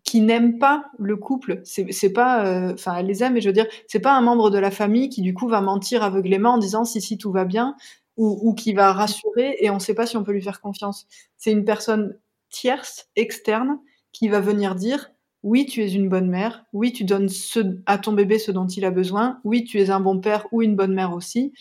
qui 0.05 0.21
n'aime 0.21 0.59
pas 0.59 0.85
le 0.99 1.17
couple. 1.17 1.61
C'est 1.65 2.12
pas, 2.12 2.47
euh, 2.47 2.73
enfin, 2.75 2.95
elle 2.97 3.07
les 3.07 3.25
aime, 3.25 3.35
mais 3.35 3.41
je 3.41 3.49
veux 3.49 3.53
dire, 3.53 3.67
c'est 3.89 3.99
pas 3.99 4.12
un 4.12 4.21
membre 4.23 4.51
de 4.51 4.59
la 4.59 4.71
famille 4.71 5.09
qui 5.09 5.21
du 5.21 5.35
coup 5.35 5.49
va 5.49 5.61
mentir 5.61 6.05
aveuglément 6.05 6.55
en 6.55 6.59
disant 6.59 6.85
si 6.85 7.03
si 7.03 7.19
tout 7.19 7.33
va 7.33 7.45
bien 7.45 7.75
ou, 8.20 8.38
ou 8.42 8.55
qui 8.55 8.72
va 8.72 8.92
rassurer 8.92 9.56
et 9.60 9.70
on 9.70 9.78
sait 9.78 9.94
pas 9.94 10.06
si 10.06 10.16
on 10.16 10.24
peut 10.24 10.32
lui 10.32 10.42
faire 10.42 10.60
confiance. 10.60 11.06
C'est 11.36 11.52
une 11.52 11.64
personne 11.64 12.18
tierce, 12.51 13.09
externe, 13.16 13.78
qui 14.12 14.28
va 14.28 14.40
venir 14.40 14.74
dire 14.74 15.10
oui, 15.42 15.64
tu 15.64 15.82
es 15.82 15.90
une 15.92 16.10
bonne 16.10 16.28
mère, 16.28 16.66
oui, 16.74 16.92
tu 16.92 17.05
donnes 17.05 17.30
ce, 17.30 17.60
à 17.86 17.97
ton 17.97 18.12
bébé 18.12 18.38
ce 18.38 18.52
dont 18.52 18.66
il 18.66 18.84
a 18.84 18.90
besoin, 18.90 19.40
oui, 19.42 19.64
tu 19.64 19.80
es 19.80 19.88
un 19.88 20.01
bon 20.01 20.20
père 20.20 20.47
ou 20.52 20.60
une 20.60 20.76
bonne 20.76 20.92
mère 20.92 21.14
aussi, 21.14 21.55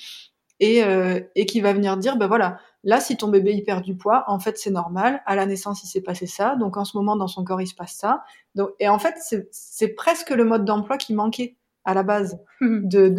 et, 0.59 0.83
euh, 0.83 1.21
et 1.35 1.45
qui 1.45 1.61
va 1.61 1.71
venir 1.71 1.95
dire 1.95 2.17
ben 2.17 2.27
voilà, 2.27 2.59
Là, 2.85 3.01
si 3.01 3.17
ton 3.17 3.27
bébé 3.27 3.53
il 3.53 3.63
perd 3.63 3.83
du 3.83 3.95
poids, 3.95 4.23
en 4.27 4.39
fait, 4.39 4.57
c'est 4.57 4.71
normal. 4.71 5.21
À 5.25 5.35
la 5.35 5.45
naissance, 5.45 5.83
il 5.83 5.87
s'est 5.87 6.01
passé 6.01 6.27
ça. 6.27 6.55
Donc, 6.55 6.77
en 6.77 6.85
ce 6.85 6.95
moment, 6.95 7.17
dans 7.17 7.27
son 7.27 7.43
corps, 7.43 7.61
il 7.61 7.67
se 7.67 7.75
passe 7.75 7.93
ça. 7.93 8.23
Donc, 8.55 8.69
et 8.79 8.87
en 8.87 8.99
fait, 8.99 9.15
c'est 9.51 9.87
presque 9.89 10.29
le 10.29 10.45
mode 10.45 10.63
d'emploi 10.63 10.97
qui 10.97 11.13
manquait 11.13 11.57
à 11.83 11.93
la 11.93 12.03
base 12.03 12.39
de 12.61 13.09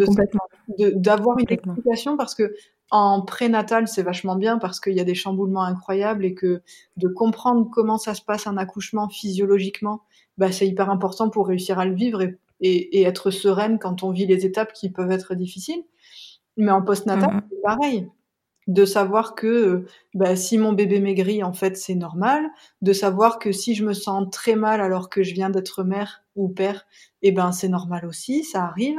d'avoir 0.95 1.39
une 1.39 1.51
explication 1.51 2.17
parce 2.17 2.35
que 2.35 2.55
en 2.91 3.23
prénatal, 3.23 3.87
c'est 3.87 4.03
vachement 4.03 4.37
bien 4.37 4.59
parce 4.59 4.81
qu'il 4.81 4.95
y 4.95 5.01
a 5.01 5.05
des 5.05 5.15
chamboulements 5.15 5.63
incroyables 5.63 6.25
et 6.25 6.35
que 6.35 6.63
de 6.97 7.09
comprendre 7.09 7.69
comment 7.71 7.99
ça 7.99 8.15
se 8.15 8.23
passe 8.23 8.47
un 8.47 8.57
accouchement 8.57 9.09
physiologiquement, 9.09 10.03
bah, 10.39 10.51
c'est 10.51 10.67
hyper 10.67 10.91
important 10.91 11.31
pour 11.31 11.47
réussir 11.47 11.79
à 11.79 11.85
le 11.85 11.95
vivre 11.95 12.23
et, 12.23 12.39
et, 12.61 13.03
être 13.03 13.31
sereine 13.31 13.79
quand 13.79 14.03
on 14.03 14.11
vit 14.11 14.27
les 14.27 14.45
étapes 14.45 14.73
qui 14.73 14.91
peuvent 14.91 15.13
être 15.13 15.35
difficiles. 15.35 15.85
Mais 16.57 16.73
en 16.73 16.83
postnatal, 16.83 17.37
mmh 17.37 17.41
c'est 17.51 17.63
pareil. 17.63 18.09
De 18.67 18.85
savoir 18.85 19.35
que 19.35 19.87
bah, 20.15 20.37
si 20.37 20.59
mon 20.59 20.73
bébé 20.73 21.01
maigrit, 21.01 21.43
en 21.43 21.53
fait, 21.53 21.77
c'est 21.77 21.95
normal, 21.95 22.45
de 22.83 22.93
savoir 22.93 23.39
que 23.39 23.53
si 23.53 23.75
je 23.75 23.85
me 23.85 23.95
sens 23.95 24.29
très 24.31 24.57
mal 24.57 24.81
alors 24.81 25.09
que 25.09 25.23
je 25.23 25.35
viens 25.35 25.51
d'être 25.51 25.83
mère 25.83 26.23
ou 26.37 26.49
père, 26.49 26.87
eh 27.23 27.33
ben 27.33 27.53
c'est 27.53 27.69
normal 27.69 28.07
aussi, 28.07 28.45
ça 28.45 28.65
arrive, 28.65 28.99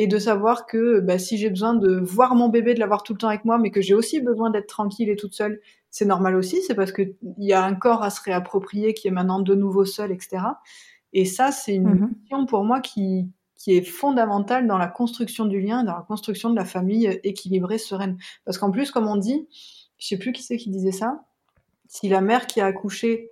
et 0.00 0.06
de 0.06 0.20
savoir 0.20 0.66
que 0.66 1.00
bah, 1.00 1.18
si 1.18 1.36
j'ai 1.38 1.50
besoin 1.50 1.74
de 1.74 1.98
voir 1.98 2.36
mon 2.36 2.48
bébé, 2.48 2.72
de 2.72 2.78
l'avoir 2.78 3.02
tout 3.02 3.14
le 3.14 3.18
temps 3.18 3.26
avec 3.26 3.44
moi, 3.44 3.58
mais 3.58 3.72
que 3.72 3.80
j'ai 3.80 3.94
aussi 3.94 4.20
besoin 4.20 4.48
d'être 4.48 4.68
tranquille 4.68 5.08
et 5.08 5.16
toute 5.16 5.34
seule, 5.34 5.60
c'est 5.90 6.04
normal 6.04 6.36
aussi, 6.36 6.62
c'est 6.62 6.76
parce 6.76 6.92
qu'il 6.92 7.16
y 7.38 7.52
a 7.52 7.64
un 7.64 7.74
corps 7.74 8.04
à 8.04 8.10
se 8.10 8.22
réapproprier 8.22 8.94
qui 8.94 9.08
est 9.08 9.10
maintenant 9.10 9.40
de 9.40 9.56
nouveau 9.56 9.84
seul, 9.84 10.12
etc. 10.12 10.38
Et 11.12 11.24
ça, 11.24 11.50
c'est 11.50 11.74
une 11.74 11.88
mmh 11.88 12.14
question 12.14 12.46
pour 12.46 12.62
moi 12.62 12.80
qui, 12.80 13.28
qui 13.56 13.76
est 13.76 13.82
fondamentale 13.82 14.68
dans 14.68 14.78
la 14.78 14.86
construction 14.86 15.46
du 15.46 15.60
lien, 15.60 15.82
dans 15.82 15.96
la 15.96 16.04
construction 16.06 16.50
de 16.50 16.54
la 16.54 16.64
famille 16.64 17.18
équilibrée, 17.24 17.78
sereine. 17.78 18.18
Parce 18.44 18.56
qu'en 18.56 18.70
plus, 18.70 18.92
comme 18.92 19.08
on 19.08 19.16
dit, 19.16 19.48
je 19.98 20.06
sais 20.06 20.16
plus 20.16 20.30
qui 20.30 20.44
c'est 20.44 20.58
qui 20.58 20.70
disait 20.70 20.92
ça, 20.92 21.24
si 21.88 22.08
la 22.08 22.20
mère 22.20 22.46
qui 22.46 22.60
a 22.60 22.66
accouché, 22.66 23.30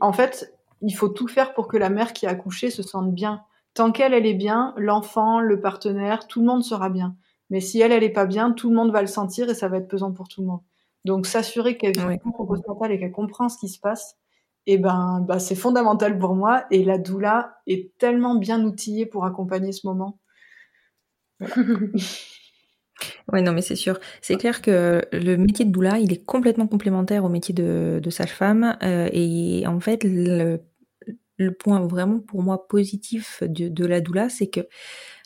en 0.00 0.14
fait, 0.14 0.56
il 0.80 0.96
faut 0.96 1.10
tout 1.10 1.28
faire 1.28 1.52
pour 1.52 1.68
que 1.68 1.76
la 1.76 1.90
mère 1.90 2.14
qui 2.14 2.24
a 2.24 2.30
accouché 2.30 2.70
se 2.70 2.82
sente 2.82 3.12
bien. 3.12 3.42
Tant 3.74 3.92
qu'elle, 3.92 4.14
elle 4.14 4.26
est 4.26 4.34
bien, 4.34 4.74
l'enfant, 4.76 5.40
le 5.40 5.60
partenaire, 5.60 6.26
tout 6.26 6.40
le 6.40 6.46
monde 6.46 6.64
sera 6.64 6.90
bien. 6.90 7.16
Mais 7.50 7.60
si 7.60 7.80
elle, 7.80 7.92
elle 7.92 8.04
est 8.04 8.10
pas 8.10 8.26
bien, 8.26 8.52
tout 8.52 8.68
le 8.70 8.76
monde 8.76 8.92
va 8.92 9.00
le 9.00 9.08
sentir 9.08 9.48
et 9.48 9.54
ça 9.54 9.68
va 9.68 9.78
être 9.78 9.88
pesant 9.88 10.12
pour 10.12 10.28
tout 10.28 10.40
le 10.40 10.48
monde. 10.48 10.60
Donc 11.04 11.26
s'assurer 11.26 11.76
qu'elle 11.76 11.98
oui. 12.06 12.18
comprend 12.18 12.84
et 12.86 12.98
qu'elle 12.98 13.12
comprend 13.12 13.48
ce 13.48 13.58
qui 13.58 13.68
se 13.68 13.80
passe, 13.80 14.16
et 14.66 14.78
ben 14.78 15.24
bah, 15.26 15.38
c'est 15.38 15.54
fondamental 15.54 16.18
pour 16.18 16.34
moi 16.34 16.64
et 16.70 16.84
la 16.84 16.98
doula 16.98 17.56
est 17.66 17.96
tellement 17.98 18.34
bien 18.36 18.62
outillée 18.64 19.06
pour 19.06 19.24
accompagner 19.24 19.72
ce 19.72 19.86
moment. 19.86 20.18
Oui, 23.32 23.42
non, 23.42 23.52
mais 23.52 23.62
c'est 23.62 23.76
sûr. 23.76 23.98
C'est 24.20 24.36
clair 24.36 24.60
que 24.60 25.02
le 25.12 25.36
métier 25.36 25.64
de 25.64 25.70
doula, 25.70 25.98
il 25.98 26.12
est 26.12 26.24
complètement 26.24 26.66
complémentaire 26.66 27.24
au 27.24 27.30
métier 27.30 27.54
de, 27.54 28.00
de 28.02 28.10
sage-femme. 28.10 28.76
Euh, 28.82 29.08
et 29.12 29.66
en 29.66 29.80
fait, 29.80 30.04
le, 30.04 30.60
le, 31.40 31.52
point 31.52 31.80
vraiment 31.86 32.20
pour 32.20 32.42
moi 32.42 32.68
positif 32.68 33.42
de, 33.42 33.86
la 33.86 34.00
doula, 34.00 34.28
c'est 34.28 34.48
que 34.48 34.60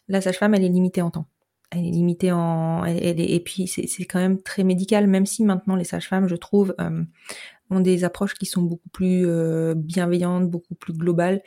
la 0.09 0.21
sage-femme, 0.21 0.55
elle 0.55 0.65
est 0.65 0.69
limitée 0.69 1.03
en 1.03 1.11
temps. 1.11 1.27
Elle 1.71 1.87
est 1.87 1.91
limitée 1.91 2.31
en... 2.33 2.85
Et 2.85 3.43
puis, 3.45 3.67
c'est 3.67 4.05
quand 4.05 4.21
même 4.21 4.41
très 4.43 4.65
médical, 4.65 5.07
même 5.07 5.27
si 5.27 5.43
maintenant 5.45 5.77
les 5.77 5.85
sages-femmes, 5.85 6.29
je 6.29 6.37
trouve, 6.37 6.75
euh, 6.81 7.03
ont 7.71 7.81
des 7.81 8.05
approches 8.05 8.35
qui 8.35 8.47
sont 8.47 8.63
beaucoup 8.63 8.89
plus 8.91 9.27
euh, 9.27 9.75
bienveillantes, 9.75 10.51
beaucoup 10.51 10.75
plus 10.75 10.93
globales. 10.93 11.43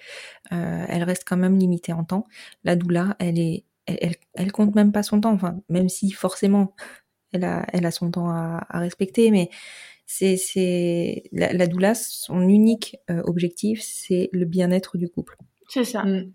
Euh, 0.52 0.85
elle 0.88 1.03
reste 1.03 1.23
quand 1.26 1.38
même 1.38 1.57
limitée 1.57 1.94
en 1.94 2.03
temps. 2.03 2.27
La 2.64 2.76
doula, 2.76 3.15
elle 3.19 3.39
est, 3.39 3.65
elle, 3.85 4.15
elle, 4.34 4.52
compte 4.52 4.76
même 4.76 4.91
pas 4.91 5.03
son 5.03 5.22
temps. 5.22 5.34
Enfin, 5.34 5.61
même 5.69 5.89
si 5.89 6.11
forcément, 6.11 6.76
elle 7.31 7.45
a, 7.45 7.65
elle 7.72 7.85
a 7.85 7.91
son 7.91 8.11
temps 8.11 8.30
à, 8.30 8.65
à 8.69 8.80
respecter, 8.80 9.31
mais 9.31 9.49
c'est, 10.08 10.38
c'est 10.38 11.24
la, 11.34 11.52
la, 11.54 11.68
doula, 11.68 11.94
son 11.94 12.48
unique 12.48 12.96
euh, 13.12 13.22
objectif, 13.26 13.82
c'est 13.84 14.30
le 14.32 14.46
bien-être 14.46 14.98
du 14.98 15.10
couple. 15.10 15.38
C'est 15.68 15.84
ça. 15.84 16.04
Mm. 16.04 16.32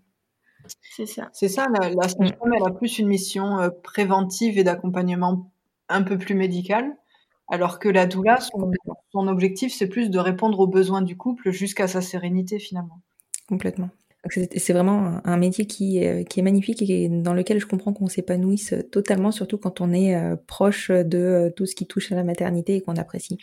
C'est 0.95 1.07
ça. 1.07 1.29
C'est 1.33 1.49
ça, 1.49 1.65
la, 1.81 1.89
la 1.89 2.07
sage-femme, 2.07 2.53
elle 2.55 2.65
a 2.65 2.71
plus 2.71 2.99
une 2.99 3.07
mission 3.07 3.59
euh, 3.59 3.69
préventive 3.83 4.57
et 4.57 4.63
d'accompagnement 4.63 5.51
un 5.89 6.03
peu 6.03 6.17
plus 6.17 6.35
médical, 6.35 6.95
alors 7.49 7.79
que 7.79 7.89
la 7.89 8.05
doula, 8.05 8.39
son, 8.39 8.71
son 9.11 9.27
objectif, 9.27 9.73
c'est 9.73 9.89
plus 9.89 10.09
de 10.09 10.19
répondre 10.19 10.59
aux 10.59 10.67
besoins 10.67 11.01
du 11.01 11.17
couple 11.17 11.51
jusqu'à 11.51 11.87
sa 11.87 12.01
sérénité 12.01 12.59
finalement. 12.59 13.01
Complètement. 13.49 13.89
C'est 14.29 14.71
vraiment 14.71 15.19
un 15.25 15.37
métier 15.37 15.65
qui, 15.67 15.97
est- 15.97 16.25
qui 16.29 16.39
est 16.39 16.43
magnifique 16.43 16.81
et 16.81 17.09
dans 17.09 17.33
lequel 17.33 17.59
je 17.59 17.65
comprends 17.65 17.91
qu'on 17.93 18.07
s'épanouisse 18.07 18.73
totalement, 18.91 19.31
surtout 19.31 19.57
quand 19.57 19.81
on 19.81 19.91
est 19.91 20.15
euh, 20.15 20.37
proche 20.47 20.91
de 20.91 21.17
euh, 21.17 21.49
tout 21.49 21.65
ce 21.65 21.75
qui 21.75 21.87
touche 21.87 22.11
à 22.11 22.15
la 22.15 22.23
maternité 22.23 22.75
et 22.75 22.81
qu'on 22.81 22.95
apprécie. 22.95 23.37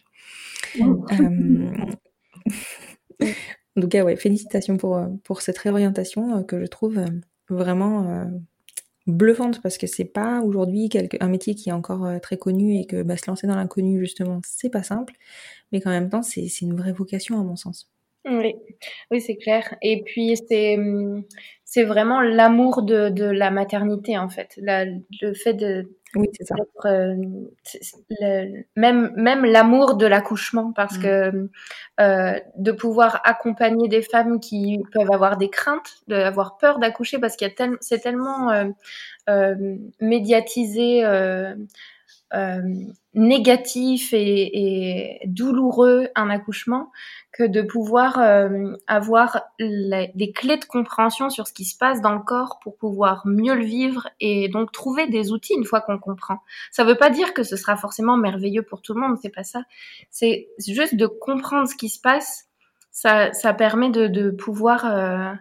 Euh, 1.12 1.70
en 3.76 3.80
tout 3.80 3.88
cas, 3.88 4.04
ouais, 4.04 4.16
félicitations 4.16 4.76
pour, 4.76 4.96
euh, 4.96 5.08
pour 5.24 5.42
cette 5.42 5.58
réorientation 5.58 6.38
euh, 6.38 6.42
que 6.42 6.60
je 6.60 6.66
trouve 6.66 6.98
euh, 6.98 7.08
vraiment 7.48 8.08
euh, 8.10 8.24
bluffante 9.06 9.62
parce 9.62 9.78
que 9.78 9.86
c'est 9.88 10.04
pas 10.06 10.42
aujourd'hui 10.42 10.90
un 11.20 11.28
métier 11.28 11.54
qui 11.56 11.70
est 11.70 11.72
encore 11.72 12.06
euh, 12.06 12.18
très 12.20 12.38
connu 12.38 12.78
et 12.80 12.86
que 12.86 13.02
bah, 13.02 13.16
se 13.18 13.28
lancer 13.28 13.46
dans 13.46 13.56
l'inconnu, 13.56 14.00
justement, 14.00 14.40
c'est 14.46 14.70
pas 14.70 14.82
simple, 14.84 15.14
mais 15.72 15.80
qu'en 15.80 15.90
même 15.90 16.10
temps, 16.10 16.22
c'est 16.22 16.46
une 16.62 16.76
vraie 16.76 16.92
vocation 16.92 17.40
à 17.40 17.44
mon 17.44 17.56
sens. 17.56 17.90
Oui, 18.26 18.54
oui, 19.10 19.20
c'est 19.20 19.36
clair. 19.36 19.74
Et 19.82 20.02
puis 20.02 20.36
c'est 20.48 20.76
c'est 21.64 21.84
vraiment 21.84 22.20
l'amour 22.20 22.82
de, 22.82 23.08
de 23.08 23.24
la 23.24 23.50
maternité 23.50 24.18
en 24.18 24.28
fait, 24.28 24.54
La- 24.58 24.84
le 24.84 25.32
fait 25.34 25.54
de 25.54 25.90
Oui, 26.16 26.28
c'est 26.34 26.44
ça. 26.44 26.56
d'être, 26.56 26.86
euh, 26.86 27.14
le- 28.20 28.64
même 28.76 29.12
même 29.16 29.44
l'amour 29.44 29.94
de 29.96 30.04
l'accouchement 30.06 30.72
parce 30.72 30.98
Mm. 30.98 31.02
que 31.02 31.48
euh, 32.00 32.38
de 32.56 32.72
pouvoir 32.72 33.22
accompagner 33.24 33.88
des 33.88 34.02
femmes 34.02 34.38
qui 34.40 34.82
peuvent 34.92 35.10
avoir 35.12 35.36
des 35.38 35.48
craintes, 35.48 36.00
d'avoir 36.08 36.58
peur 36.58 36.78
d'accoucher 36.78 37.18
parce 37.20 37.36
qu'il 37.36 37.48
y 37.48 37.50
a 37.50 37.54
tel- 37.54 37.78
c'est 37.80 38.00
tellement 38.00 38.50
euh, 39.28 39.76
médiatisé. 40.00 41.04
Euh, 42.32 42.62
négatif 43.12 44.12
et, 44.12 45.18
douloureux 45.26 46.08
un 46.14 46.30
accouchement 46.30 46.92
que 47.32 47.42
de 47.42 47.60
pouvoir 47.60 48.20
euh, 48.20 48.72
avoir 48.86 49.42
des 49.58 50.32
clés 50.32 50.56
de 50.56 50.64
compréhension 50.64 51.28
sur 51.28 51.48
ce 51.48 51.52
qui 51.52 51.64
se 51.64 51.76
passe 51.76 52.00
dans 52.00 52.12
le 52.12 52.20
corps 52.20 52.60
pour 52.62 52.76
pouvoir 52.76 53.26
mieux 53.26 53.54
le 53.54 53.64
vivre 53.64 54.08
et 54.20 54.48
donc 54.48 54.70
trouver 54.70 55.08
des 55.08 55.32
outils 55.32 55.54
une 55.54 55.64
fois 55.64 55.80
qu'on 55.80 55.98
comprend. 55.98 56.38
Ça 56.70 56.84
veut 56.84 56.96
pas 56.96 57.10
dire 57.10 57.34
que 57.34 57.42
ce 57.42 57.56
sera 57.56 57.76
forcément 57.76 58.16
merveilleux 58.16 58.62
pour 58.62 58.80
tout 58.80 58.94
le 58.94 59.00
monde, 59.00 59.18
c'est 59.20 59.34
pas 59.34 59.44
ça. 59.44 59.62
C'est 60.10 60.48
juste 60.64 60.94
de 60.94 61.06
comprendre 61.06 61.68
ce 61.68 61.74
qui 61.74 61.88
se 61.88 62.00
passe. 62.00 62.46
Ça, 62.92 63.32
ça 63.32 63.54
permet 63.54 63.90
de, 63.90 64.06
de 64.06 64.30
pouvoir 64.30 64.84
euh, 64.84 65.32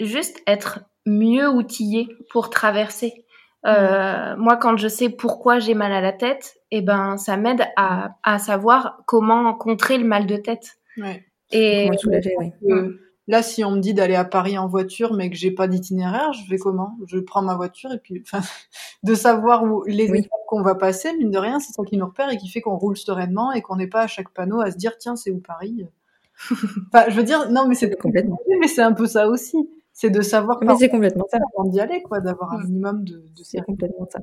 juste 0.00 0.42
être 0.48 0.80
mieux 1.06 1.48
outillé 1.48 2.08
pour 2.30 2.50
traverser. 2.50 3.24
Euh, 3.66 4.36
moi, 4.36 4.56
quand 4.56 4.76
je 4.76 4.88
sais 4.88 5.08
pourquoi 5.10 5.58
j'ai 5.58 5.74
mal 5.74 5.92
à 5.92 6.00
la 6.00 6.12
tête, 6.12 6.56
eh 6.70 6.80
ben, 6.80 7.16
ça 7.18 7.36
m'aide 7.36 7.62
à, 7.76 8.16
à 8.22 8.38
savoir 8.38 9.02
comment 9.06 9.52
contrer 9.54 9.98
le 9.98 10.04
mal 10.04 10.26
de 10.26 10.36
tête. 10.36 10.78
Ouais. 10.96 11.24
Et 11.52 11.86
Comment 11.86 11.98
soulager, 11.98 12.34
oui. 12.38 12.52
Euh, 12.70 12.98
là, 13.28 13.42
si 13.42 13.64
on 13.64 13.72
me 13.72 13.80
dit 13.80 13.92
d'aller 13.92 14.14
à 14.14 14.24
Paris 14.24 14.56
en 14.56 14.66
voiture, 14.66 15.12
mais 15.14 15.28
que 15.30 15.36
j'ai 15.36 15.50
pas 15.50 15.68
d'itinéraire, 15.68 16.32
je 16.32 16.48
vais 16.48 16.58
comment? 16.58 16.96
Je 17.06 17.18
prends 17.18 17.42
ma 17.42 17.54
voiture 17.54 17.92
et 17.92 17.98
puis, 17.98 18.22
enfin, 18.24 18.40
de 19.02 19.14
savoir 19.14 19.64
où 19.64 19.84
les 19.84 20.10
Oui. 20.10 20.20
étapes 20.20 20.30
qu'on 20.48 20.62
va 20.62 20.74
passer, 20.74 21.12
mine 21.16 21.30
de 21.30 21.38
rien, 21.38 21.60
c'est 21.60 21.72
ça 21.72 21.82
qui 21.84 21.96
nous 21.98 22.06
repère 22.06 22.30
et 22.30 22.36
qui 22.38 22.48
fait 22.48 22.60
qu'on 22.60 22.76
roule 22.76 22.96
sereinement 22.96 23.52
et 23.52 23.60
qu'on 23.62 23.76
n'est 23.76 23.86
pas 23.88 24.02
à 24.02 24.06
chaque 24.06 24.30
panneau 24.30 24.60
à 24.60 24.70
se 24.70 24.76
dire 24.76 24.96
tiens, 24.98 25.16
c'est 25.16 25.30
où 25.30 25.38
Paris? 25.38 25.86
Enfin, 26.92 27.04
je 27.10 27.14
veux 27.16 27.22
dire, 27.24 27.50
non, 27.50 27.66
mais 27.68 27.74
c'est 27.74 27.94
Complètement. 27.98 28.38
mais 28.60 28.68
c'est 28.68 28.82
un 28.82 28.92
peu 28.92 29.06
ça 29.06 29.28
aussi. 29.28 29.68
C'est 30.00 30.10
de 30.10 30.22
savoir 30.22 30.58
Mais 30.62 30.74
c'est 30.76 30.88
complètement 30.88 31.26
ça. 31.30 31.38
avant 31.54 31.68
d'y 31.68 31.78
aller, 31.80 32.02
quoi, 32.02 32.20
d'avoir 32.20 32.52
un 32.54 32.58
Mm. 32.58 32.66
minimum 32.68 33.04
de, 33.04 33.16
de 33.36 33.42
C'est 33.44 33.60
complètement 33.60 34.08
ça. 34.10 34.20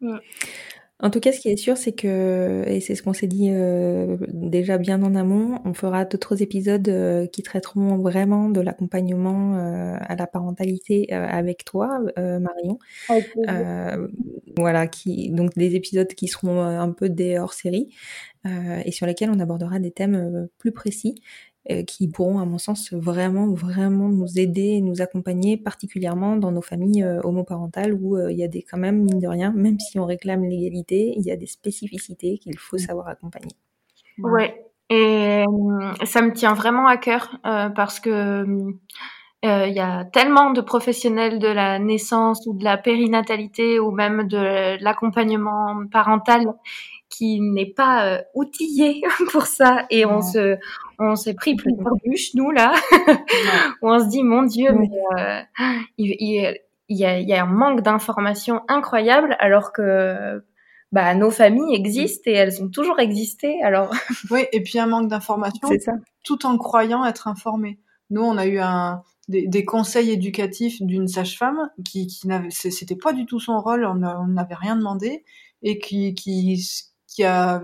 Mm. 0.00 0.16
En 1.00 1.10
tout 1.10 1.18
cas, 1.20 1.32
ce 1.32 1.40
qui 1.40 1.48
est 1.48 1.56
sûr, 1.56 1.76
c'est 1.76 1.92
que, 1.92 2.62
et 2.68 2.80
c'est 2.80 2.94
ce 2.94 3.02
qu'on 3.02 3.12
s'est 3.12 3.26
dit 3.26 3.48
euh, 3.50 4.16
déjà 4.32 4.78
bien 4.78 5.02
en 5.02 5.14
amont, 5.16 5.58
on 5.64 5.74
fera 5.74 6.04
d'autres 6.04 6.40
épisodes 6.40 6.88
euh, 6.88 7.26
qui 7.26 7.42
traiteront 7.42 7.96
vraiment 7.98 8.48
de 8.48 8.60
l'accompagnement 8.60 9.56
euh, 9.56 9.96
à 10.00 10.14
la 10.16 10.26
parentalité 10.26 11.12
avec 11.12 11.64
toi, 11.64 11.98
Marion. 12.16 12.78
Voilà, 14.56 14.86
qui, 14.86 15.30
donc 15.30 15.54
des 15.54 15.74
épisodes 15.74 16.06
qui 16.06 16.28
seront 16.28 16.60
un 16.62 16.90
peu 16.92 17.08
des 17.08 17.38
hors-série 17.38 17.88
et 18.84 18.92
sur 18.92 19.06
lesquels 19.06 19.30
on 19.30 19.40
abordera 19.40 19.80
des 19.80 19.90
thèmes 19.90 20.48
plus 20.58 20.70
précis 20.72 21.16
qui 21.86 22.08
pourront, 22.08 22.38
à 22.38 22.44
mon 22.44 22.58
sens, 22.58 22.92
vraiment, 22.92 23.46
vraiment 23.48 24.08
nous 24.08 24.38
aider 24.38 24.76
et 24.76 24.80
nous 24.80 25.00
accompagner, 25.00 25.56
particulièrement 25.56 26.36
dans 26.36 26.52
nos 26.52 26.62
familles 26.62 27.02
euh, 27.02 27.20
homoparentales 27.22 27.94
où 27.94 28.16
euh, 28.16 28.30
il 28.30 28.38
y 28.38 28.44
a 28.44 28.48
des, 28.48 28.62
quand 28.62 28.76
même, 28.76 29.02
mine 29.02 29.18
de 29.18 29.28
rien, 29.28 29.52
même 29.52 29.78
si 29.80 29.98
on 29.98 30.04
réclame 30.04 30.44
l'égalité, 30.44 31.14
il 31.16 31.22
y 31.22 31.30
a 31.30 31.36
des 31.36 31.46
spécificités 31.46 32.38
qu'il 32.38 32.58
faut 32.58 32.78
savoir 32.78 33.08
accompagner. 33.08 33.52
Ouais. 34.18 34.62
Et 34.90 35.44
euh, 35.48 36.04
ça 36.04 36.20
me 36.20 36.32
tient 36.32 36.52
vraiment 36.52 36.86
à 36.86 36.98
cœur 36.98 37.38
euh, 37.46 37.70
parce 37.70 37.98
que 38.00 38.44
euh, 39.44 39.66
il 39.66 39.74
y 39.74 39.80
a 39.80 40.04
tellement 40.06 40.50
de 40.52 40.62
professionnels 40.62 41.38
de 41.38 41.48
la 41.48 41.78
naissance 41.78 42.46
ou 42.46 42.54
de 42.54 42.64
la 42.64 42.78
périnatalité 42.78 43.78
ou 43.78 43.90
même 43.90 44.26
de 44.26 44.82
l'accompagnement 44.82 45.86
parental 45.90 46.46
qui 47.10 47.40
n'est 47.40 47.70
pas 47.70 48.06
euh, 48.06 48.22
outillé 48.34 49.02
pour 49.32 49.46
ça 49.46 49.84
et 49.90 50.06
on 50.06 50.22
se 50.22 50.56
on 50.98 51.16
s'est 51.16 51.34
pris 51.34 51.54
plusieurs 51.56 51.94
bûches 52.04 52.34
nous 52.34 52.50
là. 52.50 52.74
Où 53.82 53.88
on 53.90 53.98
se 54.00 54.06
dit 54.08 54.22
mon 54.22 54.42
dieu 54.42 54.72
mais 54.72 54.88
euh, 55.18 55.40
il, 55.98 56.16
il- 56.20 56.58
il 56.90 56.98
y 56.98 57.06
a, 57.06 57.18
il 57.18 57.26
y 57.26 57.32
a 57.32 57.42
un 57.42 57.46
manque 57.46 57.80
d'informations 57.80 58.60
incroyable 58.68 59.36
alors 59.40 59.72
que 59.72 60.44
bah, 60.92 61.14
nos 61.14 61.30
familles 61.30 61.74
existent 61.74 62.30
et 62.30 62.34
elles 62.34 62.62
ont 62.62 62.68
toujours 62.68 63.00
existé 63.00 63.62
alors. 63.62 63.90
Oui, 64.30 64.44
et 64.52 64.62
puis 64.62 64.78
un 64.78 64.86
manque 64.86 65.08
d'information, 65.08 65.66
C'est 65.66 65.78
ça. 65.80 65.92
tout 66.24 66.44
en 66.44 66.58
croyant 66.58 67.04
être 67.06 67.26
informé. 67.26 67.78
Nous, 68.10 68.20
on 68.20 68.36
a 68.36 68.44
eu 68.46 68.58
un, 68.58 69.02
des, 69.28 69.46
des 69.48 69.64
conseils 69.64 70.10
éducatifs 70.10 70.82
d'une 70.82 71.08
sage-femme 71.08 71.70
qui, 71.86 72.06
qui 72.06 72.28
n'avait, 72.28 72.50
c'était 72.50 72.96
pas 72.96 73.14
du 73.14 73.24
tout 73.24 73.40
son 73.40 73.58
rôle, 73.60 73.86
on 73.86 73.94
n'avait 74.26 74.54
rien 74.54 74.76
demandé, 74.76 75.24
et 75.62 75.78
qui, 75.78 76.14
qui, 76.14 76.62
qui 77.08 77.24
a 77.24 77.62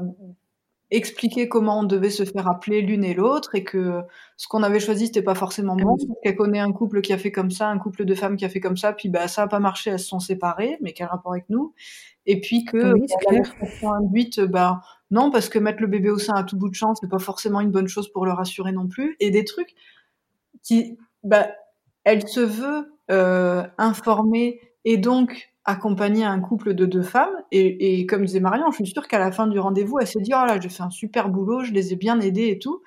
expliqué 0.90 1.48
comment 1.48 1.80
on 1.80 1.84
devait 1.84 2.10
se 2.10 2.24
faire 2.24 2.48
appeler 2.48 2.82
l'une 2.82 3.04
et 3.04 3.14
l'autre, 3.14 3.54
et 3.54 3.64
que 3.64 4.00
ce 4.36 4.48
qu'on 4.48 4.62
avait 4.62 4.80
choisi, 4.80 5.06
c'était 5.06 5.22
pas 5.22 5.34
forcément 5.34 5.76
bon, 5.76 5.96
parce 5.96 6.20
qu'elle 6.22 6.36
connaît 6.36 6.58
un 6.58 6.72
couple 6.72 7.00
qui 7.00 7.12
a 7.12 7.18
fait 7.18 7.30
comme 7.30 7.50
ça, 7.50 7.68
un 7.68 7.78
couple 7.78 8.04
de 8.04 8.14
femmes 8.14 8.36
qui 8.36 8.44
a 8.44 8.48
fait 8.48 8.60
comme 8.60 8.76
ça, 8.76 8.92
puis 8.92 9.08
bah, 9.08 9.28
ça 9.28 9.42
a 9.42 9.46
pas 9.46 9.60
marché, 9.60 9.90
elles 9.90 10.00
se 10.00 10.08
sont 10.08 10.20
séparées, 10.20 10.78
mais 10.80 10.92
quel 10.92 11.06
rapport 11.06 11.32
avec 11.32 11.48
nous? 11.48 11.74
Et 12.26 12.40
puis 12.40 12.64
que, 12.64 12.92
Oui, 12.92 13.06
la 13.30 13.36
gestation 13.36 13.92
induite, 13.92 14.40
bah, 14.40 14.80
non, 15.10 15.30
parce 15.30 15.48
que 15.48 15.58
mettre 15.58 15.80
le 15.80 15.86
bébé 15.86 16.10
au 16.10 16.18
sein 16.18 16.34
à 16.34 16.44
tout 16.44 16.56
bout 16.56 16.68
de 16.68 16.74
champ, 16.74 16.94
c'est 16.94 17.08
pas 17.08 17.18
forcément 17.18 17.60
une 17.60 17.70
bonne 17.70 17.88
chose 17.88 18.10
pour 18.12 18.26
le 18.26 18.32
rassurer 18.32 18.72
non 18.72 18.88
plus. 18.88 19.16
Et 19.20 19.30
des 19.30 19.44
trucs 19.44 19.74
qui, 20.62 20.98
bah, 21.24 21.48
elle 22.04 22.26
se 22.26 22.40
veut 22.40 22.92
euh, 23.10 23.66
informer 23.78 24.60
et 24.84 24.96
donc 24.96 25.49
accompagner 25.64 26.24
un 26.24 26.40
couple 26.40 26.74
de 26.74 26.86
deux 26.86 27.02
femmes. 27.02 27.34
Et, 27.52 28.00
et 28.00 28.06
comme 28.06 28.24
disait 28.24 28.40
Marion, 28.40 28.70
je 28.70 28.76
suis 28.76 28.86
sûre 28.86 29.08
qu'à 29.08 29.18
la 29.18 29.32
fin 29.32 29.46
du 29.46 29.58
rendez-vous, 29.58 29.98
elle 30.00 30.06
s'est 30.06 30.20
dit 30.20 30.32
oh 30.34 30.46
là, 30.46 30.58
j'ai 30.60 30.68
fait 30.68 30.82
un 30.82 30.90
super 30.90 31.28
boulot, 31.28 31.64
je 31.64 31.72
les 31.72 31.92
ai 31.92 31.96
bien 31.96 32.20
aidés 32.20 32.48
et 32.48 32.58
tout. 32.58 32.82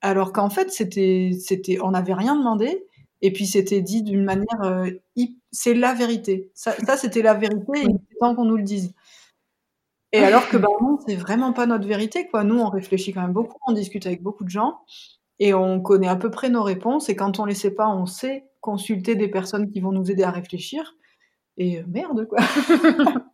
Alors 0.00 0.32
qu'en 0.32 0.50
fait, 0.50 0.70
c'était, 0.70 1.30
c'était, 1.38 1.78
on 1.80 1.92
n'avait 1.92 2.14
rien 2.14 2.36
demandé. 2.36 2.86
Et 3.22 3.32
puis 3.32 3.46
c'était 3.46 3.80
dit 3.82 4.02
d'une 4.02 4.24
manière, 4.24 4.62
euh, 4.64 4.90
c'est 5.52 5.74
la 5.74 5.94
vérité. 5.94 6.50
Ça, 6.54 6.72
ça 6.84 6.96
c'était 6.96 7.22
la 7.22 7.34
vérité. 7.34 7.72
Et 7.76 7.82
il 7.82 7.96
était 7.96 8.16
temps 8.20 8.34
qu'on 8.34 8.44
nous 8.44 8.56
le 8.56 8.64
dise. 8.64 8.94
Et 10.12 10.18
alors 10.18 10.48
que 10.48 10.58
bah 10.58 10.68
non, 10.82 10.98
c'est 11.06 11.16
vraiment 11.16 11.52
pas 11.52 11.66
notre 11.66 11.86
vérité 11.86 12.26
quoi. 12.28 12.44
Nous, 12.44 12.58
on 12.58 12.68
réfléchit 12.68 13.12
quand 13.12 13.22
même 13.22 13.32
beaucoup, 13.32 13.56
on 13.66 13.72
discute 13.72 14.06
avec 14.06 14.22
beaucoup 14.22 14.44
de 14.44 14.50
gens 14.50 14.80
et 15.38 15.54
on 15.54 15.80
connaît 15.80 16.08
à 16.08 16.16
peu 16.16 16.30
près 16.30 16.50
nos 16.50 16.62
réponses. 16.62 17.08
Et 17.08 17.16
quand 17.16 17.38
on 17.38 17.46
les 17.46 17.54
sait 17.54 17.70
pas, 17.70 17.88
on 17.88 18.04
sait 18.06 18.44
consulter 18.60 19.14
des 19.14 19.28
personnes 19.28 19.70
qui 19.70 19.80
vont 19.80 19.92
nous 19.92 20.10
aider 20.10 20.22
à 20.22 20.30
réfléchir. 20.30 20.96
Et 21.58 21.78
euh, 21.78 21.84
merde 21.86 22.26
quoi. 22.28 22.38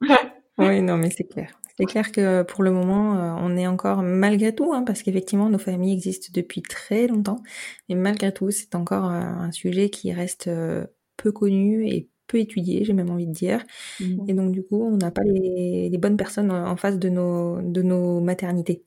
Oui, 0.58 0.80
non, 0.82 0.96
mais 0.96 1.10
c'est 1.10 1.24
clair. 1.24 1.58
C'est 1.76 1.86
clair 1.86 2.12
que 2.12 2.42
pour 2.44 2.62
le 2.62 2.70
moment, 2.70 3.16
euh, 3.16 3.34
on 3.40 3.56
est 3.56 3.66
encore, 3.66 4.02
malgré 4.02 4.54
tout, 4.54 4.72
hein, 4.72 4.84
parce 4.84 5.02
qu'effectivement, 5.02 5.48
nos 5.48 5.58
familles 5.58 5.92
existent 5.92 6.28
depuis 6.32 6.62
très 6.62 7.08
longtemps, 7.08 7.42
mais 7.88 7.96
malgré 7.96 8.32
tout, 8.32 8.50
c'est 8.52 8.76
encore 8.76 9.06
euh, 9.10 9.14
un 9.20 9.50
sujet 9.50 9.90
qui 9.90 10.12
reste 10.12 10.46
euh, 10.46 10.86
peu 11.16 11.32
connu 11.32 11.88
et 11.88 12.08
peu 12.28 12.38
étudié, 12.38 12.84
j'ai 12.84 12.92
même 12.92 13.10
envie 13.10 13.26
de 13.26 13.32
dire. 13.32 13.64
Et 14.28 14.34
donc, 14.34 14.52
du 14.52 14.62
coup, 14.64 14.82
on 14.84 14.96
n'a 14.96 15.10
pas 15.10 15.22
les, 15.24 15.88
les 15.90 15.98
bonnes 15.98 16.16
personnes 16.16 16.50
en 16.50 16.66
en 16.70 16.76
face 16.76 16.98
de 16.98 17.08
nos, 17.08 17.60
de 17.60 17.82
nos 17.82 18.20
maternités. 18.20 18.84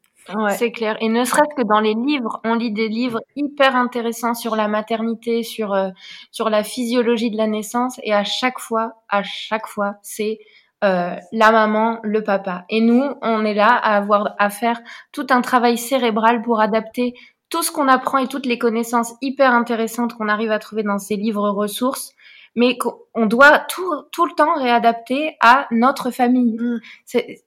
C'est 0.50 0.72
clair. 0.72 0.98
Et 1.02 1.10
ne 1.10 1.24
serait-ce 1.24 1.56
que 1.56 1.68
dans 1.68 1.80
les 1.80 1.94
livres, 1.94 2.40
on 2.44 2.56
lit 2.56 2.72
des 2.72 2.88
livres 2.88 3.22
hyper 3.36 3.76
intéressants 3.76 4.34
sur 4.34 4.56
la 4.56 4.68
maternité, 4.68 5.44
sur 5.44 5.74
euh, 5.74 5.90
sur 6.32 6.50
la 6.50 6.64
physiologie 6.64 7.32
de 7.32 7.38
la 7.38 7.48
naissance, 7.48 8.00
et 8.04 8.14
à 8.14 8.24
chaque 8.24 8.60
fois, 8.60 9.04
à 9.10 9.24
chaque 9.24 9.68
fois, 9.68 9.96
c'est 10.02 10.40
euh, 10.84 11.16
la 11.32 11.52
maman, 11.52 12.00
le 12.04 12.24
papa. 12.24 12.66
Et 12.70 12.82
nous, 12.82 13.04
on 13.22 13.46
est 13.46 13.54
là 13.54 13.70
à 13.70 13.98
avoir 13.98 14.36
à 14.38 14.50
faire 14.50 14.80
tout 15.12 15.28
un 15.30 15.42
travail 15.42 15.78
cérébral 15.78 16.42
pour 16.42 16.60
adapter 16.60 17.14
tout 17.50 17.64
ce 17.64 17.72
qu'on 17.72 17.88
apprend 17.88 18.18
et 18.18 18.28
toutes 18.28 18.46
les 18.46 18.60
connaissances 18.60 19.14
hyper 19.22 19.54
intéressantes 19.54 20.14
qu'on 20.14 20.28
arrive 20.28 20.52
à 20.52 20.60
trouver 20.60 20.84
dans 20.84 20.98
ces 20.98 21.16
livres 21.16 21.50
ressources, 21.50 22.14
mais 22.58 22.76
qu'on 22.76 23.28
doit 23.28 23.60
tout, 23.70 23.94
tout 24.12 24.26
le 24.26 24.34
temps 24.34 24.56
réadapter 24.56 25.38
à 25.40 25.68
notre 25.70 26.10
famille. 26.10 26.58
Mm. 26.60 26.82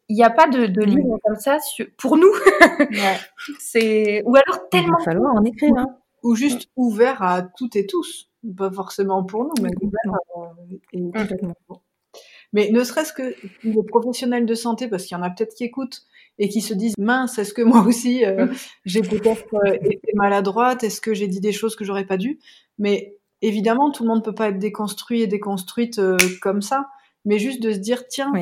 Il 0.08 0.16
n'y 0.16 0.22
a 0.22 0.30
pas 0.30 0.48
de, 0.48 0.66
de 0.66 0.82
livre 0.82 1.18
comme 1.24 1.36
ça 1.36 1.58
pour 1.98 2.16
nous. 2.16 2.32
C'est 3.58 4.22
ou 4.24 4.36
alors 4.36 4.68
tellement. 4.70 4.96
Il 5.00 5.04
va 5.04 5.04
falloir 5.04 5.34
en 5.34 5.44
écrire. 5.44 5.76
Hein. 5.76 5.96
Ou 6.22 6.36
juste 6.36 6.68
ouvert 6.76 7.22
à 7.22 7.42
toutes 7.42 7.76
et 7.76 7.86
tous, 7.86 8.30
pas 8.56 8.70
forcément 8.70 9.24
pour 9.24 9.44
nous, 9.44 9.54
mais 9.60 9.70
ouvert 9.80 10.14
à... 10.36 10.54
Mais 12.52 12.70
ne 12.70 12.84
serait-ce 12.84 13.12
que 13.12 13.34
les 13.64 13.82
professionnels 13.82 14.44
de 14.44 14.54
santé, 14.54 14.86
parce 14.86 15.06
qu'il 15.06 15.16
y 15.16 15.20
en 15.20 15.22
a 15.22 15.30
peut-être 15.30 15.54
qui 15.54 15.64
écoutent 15.64 16.02
et 16.38 16.48
qui 16.48 16.60
se 16.60 16.74
disent 16.74 16.94
mince, 16.98 17.38
est-ce 17.38 17.54
que 17.54 17.62
moi 17.62 17.82
aussi 17.86 18.24
euh, 18.24 18.48
j'ai 18.84 19.02
peut-être 19.02 19.54
euh, 19.54 19.78
été 19.82 20.12
maladroite, 20.14 20.84
est-ce 20.84 21.00
que 21.00 21.14
j'ai 21.14 21.26
dit 21.26 21.40
des 21.40 21.52
choses 21.52 21.74
que 21.74 21.84
j'aurais 21.84 22.06
pas 22.06 22.16
dû? 22.16 22.38
Mais 22.78 23.16
évidemment, 23.42 23.90
tout 23.90 24.02
le 24.02 24.08
monde 24.08 24.24
peut 24.24 24.34
pas 24.34 24.48
être 24.48 24.58
déconstruit 24.58 25.22
et 25.22 25.26
déconstruite 25.26 25.98
euh, 25.98 26.16
comme 26.40 26.62
ça, 26.62 26.88
mais 27.24 27.38
juste 27.38 27.62
de 27.62 27.72
se 27.72 27.78
dire 27.78 28.06
tiens, 28.08 28.32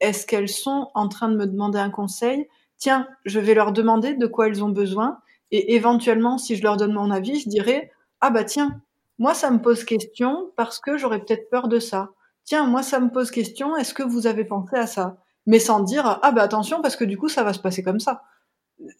est-ce 0.00 0.26
qu'elles 0.26 0.48
sont 0.48 0.90
en 0.94 1.08
train 1.08 1.28
de 1.28 1.36
me 1.36 1.46
demander 1.46 1.78
un 1.78 1.90
conseil? 1.90 2.48
Tiens, 2.78 3.08
je 3.24 3.40
vais 3.40 3.54
leur 3.54 3.72
demander 3.72 4.14
de 4.14 4.26
quoi 4.26 4.48
elles 4.48 4.62
ont 4.62 4.68
besoin 4.68 5.18
et 5.50 5.74
éventuellement, 5.74 6.38
si 6.38 6.56
je 6.56 6.62
leur 6.62 6.76
donne 6.76 6.92
mon 6.92 7.10
avis, 7.10 7.40
je 7.40 7.48
dirais 7.48 7.90
ah 8.20 8.30
bah 8.30 8.44
tiens, 8.44 8.80
moi 9.18 9.34
ça 9.34 9.50
me 9.50 9.60
pose 9.60 9.84
question 9.84 10.50
parce 10.56 10.80
que 10.80 10.98
j'aurais 10.98 11.20
peut-être 11.20 11.48
peur 11.50 11.68
de 11.68 11.78
ça 11.78 12.10
tiens, 12.46 12.66
moi 12.66 12.82
ça 12.82 12.98
me 13.00 13.10
pose 13.10 13.30
question, 13.30 13.76
est-ce 13.76 13.92
que 13.92 14.02
vous 14.02 14.26
avez 14.26 14.44
pensé 14.44 14.76
à 14.76 14.86
ça? 14.86 15.18
Mais 15.44 15.58
sans 15.58 15.80
dire, 15.80 16.18
ah 16.22 16.32
bah 16.32 16.42
attention, 16.42 16.80
parce 16.80 16.96
que 16.96 17.04
du 17.04 17.18
coup 17.18 17.28
ça 17.28 17.44
va 17.44 17.52
se 17.52 17.58
passer 17.58 17.82
comme 17.82 18.00
ça. 18.00 18.22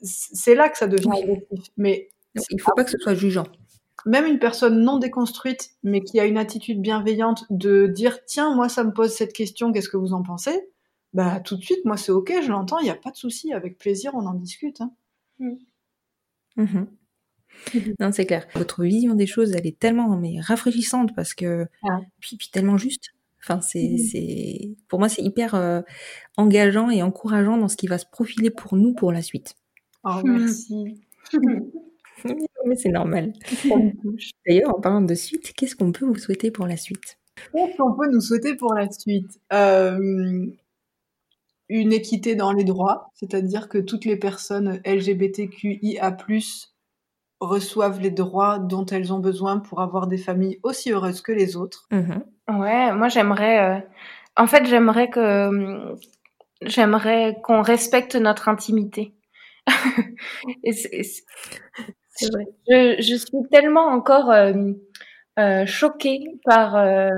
C'est 0.02 0.54
là 0.54 0.68
que 0.68 0.76
ça 0.76 0.86
devient. 0.86 1.10
Mais 1.76 2.10
il 2.50 2.60
faut 2.60 2.72
pas 2.74 2.84
que 2.84 2.90
ce 2.90 2.98
soit 2.98 3.14
jugeant. 3.14 3.46
Même 4.04 4.26
une 4.26 4.38
personne 4.38 4.82
non 4.82 4.98
déconstruite, 4.98 5.70
mais 5.82 6.02
qui 6.02 6.20
a 6.20 6.26
une 6.26 6.38
attitude 6.38 6.80
bienveillante 6.80 7.44
de 7.50 7.86
dire, 7.86 8.24
tiens, 8.26 8.54
moi 8.54 8.68
ça 8.68 8.84
me 8.84 8.92
pose 8.92 9.12
cette 9.12 9.32
question, 9.32 9.72
qu'est-ce 9.72 9.88
que 9.88 9.96
vous 9.96 10.12
en 10.12 10.22
pensez? 10.22 10.68
Bah 11.14 11.40
tout 11.40 11.56
de 11.56 11.62
suite, 11.62 11.84
moi 11.84 11.96
c'est 11.96 12.12
ok, 12.12 12.32
je 12.42 12.50
l'entends, 12.50 12.78
il 12.78 12.84
n'y 12.84 12.90
a 12.90 12.94
pas 12.94 13.10
de 13.10 13.16
souci, 13.16 13.52
avec 13.52 13.78
plaisir, 13.78 14.12
on 14.14 14.26
en 14.26 14.34
discute. 14.34 14.80
Hein. 14.80 14.92
Mmh. 15.38 15.54
Mmh 16.56 16.84
non, 18.00 18.12
c'est 18.12 18.26
clair. 18.26 18.46
Votre 18.54 18.84
vision 18.84 19.14
des 19.14 19.26
choses, 19.26 19.52
elle 19.52 19.66
est 19.66 19.78
tellement 19.78 20.14
mais 20.16 20.40
rafraîchissante 20.40 21.14
parce 21.14 21.32
que 21.34 21.66
ah. 21.84 22.00
puis, 22.20 22.36
puis, 22.36 22.50
tellement 22.50 22.76
juste. 22.76 23.12
Enfin, 23.42 23.60
c'est, 23.60 23.96
c'est, 23.98 24.76
pour 24.88 24.98
moi, 24.98 25.08
c'est 25.08 25.22
hyper 25.22 25.54
euh, 25.54 25.80
engageant 26.36 26.90
et 26.90 27.02
encourageant 27.02 27.56
dans 27.56 27.68
ce 27.68 27.76
qui 27.76 27.86
va 27.86 27.96
se 27.96 28.06
profiler 28.06 28.50
pour 28.50 28.76
nous 28.76 28.92
pour 28.92 29.12
la 29.12 29.22
suite. 29.22 29.54
Oh, 30.04 30.20
merci. 30.24 31.00
Mais 32.66 32.76
c'est 32.76 32.90
normal. 32.90 33.32
D'ailleurs, 34.46 34.74
en 34.76 34.80
parlant 34.80 35.00
de 35.00 35.14
suite, 35.14 35.52
qu'est-ce 35.56 35.76
qu'on 35.76 35.92
peut 35.92 36.04
vous 36.04 36.16
souhaiter 36.18 36.50
pour 36.50 36.66
la 36.66 36.76
suite? 36.76 37.18
Qu'est-ce 37.52 37.76
qu'on 37.76 37.94
peut 37.94 38.10
nous 38.10 38.20
souhaiter 38.20 38.56
pour 38.56 38.74
la 38.74 38.90
suite? 38.90 39.38
Euh, 39.52 40.46
Une 41.68 41.92
équité 41.92 42.34
dans 42.34 42.52
les 42.52 42.64
droits, 42.64 43.10
c'est-à-dire 43.14 43.68
que 43.68 43.78
toutes 43.78 44.04
les 44.04 44.16
personnes 44.16 44.80
LGBTQIA+ 44.84 46.16
reçoivent 47.40 48.00
les 48.00 48.10
droits 48.10 48.58
dont 48.58 48.86
elles 48.86 49.12
ont 49.12 49.18
besoin 49.18 49.58
pour 49.58 49.80
avoir 49.80 50.06
des 50.06 50.18
familles 50.18 50.58
aussi 50.62 50.90
heureuses 50.90 51.20
que 51.20 51.32
les 51.32 51.56
autres. 51.56 51.86
Mmh 51.90 52.18
Ouais, 52.48 52.92
moi 52.94 53.08
j'aimerais. 53.08 53.58
Euh, 53.58 53.80
en 54.36 54.46
fait, 54.46 54.66
j'aimerais 54.66 55.10
que 55.10 55.96
j'aimerais 56.62 57.38
qu'on 57.42 57.60
respecte 57.60 58.14
notre 58.14 58.48
intimité. 58.48 59.14
c'est 60.72 61.02
vrai. 62.30 62.44
Je, 62.68 62.96
je, 63.00 63.14
suis 63.14 63.48
tellement 63.50 63.86
encore 63.86 64.30
euh, 64.30 64.72
euh, 65.38 65.66
choquée 65.66 66.38
par 66.44 66.76
euh, 66.76 67.10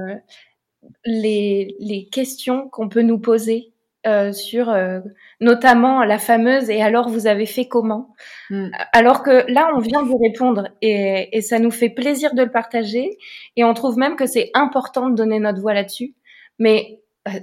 les, 1.05 1.77
les 1.81 2.07
questions 2.07 2.69
qu'on 2.69 2.89
peut 2.89 3.03
nous 3.03 3.19
poser 3.19 3.73
euh, 4.07 4.33
sur 4.33 4.71
euh, 4.71 5.01
notamment 5.41 6.05
la 6.05 6.19
fameuse 6.19 6.71
et 6.71 6.81
alors 6.83 7.09
vous 7.09 7.27
avez 7.27 7.47
fait 7.47 7.67
comment? 7.67 8.15
Mm. 8.49 8.69
alors 8.93 9.23
que 9.23 9.51
là 9.53 9.71
on 9.75 9.81
vient 9.81 10.03
de 10.03 10.13
répondre 10.23 10.69
et, 10.83 11.37
et, 11.37 11.43
ça 11.43 11.59
nous 11.59 11.73
fait 11.73 11.91
plaisir 11.91 12.35
de 12.35 12.43
le 12.43 12.51
partager 12.51 13.19
et 13.57 13.65
on 13.65 13.75
trouve 13.75 13.99
même 13.99 14.15
que 14.15 14.27
c'est 14.27 14.51
important 14.55 15.11
de 15.11 15.17
donner 15.17 15.41
notre 15.41 15.61
voix 15.61 15.75
là-dessus 15.75 16.15
mais 16.61 17.01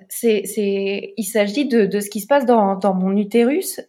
c'est 0.10 0.44
c'est 0.46 1.14
il 1.18 1.24
s'agit 1.24 1.68
de, 1.68 1.86
de 1.86 2.00
ce 2.00 2.10
qui 2.10 2.22
se 2.22 2.28
passe 2.28 2.46
dans, 2.46 2.76
dans 2.76 2.94
mon 2.94 3.16
utérus 3.16 3.82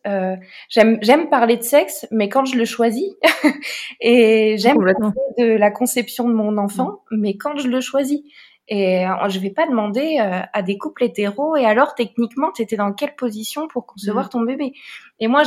j'aime 0.68 0.98
j'aime 1.02 1.28
parler 1.28 1.56
de 1.56 1.62
sexe 1.62 2.06
mais 2.10 2.28
quand 2.28 2.44
je 2.44 2.56
le 2.56 2.64
choisis 2.64 3.12
et 4.00 4.56
j'aime 4.58 4.76
parler 4.76 5.12
de 5.38 5.56
la 5.56 5.70
conception 5.70 6.28
de 6.28 6.34
mon 6.34 6.58
enfant 6.58 7.00
mm. 7.10 7.20
mais 7.20 7.36
quand 7.36 7.56
je 7.56 7.68
le 7.68 7.80
choisis 7.80 8.22
et 8.68 9.06
euh, 9.06 9.28
je 9.28 9.38
vais 9.38 9.50
pas 9.50 9.66
demander 9.66 10.18
euh, 10.20 10.40
à 10.52 10.62
des 10.62 10.76
couples 10.76 11.04
hétéros, 11.04 11.56
et 11.56 11.64
alors 11.64 11.94
techniquement, 11.94 12.50
tu 12.50 12.62
étais 12.62 12.76
dans 12.76 12.92
quelle 12.92 13.14
position 13.14 13.68
pour 13.68 13.86
concevoir 13.86 14.26
mm. 14.26 14.30
ton 14.30 14.40
bébé? 14.40 14.72
Et 15.20 15.28
moi, 15.28 15.44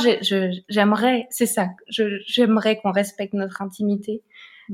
j'aimerais, 0.68 1.26
c'est 1.30 1.46
ça, 1.46 1.68
j'aimerais 1.88 2.80
qu'on 2.80 2.92
respecte 2.92 3.34
notre 3.34 3.60
intimité 3.60 4.22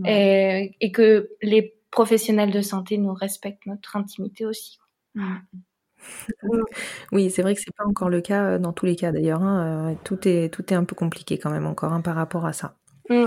et, 0.04 0.76
et, 0.80 0.92
que 0.92 1.30
les 1.42 1.74
professionnels 1.90 2.50
de 2.50 2.60
santé 2.60 2.98
nous 2.98 3.14
respectent 3.14 3.66
notre 3.66 3.96
intimité 3.96 4.44
aussi. 4.44 4.78
Mm. 5.16 6.62
Oui, 7.10 7.30
c'est 7.30 7.42
vrai 7.42 7.54
que 7.54 7.60
c'est 7.60 7.74
pas 7.74 7.84
encore 7.84 8.08
le 8.08 8.20
cas 8.20 8.44
euh, 8.44 8.58
dans 8.58 8.72
tous 8.72 8.86
les 8.86 8.96
cas 8.96 9.10
d'ailleurs. 9.10 9.42
Hein. 9.42 9.96
Tout 10.04 10.28
est 10.28 10.52
tout 10.52 10.72
est 10.72 10.76
un 10.76 10.84
peu 10.84 10.94
compliqué 10.94 11.38
quand 11.38 11.50
même 11.50 11.66
encore 11.66 11.92
hein, 11.92 12.00
par 12.00 12.14
rapport 12.14 12.46
à 12.46 12.52
ça. 12.52 12.76
Mm. 13.08 13.26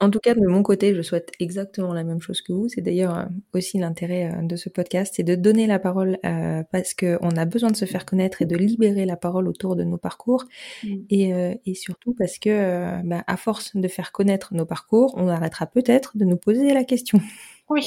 En, 0.00 0.10
tout, 0.10 0.18
cas, 0.18 0.34
de 0.34 0.46
mon 0.46 0.62
côté, 0.62 0.94
je 0.94 1.02
souhaite 1.02 1.32
exactement 1.38 1.92
la 1.92 2.04
même 2.04 2.20
chose 2.20 2.42
que 2.42 2.52
vous. 2.52 2.68
C'est 2.68 2.80
d'ailleurs 2.80 3.16
euh, 3.16 3.24
aussi 3.54 3.78
l'intérêt 3.78 4.32
euh, 4.32 4.42
de 4.42 4.56
ce 4.56 4.68
podcast, 4.68 5.14
c'est 5.16 5.22
de 5.22 5.34
donner 5.34 5.66
la 5.66 5.78
parole 5.78 6.18
euh, 6.24 6.62
parce 6.70 6.94
qu'on 6.94 7.30
a 7.30 7.44
besoin 7.44 7.70
de 7.70 7.76
se 7.76 7.84
faire 7.84 8.04
connaître 8.04 8.42
et 8.42 8.44
de 8.44 8.56
libérer 8.56 9.06
la 9.06 9.16
parole 9.16 9.48
autour 9.48 9.76
de 9.76 9.84
nos 9.84 9.98
parcours. 9.98 10.44
Mm. 10.84 10.96
Et, 11.10 11.74
surtout 11.74 12.14
parce 12.14 12.38
que, 12.38 13.02
bah, 13.04 13.24
à 13.26 13.36
force 13.36 13.76
de 13.76 13.88
faire 13.88 14.12
connaître 14.12 14.54
nos 14.54 14.66
parcours, 14.66 15.14
on 15.16 15.28
arrêtera 15.28 15.66
peut-être 15.66 16.16
de 16.16 16.24
nous 16.24 16.36
poser 16.36 16.74
la 16.74 16.84
question. 16.84 17.20
Oui. 17.68 17.84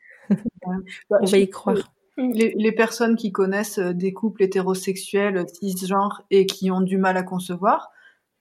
on 1.09 1.25
va 1.25 1.37
y 1.37 1.49
croire. 1.49 1.93
Les, 2.17 2.53
les, 2.55 2.71
personnes 2.71 3.15
qui 3.15 3.31
connaissent 3.31 3.79
des 3.79 4.13
couples 4.13 4.43
hétérosexuels 4.43 5.45
cisgenres 5.53 6.21
et 6.29 6.45
qui 6.45 6.69
ont 6.69 6.81
du 6.81 6.97
mal 6.97 7.17
à 7.17 7.23
concevoir, 7.23 7.89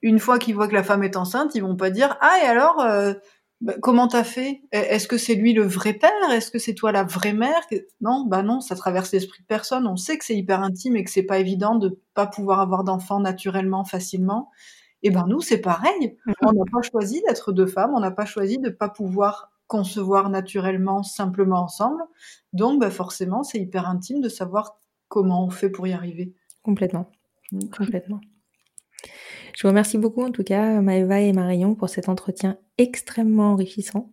une 0.01 0.19
fois 0.19 0.39
qu'ils 0.39 0.55
voient 0.55 0.67
que 0.67 0.73
la 0.73 0.83
femme 0.83 1.03
est 1.03 1.15
enceinte, 1.15 1.55
ils 1.55 1.61
vont 1.61 1.75
pas 1.75 1.89
dire 1.89 2.17
ah 2.21 2.37
et 2.43 2.47
alors 2.47 2.79
euh, 2.81 3.13
bah, 3.61 3.75
comment 3.79 4.07
t'as 4.07 4.23
fait? 4.23 4.61
Est-ce 4.71 5.07
que 5.07 5.17
c'est 5.17 5.35
lui 5.35 5.53
le 5.53 5.63
vrai 5.63 5.93
père? 5.93 6.31
Est-ce 6.31 6.49
que 6.49 6.57
c'est 6.57 6.73
toi 6.73 6.91
la 6.91 7.03
vraie 7.03 7.33
mère? 7.33 7.61
Non, 8.01 8.25
bah 8.25 8.41
non, 8.41 8.59
ça 8.59 8.75
traverse 8.75 9.11
l'esprit 9.11 9.41
de 9.41 9.47
personne. 9.47 9.85
On 9.85 9.97
sait 9.97 10.17
que 10.17 10.25
c'est 10.25 10.35
hyper 10.35 10.61
intime 10.61 10.95
et 10.95 11.03
que 11.03 11.11
c'est 11.11 11.23
pas 11.23 11.37
évident 11.37 11.75
de 11.75 11.99
pas 12.15 12.25
pouvoir 12.25 12.59
avoir 12.59 12.83
d'enfants 12.83 13.19
naturellement 13.19 13.83
facilement. 13.83 14.49
Et 15.03 15.11
ben 15.11 15.25
nous 15.27 15.41
c'est 15.41 15.59
pareil. 15.59 16.17
Mm-hmm. 16.25 16.33
On 16.41 16.53
n'a 16.53 16.71
pas 16.71 16.81
choisi 16.81 17.21
d'être 17.27 17.51
deux 17.51 17.67
femmes, 17.67 17.93
on 17.95 17.99
n'a 17.99 18.11
pas 18.11 18.25
choisi 18.25 18.57
de 18.57 18.69
pas 18.69 18.89
pouvoir 18.89 19.50
concevoir 19.71 20.29
naturellement 20.29 21.01
simplement 21.01 21.63
ensemble. 21.63 22.03
Donc 22.51 22.81
bah 22.81 22.91
forcément 22.91 23.41
c'est 23.41 23.57
hyper 23.57 23.87
intime 23.87 24.19
de 24.19 24.27
savoir 24.27 24.77
comment 25.07 25.45
on 25.45 25.49
fait 25.49 25.69
pour 25.69 25.87
y 25.87 25.93
arriver. 25.93 26.33
Complètement, 26.61 27.09
complètement. 27.77 28.19
Je 29.55 29.63
vous 29.63 29.69
remercie 29.69 29.97
beaucoup 29.97 30.23
en 30.23 30.31
tout 30.31 30.43
cas, 30.43 30.81
Maëva 30.81 31.21
et 31.21 31.33
Marion, 31.33 31.75
pour 31.75 31.89
cet 31.89 32.09
entretien 32.09 32.57
extrêmement 32.77 33.51
enrichissant. 33.51 34.11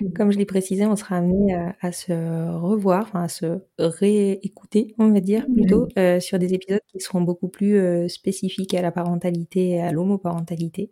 Mmh. 0.00 0.12
Comme 0.14 0.32
je 0.32 0.38
l'ai 0.38 0.46
précisé, 0.46 0.86
on 0.86 0.96
sera 0.96 1.16
amené 1.16 1.54
à, 1.80 1.92
se 1.92 2.12
revoir, 2.56 3.02
enfin 3.02 3.24
à 3.24 3.28
se 3.28 3.58
réécouter, 3.78 4.94
on 4.98 5.10
va 5.10 5.20
dire 5.20 5.46
plutôt, 5.52 5.86
mmh. 5.86 5.98
euh, 5.98 6.20
sur 6.20 6.38
des 6.38 6.54
épisodes 6.54 6.80
qui 6.88 7.00
seront 7.00 7.20
beaucoup 7.20 7.48
plus 7.48 7.76
euh, 7.76 8.08
spécifiques 8.08 8.74
à 8.74 8.82
la 8.82 8.90
parentalité 8.90 9.70
et 9.70 9.82
à 9.82 9.92
l'homoparentalité. 9.92 10.90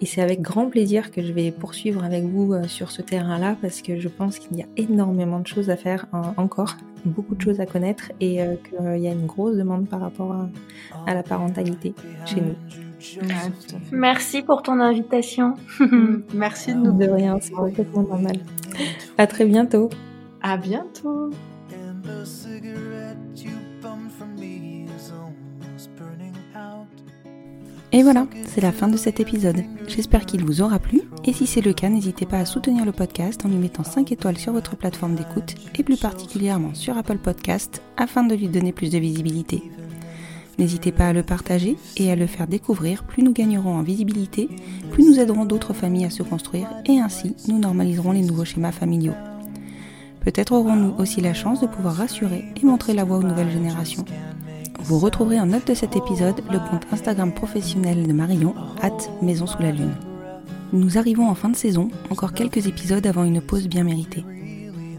Et 0.00 0.06
c'est 0.06 0.22
avec 0.22 0.40
grand 0.40 0.70
plaisir 0.70 1.10
que 1.10 1.22
je 1.22 1.32
vais 1.32 1.50
poursuivre 1.50 2.02
avec 2.02 2.24
vous 2.24 2.54
euh, 2.54 2.64
sur 2.64 2.90
ce 2.90 3.02
terrain-là 3.02 3.56
parce 3.60 3.82
que 3.82 3.98
je 3.98 4.08
pense 4.08 4.38
qu'il 4.38 4.56
y 4.56 4.62
a 4.62 4.66
énormément 4.76 5.40
de 5.40 5.46
choses 5.46 5.70
à 5.70 5.76
faire 5.76 6.06
encore, 6.36 6.76
beaucoup 7.04 7.34
de 7.34 7.40
choses 7.40 7.60
à 7.60 7.66
connaître 7.66 8.10
et 8.20 8.38
qu'il 8.64 9.02
y 9.02 9.08
a 9.08 9.12
une 9.12 9.26
grosse 9.26 9.56
demande 9.56 9.88
par 9.88 10.00
rapport 10.00 10.34
à 11.06 11.14
la 11.14 11.22
parentalité 11.22 11.94
chez 12.24 12.40
nous. 12.40 12.87
Merci 13.92 14.42
pour 14.42 14.62
ton 14.62 14.80
invitation. 14.80 15.54
Merci 16.34 16.74
de 16.74 16.78
nous. 16.78 16.92
De 16.92 17.08
rien, 17.08 17.38
c'est 17.40 17.52
complètement 17.52 18.02
normal. 18.02 18.38
À 19.16 19.26
très 19.26 19.44
bientôt. 19.44 19.90
À 20.42 20.56
bientôt. 20.56 21.30
Et 27.90 28.02
voilà, 28.02 28.26
c'est 28.46 28.60
la 28.60 28.70
fin 28.70 28.88
de 28.88 28.98
cet 28.98 29.18
épisode. 29.18 29.64
J'espère 29.86 30.26
qu'il 30.26 30.44
vous 30.44 30.60
aura 30.60 30.78
plu. 30.78 31.00
Et 31.24 31.32
si 31.32 31.46
c'est 31.46 31.62
le 31.62 31.72
cas, 31.72 31.88
n'hésitez 31.88 32.26
pas 32.26 32.38
à 32.38 32.44
soutenir 32.44 32.84
le 32.84 32.92
podcast 32.92 33.44
en 33.46 33.48
lui 33.48 33.56
mettant 33.56 33.82
5 33.82 34.12
étoiles 34.12 34.36
sur 34.36 34.52
votre 34.52 34.76
plateforme 34.76 35.14
d'écoute 35.14 35.54
et 35.78 35.82
plus 35.82 35.96
particulièrement 35.96 36.74
sur 36.74 36.98
Apple 36.98 37.18
Podcast 37.18 37.82
afin 37.96 38.24
de 38.24 38.34
lui 38.34 38.48
donner 38.48 38.72
plus 38.72 38.90
de 38.90 38.98
visibilité. 38.98 39.62
N'hésitez 40.58 40.90
pas 40.90 41.06
à 41.06 41.12
le 41.12 41.22
partager 41.22 41.76
et 41.96 42.10
à 42.10 42.16
le 42.16 42.26
faire 42.26 42.48
découvrir, 42.48 43.04
plus 43.04 43.22
nous 43.22 43.32
gagnerons 43.32 43.76
en 43.76 43.82
visibilité, 43.82 44.48
plus 44.90 45.04
nous 45.04 45.20
aiderons 45.20 45.44
d'autres 45.44 45.72
familles 45.72 46.06
à 46.06 46.10
se 46.10 46.24
construire 46.24 46.68
et 46.84 46.98
ainsi 46.98 47.36
nous 47.46 47.58
normaliserons 47.58 48.10
les 48.10 48.22
nouveaux 48.22 48.44
schémas 48.44 48.72
familiaux. 48.72 49.14
Peut-être 50.20 50.52
aurons-nous 50.52 50.94
aussi 50.98 51.20
la 51.20 51.32
chance 51.32 51.60
de 51.60 51.68
pouvoir 51.68 51.94
rassurer 51.94 52.44
et 52.60 52.66
montrer 52.66 52.92
la 52.92 53.04
voie 53.04 53.18
aux 53.18 53.22
nouvelles 53.22 53.52
générations. 53.52 54.04
Vous 54.80 54.98
retrouverez 54.98 55.38
en 55.38 55.46
note 55.46 55.68
de 55.68 55.74
cet 55.74 55.96
épisode 55.96 56.42
le 56.50 56.58
compte 56.58 56.86
Instagram 56.92 57.32
professionnel 57.32 58.06
de 58.06 58.12
Marion, 58.12 58.54
at 58.82 58.96
Maison 59.22 59.46
sous 59.46 59.62
la 59.62 59.70
Lune. 59.70 59.94
Nous 60.72 60.98
arrivons 60.98 61.28
en 61.28 61.34
fin 61.34 61.50
de 61.50 61.56
saison, 61.56 61.88
encore 62.10 62.32
quelques 62.32 62.66
épisodes 62.66 63.06
avant 63.06 63.24
une 63.24 63.40
pause 63.40 63.68
bien 63.68 63.84
méritée. 63.84 64.24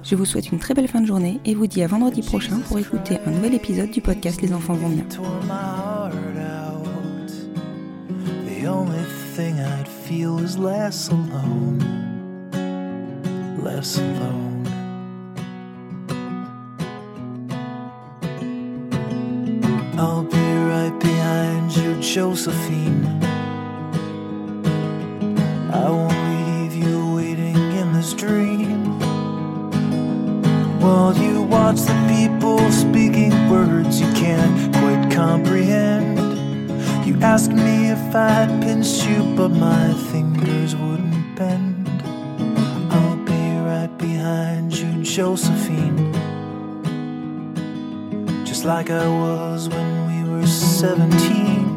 Je 0.10 0.16
vous 0.16 0.26
souhaite 0.26 0.52
une 0.52 0.58
très 0.58 0.74
belle 0.74 0.88
fin 0.88 1.02
de 1.02 1.06
journée 1.06 1.40
et 1.46 1.54
vous 1.54 1.68
dis 1.68 1.84
à 1.84 1.88
vendredi 1.88 2.24
prochain 2.24 2.58
pour 2.68 2.80
écouter 2.80 3.20
un 3.28 3.30
nouvel 3.30 3.54
épisode 3.54 3.92
du 3.92 4.02
podcast 4.02 4.42
Les 4.42 4.54
enfants 4.54 4.74
vont 4.74 4.90
bien. 4.90 5.06
While 30.90 31.16
you 31.18 31.44
watch 31.44 31.82
the 31.82 31.98
people 32.10 32.60
speaking 32.72 33.34
words 33.48 34.02
you 34.02 34.12
can't 34.14 34.74
quite 34.74 35.12
comprehend. 35.12 36.18
You 37.06 37.16
ask 37.22 37.52
me 37.52 37.92
if 37.92 38.16
I'd 38.16 38.50
pinch 38.64 39.04
you, 39.06 39.22
but 39.36 39.50
my 39.50 39.94
fingers 40.12 40.76
wouldn't 40.76 41.36
bend. 41.36 41.88
I'll 42.92 43.18
be 43.18 43.44
right 43.70 43.96
behind 44.00 44.76
you, 44.76 45.04
Josephine 45.04 46.10
just 48.44 48.66
like 48.66 48.90
I 48.90 49.08
was 49.08 49.70
when 49.70 49.90
we 50.10 50.30
were 50.30 50.48
17. 50.48 51.69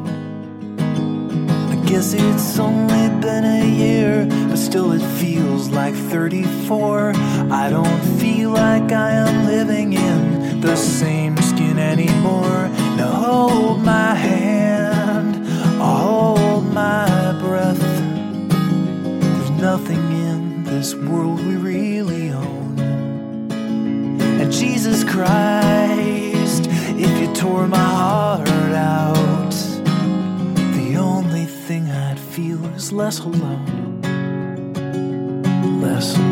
Guess 1.93 2.15
it's 2.15 2.59
only 2.59 3.11
been 3.21 3.45
a 3.45 3.67
year, 3.67 4.27
but 4.49 4.57
still 4.57 4.93
it 4.93 5.07
feels 5.21 5.69
like 5.69 5.93
34. 5.95 7.13
I 7.51 7.69
don't 7.69 8.01
feel 8.19 8.49
like 8.49 8.91
I 8.91 9.11
am 9.11 9.45
living 9.45 9.93
in 9.93 10.63
the 10.63 10.75
same 10.75 11.37
skin 11.37 11.79
anymore. 11.79 12.71
Now 12.97 13.13
hold 13.13 13.83
my 13.83 14.15
hand, 14.15 15.47
I'll 15.83 16.37
hold 16.37 16.65
my 16.73 17.39
breath. 17.43 17.79
There's 19.21 19.51
nothing 19.51 20.03
in 20.31 20.65
this 20.65 20.95
world 20.95 21.45
we 21.45 21.57
really 21.57 22.31
own. 22.31 22.81
And 24.41 24.51
Jesus 24.51 25.05
Christ, 25.05 26.69
if 26.97 27.21
you 27.21 27.35
tore 27.35 27.69
my 27.69 27.77
heart 27.77 28.49
out, 28.49 29.12
is 32.83 32.93
less 32.93 33.21
alone. 33.21 34.03
Less 35.81 36.17
alone. 36.17 36.32